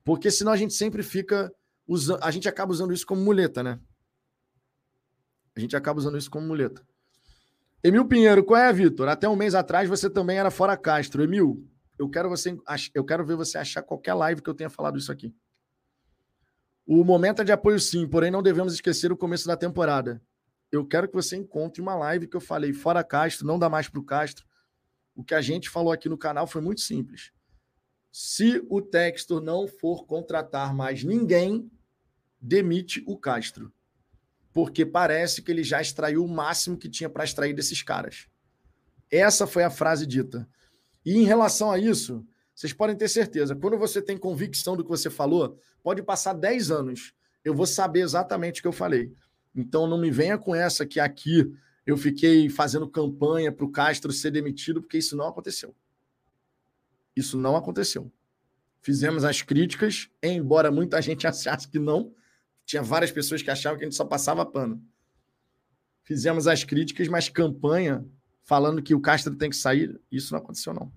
Porque 0.08 0.32
senão 0.32 0.54
a 0.54 0.56
gente 0.56 0.74
sempre 0.74 1.04
fica 1.04 1.54
usando. 1.86 2.24
A 2.24 2.32
gente 2.32 2.48
acaba 2.48 2.72
usando 2.72 2.94
isso 2.94 3.06
como 3.06 3.22
muleta, 3.22 3.62
né? 3.62 3.78
A 5.54 5.60
gente 5.60 5.76
acaba 5.76 6.00
usando 6.00 6.18
isso 6.18 6.32
como 6.32 6.48
muleta. 6.48 6.82
Emil 7.84 8.08
Pinheiro, 8.08 8.42
qual 8.42 8.62
é, 8.62 8.72
Vitor? 8.72 9.10
Até 9.10 9.28
um 9.28 9.36
mês 9.36 9.54
atrás 9.54 9.90
você 9.90 10.10
também 10.10 10.40
era 10.40 10.50
fora 10.50 10.78
Castro. 10.78 11.22
Emil, 11.22 11.70
eu 12.00 12.10
quero, 12.10 12.30
você, 12.30 12.58
eu 12.94 13.04
quero 13.04 13.26
ver 13.26 13.36
você 13.36 13.58
achar 13.58 13.84
qualquer 13.84 14.14
live 14.14 14.42
que 14.42 14.50
eu 14.50 14.54
tenha 14.54 14.70
falado 14.70 14.98
isso 14.98 15.12
aqui. 15.12 15.36
O 16.86 17.04
momento 17.04 17.42
é 17.42 17.44
de 17.44 17.52
apoio, 17.52 17.78
sim, 17.78 18.08
porém 18.08 18.32
não 18.32 18.42
devemos 18.42 18.74
esquecer 18.74 19.12
o 19.12 19.18
começo 19.18 19.46
da 19.46 19.58
temporada. 19.58 20.22
Eu 20.72 20.86
quero 20.88 21.10
que 21.10 21.16
você 21.16 21.36
encontre 21.36 21.82
uma 21.82 21.96
live 21.96 22.28
que 22.28 22.38
eu 22.38 22.42
falei 22.42 22.72
fora 22.72 23.04
Castro, 23.04 23.46
não 23.46 23.60
dá 23.60 23.70
mais 23.70 23.90
para 23.90 24.00
o 24.00 24.06
Castro. 24.06 24.46
O 25.14 25.22
que 25.22 25.36
a 25.36 25.42
gente 25.42 25.70
falou 25.70 25.92
aqui 25.92 26.08
no 26.08 26.18
canal 26.18 26.48
foi 26.48 26.62
muito 26.62 26.80
simples. 26.80 27.34
Se 28.20 28.66
o 28.68 28.82
Textor 28.82 29.40
não 29.40 29.68
for 29.68 30.08
contratar 30.08 30.74
mais 30.74 31.04
ninguém, 31.04 31.70
demite 32.42 33.04
o 33.06 33.16
Castro. 33.16 33.72
Porque 34.52 34.84
parece 34.84 35.44
que 35.44 35.52
ele 35.52 35.64
já 35.64 35.80
extraiu 35.80 36.26
o 36.26 36.28
máximo 36.28 36.80
que 36.80 36.90
tinha 36.90 37.12
para 37.12 37.24
extrair 37.24 37.54
desses 37.54 37.84
caras. 37.84 38.28
Essa 39.12 39.46
foi 39.46 39.64
a 39.64 39.70
frase 39.70 40.08
dita. 40.08 40.50
E 41.06 41.16
em 41.16 41.26
relação 41.26 41.70
a 41.70 41.78
isso, 41.78 42.26
vocês 42.56 42.74
podem 42.74 42.96
ter 42.96 43.08
certeza, 43.08 43.56
quando 43.56 43.78
você 43.78 44.02
tem 44.02 44.18
convicção 44.18 44.76
do 44.76 44.84
que 44.84 44.90
você 44.90 45.12
falou, 45.12 45.56
pode 45.84 46.02
passar 46.02 46.34
10 46.34 46.72
anos, 46.72 47.14
eu 47.46 47.54
vou 47.54 47.68
saber 47.68 48.00
exatamente 48.00 48.62
o 48.62 48.64
que 48.64 48.68
eu 48.68 48.74
falei. 48.74 49.14
Então 49.56 49.86
não 49.86 50.00
me 50.00 50.10
venha 50.10 50.40
com 50.40 50.56
essa 50.56 50.88
que 50.88 51.00
aqui 51.00 51.54
eu 51.86 51.96
fiquei 51.96 52.50
fazendo 52.50 52.90
campanha 52.90 53.52
para 53.52 53.64
o 53.64 53.72
Castro 53.72 54.12
ser 54.12 54.32
demitido, 54.32 54.82
porque 54.82 54.98
isso 54.98 55.16
não 55.16 55.28
aconteceu. 55.28 55.76
Isso 57.18 57.38
não 57.38 57.56
aconteceu. 57.56 58.12
Fizemos 58.80 59.24
as 59.24 59.42
críticas, 59.42 60.08
embora 60.22 60.72
muita 60.72 61.02
gente 61.02 61.26
achasse 61.28 61.68
que 61.68 61.80
não. 61.80 62.14
Tinha 62.64 62.84
várias 62.84 63.12
pessoas 63.12 63.42
que 63.42 63.50
achavam 63.50 63.80
que 63.80 63.86
a 63.86 63.88
gente 63.88 63.98
só 63.98 64.06
passava 64.06 64.46
pano. 64.46 64.82
Fizemos 66.04 66.48
as 66.48 66.64
críticas, 66.64 67.08
mas 67.08 67.28
campanha 67.28 68.06
falando 68.44 68.82
que 68.82 68.96
o 68.96 69.02
Castro 69.02 69.36
tem 69.36 69.50
que 69.50 69.58
sair, 69.58 70.00
isso 70.10 70.32
não 70.32 70.40
aconteceu, 70.40 70.74
não. 70.74 70.92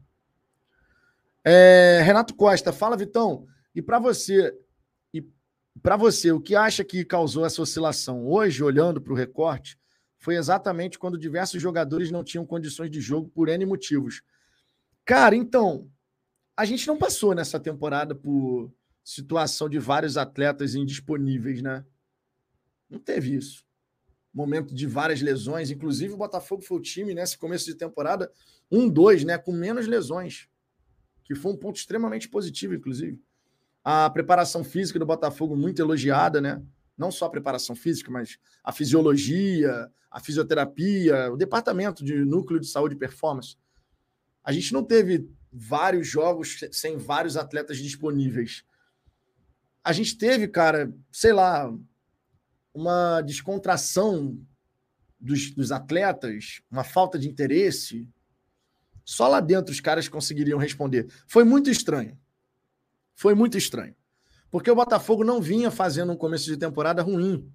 É, 1.42 2.00
Renato 2.04 2.34
Costa, 2.34 2.72
fala, 2.72 2.96
Vitão. 2.96 3.46
E 3.74 3.82
para 3.82 3.98
você, 3.98 4.54
e 5.12 5.24
para 5.82 5.96
você, 5.96 6.30
o 6.30 6.40
que 6.40 6.54
acha 6.54 6.84
que 6.84 7.04
causou 7.04 7.44
essa 7.44 7.62
oscilação? 7.62 8.24
Hoje, 8.24 8.62
olhando 8.62 9.00
para 9.00 9.12
o 9.12 9.16
recorte, 9.16 9.76
foi 10.18 10.36
exatamente 10.36 10.98
quando 10.98 11.18
diversos 11.18 11.60
jogadores 11.60 12.10
não 12.10 12.22
tinham 12.22 12.46
condições 12.46 12.90
de 12.90 13.00
jogo 13.00 13.28
por 13.30 13.48
N 13.48 13.64
motivos. 13.64 14.22
Cara, 15.04 15.34
então, 15.34 15.88
a 16.56 16.64
gente 16.64 16.86
não 16.86 16.98
passou 16.98 17.34
nessa 17.34 17.58
temporada 17.58 18.14
por 18.14 18.72
situação 19.02 19.68
de 19.68 19.78
vários 19.78 20.16
atletas 20.16 20.74
indisponíveis, 20.74 21.62
né? 21.62 21.84
Não 22.88 22.98
teve 22.98 23.34
isso. 23.34 23.64
momento 24.32 24.74
de 24.74 24.86
várias 24.86 25.20
lesões. 25.20 25.70
Inclusive, 25.70 26.14
o 26.14 26.16
Botafogo 26.16 26.62
foi 26.62 26.78
o 26.78 26.82
time 26.82 27.14
nesse 27.14 27.36
começo 27.36 27.66
de 27.66 27.74
temporada, 27.74 28.30
um, 28.70 28.88
dois, 28.88 29.24
né? 29.24 29.36
Com 29.38 29.52
menos 29.52 29.86
lesões. 29.86 30.48
Que 31.24 31.34
foi 31.34 31.52
um 31.52 31.56
ponto 31.56 31.76
extremamente 31.76 32.28
positivo, 32.28 32.74
inclusive. 32.74 33.20
A 33.82 34.10
preparação 34.10 34.62
física 34.62 34.98
do 34.98 35.06
Botafogo 35.06 35.56
muito 35.56 35.80
elogiada, 35.80 36.40
né? 36.40 36.62
Não 36.96 37.10
só 37.10 37.26
a 37.26 37.30
preparação 37.30 37.74
física, 37.74 38.10
mas 38.10 38.38
a 38.62 38.72
fisiologia, 38.72 39.90
a 40.10 40.20
fisioterapia, 40.20 41.32
o 41.32 41.36
departamento 41.36 42.04
de 42.04 42.24
núcleo 42.24 42.60
de 42.60 42.66
saúde 42.66 42.94
e 42.94 42.98
performance. 42.98 43.56
A 44.44 44.52
gente 44.52 44.72
não 44.72 44.84
teve 44.84 45.28
vários 45.52 46.06
jogos 46.06 46.60
sem 46.72 46.96
vários 46.96 47.36
atletas 47.36 47.78
disponíveis. 47.78 48.64
A 49.82 49.92
gente 49.92 50.16
teve, 50.16 50.46
cara, 50.46 50.92
sei 51.10 51.32
lá, 51.32 51.72
uma 52.72 53.20
descontração 53.22 54.38
dos, 55.18 55.50
dos 55.50 55.72
atletas, 55.72 56.62
uma 56.70 56.84
falta 56.84 57.18
de 57.18 57.28
interesse. 57.28 58.08
Só 59.04 59.26
lá 59.28 59.40
dentro 59.40 59.72
os 59.72 59.80
caras 59.80 60.08
conseguiriam 60.08 60.58
responder. 60.58 61.10
Foi 61.26 61.44
muito 61.44 61.70
estranho. 61.70 62.18
Foi 63.14 63.34
muito 63.34 63.58
estranho. 63.58 63.94
Porque 64.50 64.70
o 64.70 64.74
Botafogo 64.74 65.24
não 65.24 65.40
vinha 65.40 65.70
fazendo 65.70 66.12
um 66.12 66.16
começo 66.16 66.46
de 66.46 66.56
temporada 66.56 67.02
ruim. 67.02 67.52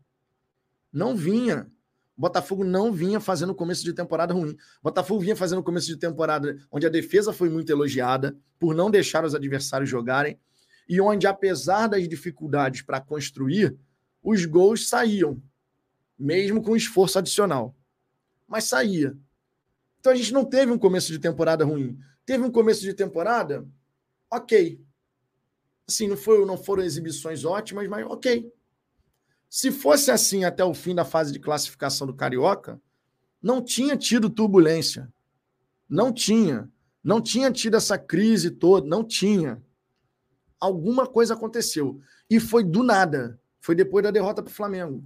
Não 0.91 1.15
vinha. 1.15 1.69
Botafogo 2.17 2.63
não 2.63 2.93
vinha 2.93 3.19
fazendo 3.19 3.53
começo 3.53 3.83
de 3.83 3.93
temporada 3.93 4.33
ruim. 4.33 4.55
Botafogo 4.81 5.19
vinha 5.19 5.35
fazendo 5.35 5.61
começo 5.61 5.87
de 5.87 5.97
temporada 5.97 6.57
onde 6.71 6.85
a 6.85 6.89
defesa 6.89 7.33
foi 7.33 7.49
muito 7.49 7.69
elogiada 7.71 8.37
por 8.57 8.73
não 8.73 8.89
deixar 8.89 9.25
os 9.25 9.35
adversários 9.35 9.89
jogarem 9.89 10.39
e 10.87 11.01
onde, 11.01 11.27
apesar 11.27 11.87
das 11.87 12.07
dificuldades 12.07 12.81
para 12.81 13.01
construir, 13.01 13.75
os 14.23 14.45
gols 14.45 14.87
saíam, 14.87 15.41
mesmo 16.17 16.61
com 16.61 16.75
esforço 16.75 17.19
adicional. 17.19 17.75
Mas 18.47 18.65
saía. 18.65 19.17
Então 19.99 20.13
a 20.13 20.15
gente 20.15 20.31
não 20.31 20.45
teve 20.45 20.71
um 20.71 20.77
começo 20.77 21.11
de 21.11 21.19
temporada 21.19 21.65
ruim. 21.65 21.97
Teve 22.25 22.43
um 22.43 22.51
começo 22.51 22.81
de 22.81 22.93
temporada, 22.93 23.67
ok. 24.31 24.79
Assim, 25.87 26.07
não, 26.07 26.17
foi, 26.17 26.43
não 26.45 26.57
foram 26.57 26.83
exibições 26.83 27.43
ótimas, 27.43 27.87
mas 27.87 28.05
ok. 28.05 28.51
Se 29.55 29.71
fosse 29.71 30.11
assim 30.11 30.43
até 30.43 30.65
o 30.65 30.73
fim 30.73 30.93
da 30.93 31.05
fase 31.05 31.31
de 31.31 31.39
classificação 31.39 32.05
do 32.05 32.13
Carioca, 32.13 32.77
não 33.41 33.63
tinha 33.63 33.95
tido 33.95 34.29
turbulência. 34.29 35.09
Não 35.87 36.11
tinha. 36.11 36.69
Não 37.01 37.21
tinha 37.21 37.49
tido 37.49 37.77
essa 37.77 37.97
crise 37.97 38.51
toda. 38.51 38.85
Não 38.85 39.01
tinha. 39.01 39.63
Alguma 40.59 41.07
coisa 41.07 41.35
aconteceu. 41.35 42.01
E 42.29 42.37
foi 42.37 42.65
do 42.65 42.83
nada 42.83 43.39
foi 43.61 43.75
depois 43.75 44.03
da 44.03 44.11
derrota 44.11 44.43
para 44.43 44.51
o 44.51 44.53
Flamengo. 44.53 45.01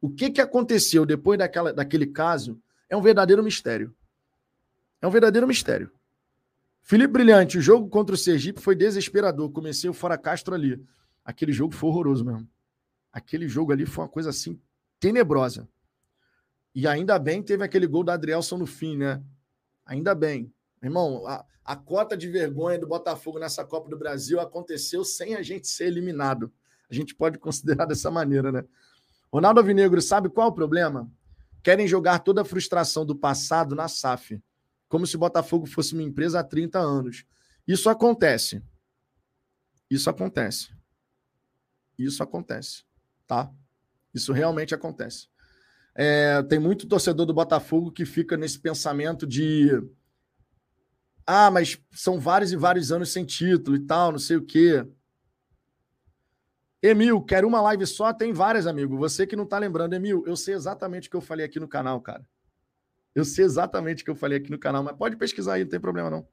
O 0.00 0.10
que, 0.10 0.30
que 0.30 0.40
aconteceu 0.40 1.06
depois 1.06 1.38
daquela, 1.38 1.72
daquele 1.72 2.08
caso 2.08 2.60
é 2.90 2.96
um 2.96 3.02
verdadeiro 3.02 3.40
mistério. 3.40 3.94
É 5.00 5.06
um 5.06 5.12
verdadeiro 5.12 5.46
mistério. 5.46 5.92
Felipe 6.82 7.12
Brilhante, 7.12 7.56
o 7.56 7.62
jogo 7.62 7.88
contra 7.88 8.16
o 8.16 8.18
Sergipe 8.18 8.60
foi 8.60 8.74
desesperador. 8.74 9.52
Comecei 9.52 9.88
o 9.88 9.94
Fora 9.94 10.18
Castro 10.18 10.56
ali. 10.56 10.84
Aquele 11.24 11.52
jogo 11.52 11.72
foi 11.72 11.88
horroroso 11.88 12.24
mesmo. 12.24 12.48
Aquele 13.12 13.46
jogo 13.46 13.72
ali 13.72 13.84
foi 13.86 14.04
uma 14.04 14.10
coisa 14.10 14.30
assim 14.30 14.60
tenebrosa. 14.98 15.68
E 16.74 16.86
ainda 16.86 17.18
bem 17.18 17.42
teve 17.42 17.62
aquele 17.62 17.86
gol 17.86 18.02
da 18.02 18.14
Adrielson 18.14 18.56
no 18.56 18.66
fim, 18.66 18.96
né? 18.96 19.22
Ainda 19.84 20.14
bem. 20.14 20.52
Irmão, 20.82 21.26
a, 21.26 21.44
a 21.64 21.76
cota 21.76 22.16
de 22.16 22.28
vergonha 22.28 22.78
do 22.78 22.86
Botafogo 22.86 23.38
nessa 23.38 23.64
Copa 23.64 23.90
do 23.90 23.98
Brasil 23.98 24.40
aconteceu 24.40 25.04
sem 25.04 25.34
a 25.34 25.42
gente 25.42 25.68
ser 25.68 25.86
eliminado. 25.86 26.52
A 26.90 26.94
gente 26.94 27.14
pode 27.14 27.38
considerar 27.38 27.86
dessa 27.86 28.10
maneira, 28.10 28.50
né? 28.50 28.64
Ronaldo 29.32 29.60
Alvinegro, 29.60 30.00
sabe 30.00 30.28
qual 30.28 30.48
é 30.48 30.50
o 30.50 30.54
problema? 30.54 31.10
Querem 31.62 31.86
jogar 31.86 32.18
toda 32.18 32.42
a 32.42 32.44
frustração 32.44 33.06
do 33.06 33.14
passado 33.14 33.74
na 33.74 33.88
SAF, 33.88 34.42
como 34.88 35.06
se 35.06 35.16
o 35.16 35.18
Botafogo 35.18 35.66
fosse 35.66 35.94
uma 35.94 36.02
empresa 36.02 36.40
há 36.40 36.44
30 36.44 36.78
anos. 36.78 37.24
Isso 37.66 37.88
acontece. 37.88 38.62
Isso 39.88 40.10
acontece. 40.10 40.70
Isso 41.98 42.22
acontece, 42.22 42.84
tá? 43.32 43.50
Isso 44.12 44.30
realmente 44.30 44.74
acontece. 44.74 45.28
É, 45.94 46.42
tem 46.42 46.58
muito 46.58 46.86
torcedor 46.86 47.24
do 47.24 47.32
Botafogo 47.32 47.90
que 47.90 48.04
fica 48.04 48.36
nesse 48.36 48.58
pensamento 48.58 49.26
de 49.26 49.70
ah, 51.26 51.50
mas 51.50 51.80
são 51.92 52.20
vários 52.20 52.52
e 52.52 52.56
vários 52.56 52.92
anos 52.92 53.10
sem 53.10 53.24
título 53.24 53.76
e 53.76 53.80
tal, 53.80 54.12
não 54.12 54.18
sei 54.18 54.36
o 54.36 54.44
quê. 54.44 54.86
Emil, 56.82 57.22
quero 57.22 57.48
uma 57.48 57.62
live 57.62 57.86
só? 57.86 58.12
Tem 58.12 58.34
várias, 58.34 58.66
amigo. 58.66 58.98
Você 58.98 59.26
que 59.26 59.36
não 59.36 59.46
tá 59.46 59.56
lembrando, 59.56 59.94
Emil, 59.94 60.24
eu 60.26 60.36
sei 60.36 60.54
exatamente 60.54 61.08
o 61.08 61.10
que 61.10 61.16
eu 61.16 61.20
falei 61.22 61.46
aqui 61.46 61.58
no 61.58 61.68
canal, 61.68 62.00
cara. 62.02 62.28
Eu 63.14 63.24
sei 63.24 63.46
exatamente 63.46 64.02
o 64.02 64.04
que 64.04 64.10
eu 64.10 64.16
falei 64.16 64.38
aqui 64.38 64.50
no 64.50 64.58
canal, 64.58 64.82
mas 64.82 64.96
pode 64.96 65.16
pesquisar 65.16 65.54
aí, 65.54 65.62
não 65.62 65.70
tem 65.70 65.80
problema 65.80 66.10
não. 66.10 66.28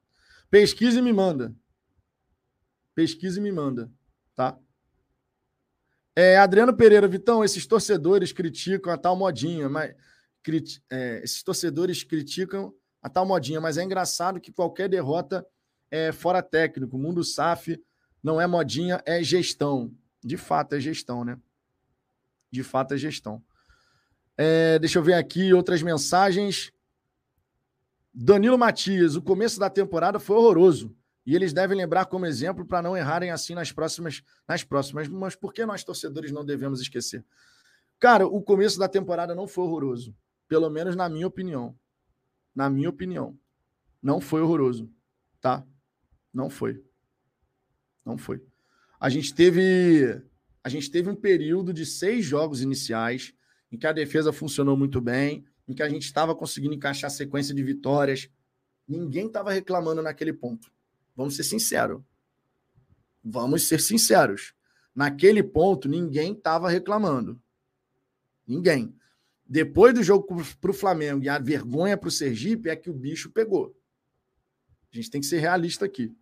Pesquise 0.50 0.98
e 0.98 1.02
me 1.02 1.14
manda. 1.14 1.54
Pesquise 2.94 3.38
e 3.38 3.42
me 3.42 3.52
manda, 3.52 3.90
tá? 4.34 4.58
É, 6.14 6.36
Adriano 6.36 6.76
Pereira, 6.76 7.06
Vitão, 7.06 7.44
esses 7.44 7.66
torcedores 7.66 8.32
criticam 8.32 8.92
a 8.92 8.98
tal 8.98 9.16
modinha, 9.16 9.68
mas 9.68 9.94
crit, 10.42 10.82
é, 10.90 11.20
esses 11.22 11.42
torcedores 11.42 12.02
criticam 12.02 12.74
a 13.02 13.08
tal 13.08 13.24
modinha, 13.24 13.60
mas 13.60 13.78
é 13.78 13.82
engraçado 13.84 14.40
que 14.40 14.52
qualquer 14.52 14.88
derrota 14.88 15.46
é 15.90 16.12
fora 16.12 16.42
técnico. 16.42 16.96
O 16.96 17.00
mundo 17.00 17.24
SAF 17.24 17.80
não 18.22 18.40
é 18.40 18.46
modinha, 18.46 19.02
é 19.06 19.22
gestão. 19.22 19.92
De 20.22 20.36
fato, 20.36 20.74
é 20.74 20.80
gestão, 20.80 21.24
né? 21.24 21.38
De 22.50 22.62
fato, 22.62 22.94
é 22.94 22.98
gestão. 22.98 23.42
É, 24.36 24.78
deixa 24.78 24.98
eu 24.98 25.02
ver 25.02 25.14
aqui 25.14 25.52
outras 25.54 25.82
mensagens. 25.82 26.72
Danilo 28.12 28.58
Matias, 28.58 29.16
o 29.16 29.22
começo 29.22 29.58
da 29.58 29.70
temporada 29.70 30.18
foi 30.18 30.36
horroroso. 30.36 30.94
E 31.30 31.34
eles 31.36 31.52
devem 31.52 31.76
lembrar 31.76 32.06
como 32.06 32.26
exemplo 32.26 32.66
para 32.66 32.82
não 32.82 32.96
errarem 32.96 33.30
assim 33.30 33.54
nas 33.54 33.70
próximas, 33.70 34.20
nas 34.48 34.64
próximas. 34.64 35.06
Mas 35.06 35.36
por 35.36 35.52
que 35.52 35.64
nós, 35.64 35.84
torcedores, 35.84 36.32
não 36.32 36.44
devemos 36.44 36.80
esquecer? 36.80 37.24
Cara, 38.00 38.26
o 38.26 38.42
começo 38.42 38.80
da 38.80 38.88
temporada 38.88 39.32
não 39.32 39.46
foi 39.46 39.62
horroroso. 39.62 40.12
Pelo 40.48 40.68
menos 40.68 40.96
na 40.96 41.08
minha 41.08 41.28
opinião. 41.28 41.78
Na 42.52 42.68
minha 42.68 42.88
opinião. 42.88 43.38
Não 44.02 44.20
foi 44.20 44.42
horroroso. 44.42 44.90
Tá? 45.40 45.64
Não 46.34 46.50
foi. 46.50 46.84
Não 48.04 48.18
foi. 48.18 48.44
A 48.98 49.08
gente 49.08 49.32
teve 49.32 50.20
a 50.64 50.68
gente 50.68 50.90
teve 50.90 51.08
um 51.08 51.14
período 51.14 51.72
de 51.72 51.86
seis 51.86 52.24
jogos 52.24 52.60
iniciais 52.60 53.32
em 53.70 53.78
que 53.78 53.86
a 53.86 53.92
defesa 53.92 54.32
funcionou 54.32 54.76
muito 54.76 55.00
bem, 55.00 55.44
em 55.68 55.74
que 55.74 55.82
a 55.84 55.88
gente 55.88 56.02
estava 56.02 56.34
conseguindo 56.34 56.74
encaixar 56.74 57.08
sequência 57.08 57.54
de 57.54 57.62
vitórias. 57.62 58.28
Ninguém 58.88 59.28
estava 59.28 59.52
reclamando 59.52 60.02
naquele 60.02 60.32
ponto. 60.32 60.72
Vamos 61.14 61.36
ser 61.36 61.44
sinceros. 61.44 62.02
Vamos 63.22 63.68
ser 63.68 63.80
sinceros. 63.80 64.54
Naquele 64.94 65.42
ponto, 65.42 65.88
ninguém 65.88 66.32
estava 66.32 66.68
reclamando. 66.68 67.40
Ninguém. 68.46 68.94
Depois 69.46 69.94
do 69.94 70.02
jogo 70.02 70.44
para 70.60 70.70
o 70.70 70.74
Flamengo 70.74 71.24
e 71.24 71.28
a 71.28 71.38
vergonha 71.38 71.96
para 71.96 72.08
o 72.08 72.12
Sergipe, 72.12 72.68
é 72.68 72.76
que 72.76 72.90
o 72.90 72.94
bicho 72.94 73.30
pegou. 73.30 73.76
A 74.92 74.96
gente 74.96 75.10
tem 75.10 75.20
que 75.20 75.26
ser 75.26 75.38
realista 75.38 75.84
aqui. 75.84 76.14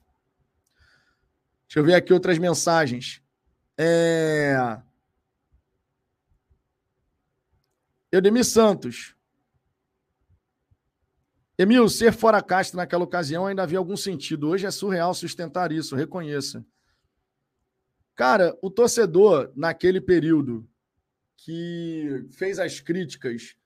Deixa 1.66 1.80
eu 1.80 1.84
ver 1.84 1.94
aqui 1.94 2.12
outras 2.12 2.38
mensagens. 2.38 3.22
É... 3.76 4.80
Eudemir 8.10 8.44
Santos. 8.44 9.14
Emil, 11.60 11.88
ser 11.88 12.12
fora 12.12 12.40
casta 12.40 12.76
naquela 12.76 13.02
ocasião 13.02 13.44
ainda 13.44 13.64
havia 13.64 13.78
algum 13.78 13.96
sentido. 13.96 14.48
Hoje 14.48 14.64
é 14.64 14.70
surreal 14.70 15.12
sustentar 15.12 15.72
isso, 15.72 15.96
reconheça. 15.96 16.64
Cara, 18.14 18.56
o 18.62 18.70
torcedor, 18.70 19.50
naquele 19.56 20.00
período, 20.00 20.64
que 21.36 22.26
fez 22.30 22.60
as 22.60 22.78
críticas 22.78 23.56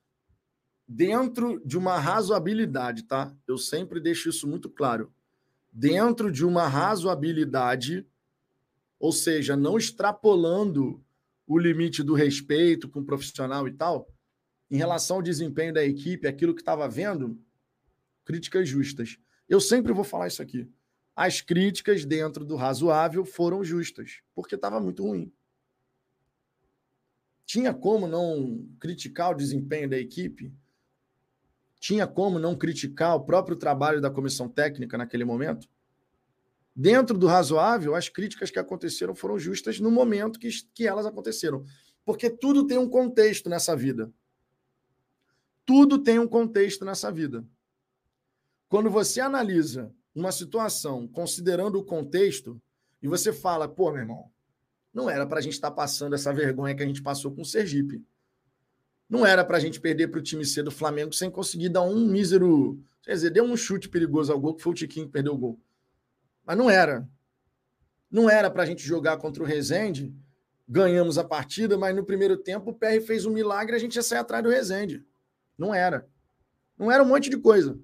dentro 0.89 1.61
de 1.67 1.77
uma 1.77 1.99
razoabilidade, 1.99 3.03
tá? 3.03 3.35
Eu 3.47 3.59
sempre 3.59 4.01
deixo 4.01 4.31
isso 4.31 4.49
muito 4.49 4.71
claro 4.71 5.13
dentro 5.71 6.31
de 6.31 6.45
uma 6.45 6.69
razoabilidade, 6.69 8.07
ou 8.99 9.13
seja, 9.13 9.57
não 9.57 9.77
extrapolando 9.77 11.03
o 11.47 11.59
limite 11.59 12.03
do 12.03 12.15
respeito 12.15 12.89
com 12.89 13.01
o 13.01 13.05
profissional 13.05 13.67
e 13.69 13.73
tal, 13.73 14.09
em 14.71 14.77
relação 14.77 15.17
ao 15.17 15.23
desempenho 15.23 15.75
da 15.75 15.85
equipe, 15.85 16.27
aquilo 16.27 16.55
que 16.55 16.61
estava 16.61 16.89
vendo, 16.89 17.39
críticas 18.25 18.69
justas. 18.69 19.19
Eu 19.49 19.61
sempre 19.61 19.93
vou 19.93 20.05
falar 20.05 20.29
isso 20.29 20.43
aqui. 20.43 20.69
As 21.15 21.41
críticas 21.41 22.05
dentro 22.05 22.45
do 22.45 22.57
razoável 22.57 23.25
foram 23.25 23.63
justas, 23.63 24.21
porque 24.35 24.55
estava 24.55 24.81
muito 24.81 25.03
ruim. 25.03 25.33
Tinha 27.45 27.75
como 27.75 28.07
não 28.07 28.67
criticar 28.81 29.33
o 29.33 29.37
desempenho 29.37 29.91
da 29.91 29.99
equipe? 29.99 30.53
tinha 31.83 32.07
como 32.07 32.39
não 32.39 32.57
criticar 32.57 33.17
o 33.17 33.25
próprio 33.25 33.57
trabalho 33.57 34.01
da 34.01 34.09
comissão 34.09 34.49
técnica 34.49 34.97
naquele 34.97 35.25
momento? 35.25 35.69
Dentro 36.77 37.19
do 37.19 37.27
razoável, 37.27 37.97
as 37.97 38.09
críticas 38.09 38.53
que 38.53 38.59
aconteceram 38.61 39.17
foram 39.17 39.37
justas 39.37 39.81
no 39.81 39.91
momento 39.91 40.39
que, 40.39 40.49
que 40.73 40.87
elas 40.87 41.07
aconteceram. 41.07 41.65
Porque 42.05 42.31
tudo 42.31 42.69
tem 42.69 42.79
um 42.79 42.89
contexto 42.89 43.51
nessa 43.51 43.75
vida. 43.75 44.13
Tudo 45.67 45.99
tem 45.99 46.21
um 46.21 46.29
contexto 46.29 46.85
nessa 46.85 47.11
vida. 47.11 47.45
Quando 48.73 48.89
você 48.89 49.21
analisa 49.21 49.93
uma 50.15 50.33
situação 50.33 51.07
considerando 51.07 51.79
o 51.79 51.85
contexto 51.85 52.59
e 53.03 53.07
você 53.07 53.31
fala, 53.31 53.69
pô, 53.69 53.91
meu 53.91 54.01
irmão, 54.01 54.31
não 54.95 55.11
era 55.11 55.27
para 55.27 55.41
a 55.41 55.43
gente 55.43 55.53
estar 55.53 55.69
tá 55.69 55.77
passando 55.77 56.15
essa 56.15 56.33
vergonha 56.33 56.75
que 56.75 56.83
a 56.83 56.87
gente 56.87 57.03
passou 57.03 57.31
com 57.33 57.43
o 57.43 57.45
Sergipe. 57.45 58.03
Não 59.11 59.27
era 59.27 59.45
para 59.45 59.59
a 59.59 59.61
gente 59.61 59.79
perder 59.79 60.09
para 60.09 60.21
o 60.21 60.23
time 60.23 60.43
C 60.47 60.63
do 60.63 60.71
Flamengo 60.71 61.13
sem 61.13 61.31
conseguir 61.31 61.69
dar 61.69 61.83
um 61.83 62.07
mísero. 62.07 62.83
Quer 63.03 63.13
dizer, 63.13 63.29
deu 63.29 63.45
um 63.45 63.55
chute 63.59 63.91
perigoso 63.91 64.33
ao 64.33 64.41
gol, 64.41 64.55
que 64.55 64.63
foi 64.63 64.73
o 64.73 64.75
Tiquinho 64.75 65.05
que 65.05 65.13
perdeu 65.13 65.35
o 65.35 65.39
gol. 65.39 65.61
Mas 66.43 66.57
não 66.57 66.71
era. 66.71 67.07
Não 68.11 68.31
era 68.31 68.51
para 68.51 68.63
a 68.63 68.67
gente 68.67 68.83
jogar 68.83 69.19
contra 69.19 69.43
o 69.43 69.47
Rezende. 69.47 70.11
Ganhamos 70.67 71.19
a 71.19 71.25
partida, 71.25 71.77
mas 71.77 71.95
no 71.95 72.07
primeiro 72.07 72.39
tempo 72.39 72.71
o 72.71 72.75
PR 72.75 73.03
fez 73.07 73.27
um 73.27 73.33
milagre 73.35 73.75
e 73.75 73.77
a 73.77 73.79
gente 73.79 73.97
ia 73.97 74.03
sair 74.03 74.21
atrás 74.21 74.43
do 74.43 74.49
Rezende. 74.49 75.05
Não 75.59 75.75
era. 75.75 76.09
Não 76.79 76.91
era 76.91 77.03
um 77.03 77.07
monte 77.07 77.29
de 77.29 77.37
coisa. 77.37 77.79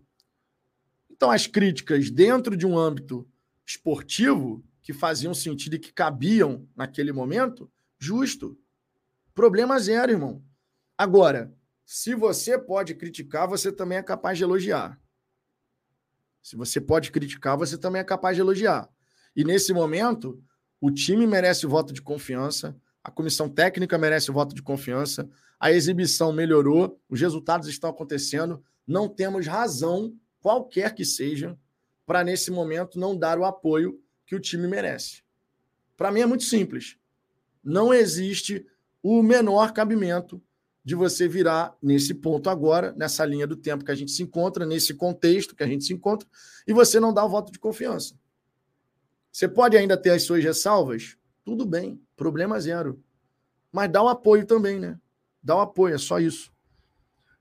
Então, 1.19 1.33
as 1.33 1.49
críticas 1.49 2.13
dentro 2.13 2.57
de 2.57 2.65
um 2.65 2.79
âmbito 2.79 3.29
esportivo 3.67 4.65
que 4.81 4.93
faziam 4.93 5.35
sentido 5.35 5.75
e 5.75 5.79
que 5.81 5.93
cabiam 5.93 6.65
naquele 6.77 7.11
momento, 7.11 7.69
justo. 7.99 8.57
Problema 9.35 9.81
zero, 9.81 10.13
irmão. 10.13 10.41
Agora, 10.97 11.53
se 11.85 12.15
você 12.15 12.57
pode 12.57 12.95
criticar, 12.95 13.49
você 13.49 13.73
também 13.73 13.99
é 13.99 14.03
capaz 14.03 14.39
de 14.39 14.45
elogiar. 14.45 14.97
Se 16.41 16.55
você 16.55 16.81
pode 16.81 17.11
criticar, 17.11 17.59
você 17.59 17.77
também 17.77 18.01
é 18.01 18.05
capaz 18.05 18.37
de 18.37 18.41
elogiar. 18.41 18.89
E 19.35 19.43
nesse 19.43 19.73
momento, 19.73 20.41
o 20.81 20.89
time 20.89 21.27
merece 21.27 21.67
o 21.67 21.69
voto 21.69 21.93
de 21.93 22.01
confiança, 22.01 22.81
a 23.03 23.11
comissão 23.11 23.49
técnica 23.49 23.99
merece 23.99 24.31
o 24.31 24.35
voto 24.35 24.55
de 24.55 24.63
confiança, 24.63 25.29
a 25.59 25.73
exibição 25.73 26.33
melhorou, 26.33 27.03
os 27.09 27.21
resultados 27.21 27.67
estão 27.67 27.91
acontecendo, 27.91 28.63
não 28.87 29.09
temos 29.09 29.49
razão, 29.49 30.15
qualquer 30.49 30.95
que 30.95 31.05
seja, 31.05 31.59
para 32.07 32.25
nesse 32.25 32.51
momento 32.51 32.99
não 32.99 33.15
dar 33.15 33.39
o 33.39 33.45
apoio 33.45 34.01
que 34.25 34.35
o 34.35 34.41
time 34.41 34.67
merece. 34.67 35.23
Para 35.95 36.11
mim 36.11 36.21
é 36.21 36.27
muito 36.27 36.45
simples. 36.45 36.97
Não 37.63 37.93
existe 37.93 38.67
o 39.03 39.23
menor 39.23 39.75
cabimento 39.75 40.41
de 40.83 40.95
você 40.95 41.29
virar 41.29 41.77
nesse 41.83 42.15
ponto 42.15 42.49
agora, 42.49 42.95
nessa 42.97 43.27
linha 43.27 43.47
do 43.47 43.57
tempo 43.57 43.85
que 43.85 43.91
a 43.91 43.95
gente 43.95 44.11
se 44.11 44.23
encontra, 44.23 44.65
nesse 44.65 44.95
contexto 44.95 45.55
que 45.55 45.63
a 45.63 45.67
gente 45.67 45.85
se 45.85 45.93
encontra, 45.93 46.27
e 46.67 46.73
você 46.73 46.99
não 46.99 47.13
dá 47.13 47.23
o 47.23 47.29
voto 47.29 47.53
de 47.53 47.59
confiança. 47.59 48.19
Você 49.31 49.47
pode 49.47 49.77
ainda 49.77 49.99
ter 49.99 50.13
as 50.13 50.23
suas 50.23 50.43
ressalvas? 50.43 51.19
Tudo 51.45 51.67
bem, 51.67 52.01
problema 52.17 52.59
zero. 52.59 53.05
Mas 53.71 53.93
dá 53.93 54.03
o 54.03 54.09
apoio 54.09 54.47
também, 54.47 54.81
né? 54.81 54.99
Dá 55.43 55.57
o 55.57 55.61
apoio, 55.61 55.95
é 55.95 55.99
só 55.99 56.19
isso. 56.19 56.51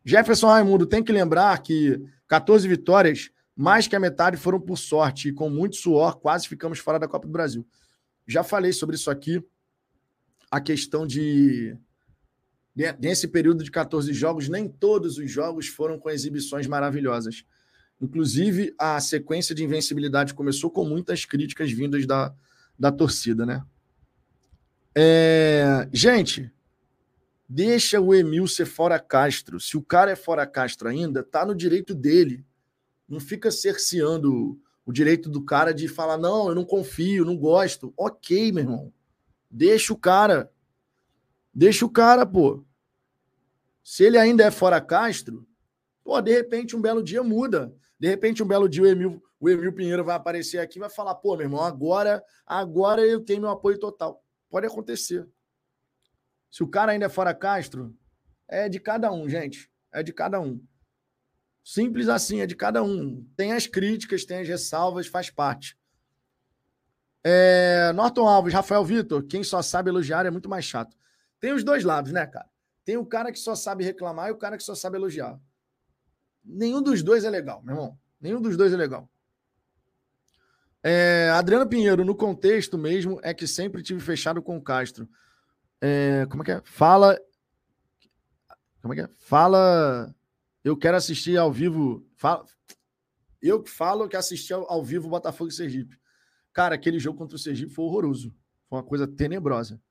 Jefferson 0.07 0.47
Raimundo 0.47 0.85
tem 0.85 1.03
que 1.03 1.11
lembrar 1.11 1.61
que 1.61 2.01
14 2.29 2.65
vitórias, 2.65 3.29
mais 3.53 3.89
que 3.89 3.95
a 3.95 3.99
metade 3.99 4.37
foram 4.37 4.57
por 4.57 4.77
sorte 4.77 5.27
e 5.27 5.33
com 5.33 5.49
muito 5.49 5.75
suor, 5.75 6.15
quase 6.17 6.47
ficamos 6.47 6.79
fora 6.79 6.97
da 6.97 7.09
Copa 7.09 7.27
do 7.27 7.33
Brasil. 7.33 7.67
Já 8.25 8.41
falei 8.41 8.71
sobre 8.71 8.95
isso 8.95 9.11
aqui, 9.11 9.43
a 10.49 10.61
questão 10.61 11.05
de 11.05 11.75
nesse 12.99 13.27
período 13.27 13.65
de 13.65 13.69
14 13.71 14.13
jogos, 14.13 14.47
nem 14.47 14.69
todos 14.69 15.17
os 15.17 15.29
jogos 15.29 15.67
foram 15.67 15.99
com 15.99 16.09
exibições 16.09 16.67
maravilhosas. 16.67 17.43
Inclusive, 17.99 18.73
a 18.79 19.01
sequência 19.01 19.53
de 19.53 19.65
invencibilidade 19.65 20.33
começou 20.33 20.69
com 20.71 20.85
muitas 20.85 21.25
críticas 21.25 21.69
vindas 21.69 22.05
da, 22.05 22.33
da 22.79 22.93
torcida, 22.93 23.45
né? 23.45 23.61
É... 24.95 25.89
Gente, 25.91 26.49
deixa 27.47 27.99
o 27.99 28.13
Emil 28.13 28.47
ser 28.47 28.65
fora 28.65 28.99
Castro. 28.99 29.59
Se 29.59 29.77
o 29.77 29.81
cara 29.81 30.11
é 30.11 30.15
fora 30.15 30.45
Castro 30.45 30.87
ainda, 30.87 31.23
tá 31.23 31.45
no 31.45 31.55
direito 31.55 31.95
dele. 31.95 32.45
Não 33.07 33.19
fica 33.19 33.49
cerceando 33.51 34.59
o 34.85 34.91
direito 34.91 35.29
do 35.29 35.43
cara 35.43 35.73
de 35.73 35.87
falar, 35.87 36.17
não, 36.17 36.49
eu 36.49 36.55
não 36.55 36.65
confio, 36.65 37.25
não 37.25 37.37
gosto. 37.37 37.93
Ok, 37.97 38.51
meu 38.51 38.63
irmão. 38.63 38.93
Deixa 39.49 39.93
o 39.93 39.97
cara. 39.97 40.51
Deixa 41.53 41.85
o 41.85 41.89
cara, 41.89 42.25
pô. 42.25 42.63
Se 43.83 44.03
ele 44.03 44.17
ainda 44.17 44.43
é 44.43 44.51
fora 44.51 44.81
Castro, 44.81 45.47
pô, 46.03 46.21
de 46.21 46.31
repente 46.31 46.75
um 46.75 46.81
belo 46.81 47.01
dia 47.01 47.23
muda. 47.23 47.73
De 47.99 48.07
repente 48.07 48.43
um 48.43 48.47
belo 48.47 48.67
dia 48.67 48.83
o 48.83 48.87
Emil, 48.87 49.23
o 49.39 49.49
Emil 49.49 49.73
Pinheiro 49.73 50.03
vai 50.03 50.15
aparecer 50.15 50.59
aqui 50.59 50.77
e 50.77 50.81
vai 50.81 50.89
falar: 50.89 51.15
pô, 51.15 51.35
meu 51.35 51.45
irmão, 51.45 51.61
agora, 51.61 52.23
agora 52.45 53.01
eu 53.01 53.21
tenho 53.21 53.41
meu 53.41 53.49
apoio 53.49 53.79
total. 53.79 54.23
Pode 54.49 54.67
acontecer. 54.67 55.27
Se 56.49 56.63
o 56.63 56.67
cara 56.67 56.91
ainda 56.91 57.05
é 57.05 57.09
fora 57.09 57.33
Castro, 57.33 57.95
é 58.47 58.69
de 58.69 58.79
cada 58.79 59.11
um, 59.11 59.27
gente. 59.27 59.69
É 59.91 60.01
de 60.01 60.13
cada 60.13 60.39
um. 60.39 60.61
Simples 61.63 62.07
assim, 62.07 62.39
é 62.41 62.45
de 62.45 62.55
cada 62.55 62.81
um. 62.81 63.27
Tem 63.35 63.53
as 63.53 63.67
críticas, 63.67 64.23
tem 64.23 64.39
as 64.39 64.47
ressalvas, 64.47 65.07
faz 65.07 65.29
parte. 65.29 65.77
É... 67.23 67.91
Norton 67.93 68.27
Alves, 68.27 68.53
Rafael 68.53 68.85
Vitor, 68.85 69.23
quem 69.23 69.43
só 69.43 69.61
sabe 69.61 69.89
elogiar 69.89 70.25
é 70.25 70.31
muito 70.31 70.49
mais 70.49 70.63
chato. 70.63 70.95
Tem 71.39 71.51
os 71.51 71.63
dois 71.63 71.83
lados, 71.83 72.11
né, 72.11 72.25
cara? 72.25 72.49
Tem 72.85 72.95
o 72.95 73.05
cara 73.05 73.33
que 73.33 73.39
só 73.39 73.53
sabe 73.53 73.83
reclamar 73.83 74.29
e 74.29 74.31
o 74.31 74.37
cara 74.37 74.55
que 74.55 74.63
só 74.63 74.73
sabe 74.73 74.97
elogiar. 74.97 75.37
Nenhum 76.43 76.81
dos 76.81 77.03
dois 77.03 77.25
é 77.25 77.29
legal, 77.29 77.61
meu 77.61 77.75
irmão. 77.75 77.99
Nenhum 78.19 78.41
dos 78.41 78.55
dois 78.55 78.71
é 78.71 78.77
legal. 78.77 79.09
É, 80.81 81.29
Adriano 81.33 81.67
Pinheiro, 81.67 82.05
no 82.05 82.15
contexto 82.15 82.77
mesmo, 82.77 83.19
é 83.21 83.33
que 83.33 83.45
sempre 83.45 83.83
tive 83.83 83.99
fechado 83.99 84.41
com 84.41 84.55
o 84.55 84.61
Castro. 84.61 85.09
É, 85.81 86.25
como 86.27 86.43
é 86.43 86.45
que 86.45 86.51
é? 86.51 86.61
Fala. 86.65 87.19
Como 88.81 88.93
é 88.93 88.97
que 88.97 89.03
é? 89.03 89.09
Fala. 89.19 90.13
Eu 90.63 90.75
quero 90.77 90.97
assistir 90.97 91.37
ao 91.37 91.51
vivo. 91.51 92.05
Fala, 92.15 92.45
eu 93.41 93.65
falo 93.65 94.07
que 94.07 94.15
assisti 94.15 94.53
ao, 94.53 94.69
ao 94.71 94.83
vivo 94.83 95.09
Botafogo 95.09 95.49
e 95.49 95.53
Sergipe. 95.53 95.97
Cara, 96.51 96.75
aquele 96.75 96.99
jogo 96.99 97.17
contra 97.17 97.35
o 97.35 97.39
Sergipe 97.39 97.73
foi 97.73 97.85
horroroso. 97.85 98.33
Foi 98.67 98.77
uma 98.79 98.83
coisa 98.83 99.07
tenebrosa. 99.07 99.81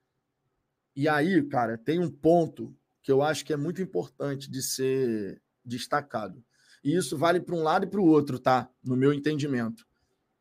E 0.95 1.09
aí, 1.09 1.43
cara, 1.45 1.79
tem 1.79 1.99
um 1.99 2.11
ponto 2.11 2.77
que 3.03 3.13
eu 3.13 3.23
acho 3.23 3.45
que 3.45 3.53
é 3.53 3.57
muito 3.57 3.81
importante 3.81 4.51
de 4.51 4.63
ser 4.63 5.41
destacado. 5.65 6.43
E 6.83 6.95
isso 6.97 7.17
vale 7.17 7.41
para 7.41 7.55
um 7.55 7.63
lado 7.63 7.85
e 7.85 7.89
para 7.89 8.01
o 8.01 8.07
outro, 8.07 8.39
tá? 8.39 8.69
No 8.83 8.97
meu 8.97 9.13
entendimento. 9.13 9.87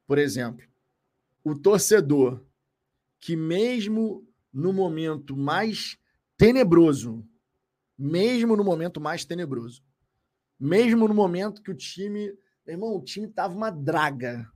Por 0.07 0.17
exemplo, 0.17 0.65
o 1.43 1.55
torcedor 1.55 2.43
que, 3.19 3.35
mesmo 3.35 4.27
no 4.55 4.71
momento 4.71 5.35
mais 5.35 5.97
tenebroso, 6.37 7.27
mesmo 7.97 8.55
no 8.55 8.63
momento 8.63 9.01
mais 9.01 9.25
tenebroso, 9.25 9.83
mesmo 10.57 11.09
no 11.09 11.13
momento 11.13 11.61
que 11.61 11.69
o 11.69 11.75
time, 11.75 12.27
meu 12.65 12.75
irmão, 12.75 12.95
o 12.95 13.03
time 13.03 13.27
tava 13.27 13.53
uma 13.53 13.69
draga, 13.69 14.49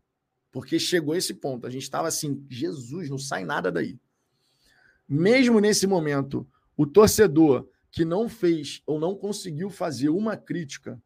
porque 0.53 0.79
chegou 0.79 1.13
esse 1.15 1.33
ponto, 1.33 1.67
a 1.67 1.69
gente 1.69 1.83
estava 1.83 2.07
assim, 2.07 2.45
Jesus, 2.49 3.09
não 3.09 3.17
sai 3.17 3.43
nada 3.43 3.69
daí. 3.69 3.99
Mesmo 5.07 5.59
nesse 5.59 5.85
momento, 5.85 6.47
o 6.77 6.85
torcedor 6.85 7.67
que 7.91 8.05
não 8.05 8.29
fez 8.29 8.81
ou 8.85 8.99
não 8.99 9.13
conseguiu 9.13 9.69
fazer 9.69 10.07
uma 10.07 10.37
crítica, 10.37 11.01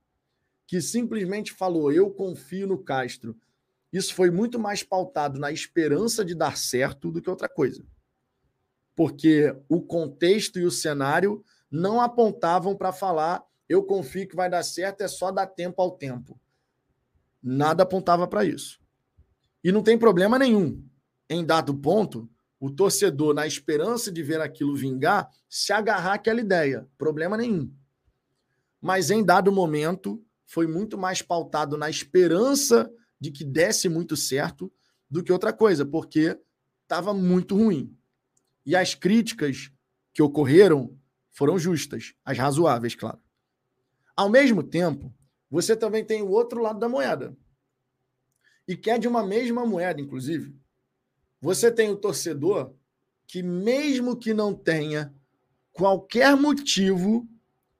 que 0.67 0.79
simplesmente 0.81 1.51
falou: 1.51 1.91
Eu 1.91 2.11
confio 2.11 2.67
no 2.67 2.77
Castro. 2.77 3.35
Isso 3.91 4.13
foi 4.13 4.29
muito 4.29 4.59
mais 4.59 4.83
pautado 4.83 5.39
na 5.39 5.51
esperança 5.51 6.25
de 6.25 6.35
dar 6.35 6.57
certo 6.57 7.11
do 7.11 7.21
que 7.21 7.29
outra 7.29 7.47
coisa. 7.47 7.85
Porque 8.95 9.55
o 9.67 9.81
contexto 9.81 10.59
e 10.59 10.65
o 10.65 10.71
cenário 10.71 11.43
não 11.69 11.99
apontavam 11.99 12.75
para 12.75 12.91
falar: 12.91 13.43
Eu 13.67 13.83
confio 13.83 14.27
que 14.27 14.35
vai 14.35 14.49
dar 14.49 14.63
certo, 14.63 15.01
é 15.01 15.07
só 15.07 15.31
dar 15.31 15.47
tempo 15.47 15.81
ao 15.81 15.91
tempo. 15.91 16.39
Nada 17.41 17.83
apontava 17.83 18.27
para 18.27 18.45
isso. 18.45 18.79
E 19.63 19.71
não 19.71 19.81
tem 19.81 19.97
problema 19.97 20.37
nenhum. 20.37 20.83
Em 21.29 21.45
dado 21.45 21.73
ponto, 21.75 22.29
o 22.59 22.69
torcedor, 22.69 23.33
na 23.33 23.45
esperança 23.47 24.11
de 24.11 24.23
ver 24.23 24.39
aquilo 24.39 24.75
vingar, 24.75 25.29
se 25.49 25.73
agarrar 25.73 26.13
àquela 26.13 26.39
ideia. 26.39 26.87
Problema 26.97 27.35
nenhum. 27.35 27.73
Mas 28.79 29.09
em 29.09 29.23
dado 29.23 29.51
momento, 29.51 30.23
foi 30.45 30.67
muito 30.67 30.97
mais 30.97 31.21
pautado 31.21 31.77
na 31.77 31.89
esperança 31.89 32.91
de 33.19 33.31
que 33.31 33.43
desse 33.43 33.89
muito 33.89 34.15
certo 34.15 34.71
do 35.09 35.23
que 35.23 35.31
outra 35.31 35.51
coisa, 35.51 35.85
porque 35.85 36.37
estava 36.83 37.13
muito 37.13 37.55
ruim. 37.55 37.97
E 38.65 38.75
as 38.75 38.95
críticas 38.95 39.71
que 40.13 40.21
ocorreram 40.21 40.97
foram 41.31 41.57
justas, 41.57 42.13
as 42.23 42.37
razoáveis, 42.37 42.95
claro. 42.95 43.19
Ao 44.15 44.29
mesmo 44.29 44.61
tempo, 44.61 45.13
você 45.49 45.75
também 45.75 46.05
tem 46.05 46.21
o 46.21 46.29
outro 46.29 46.61
lado 46.61 46.79
da 46.79 46.87
moeda. 46.87 47.35
E 48.67 48.77
que 48.77 48.89
é 48.89 48.97
de 48.97 49.07
uma 49.07 49.25
mesma 49.25 49.65
moeda, 49.65 49.99
inclusive. 49.99 50.55
Você 51.41 51.71
tem 51.71 51.89
o 51.89 51.97
torcedor 51.97 52.73
que, 53.27 53.43
mesmo 53.43 54.15
que 54.15 54.33
não 54.33 54.53
tenha 54.53 55.13
qualquer 55.71 56.35
motivo 56.37 57.27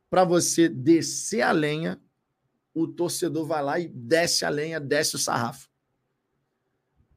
para 0.10 0.26
você 0.26 0.68
descer 0.68 1.41
a 1.41 1.51
lenha, 1.51 2.01
o 2.73 2.88
torcedor 2.88 3.45
vai 3.45 3.64
lá 3.64 3.80
e 3.80 3.88
desce 3.88 4.43
a 4.43 4.49
lenha, 4.49 4.80
desce 4.80 5.15
o 5.15 5.19
sarrafo. 5.19 5.69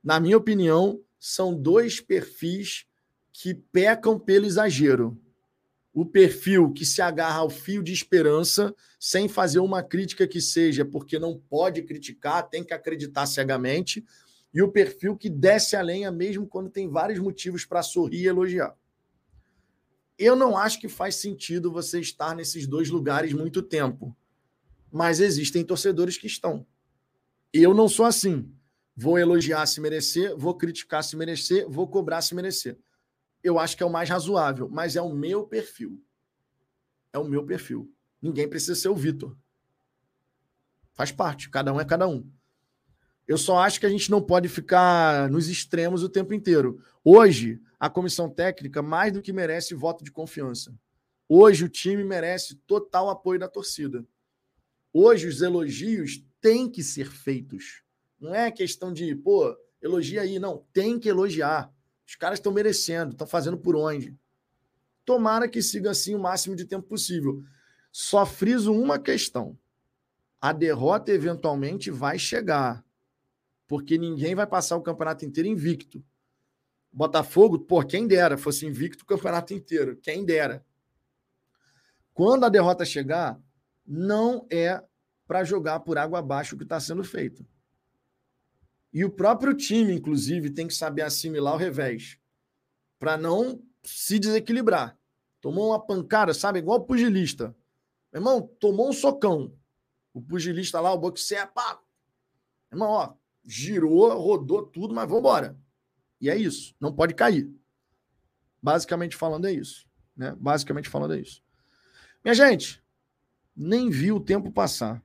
Na 0.04 0.20
minha 0.20 0.36
opinião, 0.36 1.02
são 1.18 1.54
dois 1.54 2.00
perfis 2.00 2.86
que 3.38 3.52
pecam 3.52 4.18
pelo 4.18 4.46
exagero. 4.46 5.20
o 5.92 6.04
perfil 6.04 6.72
que 6.74 6.84
se 6.84 7.00
agarra 7.00 7.38
ao 7.38 7.48
fio 7.48 7.82
de 7.82 7.90
esperança, 7.90 8.74
sem 9.00 9.28
fazer 9.28 9.60
uma 9.60 9.82
crítica 9.82 10.28
que 10.28 10.42
seja 10.42 10.84
porque 10.84 11.18
não 11.18 11.38
pode 11.38 11.82
criticar, 11.82 12.46
tem 12.50 12.62
que 12.62 12.74
acreditar 12.74 13.24
cegamente, 13.24 14.04
e 14.52 14.60
o 14.60 14.70
perfil 14.70 15.16
que 15.16 15.30
desce 15.30 15.74
a 15.74 15.80
lenha 15.80 16.12
mesmo 16.12 16.46
quando 16.46 16.68
tem 16.68 16.86
vários 16.86 17.18
motivos 17.18 17.64
para 17.64 17.82
sorrir 17.82 18.24
e 18.24 18.26
elogiar. 18.26 18.76
Eu 20.18 20.36
não 20.36 20.54
acho 20.54 20.78
que 20.78 20.88
faz 20.88 21.14
sentido 21.14 21.72
você 21.72 21.98
estar 21.98 22.36
nesses 22.36 22.66
dois 22.66 22.90
lugares 22.90 23.32
muito 23.32 23.62
tempo, 23.62 24.14
mas 24.92 25.18
existem 25.18 25.64
torcedores 25.64 26.18
que 26.18 26.26
estão. 26.26 26.66
Eu 27.50 27.72
não 27.72 27.88
sou 27.88 28.04
assim. 28.04 28.52
Vou 28.94 29.18
elogiar 29.18 29.64
se 29.64 29.80
merecer, 29.80 30.36
vou 30.36 30.54
criticar 30.54 31.02
se 31.02 31.16
merecer, 31.16 31.66
vou 31.68 31.88
cobrar 31.88 32.20
se 32.20 32.34
merecer 32.34 32.78
eu 33.46 33.60
acho 33.60 33.76
que 33.76 33.82
é 33.82 33.86
o 33.86 33.92
mais 33.92 34.08
razoável, 34.08 34.68
mas 34.68 34.96
é 34.96 35.00
o 35.00 35.14
meu 35.14 35.46
perfil. 35.46 36.02
É 37.12 37.18
o 37.18 37.24
meu 37.24 37.46
perfil. 37.46 37.88
Ninguém 38.20 38.48
precisa 38.48 38.74
ser 38.74 38.88
o 38.88 38.94
Vitor. 38.94 39.36
Faz 40.94 41.12
parte, 41.12 41.48
cada 41.48 41.72
um 41.72 41.80
é 41.80 41.84
cada 41.84 42.08
um. 42.08 42.28
Eu 43.26 43.38
só 43.38 43.58
acho 43.58 43.78
que 43.78 43.86
a 43.86 43.88
gente 43.88 44.10
não 44.10 44.20
pode 44.20 44.48
ficar 44.48 45.30
nos 45.30 45.48
extremos 45.48 46.02
o 46.02 46.08
tempo 46.08 46.34
inteiro. 46.34 46.82
Hoje, 47.04 47.60
a 47.78 47.88
comissão 47.88 48.28
técnica 48.28 48.82
mais 48.82 49.12
do 49.12 49.22
que 49.22 49.32
merece 49.32 49.74
voto 49.74 50.02
de 50.02 50.10
confiança. 50.10 50.74
Hoje, 51.28 51.64
o 51.64 51.68
time 51.68 52.02
merece 52.02 52.56
total 52.66 53.08
apoio 53.10 53.38
da 53.38 53.48
torcida. 53.48 54.04
Hoje, 54.92 55.28
os 55.28 55.40
elogios 55.40 56.24
têm 56.40 56.68
que 56.68 56.82
ser 56.82 57.12
feitos. 57.12 57.82
Não 58.18 58.34
é 58.34 58.50
questão 58.50 58.92
de, 58.92 59.14
pô, 59.14 59.56
elogia 59.80 60.22
aí. 60.22 60.40
Não, 60.40 60.66
tem 60.72 60.98
que 60.98 61.08
elogiar. 61.08 61.72
Os 62.06 62.14
caras 62.14 62.38
estão 62.38 62.52
merecendo, 62.52 63.12
estão 63.12 63.26
fazendo 63.26 63.58
por 63.58 63.74
onde. 63.74 64.16
Tomara 65.04 65.48
que 65.48 65.60
siga 65.60 65.90
assim 65.90 66.14
o 66.14 66.20
máximo 66.20 66.54
de 66.54 66.64
tempo 66.64 66.86
possível. 66.86 67.42
Só 67.90 68.24
friso 68.24 68.72
uma 68.72 68.98
questão. 68.98 69.58
A 70.40 70.52
derrota 70.52 71.10
eventualmente 71.10 71.90
vai 71.90 72.18
chegar. 72.18 72.84
Porque 73.66 73.98
ninguém 73.98 74.34
vai 74.34 74.46
passar 74.46 74.76
o 74.76 74.82
campeonato 74.82 75.24
inteiro 75.24 75.48
invicto. 75.48 76.04
Botafogo, 76.92 77.58
pô, 77.58 77.82
quem 77.84 78.06
dera, 78.06 78.38
fosse 78.38 78.64
invicto 78.66 79.02
o 79.02 79.06
campeonato 79.06 79.52
inteiro. 79.52 79.96
Quem 79.96 80.24
dera. 80.24 80.64
Quando 82.14 82.44
a 82.44 82.48
derrota 82.48 82.84
chegar, 82.84 83.38
não 83.86 84.46
é 84.50 84.82
para 85.26 85.44
jogar 85.44 85.80
por 85.80 85.98
água 85.98 86.20
abaixo 86.20 86.54
o 86.54 86.58
que 86.58 86.64
está 86.64 86.78
sendo 86.78 87.04
feito. 87.04 87.44
E 88.96 89.04
o 89.04 89.10
próprio 89.10 89.52
time, 89.52 89.92
inclusive, 89.92 90.48
tem 90.48 90.66
que 90.66 90.72
saber 90.72 91.02
assimilar 91.02 91.52
o 91.52 91.58
revés 91.58 92.18
para 92.98 93.18
não 93.18 93.62
se 93.82 94.18
desequilibrar. 94.18 94.98
Tomou 95.38 95.68
uma 95.68 95.78
pancada, 95.78 96.32
sabe? 96.32 96.60
Igual 96.60 96.78
o 96.78 96.84
pugilista. 96.86 97.54
Meu 98.10 98.20
irmão, 98.20 98.50
tomou 98.58 98.88
um 98.88 98.94
socão. 98.94 99.52
O 100.14 100.22
pugilista 100.22 100.80
lá, 100.80 100.94
o 100.94 100.98
boxer, 100.98 101.46
pá. 101.52 101.78
Meu 102.72 102.78
irmão, 102.78 102.88
ó, 102.88 103.12
girou, 103.44 104.18
rodou 104.18 104.64
tudo, 104.64 104.94
mas 104.94 105.04
vamos 105.04 105.18
embora. 105.18 105.60
E 106.18 106.30
é 106.30 106.36
isso. 106.36 106.74
Não 106.80 106.90
pode 106.90 107.12
cair. 107.12 107.54
Basicamente 108.62 109.14
falando 109.14 109.46
é 109.46 109.52
isso. 109.52 109.86
Né? 110.16 110.34
Basicamente 110.40 110.88
falando 110.88 111.12
é 111.12 111.20
isso. 111.20 111.42
Minha 112.24 112.34
gente, 112.34 112.82
nem 113.54 113.90
vi 113.90 114.10
o 114.10 114.20
tempo 114.20 114.50
passar. 114.50 115.04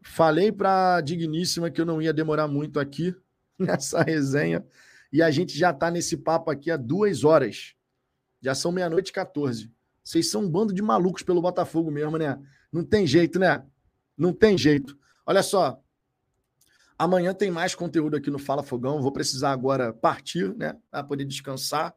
Falei 0.00 0.50
para 0.50 1.02
Digníssima 1.02 1.70
que 1.70 1.82
eu 1.82 1.84
não 1.84 2.00
ia 2.00 2.14
demorar 2.14 2.48
muito 2.48 2.80
aqui. 2.80 3.14
nessa 3.66 4.02
resenha. 4.02 4.64
E 5.12 5.22
a 5.22 5.30
gente 5.30 5.56
já 5.56 5.70
está 5.70 5.90
nesse 5.90 6.16
papo 6.16 6.50
aqui 6.50 6.70
há 6.70 6.76
duas 6.76 7.24
horas. 7.24 7.74
Já 8.40 8.54
são 8.54 8.72
meia-noite 8.72 9.10
e 9.10 9.12
14. 9.12 9.72
Vocês 10.02 10.30
são 10.30 10.42
um 10.42 10.50
bando 10.50 10.72
de 10.72 10.82
malucos 10.82 11.22
pelo 11.22 11.42
Botafogo 11.42 11.90
mesmo, 11.90 12.16
né? 12.16 12.38
Não 12.70 12.84
tem 12.84 13.06
jeito, 13.06 13.38
né? 13.38 13.64
Não 14.16 14.32
tem 14.32 14.56
jeito. 14.56 14.96
Olha 15.24 15.42
só. 15.42 15.82
Amanhã 16.98 17.34
tem 17.34 17.50
mais 17.50 17.74
conteúdo 17.74 18.16
aqui 18.16 18.30
no 18.30 18.38
Fala 18.38 18.62
Fogão. 18.62 19.02
Vou 19.02 19.12
precisar 19.12 19.50
agora 19.50 19.92
partir, 19.92 20.54
né? 20.56 20.76
Para 20.90 21.04
poder 21.04 21.24
descansar. 21.24 21.94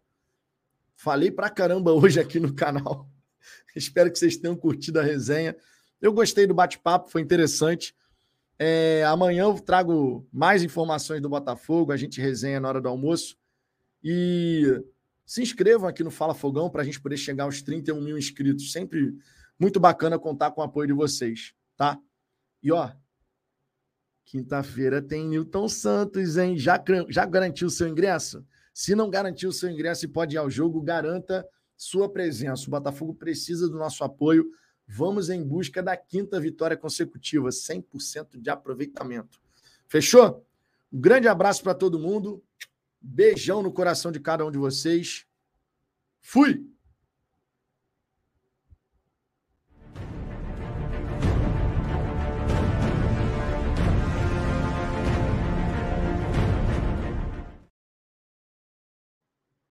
Falei 0.95 1.31
pra 1.31 1.49
caramba 1.49 1.93
hoje 1.93 2.19
aqui 2.19 2.39
no 2.39 2.53
canal. 2.53 3.09
Espero 3.75 4.11
que 4.11 4.19
vocês 4.19 4.37
tenham 4.37 4.55
curtido 4.55 4.99
a 4.99 5.03
resenha. 5.03 5.55
Eu 6.01 6.11
gostei 6.11 6.47
do 6.47 6.53
bate-papo, 6.53 7.09
foi 7.09 7.21
interessante. 7.21 7.95
É, 8.61 9.05
amanhã 9.05 9.43
eu 9.43 9.57
trago 9.57 10.27
mais 10.33 10.61
informações 10.61 11.21
do 11.21 11.29
Botafogo, 11.29 11.93
a 11.93 11.97
gente 11.97 12.19
resenha 12.19 12.59
na 12.59 12.67
hora 12.67 12.81
do 12.81 12.89
almoço. 12.89 13.37
E 14.03 14.83
se 15.25 15.41
inscrevam 15.41 15.87
aqui 15.87 16.03
no 16.03 16.11
Fala 16.11 16.35
Fogão 16.35 16.69
para 16.69 16.81
a 16.81 16.85
gente 16.85 16.99
poder 16.99 17.15
chegar 17.15 17.45
aos 17.45 17.61
31 17.61 18.01
mil 18.01 18.17
inscritos. 18.17 18.73
Sempre 18.73 19.15
muito 19.57 19.79
bacana 19.79 20.19
contar 20.19 20.51
com 20.51 20.59
o 20.59 20.63
apoio 20.63 20.87
de 20.87 20.93
vocês, 20.93 21.53
tá? 21.77 21.97
E 22.61 22.69
ó, 22.69 22.91
quinta-feira 24.25 25.01
tem 25.01 25.25
Newton 25.25 25.69
Santos, 25.69 26.35
hein? 26.35 26.57
Já, 26.57 26.83
já 27.07 27.25
garantiu 27.25 27.69
seu 27.69 27.87
ingresso? 27.87 28.45
Se 28.73 28.93
não 28.93 29.09
garantiu 29.09 29.53
seu 29.53 29.69
ingresso 29.69 30.03
e 30.03 30.07
pode 30.09 30.35
ir 30.35 30.37
ao 30.37 30.49
jogo, 30.49 30.81
garanta 30.81 31.47
sua 31.77 32.11
presença. 32.11 32.67
O 32.67 32.71
Botafogo 32.71 33.13
precisa 33.13 33.69
do 33.69 33.77
nosso 33.77 34.03
apoio 34.03 34.45
Vamos 34.91 35.29
em 35.29 35.43
busca 35.43 35.83
da 35.83 35.95
quinta 35.95 36.39
vitória 36.39 36.75
consecutiva, 36.75 37.49
100% 37.49 38.41
de 38.41 38.49
aproveitamento. 38.49 39.39
Fechou? 39.87 40.43
Um 40.91 40.99
grande 40.99 41.27
abraço 41.27 41.61
para 41.61 41.75
todo 41.75 41.99
mundo. 41.99 42.43
Beijão 42.99 43.61
no 43.61 43.71
coração 43.71 44.11
de 44.11 44.19
cada 44.19 44.43
um 44.43 44.51
de 44.51 44.57
vocês. 44.57 45.27
Fui! 46.19 46.67